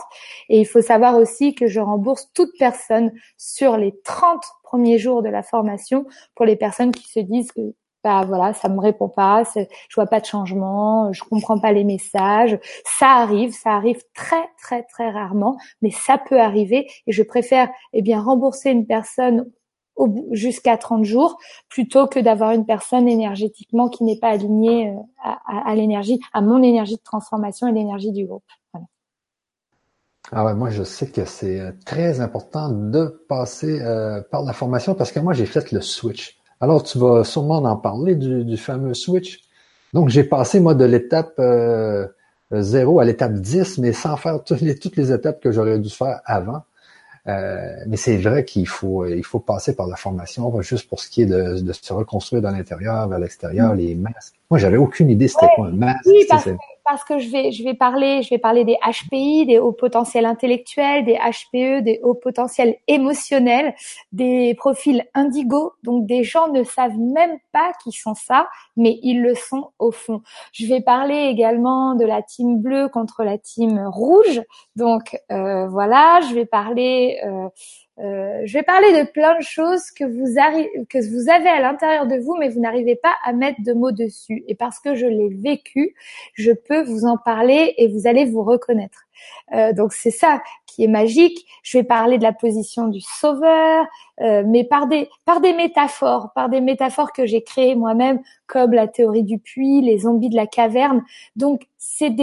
et 0.49 0.59
il 0.59 0.65
faut 0.65 0.83
savoir 0.83 1.15
aussi 1.15 1.55
que 1.55 1.65
je 1.65 1.79
rembourse 1.79 2.29
toute 2.33 2.51
personne 2.59 3.11
sur 3.37 3.75
les 3.75 3.99
30 4.03 4.43
premiers 4.63 4.99
jours 4.99 5.23
de 5.23 5.29
la 5.29 5.41
formation 5.41 6.05
pour 6.35 6.45
les 6.45 6.55
personnes 6.55 6.91
qui 6.91 7.09
se 7.09 7.19
disent 7.19 7.51
que 7.51 7.73
bah 8.03 8.23
voilà, 8.25 8.53
ça 8.53 8.69
me 8.69 8.79
répond 8.79 9.09
pas, 9.09 9.43
je 9.55 9.95
vois 9.95 10.07
pas 10.07 10.19
de 10.19 10.25
changement, 10.25 11.11
je 11.11 11.23
comprends 11.23 11.59
pas 11.59 11.71
les 11.71 11.83
messages. 11.83 12.57
Ça 12.85 13.07
arrive, 13.17 13.53
ça 13.53 13.71
arrive 13.71 14.01
très 14.13 14.49
très 14.61 14.83
très 14.83 15.09
rarement, 15.09 15.57
mais 15.81 15.91
ça 15.91 16.17
peut 16.17 16.39
arriver 16.39 16.89
et 17.07 17.11
je 17.11 17.23
préfère 17.23 17.69
eh 17.93 18.01
bien 18.01 18.21
rembourser 18.21 18.71
une 18.71 18.87
personne 18.87 19.51
jusqu'à 20.31 20.77
30 20.77 21.03
jours 21.03 21.37
plutôt 21.67 22.07
que 22.07 22.19
d'avoir 22.19 22.51
une 22.51 22.65
personne 22.65 23.07
énergétiquement 23.07 23.89
qui 23.89 24.03
n'est 24.03 24.19
pas 24.19 24.29
alignée 24.29 24.89
euh, 24.89 24.93
à, 25.23 25.69
à, 25.69 25.75
l'énergie, 25.75 26.19
à 26.33 26.41
mon 26.41 26.63
énergie 26.63 26.95
de 26.95 27.03
transformation 27.03 27.67
et 27.67 27.73
l'énergie 27.73 28.13
du 28.13 28.25
groupe. 28.25 28.43
Ah 30.31 30.45
ouais, 30.45 30.53
moi 30.53 30.69
je 30.69 30.83
sais 30.83 31.09
que 31.09 31.25
c'est 31.25 31.59
euh, 31.59 31.71
très 31.85 32.21
important 32.21 32.69
de 32.69 33.25
passer 33.27 33.81
euh, 33.81 34.21
par 34.29 34.43
la 34.43 34.53
formation 34.53 34.93
parce 34.93 35.11
que 35.11 35.19
moi 35.19 35.33
j'ai 35.33 35.47
fait 35.47 35.71
le 35.71 35.81
switch. 35.81 36.38
Alors, 36.61 36.83
tu 36.83 36.97
vas 36.97 37.23
sûrement 37.23 37.57
en 37.57 37.77
parler 37.77 38.15
du, 38.15 38.57
fameux 38.57 38.93
switch. 38.93 39.39
Donc, 39.93 40.09
j'ai 40.09 40.23
passé, 40.23 40.59
moi, 40.59 40.75
de 40.75 40.85
l'étape 40.85 41.33
euh, 41.39 42.07
0 42.51 42.99
à 42.99 43.05
l'étape 43.05 43.33
10, 43.33 43.77
mais 43.77 43.93
sans 43.93 44.17
faire 44.17 44.43
toutes 44.45 44.61
les, 44.61 44.77
toutes 44.77 44.95
les 44.95 45.11
étapes 45.11 45.41
que 45.41 45.51
j'aurais 45.51 45.79
dû 45.79 45.89
faire 45.89 46.21
avant. 46.25 46.63
Euh, 47.27 47.75
mais 47.87 47.97
c'est 47.97 48.17
vrai 48.17 48.43
qu'il 48.43 48.67
faut, 48.67 49.05
il 49.05 49.23
faut 49.23 49.39
passer 49.39 49.75
par 49.75 49.87
la 49.87 49.95
formation, 49.95 50.61
juste 50.61 50.87
pour 50.89 50.99
ce 50.99 51.09
qui 51.09 51.21
est 51.23 51.25
de, 51.25 51.59
de 51.59 51.73
se 51.73 51.93
reconstruire 51.93 52.41
dans 52.41 52.51
l'intérieur, 52.51 53.07
vers 53.07 53.19
l'extérieur, 53.19 53.73
mm. 53.73 53.77
les 53.77 53.95
masques. 53.95 54.35
Moi, 54.49 54.57
j'avais 54.57 54.77
aucune 54.77 55.09
idée 55.09 55.27
c'était 55.27 55.47
quoi 55.55 55.67
un 55.67 55.71
masque 55.71 56.09
parce 56.29 56.45
que 56.45 56.51
je 57.09 57.29
vais, 57.29 57.51
je 57.51 57.63
vais 57.63 57.73
parler, 57.73 58.21
je 58.21 58.29
vais 58.29 58.37
parler 58.37 58.63
des 58.65 58.77
HPI, 58.85 59.45
des 59.45 59.59
hauts 59.59 59.71
potentiels 59.71 60.25
intellectuels, 60.25 61.05
des 61.05 61.15
HPE, 61.15 61.81
des 61.81 61.99
hauts 62.03 62.15
potentiels 62.15 62.77
émotionnels, 62.87 63.75
des 64.11 64.55
profils 64.55 65.05
indigo. 65.13 65.73
Donc 65.83 66.05
des 66.05 66.23
gens 66.23 66.51
ne 66.51 66.63
savent 66.63 66.97
même 66.97 67.37
pas 67.51 67.71
qui 67.83 67.91
sont 67.91 68.15
ça, 68.15 68.47
mais 68.75 68.99
ils 69.03 69.21
le 69.21 69.35
sont 69.35 69.71
au 69.79 69.91
fond. 69.91 70.21
Je 70.53 70.65
vais 70.67 70.81
parler 70.81 71.27
également 71.31 71.95
de 71.95 72.05
la 72.05 72.21
team 72.21 72.59
bleue 72.59 72.89
contre 72.89 73.23
la 73.23 73.37
team 73.37 73.79
rouge. 73.87 74.41
Donc 74.75 75.17
euh, 75.31 75.67
voilà, 75.67 76.19
je 76.29 76.35
vais 76.35 76.45
parler 76.45 77.19
euh, 77.25 77.47
euh, 78.01 78.41
je 78.45 78.53
vais 78.53 78.63
parler 78.63 79.03
de 79.03 79.09
plein 79.09 79.37
de 79.37 79.43
choses 79.43 79.91
que 79.91 80.05
vous, 80.05 80.39
avez 80.39 81.49
à 81.49 81.59
l'intérieur 81.59 82.07
de 82.07 82.15
vous, 82.15 82.35
mais 82.39 82.47
vous 82.47 82.61
n'arrivez 82.61 82.95
pas 82.95 83.13
à 83.25 83.33
mettre 83.33 83.61
de 83.61 83.73
mots 83.73 83.91
dessus. 83.91 84.43
Et 84.47 84.55
parce 84.55 84.79
que 84.79 84.95
je 84.95 85.05
l'ai 85.05 85.29
vécu, 85.29 85.95
je 86.33 86.51
peux 86.51 86.81
vous 86.83 87.05
en 87.05 87.17
parler 87.17 87.73
et 87.77 87.87
vous 87.87 88.07
allez 88.07 88.25
vous 88.25 88.43
reconnaître. 88.43 89.05
Euh, 89.53 89.73
donc 89.73 89.91
c'est 89.91 90.11
ça 90.11 90.41
qui 90.65 90.85
est 90.85 90.87
magique. 90.87 91.45
Je 91.61 91.79
vais 91.79 91.83
parler 91.83 92.17
de 92.17 92.23
la 92.23 92.31
position 92.31 92.87
du 92.87 93.01
sauveur, 93.01 93.85
euh, 94.21 94.43
mais 94.45 94.63
par 94.63 94.87
des 94.87 95.09
par 95.25 95.41
des 95.41 95.51
métaphores, 95.51 96.31
par 96.33 96.47
des 96.47 96.61
métaphores 96.61 97.11
que 97.11 97.25
j'ai 97.25 97.43
créées 97.43 97.75
moi-même, 97.75 98.21
comme 98.47 98.71
la 98.71 98.87
théorie 98.87 99.23
du 99.23 99.39
puits, 99.39 99.81
les 99.81 99.99
zombies 99.99 100.29
de 100.29 100.37
la 100.37 100.47
caverne. 100.47 101.03
Donc 101.35 101.63
c'est 101.77 102.15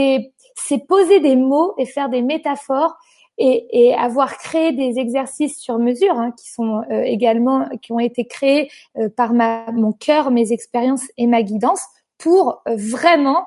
poser 0.88 1.20
des 1.20 1.36
mots 1.36 1.74
et 1.76 1.84
faire 1.84 2.08
des 2.08 2.22
métaphores 2.22 2.96
et, 3.38 3.88
et, 3.88 3.94
avoir 3.94 4.38
créé 4.38 4.72
des 4.72 4.98
exercices 4.98 5.58
sur 5.58 5.78
mesure 5.78 6.18
hein, 6.18 6.32
qui 6.32 6.50
sont 6.50 6.82
euh, 6.90 7.02
également 7.02 7.68
qui 7.82 7.92
ont 7.92 7.98
été 7.98 8.24
créés 8.24 8.70
euh, 8.96 9.08
par 9.08 9.32
ma, 9.32 9.70
mon 9.72 9.92
cœur, 9.92 10.30
mes 10.30 10.52
expériences 10.52 11.04
et 11.16 11.26
ma 11.26 11.42
guidance 11.42 11.82
pour 12.18 12.62
euh, 12.66 12.76
vraiment 12.76 13.44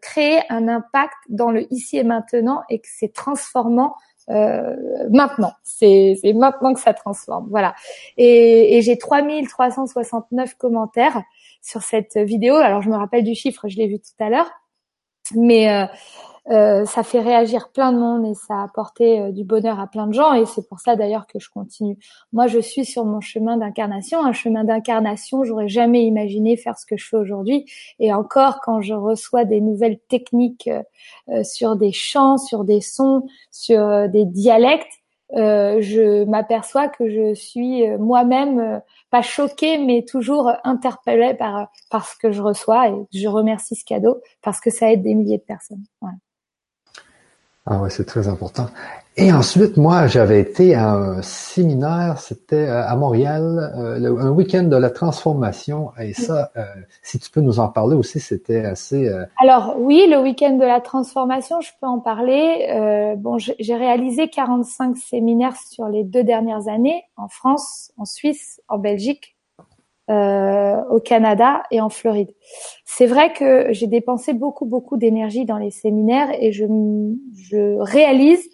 créer 0.00 0.42
un 0.48 0.68
impact 0.68 1.16
dans 1.28 1.50
le 1.50 1.66
ici 1.72 1.96
et 1.96 2.04
maintenant 2.04 2.62
et 2.70 2.78
que 2.78 2.86
c'est 2.88 3.12
transformant 3.12 3.96
maintenant. 4.28 5.50
C'est 5.64 6.20
maintenant 6.36 6.72
que 6.72 6.78
ça 6.78 6.94
transforme. 6.94 7.48
Voilà. 7.50 7.74
Et, 8.16 8.76
et 8.76 8.82
j'ai 8.82 8.96
3369 8.96 10.54
commentaires 10.54 11.20
sur 11.62 11.82
cette 11.82 12.16
vidéo. 12.16 12.54
Alors 12.54 12.80
je 12.80 12.90
me 12.90 12.94
rappelle 12.94 13.24
du 13.24 13.34
chiffre, 13.34 13.66
je 13.66 13.76
l'ai 13.76 13.88
vu 13.88 13.98
tout 13.98 14.24
à 14.24 14.30
l'heure. 14.30 14.48
Mais 15.34 15.88
euh, 16.50 16.84
ça 16.84 17.02
fait 17.02 17.20
réagir 17.20 17.70
plein 17.72 17.92
de 17.92 17.98
monde 17.98 18.24
et 18.24 18.34
ça 18.34 18.54
a 18.54 18.64
apporté 18.64 19.20
euh, 19.20 19.32
du 19.32 19.42
bonheur 19.42 19.80
à 19.80 19.88
plein 19.88 20.06
de 20.06 20.12
gens 20.12 20.32
et 20.32 20.46
c'est 20.46 20.68
pour 20.68 20.78
ça 20.78 20.94
d'ailleurs 20.94 21.26
que 21.26 21.40
je 21.40 21.50
continue. 21.50 21.98
Moi, 22.32 22.46
je 22.46 22.60
suis 22.60 22.84
sur 22.84 23.04
mon 23.04 23.20
chemin 23.20 23.56
d'incarnation, 23.56 24.24
un 24.24 24.32
chemin 24.32 24.62
d'incarnation. 24.62 25.42
J'aurais 25.42 25.68
jamais 25.68 26.04
imaginé 26.04 26.56
faire 26.56 26.78
ce 26.78 26.86
que 26.86 26.96
je 26.96 27.08
fais 27.08 27.16
aujourd'hui 27.16 27.64
et 27.98 28.12
encore 28.12 28.60
quand 28.60 28.80
je 28.80 28.94
reçois 28.94 29.44
des 29.44 29.60
nouvelles 29.60 29.98
techniques 30.08 30.70
euh, 31.28 31.42
sur 31.42 31.74
des 31.74 31.92
chants, 31.92 32.38
sur 32.38 32.64
des 32.64 32.80
sons, 32.80 33.26
sur 33.50 34.08
des 34.08 34.24
dialectes, 34.24 34.92
je 35.32 36.24
m'aperçois 36.24 36.88
que 36.88 37.08
je 37.08 37.34
suis 37.34 37.84
moi-même 37.98 38.80
pas 39.10 39.22
choquée, 39.22 39.78
mais 39.78 40.04
toujours 40.04 40.52
interpellée 40.62 41.34
par 41.34 41.68
par 41.90 42.06
ce 42.06 42.16
que 42.16 42.30
je 42.30 42.40
reçois 42.40 42.90
et 42.90 42.94
je 43.12 43.26
remercie 43.26 43.74
ce 43.74 43.84
cadeau 43.84 44.22
parce 44.42 44.60
que 44.60 44.70
ça 44.70 44.92
aide 44.92 45.02
des 45.02 45.16
milliers 45.16 45.38
de 45.38 45.42
personnes. 45.42 45.82
Ah 47.66 47.80
ouais, 47.80 47.90
c'est 47.90 48.04
très 48.04 48.28
important. 48.28 48.68
Et 49.18 49.32
ensuite, 49.32 49.78
moi, 49.78 50.06
j'avais 50.06 50.40
été 50.40 50.74
à 50.74 50.92
un 50.92 51.22
séminaire, 51.22 52.18
c'était 52.18 52.68
euh, 52.68 52.86
à 52.86 52.94
Montréal, 52.96 53.72
euh, 53.74 54.18
un 54.18 54.30
week-end 54.30 54.64
de 54.64 54.76
la 54.76 54.90
transformation. 54.90 55.90
Et 55.98 56.12
ça, 56.12 56.50
euh, 56.56 56.64
si 57.02 57.18
tu 57.18 57.30
peux 57.30 57.40
nous 57.40 57.58
en 57.58 57.68
parler 57.68 57.96
aussi, 57.96 58.20
c'était 58.20 58.64
assez. 58.64 59.10
Alors 59.38 59.76
oui, 59.78 60.06
le 60.08 60.18
week-end 60.18 60.58
de 60.58 60.64
la 60.64 60.82
transformation, 60.82 61.62
je 61.62 61.70
peux 61.80 61.86
en 61.86 61.98
parler. 61.98 63.14
bon, 63.16 63.38
j'ai 63.38 63.74
réalisé 63.74 64.28
45 64.28 64.96
séminaires 64.98 65.56
sur 65.56 65.88
les 65.88 66.04
deux 66.04 66.22
dernières 66.22 66.68
années 66.68 67.04
en 67.16 67.28
France, 67.28 67.92
en 67.96 68.04
Suisse, 68.04 68.60
en 68.68 68.76
Belgique, 68.76 69.35
euh, 70.08 70.82
au 70.90 71.00
Canada 71.00 71.62
et 71.70 71.80
en 71.80 71.88
Floride. 71.88 72.30
C'est 72.84 73.06
vrai 73.06 73.32
que 73.32 73.72
j'ai 73.72 73.88
dépensé 73.88 74.34
beaucoup 74.34 74.64
beaucoup 74.64 74.96
d'énergie 74.96 75.44
dans 75.44 75.58
les 75.58 75.72
séminaires 75.72 76.30
et 76.38 76.52
je, 76.52 76.64
je 77.34 77.78
réalise 77.80 78.48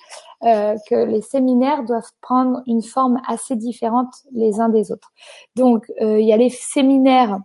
euh, 0.44 0.76
que 0.88 0.94
les 0.94 1.20
séminaires 1.20 1.84
doivent 1.84 2.10
prendre 2.20 2.62
une 2.66 2.82
forme 2.82 3.20
assez 3.28 3.54
différente 3.54 4.12
les 4.32 4.60
uns 4.60 4.70
des 4.70 4.90
autres. 4.90 5.12
Donc 5.54 5.92
euh, 6.00 6.18
il 6.18 6.26
y 6.26 6.32
a 6.32 6.36
les 6.36 6.50
séminaires 6.50 7.38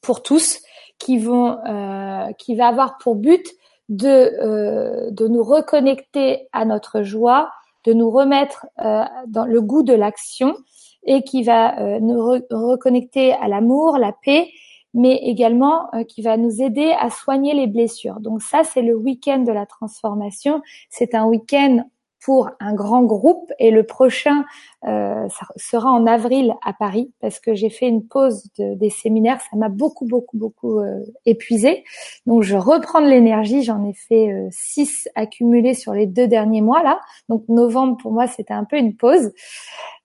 pour 0.00 0.22
tous 0.22 0.60
qui 0.98 1.18
vont 1.18 1.58
euh, 1.66 2.30
qui 2.38 2.54
va 2.54 2.68
avoir 2.68 2.98
pour 2.98 3.16
but 3.16 3.44
de 3.88 4.06
euh, 4.08 5.10
de 5.10 5.26
nous 5.26 5.42
reconnecter 5.42 6.48
à 6.52 6.64
notre 6.64 7.02
joie, 7.02 7.50
de 7.84 7.92
nous 7.92 8.10
remettre 8.10 8.66
dans 8.76 9.46
le 9.46 9.60
goût 9.60 9.82
de 9.82 9.94
l'action 9.94 10.54
et 11.04 11.22
qui 11.22 11.42
va 11.42 11.78
euh, 11.80 12.00
nous 12.00 12.20
reconnecter 12.50 13.32
à 13.32 13.48
l'amour, 13.48 13.98
la 13.98 14.12
paix, 14.12 14.48
mais 14.94 15.16
également 15.16 15.94
euh, 15.94 16.04
qui 16.04 16.22
va 16.22 16.36
nous 16.36 16.62
aider 16.62 16.92
à 16.98 17.10
soigner 17.10 17.54
les 17.54 17.66
blessures. 17.66 18.20
Donc 18.20 18.42
ça, 18.42 18.64
c'est 18.64 18.82
le 18.82 18.96
week-end 18.96 19.38
de 19.38 19.52
la 19.52 19.66
transformation. 19.66 20.62
C'est 20.90 21.14
un 21.14 21.26
week-end 21.26 21.84
pour 22.20 22.50
un 22.60 22.74
grand 22.74 23.02
groupe 23.02 23.50
et 23.58 23.70
le 23.70 23.84
prochain 23.84 24.44
euh, 24.86 25.26
sera 25.56 25.90
en 25.90 26.06
avril 26.06 26.54
à 26.64 26.72
Paris 26.72 27.12
parce 27.20 27.40
que 27.40 27.54
j'ai 27.54 27.70
fait 27.70 27.88
une 27.88 28.06
pause 28.06 28.44
de, 28.58 28.74
des 28.74 28.90
séminaires, 28.90 29.40
ça 29.50 29.56
m'a 29.56 29.68
beaucoup 29.68 30.06
beaucoup 30.06 30.36
beaucoup 30.36 30.80
euh, 30.80 31.00
épuisé. 31.24 31.84
Donc 32.26 32.42
je 32.42 32.56
reprends 32.56 33.00
de 33.00 33.06
l'énergie, 33.06 33.62
j'en 33.62 33.84
ai 33.84 33.94
fait 33.94 34.32
euh, 34.32 34.48
six 34.50 35.08
accumulés 35.14 35.74
sur 35.74 35.94
les 35.94 36.06
deux 36.06 36.28
derniers 36.28 36.60
mois 36.60 36.82
là. 36.82 37.00
Donc 37.28 37.48
novembre 37.48 37.96
pour 37.96 38.12
moi 38.12 38.26
c'était 38.26 38.54
un 38.54 38.64
peu 38.64 38.76
une 38.76 38.96
pause 38.96 39.32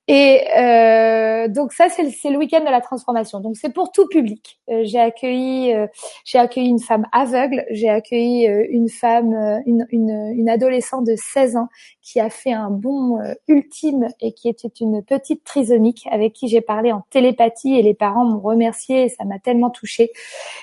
et 0.07 0.41
euh, 0.55 1.47
donc 1.47 1.73
ça 1.73 1.89
c'est 1.89 2.03
le, 2.03 2.31
le 2.31 2.37
week-end 2.37 2.59
de 2.59 2.69
la 2.69 2.81
transformation. 2.81 3.39
Donc 3.39 3.57
c'est 3.57 3.73
pour 3.73 3.91
tout 3.91 4.07
public. 4.07 4.59
Euh, 4.69 4.81
j'ai 4.83 4.99
accueilli 4.99 5.73
euh, 5.73 5.87
j'ai 6.25 6.37
accueilli 6.37 6.69
une 6.69 6.79
femme 6.79 7.07
aveugle, 7.11 7.65
j'ai 7.71 7.89
accueilli 7.89 8.47
euh, 8.47 8.65
une 8.69 8.87
femme 8.89 9.33
une, 9.65 9.87
une, 9.89 10.33
une, 10.35 10.49
adolescente 10.49 11.05
de 11.05 11.15
16 11.15 11.57
ans 11.57 11.69
qui 12.03 12.19
a 12.19 12.29
fait 12.29 12.53
un 12.53 12.69
bond 12.69 13.19
ultime 13.47 14.07
et 14.21 14.33
qui 14.33 14.47
était 14.47 14.71
une 14.79 15.03
petite 15.03 15.43
trisomique 15.43 16.07
avec 16.11 16.33
qui 16.33 16.47
j'ai 16.49 16.61
parlé 16.61 16.91
en 16.91 17.03
télépathie 17.09 17.75
et 17.75 17.81
les 17.81 17.95
parents 17.95 18.25
m'ont 18.25 18.39
remercié 18.39 19.05
et 19.05 19.09
ça 19.09 19.25
m'a 19.25 19.39
tellement 19.39 19.71
touchée. 19.71 20.11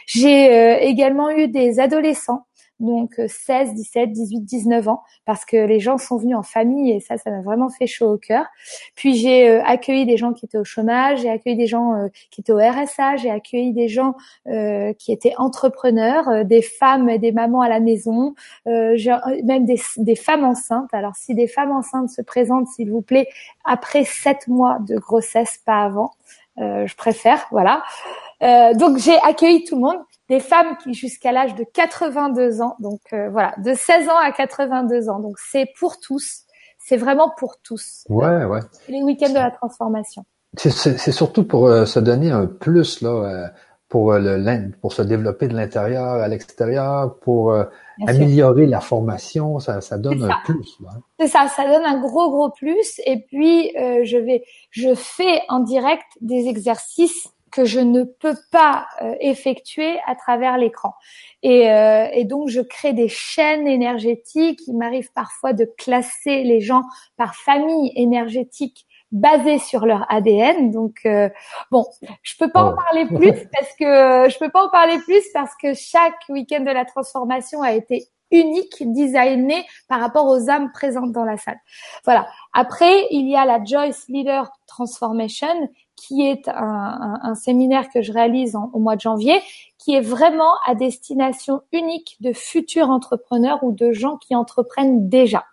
J'ai 0.06 0.86
également 0.86 1.30
eu 1.30 1.48
des 1.48 1.80
adolescents 1.80 2.46
donc 2.82 3.14
16, 3.26 3.74
17, 3.74 4.12
18, 4.12 4.40
19 4.40 4.88
ans, 4.88 5.02
parce 5.24 5.44
que 5.44 5.56
les 5.56 5.80
gens 5.80 5.98
sont 5.98 6.18
venus 6.18 6.36
en 6.36 6.42
famille 6.42 6.90
et 6.90 7.00
ça, 7.00 7.16
ça 7.16 7.30
m'a 7.30 7.40
vraiment 7.40 7.70
fait 7.70 7.86
chaud 7.86 8.12
au 8.12 8.18
cœur. 8.18 8.46
Puis 8.94 9.14
j'ai 9.14 9.48
euh, 9.48 9.62
accueilli 9.64 10.04
des 10.04 10.16
gens 10.16 10.32
qui 10.32 10.44
étaient 10.44 10.58
au 10.58 10.64
chômage, 10.64 11.20
j'ai 11.20 11.30
accueilli 11.30 11.56
des 11.56 11.66
gens 11.66 11.94
euh, 11.94 12.08
qui 12.30 12.40
étaient 12.40 12.52
au 12.52 12.58
RSA, 12.58 13.16
j'ai 13.16 13.30
accueilli 13.30 13.72
des 13.72 13.88
gens 13.88 14.14
euh, 14.48 14.92
qui 14.94 15.12
étaient 15.12 15.34
entrepreneurs, 15.38 16.44
des 16.44 16.62
femmes 16.62 17.08
et 17.08 17.18
des 17.18 17.32
mamans 17.32 17.60
à 17.60 17.68
la 17.68 17.80
maison, 17.80 18.34
même 18.66 19.64
des, 19.64 19.80
des, 19.96 20.16
femmes 20.16 20.44
enceintes. 20.44 20.92
Alors 20.92 21.14
si 21.14 21.34
des 21.34 21.46
femmes 21.46 21.72
enceintes 21.72 22.10
se 22.10 22.22
présentent, 22.22 22.68
s'il 22.68 22.90
vous 22.90 23.02
plaît, 23.02 23.28
après 23.64 24.04
sept 24.04 24.48
mois 24.48 24.78
de 24.80 24.96
grossesse, 24.96 25.60
pas 25.64 25.84
avant, 25.84 26.12
je 26.56 26.94
préfère, 26.96 27.46
voilà. 27.50 27.82
donc 28.74 28.98
j'ai 28.98 29.16
accueilli 29.22 29.64
tout 29.64 29.76
le 29.76 29.82
monde. 29.82 29.98
Des 30.28 30.40
femmes 30.40 30.76
qui 30.82 30.94
jusqu'à 30.94 31.32
l'âge 31.32 31.54
de 31.54 31.64
82 31.64 32.62
ans. 32.62 32.76
Donc 32.80 33.00
euh, 33.12 33.28
voilà, 33.30 33.54
de 33.58 33.74
16 33.74 34.08
ans 34.08 34.16
à 34.16 34.32
82 34.32 35.08
ans. 35.08 35.20
Donc 35.20 35.36
c'est 35.38 35.66
pour 35.78 35.98
tous. 36.00 36.42
C'est 36.78 36.96
vraiment 36.96 37.32
pour 37.36 37.60
tous. 37.62 38.04
Ouais, 38.08 38.44
ouais. 38.44 38.60
Les 38.88 39.02
week-ends 39.02 39.30
de 39.30 39.34
la 39.34 39.50
transformation. 39.50 40.24
C'est 40.56 41.12
surtout 41.12 41.44
pour 41.44 41.66
euh, 41.66 41.86
se 41.86 41.98
donner 41.98 42.30
un 42.30 42.46
plus 42.46 43.00
là, 43.00 43.10
euh, 43.10 43.48
pour 43.88 44.12
le 44.14 44.70
pour 44.80 44.92
se 44.92 45.02
développer 45.02 45.48
de 45.48 45.54
l'intérieur 45.54 46.04
à 46.04 46.28
l'extérieur, 46.28 47.18
pour 47.20 47.54
améliorer 48.06 48.66
la 48.66 48.80
formation. 48.80 49.58
Ça, 49.60 49.80
ça 49.80 49.98
donne 49.98 50.24
un 50.24 50.34
plus. 50.44 50.78
C'est 51.18 51.28
ça, 51.28 51.46
ça 51.48 51.64
donne 51.64 51.84
un 51.84 52.00
gros 52.00 52.30
gros 52.30 52.50
plus. 52.50 53.00
Et 53.06 53.24
puis 53.28 53.70
je 53.74 54.16
vais, 54.16 54.44
je 54.70 54.94
fais 54.94 55.42
en 55.48 55.60
direct 55.60 56.06
des 56.20 56.48
exercices 56.48 57.31
que 57.52 57.64
je 57.64 57.78
ne 57.78 58.02
peux 58.02 58.36
pas 58.50 58.86
euh, 59.02 59.14
effectuer 59.20 60.00
à 60.06 60.16
travers 60.16 60.58
l'écran. 60.58 60.94
Et, 61.42 61.70
euh, 61.70 62.08
et, 62.12 62.24
donc, 62.24 62.48
je 62.48 62.60
crée 62.60 62.92
des 62.92 63.08
chaînes 63.08 63.68
énergétiques. 63.68 64.60
Il 64.66 64.76
m'arrive 64.76 65.12
parfois 65.12 65.52
de 65.52 65.64
classer 65.76 66.42
les 66.42 66.60
gens 66.60 66.82
par 67.16 67.34
famille 67.34 67.92
énergétique 67.94 68.86
basée 69.12 69.58
sur 69.58 69.84
leur 69.86 70.10
ADN. 70.10 70.70
Donc, 70.70 71.00
euh, 71.04 71.28
bon, 71.70 71.84
je 72.22 72.34
peux 72.38 72.50
pas 72.50 72.64
en 72.64 72.74
parler 72.74 73.04
plus 73.06 73.46
parce 73.52 73.72
que 73.78 74.30
je 74.30 74.38
peux 74.38 74.50
pas 74.50 74.64
en 74.64 74.70
parler 74.70 74.98
plus 74.98 75.22
parce 75.34 75.52
que 75.62 75.74
chaque 75.74 76.18
week-end 76.30 76.60
de 76.60 76.70
la 76.70 76.84
transformation 76.84 77.62
a 77.62 77.72
été 77.72 78.08
unique, 78.32 78.82
designé 78.92 79.66
par 79.88 80.00
rapport 80.00 80.26
aux 80.26 80.48
âmes 80.48 80.72
présentes 80.72 81.12
dans 81.12 81.24
la 81.24 81.36
salle. 81.36 81.60
Voilà. 82.04 82.26
Après, 82.54 83.06
il 83.10 83.28
y 83.28 83.36
a 83.36 83.44
la 83.44 83.62
Joyce 83.62 84.06
Leader 84.08 84.50
Transformation 84.66 85.68
qui 86.02 86.26
est 86.26 86.48
un, 86.48 87.34
séminaire 87.34 87.88
que 87.88 88.02
je 88.02 88.12
réalise 88.12 88.56
au 88.72 88.78
mois 88.80 88.96
de 88.96 89.00
janvier, 89.00 89.40
qui 89.78 89.94
est 89.94 90.00
vraiment 90.00 90.52
à 90.66 90.74
destination 90.74 91.62
unique 91.72 92.16
de 92.20 92.32
futurs 92.32 92.90
entrepreneurs 92.90 93.62
ou 93.62 93.72
de 93.72 93.92
gens 93.92 94.16
qui 94.16 94.34
entreprennent 94.34 95.08
déjà. 95.08 95.44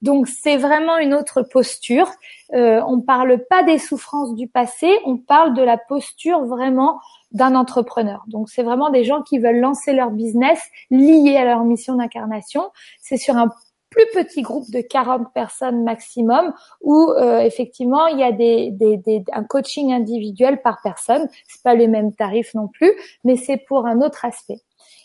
Donc 0.00 0.26
c'est 0.26 0.56
vraiment 0.56 0.96
une 0.96 1.12
autre 1.12 1.42
posture. 1.42 2.10
Euh, 2.54 2.80
on 2.86 3.00
parle 3.00 3.44
pas 3.50 3.62
des 3.62 3.78
souffrances 3.78 4.34
du 4.34 4.48
passé, 4.48 4.90
on 5.04 5.18
parle 5.18 5.52
de 5.52 5.62
la 5.62 5.76
posture 5.76 6.46
vraiment 6.46 6.98
d'un 7.32 7.54
entrepreneur. 7.54 8.24
Donc 8.26 8.48
c'est 8.48 8.62
vraiment 8.62 8.88
des 8.88 9.04
gens 9.04 9.20
qui 9.20 9.38
veulent 9.38 9.60
lancer 9.60 9.92
leur 9.92 10.10
business 10.10 10.58
lié 10.90 11.36
à 11.36 11.44
leur 11.44 11.62
mission 11.64 11.96
d'incarnation. 11.96 12.70
C'est 13.00 13.18
sur 13.18 13.36
un 13.36 13.50
plus 13.90 14.06
petit 14.14 14.42
groupe 14.42 14.70
de 14.70 14.80
40 14.80 15.32
personnes 15.34 15.82
maximum 15.82 16.54
où 16.80 17.10
euh, 17.10 17.40
effectivement 17.40 18.06
il 18.06 18.18
y 18.18 18.22
a 18.22 18.32
des, 18.32 18.70
des, 18.70 18.96
des, 18.96 19.24
un 19.32 19.44
coaching 19.44 19.92
individuel 19.92 20.62
par 20.62 20.80
personne. 20.82 21.28
C'est 21.48 21.62
pas 21.62 21.74
les 21.74 21.88
mêmes 21.88 22.14
tarifs 22.14 22.54
non 22.54 22.68
plus, 22.68 22.92
mais 23.24 23.36
c'est 23.36 23.58
pour 23.58 23.86
un 23.86 24.00
autre 24.00 24.24
aspect. 24.24 24.60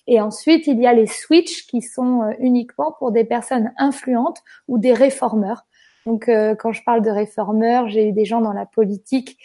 Et 0.07 0.21
ensuite 0.21 0.67
il 0.67 0.79
y 0.79 0.87
a 0.87 0.93
les 0.93 1.07
switches 1.07 1.65
qui 1.67 1.81
sont 1.81 2.21
euh, 2.21 2.31
uniquement 2.39 2.95
pour 2.99 3.11
des 3.11 3.25
personnes 3.25 3.73
influentes 3.77 4.39
ou 4.67 4.77
des 4.77 4.93
réformeurs. 4.93 5.65
Donc, 6.05 6.29
euh, 6.29 6.53
quand 6.53 6.71
je 6.71 6.83
parle 6.83 7.01
de 7.01 7.09
réformeurs, 7.09 7.89
j'ai 7.89 8.09
eu 8.09 8.11
des 8.11 8.25
gens 8.25 8.39
dans 8.39 8.53
la 8.53 8.67
politique 8.67 9.39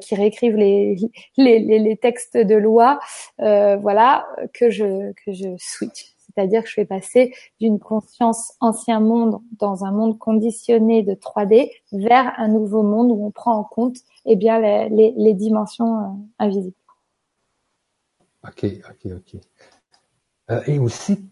qui 0.00 0.14
réécrivent 0.14 0.56
les, 0.56 0.96
les, 1.36 1.58
les, 1.58 1.96
textes 1.98 2.38
de 2.38 2.54
loi, 2.54 2.98
voilà, 3.36 4.26
que 4.54 4.70
je 4.70 5.12
que 5.12 5.34
je 5.34 5.54
switch. 5.58 6.14
C'est-à-dire 6.34 6.62
que 6.62 6.68
je 6.68 6.74
fais 6.74 6.84
passer 6.84 7.34
d'une 7.60 7.78
conscience 7.78 8.54
ancien 8.60 9.00
monde 9.00 9.40
dans 9.58 9.84
un 9.84 9.90
monde 9.90 10.18
conditionné 10.18 11.02
de 11.02 11.14
3D 11.14 11.70
vers 11.92 12.32
un 12.38 12.48
nouveau 12.48 12.82
monde 12.82 13.10
où 13.10 13.26
on 13.26 13.30
prend 13.30 13.54
en 13.54 13.64
compte 13.64 13.96
eh 14.24 14.36
bien, 14.36 14.58
les, 14.60 15.34
dimensions 15.34 15.98
euh, 15.98 16.08
invisibles. 16.38 16.74
Ok, 18.44 18.64
ok, 18.64 19.12
ok. 19.16 19.40
Euh, 20.50 20.60
et 20.66 20.78
aussi, 20.78 21.28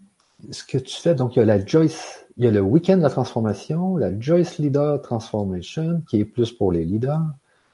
ce 0.51 0.65
que 0.65 0.79
tu 0.79 1.01
fais, 1.01 1.15
donc 1.15 1.37
il 1.37 1.41
y 1.41 1.43
a 1.43 1.45
la 1.45 1.65
Joyce, 1.65 2.27
il 2.37 2.45
y 2.45 2.49
a 2.49 2.51
le 2.51 2.61
week-end 2.61 2.97
de 2.97 3.03
la 3.03 3.11
transformation, 3.11 3.97
la 3.97 4.19
Joyce 4.19 4.59
Leader 4.59 5.01
Transformation, 5.03 6.03
qui 6.09 6.21
est 6.21 6.25
plus 6.25 6.53
pour 6.53 6.73
les 6.73 6.85
leaders. 6.85 7.23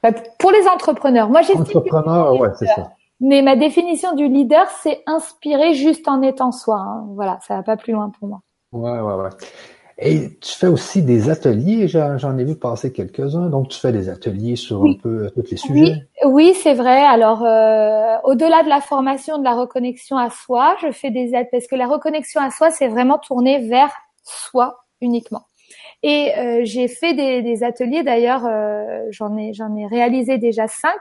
Bah, 0.02 0.12
pour 0.38 0.50
les 0.50 0.66
entrepreneurs. 0.66 1.28
Moi, 1.28 1.42
j'ai 1.42 1.54
Entrepreneurs, 1.54 2.38
ouais, 2.40 2.50
c'est 2.58 2.66
ça. 2.66 2.92
Mais 3.22 3.40
ma 3.40 3.54
définition 3.54 4.14
du 4.14 4.26
leader, 4.26 4.68
c'est 4.82 5.02
inspirer 5.06 5.74
juste 5.74 6.08
en 6.08 6.22
étant 6.22 6.50
soi. 6.50 6.78
Hein. 6.78 7.06
Voilà, 7.14 7.38
ça 7.46 7.54
va 7.54 7.62
pas 7.62 7.76
plus 7.76 7.92
loin 7.92 8.10
pour 8.10 8.28
moi. 8.28 8.40
Ouais, 8.72 9.00
ouais, 9.00 9.22
ouais. 9.22 9.30
Et 9.98 10.36
tu 10.40 10.58
fais 10.58 10.66
aussi 10.66 11.02
des 11.02 11.30
ateliers, 11.30 11.86
j'en 11.86 12.36
ai 12.36 12.44
vu 12.44 12.56
passer 12.56 12.92
quelques-uns, 12.92 13.48
donc 13.50 13.68
tu 13.68 13.78
fais 13.78 13.92
des 13.92 14.08
ateliers 14.08 14.56
sur 14.56 14.82
un 14.82 14.94
peu 15.00 15.26
euh, 15.26 15.30
tous 15.30 15.48
les 15.48 15.56
sujets. 15.56 16.08
Oui, 16.24 16.32
oui 16.32 16.54
c'est 16.60 16.74
vrai. 16.74 17.02
Alors, 17.02 17.44
euh, 17.44 18.16
au-delà 18.24 18.64
de 18.64 18.68
la 18.68 18.80
formation 18.80 19.38
de 19.38 19.44
la 19.44 19.54
reconnexion 19.54 20.16
à 20.16 20.28
soi, 20.28 20.74
je 20.82 20.90
fais 20.90 21.12
des 21.12 21.30
parce 21.52 21.68
que 21.68 21.76
la 21.76 21.86
reconnexion 21.86 22.40
à 22.40 22.50
soi, 22.50 22.72
c'est 22.72 22.88
vraiment 22.88 23.18
tourner 23.18 23.68
vers 23.68 23.92
soi 24.24 24.78
uniquement. 25.00 25.44
Et 26.02 26.32
euh, 26.36 26.60
j'ai 26.64 26.88
fait 26.88 27.14
des, 27.14 27.42
des 27.42 27.62
ateliers, 27.62 28.02
d'ailleurs, 28.02 28.44
euh, 28.44 29.06
j'en 29.10 29.36
ai 29.36 29.52
j'en 29.54 29.76
ai 29.76 29.86
réalisé 29.86 30.36
déjà 30.38 30.66
cinq. 30.66 30.98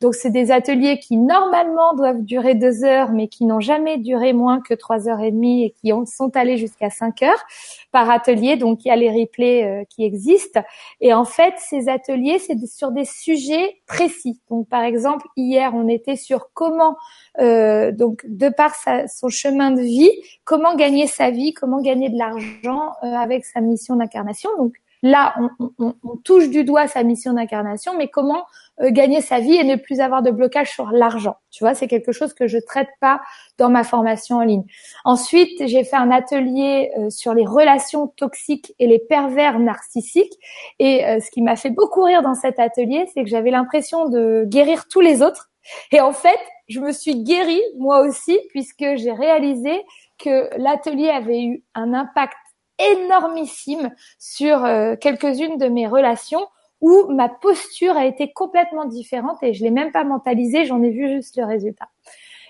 Donc 0.00 0.14
c'est 0.14 0.30
des 0.30 0.52
ateliers 0.52 0.98
qui 0.98 1.16
normalement 1.16 1.94
doivent 1.94 2.22
durer 2.22 2.54
deux 2.54 2.84
heures, 2.84 3.10
mais 3.12 3.28
qui 3.28 3.44
n'ont 3.46 3.60
jamais 3.60 3.98
duré 3.98 4.32
moins 4.32 4.60
que 4.60 4.74
trois 4.74 5.08
heures 5.08 5.20
et 5.20 5.30
demie 5.30 5.64
et 5.64 5.70
qui 5.70 5.92
ont, 5.92 6.04
sont 6.04 6.36
allés 6.36 6.58
jusqu'à 6.58 6.90
cinq 6.90 7.22
heures 7.22 7.44
par 7.92 8.08
atelier. 8.10 8.56
Donc 8.56 8.84
il 8.84 8.88
y 8.88 8.90
a 8.90 8.96
les 8.96 9.10
replays 9.10 9.64
euh, 9.64 9.84
qui 9.88 10.04
existent. 10.04 10.60
Et 11.00 11.12
en 11.12 11.24
fait, 11.24 11.54
ces 11.56 11.88
ateliers, 11.88 12.38
c'est 12.38 12.58
sur 12.66 12.92
des 12.92 13.06
sujets 13.06 13.80
précis. 13.86 14.40
Donc 14.50 14.68
par 14.68 14.82
exemple, 14.82 15.26
hier, 15.36 15.72
on 15.74 15.88
était 15.88 16.16
sur 16.16 16.50
comment, 16.52 16.96
euh, 17.40 17.92
donc 17.92 18.24
de 18.28 18.48
par 18.48 18.74
sa, 18.74 19.08
son 19.08 19.28
chemin 19.28 19.70
de 19.70 19.80
vie, 19.80 20.10
comment 20.44 20.74
gagner 20.74 21.06
sa 21.06 21.30
vie, 21.30 21.52
comment 21.52 21.80
gagner 21.80 22.08
de 22.08 22.18
l'argent 22.18 22.92
euh, 23.02 23.06
avec 23.06 23.44
sa 23.44 23.60
mission 23.60 23.96
d'incarnation. 23.96 24.50
Donc 24.58 24.74
là, 25.02 25.34
on, 25.38 25.70
on, 25.78 25.94
on, 26.02 26.16
touche 26.16 26.48
du 26.48 26.64
doigt 26.64 26.88
sa 26.88 27.02
mission 27.02 27.34
d'incarnation, 27.34 27.96
mais 27.96 28.08
comment 28.08 28.44
euh, 28.82 28.90
gagner 28.90 29.22
sa 29.22 29.40
vie 29.40 29.54
et 29.54 29.64
ne 29.64 29.76
plus 29.76 30.00
avoir 30.00 30.22
de 30.22 30.30
blocage 30.30 30.70
sur 30.70 30.90
l'argent. 30.90 31.36
Tu 31.50 31.64
vois, 31.64 31.72
c'est 31.72 31.88
quelque 31.88 32.12
chose 32.12 32.34
que 32.34 32.46
je 32.46 32.58
traite 32.58 32.90
pas 33.00 33.22
dans 33.56 33.70
ma 33.70 33.84
formation 33.84 34.36
en 34.36 34.42
ligne. 34.42 34.64
Ensuite, 35.06 35.66
j'ai 35.66 35.82
fait 35.82 35.96
un 35.96 36.10
atelier 36.10 36.90
euh, 36.98 37.08
sur 37.08 37.32
les 37.32 37.46
relations 37.46 38.08
toxiques 38.08 38.74
et 38.78 38.86
les 38.86 38.98
pervers 38.98 39.58
narcissiques. 39.58 40.34
Et 40.78 41.06
euh, 41.06 41.20
ce 41.20 41.30
qui 41.30 41.40
m'a 41.40 41.56
fait 41.56 41.70
beaucoup 41.70 42.02
rire 42.02 42.20
dans 42.20 42.34
cet 42.34 42.58
atelier, 42.58 43.06
c'est 43.14 43.24
que 43.24 43.30
j'avais 43.30 43.50
l'impression 43.50 44.10
de 44.10 44.44
guérir 44.46 44.86
tous 44.88 45.00
les 45.00 45.22
autres. 45.22 45.48
Et 45.92 46.00
en 46.00 46.12
fait, 46.12 46.38
je 46.68 46.80
me 46.80 46.92
suis 46.92 47.22
guérie 47.22 47.62
moi 47.78 48.00
aussi 48.00 48.38
puisque 48.50 48.84
j'ai 48.96 49.12
réalisé 49.12 49.84
que 50.18 50.48
l'atelier 50.56 51.10
avait 51.10 51.42
eu 51.42 51.64
un 51.74 51.94
impact 51.94 52.36
énormissime 52.78 53.90
sur 54.18 54.62
quelques-unes 55.00 55.58
de 55.58 55.68
mes 55.68 55.86
relations 55.86 56.46
où 56.80 57.06
ma 57.08 57.28
posture 57.28 57.96
a 57.96 58.06
été 58.06 58.32
complètement 58.32 58.84
différente 58.84 59.42
et 59.42 59.54
je 59.54 59.62
l'ai 59.62 59.70
même 59.70 59.92
pas 59.92 60.04
mentalisé, 60.04 60.66
j'en 60.66 60.82
ai 60.82 60.90
vu 60.90 61.08
juste 61.08 61.36
le 61.36 61.44
résultat. 61.44 61.88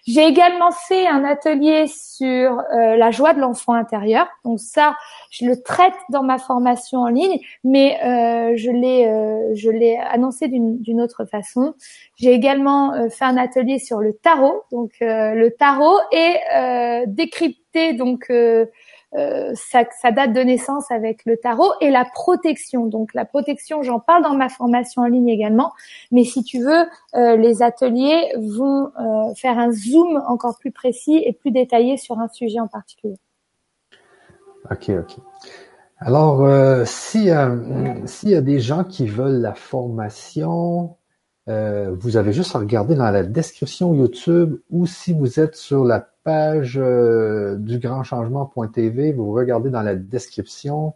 J'ai 0.07 0.25
également 0.25 0.71
fait 0.71 1.09
un 1.09 1.25
atelier 1.25 1.87
sur 1.89 2.61
euh, 2.73 2.97
la 2.97 3.11
joie 3.11 3.35
de 3.35 3.41
l'enfant 3.41 3.73
intérieur. 3.73 4.29
Donc 4.45 4.61
ça, 4.61 4.97
je 5.31 5.47
le 5.47 5.61
traite 5.61 5.95
dans 6.11 6.23
ma 6.23 6.39
formation 6.39 7.01
en 7.01 7.09
ligne, 7.09 7.41
mais 7.65 7.99
euh, 8.05 8.57
je 8.57 8.71
l'ai 8.71 9.09
euh, 9.09 9.53
je 9.55 9.69
l'ai 9.69 9.97
annoncé 9.97 10.47
d'une 10.47 11.01
autre 11.01 11.25
façon. 11.25 11.75
J'ai 12.15 12.33
également 12.33 12.93
fait 13.11 13.25
un 13.25 13.37
atelier 13.37 13.81
sur 13.81 13.99
le 13.99 14.13
tarot. 14.13 14.63
Donc 14.71 14.93
le 15.01 15.49
tarot 15.51 15.99
est 16.13 17.07
décrypté 17.09 17.93
donc 17.93 18.31
euh, 19.17 19.53
sa, 19.55 20.13
date 20.13 20.35
de 20.35 20.41
naissance 20.41 20.91
avec 20.91 21.25
le 21.25 21.39
tarot 21.39 21.73
et 21.81 21.91
la 21.91 22.05
protection. 22.05 22.87
Donc 22.87 23.15
la 23.15 23.25
protection, 23.25 23.83
j'en 23.83 23.99
parle 23.99 24.23
dans 24.23 24.35
ma 24.35 24.51
formation 24.51 25.03
en 25.03 25.07
ligne 25.07 25.29
également. 25.29 25.73
Mais 26.13 26.25
si 26.25 26.45
tu 26.45 26.61
veux, 26.61 26.85
euh, 27.15 27.37
les 27.37 27.63
ateliers 27.63 28.31
vont 28.37 28.91
euh, 29.01 29.35
faire 29.35 29.59
un 29.59 29.73
zoom 29.73 30.23
encore 30.29 30.59
plus 30.59 30.71
précis 30.71 31.23
et 31.25 31.33
plus 31.33 31.51
détaillé 31.51 31.97
sur 31.97 32.19
un 32.19 32.29
sujet 32.29 32.61
en 32.61 32.69
particulier. 32.69 33.17
Ok, 34.71 34.91
ok. 34.91 35.17
Alors, 35.99 36.47
si 36.87 37.31
s'il 38.05 38.29
y 38.29 38.35
a 38.35 38.41
des 38.43 38.61
gens 38.61 38.85
qui 38.85 39.07
veulent 39.07 39.41
la 39.41 39.55
formation, 39.55 40.97
vous 41.47 42.17
avez 42.19 42.33
juste 42.33 42.55
à 42.55 42.59
regarder 42.59 42.97
dans 42.97 43.11
la 43.11 43.23
description 43.23 43.95
YouTube 43.95 44.59
ou 44.69 44.87
si 44.87 45.15
vous 45.15 45.41
êtes 45.41 45.57
sur 45.57 45.85
la 45.85 46.11
page 46.27 46.77
euh, 46.77 47.55
du 47.55 47.79
grand 47.79 48.03
changement.tv, 48.03 49.13
vous 49.13 49.33
regardez 49.33 49.71
dans 49.71 49.83
la 49.83 49.95
description, 49.95 50.95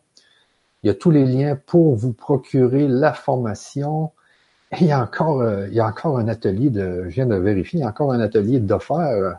il 0.82 0.88
y 0.88 0.90
a 0.90 0.94
tous 0.94 1.12
les 1.12 1.24
liens 1.24 1.54
pour 1.54 1.94
vous 1.94 2.12
procurer 2.12 2.88
la 2.88 3.12
formation. 3.12 4.10
Et 4.72 4.78
il 4.80 4.86
y 4.88 4.92
a 4.92 5.00
encore, 5.00 5.40
euh, 5.40 5.68
il 5.68 5.74
y 5.74 5.78
a 5.78 5.86
encore 5.86 6.18
un 6.18 6.26
atelier 6.26 6.68
de, 6.68 7.04
je 7.04 7.14
viens 7.14 7.26
de 7.26 7.36
vérifier, 7.36 7.78
il 7.78 7.82
y 7.82 7.86
a 7.86 7.88
encore 7.88 8.12
un 8.12 8.18
atelier 8.18 8.58
d'offert. 8.58 9.38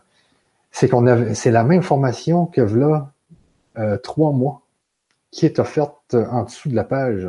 C'est 0.71 0.87
qu'on 0.87 1.33
c'est 1.33 1.51
la 1.51 1.65
même 1.65 1.83
formation 1.83 2.45
que 2.45 2.61
là, 2.61 3.11
euh, 3.77 3.97
trois 3.97 4.31
mois, 4.31 4.61
qui 5.29 5.45
est 5.45 5.59
offerte 5.59 6.13
en 6.13 6.43
dessous 6.43 6.69
de 6.69 6.75
la 6.75 6.85
page. 6.85 7.27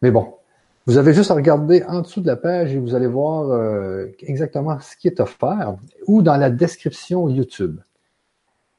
Mais 0.00 0.10
bon, 0.10 0.36
Vous 0.86 0.96
avez 0.96 1.12
juste 1.12 1.30
à 1.30 1.34
regarder 1.34 1.84
en 1.84 2.00
dessous 2.00 2.20
de 2.20 2.26
la 2.26 2.36
page 2.36 2.74
et 2.74 2.78
vous 2.78 2.94
allez 2.94 3.06
voir 3.06 3.50
euh, 3.50 4.06
exactement 4.20 4.80
ce 4.80 4.96
qui 4.96 5.08
est 5.08 5.20
offert 5.20 5.76
ou 6.06 6.22
dans 6.22 6.36
la 6.36 6.50
description 6.50 7.28
YouTube. 7.28 7.80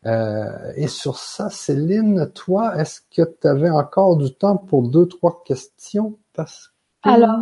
Euh, 0.07 0.73
et 0.75 0.87
sur 0.87 1.17
ça, 1.17 1.49
Céline, 1.51 2.31
toi, 2.33 2.75
est-ce 2.79 3.01
que 3.15 3.21
tu 3.39 3.47
avais 3.47 3.69
encore 3.69 4.17
du 4.17 4.33
temps 4.33 4.57
pour 4.57 4.87
deux, 4.87 5.07
trois 5.07 5.43
questions? 5.45 6.17
Parce 6.33 6.73
Alors, 7.03 7.37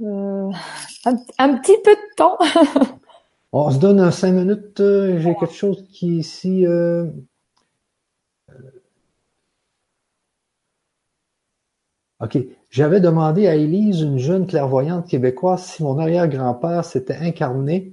euh, 0.00 0.50
un, 1.38 1.56
petit 1.58 1.76
peu 1.84 1.90
de 1.90 2.14
temps. 2.16 2.38
On 3.52 3.70
se 3.70 3.78
donne 3.78 4.10
cinq 4.10 4.32
minutes. 4.32 4.78
J'ai 4.78 5.36
quelque 5.38 5.54
chose 5.54 5.84
qui 5.92 6.16
ici. 6.16 6.64
OK. 12.24 12.38
J'avais 12.70 13.00
demandé 13.00 13.46
à 13.46 13.54
Élise, 13.54 14.00
une 14.00 14.18
jeune 14.18 14.46
clairvoyante 14.46 15.06
québécoise, 15.06 15.62
si 15.62 15.82
mon 15.82 15.98
arrière-grand-père 15.98 16.84
s'était 16.84 17.16
incarné. 17.16 17.92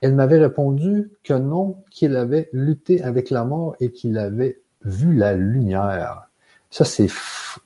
Elle 0.00 0.14
m'avait 0.14 0.38
répondu 0.38 1.12
que 1.22 1.34
non, 1.34 1.76
qu'il 1.90 2.16
avait 2.16 2.48
lutté 2.52 3.02
avec 3.02 3.30
la 3.30 3.44
mort 3.44 3.76
et 3.80 3.92
qu'il 3.92 4.18
avait 4.18 4.60
vu 4.84 5.14
la 5.14 5.34
lumière. 5.34 6.28
Ça, 6.70 6.84
c'est 6.84 7.06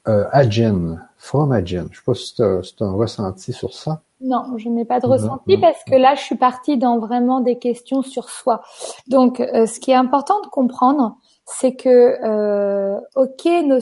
euh, 0.06 0.26
Adjen, 0.32 1.00
from 1.16 1.52
Adjen. 1.52 1.88
Je 1.90 1.98
sais 1.98 2.04
pas 2.04 2.14
si 2.14 2.34
tu 2.34 2.42
as, 2.42 2.84
un 2.84 2.92
ressenti 2.92 3.52
sur 3.52 3.72
ça. 3.72 4.02
Non, 4.20 4.56
je 4.56 4.68
n'ai 4.68 4.84
pas 4.84 5.00
de 5.00 5.06
ressenti 5.06 5.56
parce 5.58 5.82
que 5.84 5.94
là, 5.94 6.14
je 6.14 6.22
suis 6.22 6.36
partie 6.36 6.76
dans 6.76 6.98
vraiment 6.98 7.40
des 7.40 7.58
questions 7.58 8.02
sur 8.02 8.30
soi. 8.30 8.62
Donc, 9.08 9.40
euh, 9.40 9.66
ce 9.66 9.80
qui 9.80 9.90
est 9.90 9.96
important 9.96 10.40
de 10.42 10.48
comprendre, 10.48 11.16
c'est 11.46 11.74
que 11.74 12.16
euh, 12.24 12.98
ok 13.16 13.44
nos, 13.66 13.78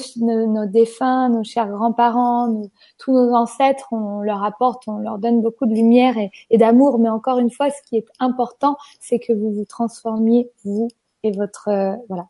nos, 0.47 0.67
défunts, 0.67 1.29
nos 1.29 1.45
chers 1.45 1.69
grands-parents, 1.69 2.63
tous 2.99 3.13
nos 3.13 3.35
ancêtres, 3.35 3.87
on 3.93 4.21
leur 4.21 4.43
apporte, 4.43 4.83
on 4.89 4.99
leur 4.99 5.19
donne 5.19 5.41
beaucoup 5.43 5.67
de 5.67 5.75
lumière 5.75 6.15
et, 6.51 6.59
d'amour, 6.59 6.99
mais 6.99 7.09
encore 7.09 7.39
une 7.39 7.51
fois, 7.51 7.71
ce 7.71 7.81
qui 7.89 7.97
est 7.97 8.07
important, 8.19 8.77
c'est 9.01 9.19
que 9.19 9.33
vous 9.33 9.53
vous 9.53 9.65
transformiez 9.65 10.51
vous 10.65 10.89
et 11.23 11.31
votre 11.31 11.69
euh, 11.69 11.95
voilà. 12.09 12.27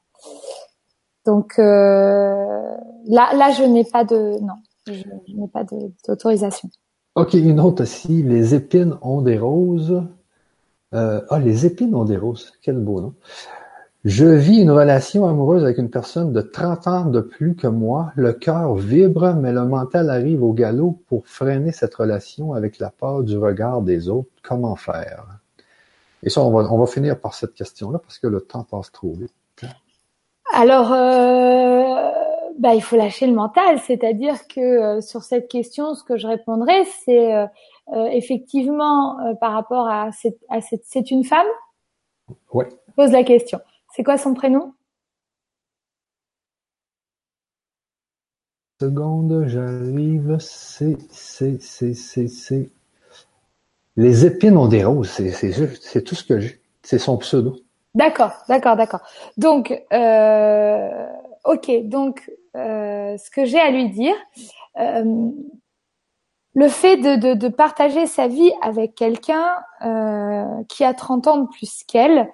Donc 1.24 1.58
euh, 1.58 2.76
là, 3.06 3.34
là, 3.34 3.52
je 3.52 3.64
n'ai 3.64 3.84
pas 3.84 4.04
de 4.04 4.38
non, 4.40 4.56
je, 4.86 5.04
n'ai 5.34 5.48
pas 5.48 5.64
d'autorisation. 5.64 6.68
Ok, 7.14 7.34
une 7.34 7.60
autre 7.60 7.82
aussi. 7.82 8.22
Les 8.22 8.54
épines 8.54 8.96
ont 9.02 9.22
des 9.22 9.38
roses. 9.38 10.02
Euh, 10.94 11.20
ah, 11.30 11.38
les 11.38 11.64
épines 11.66 11.94
ont 11.94 12.04
des 12.04 12.16
roses. 12.16 12.52
Quel 12.62 12.78
beau 12.78 13.00
nom. 13.00 13.14
Je 14.04 14.26
vis 14.26 14.60
une 14.60 14.72
relation 14.72 15.26
amoureuse 15.26 15.62
avec 15.62 15.78
une 15.78 15.90
personne 15.90 16.32
de 16.32 16.40
30 16.40 16.86
ans 16.88 17.04
de 17.04 17.20
plus 17.20 17.54
que 17.54 17.68
moi. 17.68 18.10
Le 18.16 18.32
cœur 18.32 18.74
vibre, 18.74 19.34
mais 19.34 19.52
le 19.52 19.64
mental 19.64 20.10
arrive 20.10 20.42
au 20.42 20.52
galop 20.52 20.98
pour 21.06 21.24
freiner 21.28 21.70
cette 21.70 21.94
relation 21.94 22.52
avec 22.52 22.80
la 22.80 22.90
peur 22.90 23.22
du 23.22 23.38
regard 23.38 23.80
des 23.80 24.08
autres. 24.08 24.28
Comment 24.42 24.74
faire? 24.74 25.24
Et 26.24 26.30
ça, 26.30 26.42
on 26.42 26.50
va, 26.50 26.72
on 26.72 26.78
va 26.78 26.86
finir 26.86 27.20
par 27.20 27.34
cette 27.34 27.54
question-là 27.54 28.00
parce 28.00 28.18
que 28.18 28.26
le 28.26 28.40
temps 28.40 28.64
passe 28.64 28.90
trop 28.90 29.12
vite. 29.12 29.32
Alors, 30.52 30.92
euh, 30.92 32.10
bah, 32.58 32.74
il 32.74 32.82
faut 32.82 32.96
lâcher 32.96 33.28
le 33.28 33.34
mental, 33.34 33.78
c'est-à-dire 33.78 34.48
que 34.48 34.60
euh, 34.60 35.00
sur 35.00 35.22
cette 35.22 35.48
question, 35.48 35.94
ce 35.94 36.02
que 36.02 36.16
je 36.16 36.26
répondrai, 36.26 36.84
c'est 37.04 37.34
euh, 37.36 37.46
effectivement 38.10 39.16
par 39.40 39.52
rapport 39.52 39.86
à 39.88 40.10
cette, 40.10 40.38
à 40.50 40.60
cette, 40.60 40.82
c'est 40.84 41.12
une 41.12 41.22
femme? 41.22 41.46
Ouais. 42.52 42.68
pose 42.96 43.12
la 43.12 43.22
question. 43.22 43.60
C'est 43.94 44.02
quoi 44.02 44.16
son 44.16 44.32
prénom? 44.32 44.72
Seconde, 48.80 49.44
j'arrive. 49.48 50.38
C'est, 50.40 50.96
c'est, 51.10 51.60
c'est, 51.60 51.94
c'est, 51.94 52.28
c'est. 52.28 52.70
Les 53.96 54.24
épines 54.24 54.56
ont 54.56 54.66
des 54.66 54.82
roses. 54.82 55.10
C'est, 55.10 55.30
c'est, 55.30 55.52
c'est 55.80 56.02
tout 56.02 56.14
ce 56.14 56.24
que 56.24 56.40
j'ai. 56.40 56.60
C'est 56.82 56.98
son 56.98 57.18
pseudo. 57.18 57.56
D'accord, 57.94 58.32
d'accord, 58.48 58.76
d'accord. 58.76 59.00
Donc, 59.36 59.78
euh, 59.92 61.06
ok. 61.44 61.70
Donc, 61.84 62.30
euh, 62.56 63.16
ce 63.18 63.30
que 63.30 63.44
j'ai 63.44 63.60
à 63.60 63.70
lui 63.70 63.90
dire, 63.90 64.14
euh, 64.78 65.30
le 66.54 66.68
fait 66.68 66.96
de, 66.96 67.16
de, 67.16 67.34
de, 67.34 67.48
partager 67.48 68.06
sa 68.06 68.26
vie 68.26 68.52
avec 68.62 68.94
quelqu'un 68.94 69.56
qui 70.68 70.84
a 70.84 70.94
30 70.94 71.26
ans 71.26 71.38
de 71.38 71.48
plus 71.48 71.82
qu'elle, 71.84 72.30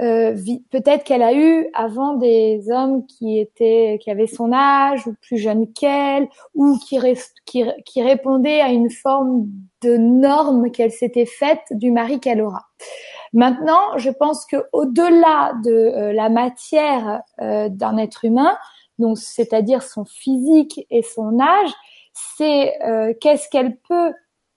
euh, 0.00 0.36
peut-être 0.70 1.04
qu'elle 1.04 1.22
a 1.22 1.34
eu 1.34 1.68
avant 1.74 2.14
des 2.14 2.70
hommes 2.70 3.04
qui 3.06 3.38
étaient 3.38 3.98
qui 4.00 4.10
avaient 4.10 4.26
son 4.26 4.52
âge 4.52 5.06
ou 5.06 5.14
plus 5.20 5.36
jeunes 5.36 5.72
qu'elle 5.72 6.28
ou 6.54 6.78
qui, 6.78 6.98
qui, 7.44 7.64
qui 7.84 8.02
répondaient 8.02 8.60
à 8.60 8.68
une 8.68 8.90
forme 8.90 9.46
de 9.82 9.96
norme 9.96 10.70
qu'elle 10.70 10.92
s'était 10.92 11.26
faite 11.26 11.64
du 11.70 11.90
mari 11.90 12.18
qu'elle 12.20 12.40
aura. 12.40 12.66
Maintenant, 13.32 13.96
je 13.96 14.10
pense 14.10 14.46
que 14.46 14.64
au-delà 14.72 15.52
de 15.64 15.70
euh, 15.70 16.12
la 16.12 16.28
matière 16.28 17.22
euh, 17.40 17.68
d'un 17.68 17.96
être 17.96 18.24
humain, 18.24 18.56
donc 18.98 19.18
c'est-à-dire 19.18 19.82
son 19.82 20.04
physique 20.04 20.86
et 20.90 21.02
son 21.02 21.38
âge, 21.40 21.70
c'est 22.36 22.74
qu'est-ce 23.20 23.48
qu'elle 23.48 23.76
peut 23.88 24.12
euh, 24.12 24.12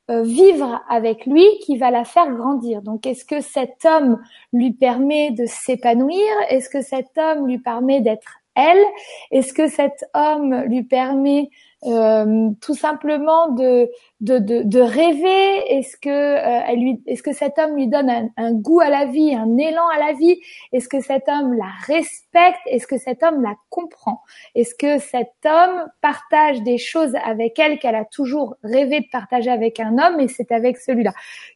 vivre 0.09 0.81
avec 0.89 1.25
lui 1.25 1.45
qui 1.65 1.77
va 1.77 1.91
la 1.91 2.03
faire 2.03 2.29
grandir. 2.31 2.81
Donc, 2.81 3.05
est-ce 3.05 3.25
que 3.25 3.41
cet 3.41 3.85
homme 3.85 4.21
lui 4.51 4.71
permet 4.71 5.31
de 5.31 5.45
s'épanouir? 5.45 6.27
Est-ce 6.49 6.69
que 6.69 6.81
cet 6.81 7.17
homme 7.17 7.47
lui 7.47 7.57
permet 7.57 8.01
d'être 8.01 8.39
elle? 8.55 8.83
Est-ce 9.31 9.53
que 9.53 9.67
cet 9.67 10.05
homme 10.13 10.63
lui 10.63 10.83
permet 10.83 11.49
euh, 11.85 12.49
tout 12.61 12.75
simplement 12.75 13.49
de, 13.49 13.89
de, 14.23 14.39
de, 14.39 14.63
de 14.63 14.79
rêver 14.79 15.77
Est-ce 15.77 15.97
que 15.97 16.09
euh, 16.09 16.63
elle 16.67 16.79
lui, 16.79 17.03
est-ce 17.07 17.21
que 17.21 17.33
cet 17.33 17.59
homme 17.59 17.75
lui 17.75 17.87
donne 17.87 18.09
un, 18.09 18.29
un, 18.37 18.53
goût 18.53 18.79
à 18.79 18.89
la 18.89 19.05
vie, 19.05 19.35
un 19.35 19.57
élan 19.57 19.87
à 19.89 19.99
la 19.99 20.13
vie? 20.13 20.39
Est-ce 20.71 20.87
que 20.87 21.01
cet 21.01 21.27
homme 21.27 21.53
la 21.53 21.69
respecte? 21.85 22.61
Est-ce 22.65 22.87
que 22.87 22.97
cet 22.97 23.21
homme 23.21 23.43
la 23.43 23.55
comprend? 23.69 24.21
Est-ce 24.55 24.75
que 24.75 24.97
cet 24.97 25.33
homme 25.45 25.87
partage 26.01 26.61
des 26.63 26.77
choses 26.77 27.13
avec 27.25 27.59
elle 27.59 27.77
qu'elle 27.79 27.95
a 27.95 28.05
toujours 28.05 28.55
rêvé 28.63 29.01
de 29.01 29.07
partager 29.11 29.51
avec 29.51 29.81
un 29.81 29.97
homme 29.97 30.21
et 30.21 30.29
c'est 30.29 30.53
avec 30.53 30.77
celui-là 30.77 31.11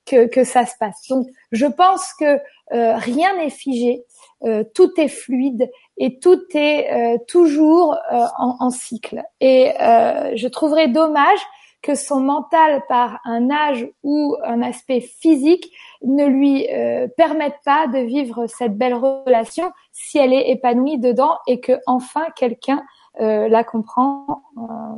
que, 0.05 0.27
que 0.27 0.43
ça 0.43 0.65
se 0.65 0.75
passe? 0.77 1.07
Donc, 1.09 1.25
je 1.53 1.65
pense 1.65 2.13
que 2.19 2.37
euh, 2.73 2.97
rien 2.97 3.37
n'est 3.37 3.49
figé, 3.49 4.03
euh, 4.43 4.63
tout 4.75 4.91
est 4.99 5.07
fluide 5.07 5.71
et 5.97 6.19
tout 6.19 6.39
est 6.53 6.91
euh, 6.91 7.17
toujours 7.27 7.93
euh, 7.93 8.25
en, 8.37 8.57
en, 8.59 8.69
cycle. 8.69 9.23
Et 9.39 9.71
je 9.79 10.47
trouverais 10.47 10.89
dommage 10.89 11.39
que 11.87 11.95
son 11.95 12.19
mental, 12.19 12.83
par 12.89 13.19
un 13.23 13.49
âge 13.49 13.87
ou 14.03 14.35
un 14.43 14.61
aspect 14.61 14.99
physique, 14.99 15.71
ne 16.03 16.25
lui 16.25 16.67
permette 17.15 17.55
pas 17.63 17.87
de 17.87 17.99
vivre 17.99 18.45
cette 18.47 18.77
belle 18.77 18.93
relation 18.93 19.71
si 19.93 20.17
elle 20.17 20.33
est 20.33 20.49
épanouie 20.49 20.99
dedans 20.99 21.37
et 21.47 21.61
que 21.61 21.79
enfin 21.87 22.25
quelqu'un 22.35 22.83
la 23.19 23.63
comprend. 23.63 24.43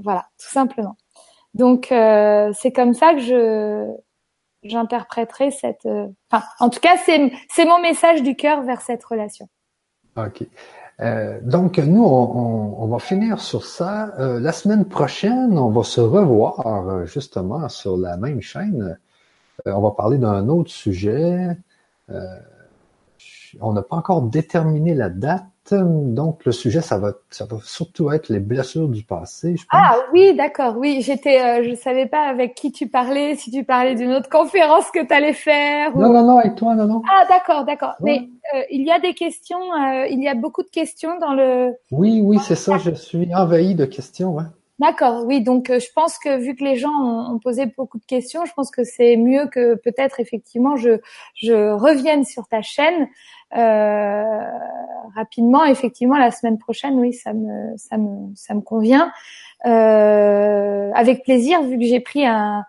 voilà, 0.04 0.26
tout 0.42 0.50
simplement. 0.50 0.98
Donc 1.54 1.88
c'est 1.90 2.72
comme 2.74 2.94
ça 2.94 3.14
que 3.14 3.20
je 3.20 3.96
j'interpréterai 4.64 5.52
cette. 5.52 5.86
Euh, 5.86 6.08
enfin, 6.32 6.46
en 6.60 6.70
tout 6.70 6.80
cas, 6.80 6.98
c'est 6.98 7.32
c'est 7.50 7.66
mon 7.66 7.80
message 7.80 8.24
du 8.24 8.36
cœur 8.36 8.62
vers 8.64 8.82
cette 8.82 9.04
relation. 9.04 9.48
Euh, 11.02 11.40
donc 11.42 11.78
nous, 11.78 12.04
on, 12.04 12.88
va 12.88 13.00
finir 13.00 13.40
sur 13.40 13.66
ça. 13.66 14.14
Euh, 14.20 14.40
la 14.40 14.52
semaine 14.52 14.86
prochaine, 14.86 15.58
on 15.58 15.70
va 15.70 15.84
se 15.84 16.02
revoir 16.02 16.88
euh, 16.88 17.06
justement 17.06 17.70
sur 17.70 17.98
la 17.98 18.18
même 18.18 18.42
chaîne. 18.42 18.98
On 19.66 19.82
va 19.82 19.92
parler 19.92 20.18
d'un 20.18 20.48
autre 20.50 20.72
sujet. 20.72 21.58
on 23.62 23.74
n'a 23.74 23.82
pas 23.82 23.98
encore 23.98 24.24
déterminé 24.24 24.94
la 24.94 25.10
date, 25.10 25.44
donc 25.76 26.46
le 26.46 26.52
sujet, 26.52 26.82
ça 26.82 26.98
va, 26.98 27.14
ça 27.30 27.46
va 27.46 27.58
surtout 27.64 28.12
être 28.12 28.30
les 28.30 28.40
blessures 28.40 28.88
du 28.88 29.04
passé. 29.04 29.56
Je 29.58 29.66
pense. 29.66 29.82
Ah 29.82 29.98
oui, 30.14 30.36
d'accord. 30.36 30.76
Oui, 30.78 31.02
j'étais, 31.02 31.42
euh, 31.42 31.64
je 31.70 31.76
savais 31.76 32.06
pas 32.06 32.28
avec 32.28 32.56
qui 32.56 32.72
tu 32.72 32.88
parlais, 32.88 33.36
si 33.36 33.52
tu 33.52 33.64
parlais 33.64 33.96
d'une 33.96 34.12
autre 34.12 34.30
conférence 34.30 34.90
que 34.92 35.06
tu 35.06 35.14
allais 35.14 35.34
faire. 35.34 35.96
Non, 35.96 36.12
non, 36.12 36.24
non, 36.24 36.38
avec 36.38 36.56
toi, 36.56 36.76
non, 36.76 36.86
non. 36.86 37.02
Ah 37.10 37.26
d'accord, 37.30 37.66
d'accord. 37.66 37.96
Mais 38.02 38.30
euh, 38.56 38.62
il 38.72 38.86
y 38.86 38.92
a 38.92 39.00
des 39.00 39.14
questions, 39.14 39.60
euh, 39.60 40.08
il 40.10 40.22
y 40.22 40.28
a 40.28 40.36
beaucoup 40.36 40.64
de 40.64 40.70
questions 40.70 41.18
dans 41.20 41.34
le. 41.34 41.74
Oui, 41.92 42.22
oui, 42.24 42.38
c'est 42.40 42.56
ça. 42.56 42.78
Je 42.78 42.92
suis 42.92 43.34
envahi 43.34 43.76
de 43.76 43.86
questions. 43.86 44.32
Ouais. 44.36 44.44
D'accord, 44.80 45.26
oui. 45.26 45.42
Donc, 45.42 45.68
je 45.70 45.92
pense 45.94 46.18
que 46.18 46.38
vu 46.38 46.56
que 46.56 46.64
les 46.64 46.78
gens 46.78 46.90
ont, 46.90 47.38
posé 47.40 47.66
beaucoup 47.66 48.00
de 48.00 48.06
questions, 48.06 48.46
je 48.46 48.54
pense 48.54 48.72
que 48.72 48.86
c'est 48.86 49.18
mieux 49.18 49.48
que 49.48 49.76
peut-être 49.76 50.22
effectivement 50.22 50.78
je, 50.78 51.00
je 51.36 51.72
revienne 51.74 52.24
sur 52.24 52.48
ta 52.48 52.62
chaîne 52.62 53.08
rapidement. 53.52 55.66
Effectivement, 55.66 56.18
la 56.18 56.32
semaine 56.32 56.58
prochaine, 56.58 57.00
oui, 57.00 57.14
ça 57.14 57.34
me 57.34 57.76
ça 57.78 57.98
me 57.98 58.34
ça 58.36 58.54
me 58.54 58.62
convient. 58.62 59.12
Euh, 59.66 60.92
avec 60.94 61.24
plaisir, 61.24 61.62
vu 61.64 61.78
que 61.78 61.86
j'ai 61.86 62.00
pris 62.00 62.26
un 62.26 62.64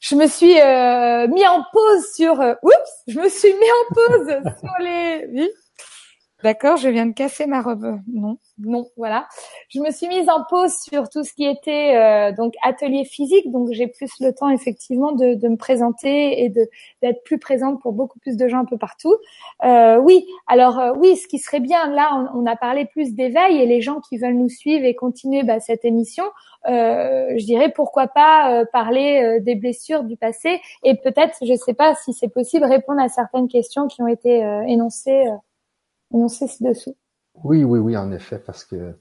je 0.00 0.16
me 0.16 0.26
suis 0.26 0.60
euh, 0.60 1.28
mis 1.28 1.46
en 1.46 1.62
pause 1.72 2.12
sur. 2.14 2.32
oups, 2.62 3.04
je 3.06 3.20
me 3.20 3.28
suis 3.28 3.52
mis 3.52 3.60
en 3.60 3.94
pause 3.94 4.54
sur 4.60 4.74
les. 4.80 5.26
Oui. 5.32 5.50
D'accord, 6.42 6.76
je 6.76 6.88
viens 6.88 7.06
de 7.06 7.12
casser 7.12 7.46
ma 7.46 7.62
robe. 7.62 8.00
Non, 8.12 8.36
non, 8.58 8.86
voilà. 8.96 9.28
Je 9.68 9.78
me 9.78 9.92
suis 9.92 10.08
mise 10.08 10.28
en 10.28 10.42
pause 10.48 10.74
sur 10.74 11.08
tout 11.08 11.22
ce 11.22 11.32
qui 11.34 11.44
était 11.44 11.94
euh, 11.94 12.32
donc 12.32 12.54
atelier 12.64 13.04
physique, 13.04 13.50
donc 13.52 13.68
j'ai 13.70 13.86
plus 13.86 14.10
le 14.20 14.32
temps 14.32 14.48
effectivement 14.48 15.12
de, 15.12 15.36
me 15.48 15.56
présenter 15.56 16.42
et 16.42 16.48
de 16.48 16.68
d'être 17.00 17.22
plus 17.22 17.38
présente 17.38 17.80
pour 17.80 17.92
beaucoup 17.92 18.18
plus 18.18 18.36
de 18.36 18.48
gens 18.48 18.58
un 18.58 18.64
peu 18.64 18.76
partout. 18.76 19.14
Euh, 19.64 19.98
oui, 19.98 20.26
alors 20.48 20.80
euh, 20.80 20.92
oui, 20.96 21.16
ce 21.16 21.28
qui 21.28 21.38
serait 21.38 21.60
bien 21.60 21.88
là, 21.88 22.28
on, 22.34 22.44
a 22.46 22.56
parlé 22.56 22.86
plus 22.86 23.14
d'éveil 23.14 23.58
et 23.60 23.66
les 23.66 23.80
gens 23.80 24.00
qui 24.00 24.18
veulent 24.18 24.34
nous 24.34 24.48
suivre 24.48 24.84
et 24.84 24.96
continuer 24.96 25.44
bah, 25.44 25.60
cette 25.60 25.84
émission, 25.84 26.24
je 26.66 27.44
dirais 27.44 27.72
pourquoi 27.72 28.08
pas 28.08 28.64
parler 28.72 29.40
des 29.40 29.54
blessures 29.54 30.04
du 30.04 30.16
passé 30.16 30.60
et 30.82 30.96
peut-être, 30.96 31.36
je 31.42 31.54
sais 31.54 31.74
pas 31.74 31.94
si 31.94 32.12
c'est 32.12 32.28
possible, 32.28 32.64
répondre 32.64 33.00
à 33.00 33.08
certaines 33.08 33.48
questions 33.48 33.86
qui 33.86 34.02
ont 34.02 34.08
été 34.08 34.40
énoncées 34.66 35.24
énoncées 36.12 36.48
ci-dessous. 36.48 36.96
Oui, 37.44 37.64
oui, 37.64 37.78
oui, 37.78 37.96
en 37.96 38.12
effet, 38.12 38.38
parce 38.38 38.64
que 38.64 38.94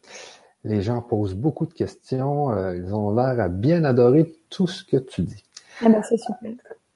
les 0.63 0.81
gens 0.81 1.01
posent 1.01 1.35
beaucoup 1.35 1.65
de 1.65 1.73
questions. 1.73 2.51
Euh, 2.51 2.75
ils 2.75 2.93
ont 2.93 3.13
l'air 3.13 3.39
à 3.39 3.49
bien 3.49 3.83
adorer 3.83 4.35
tout 4.49 4.67
ce 4.67 4.83
que 4.83 4.97
tu 4.97 5.23
dis. 5.23 5.43
Ah 5.81 5.89
ben, 5.89 6.01
c'est 6.07 6.17
super. 6.17 6.51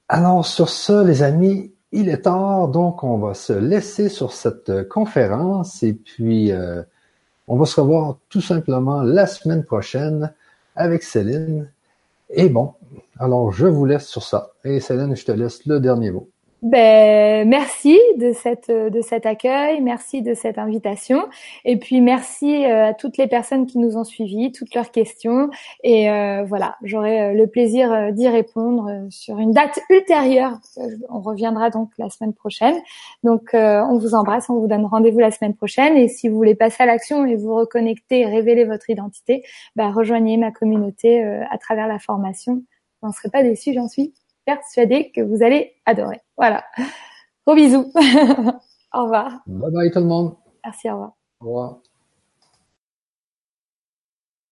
Alors, 0.08 0.46
sur 0.46 0.70
ce, 0.70 1.04
les 1.04 1.24
amis, 1.24 1.74
il 1.92 2.10
est 2.10 2.24
tard, 2.24 2.68
donc 2.68 3.04
on 3.04 3.18
va 3.18 3.34
se 3.34 3.54
laisser 3.54 4.10
sur 4.10 4.34
cette 4.34 4.88
conférence 4.90 5.82
et 5.82 5.94
puis 5.94 6.52
euh, 6.52 6.84
on 7.48 7.58
va 7.58 7.66
se 7.66 7.80
revoir 7.80 8.18
tout 8.30 8.42
simplement 8.42 9.02
la 9.02 9.28
semaine 9.28 9.64
prochaine 9.64 10.34
avec 10.76 11.04
Céline. 11.04 11.70
Et 12.30 12.50
bon, 12.50 12.74
alors 13.18 13.52
je 13.52 13.66
vous 13.66 13.86
laisse 13.86 14.08
sur 14.08 14.24
ça. 14.24 14.52
Et 14.64 14.80
Céline, 14.80 15.16
je 15.16 15.26
te 15.26 15.32
laisse 15.32 15.66
le 15.66 15.80
dernier 15.80 16.12
mot. 16.12 16.30
Ben, 16.66 17.48
merci 17.48 18.00
de 18.18 18.34
cet 18.34 19.26
accueil, 19.28 19.82
merci 19.82 20.24
de 20.24 20.34
cette 20.34 20.58
invitation, 20.58 21.28
et 21.64 21.78
puis 21.78 22.02
merci 22.02 22.66
euh, 22.66 22.88
à 22.88 22.94
toutes 22.96 23.18
les 23.18 23.28
personnes 23.28 23.68
qui 23.68 23.78
nous 23.78 23.98
ont 23.98 24.04
suivis, 24.04 24.52
toutes 24.52 24.74
leurs 24.74 24.90
questions, 24.90 25.52
et 25.84 26.10
euh, 26.10 26.44
voilà, 26.44 26.76
j'aurai 26.82 27.22
euh, 27.22 27.34
le 27.34 27.46
plaisir 27.46 28.12
d'y 28.14 28.28
répondre 28.28 28.90
sur 29.12 29.38
une 29.38 29.52
date 29.52 29.80
ultérieure. 29.92 30.58
On 31.10 31.20
reviendra 31.22 31.70
donc 31.70 31.92
la 32.00 32.10
semaine 32.10 32.34
prochaine. 32.34 32.76
Donc, 33.24 33.52
on 33.54 34.00
vous 34.00 34.16
embrasse, 34.16 34.50
on 34.50 34.60
vous 34.60 34.68
donne 34.68 34.88
rendez-vous 34.88 35.20
la 35.20 35.30
semaine 35.30 35.54
prochaine, 35.54 35.96
et 35.98 36.08
si 36.08 36.30
vous 36.30 36.36
voulez 36.36 36.56
passer 36.56 36.82
à 36.82 36.88
l'action 36.88 37.28
et 37.28 37.36
vous 37.36 37.54
reconnecter, 37.54 38.26
révéler 38.26 38.66
votre 38.66 38.90
identité, 38.90 39.44
ben, 39.76 39.92
rejoignez 39.92 40.38
ma 40.38 40.50
communauté 40.50 41.24
à 41.24 41.60
travers 41.60 41.88
la 41.88 42.00
formation. 42.00 42.64
Vous 43.02 43.08
n'en 43.08 43.12
serez 43.12 43.30
pas 43.30 43.44
déçus, 43.44 43.74
j'en 43.76 43.88
suis 43.88 44.16
persuadée 44.46 45.12
que 45.12 45.22
vous 45.22 45.44
allez 45.44 45.74
adorer. 45.86 46.22
Voilà. 46.38 46.64
Gros 47.46 47.56
bisous. 47.56 47.92
au 48.94 49.04
revoir. 49.04 49.42
Bye 49.48 49.72
bye 49.72 49.92
tout 49.92 50.00
le 50.00 50.06
monde. 50.06 50.36
Merci, 50.64 50.90
au 50.90 50.94
revoir. 50.94 51.12
Au 51.42 51.46
revoir. 51.46 51.80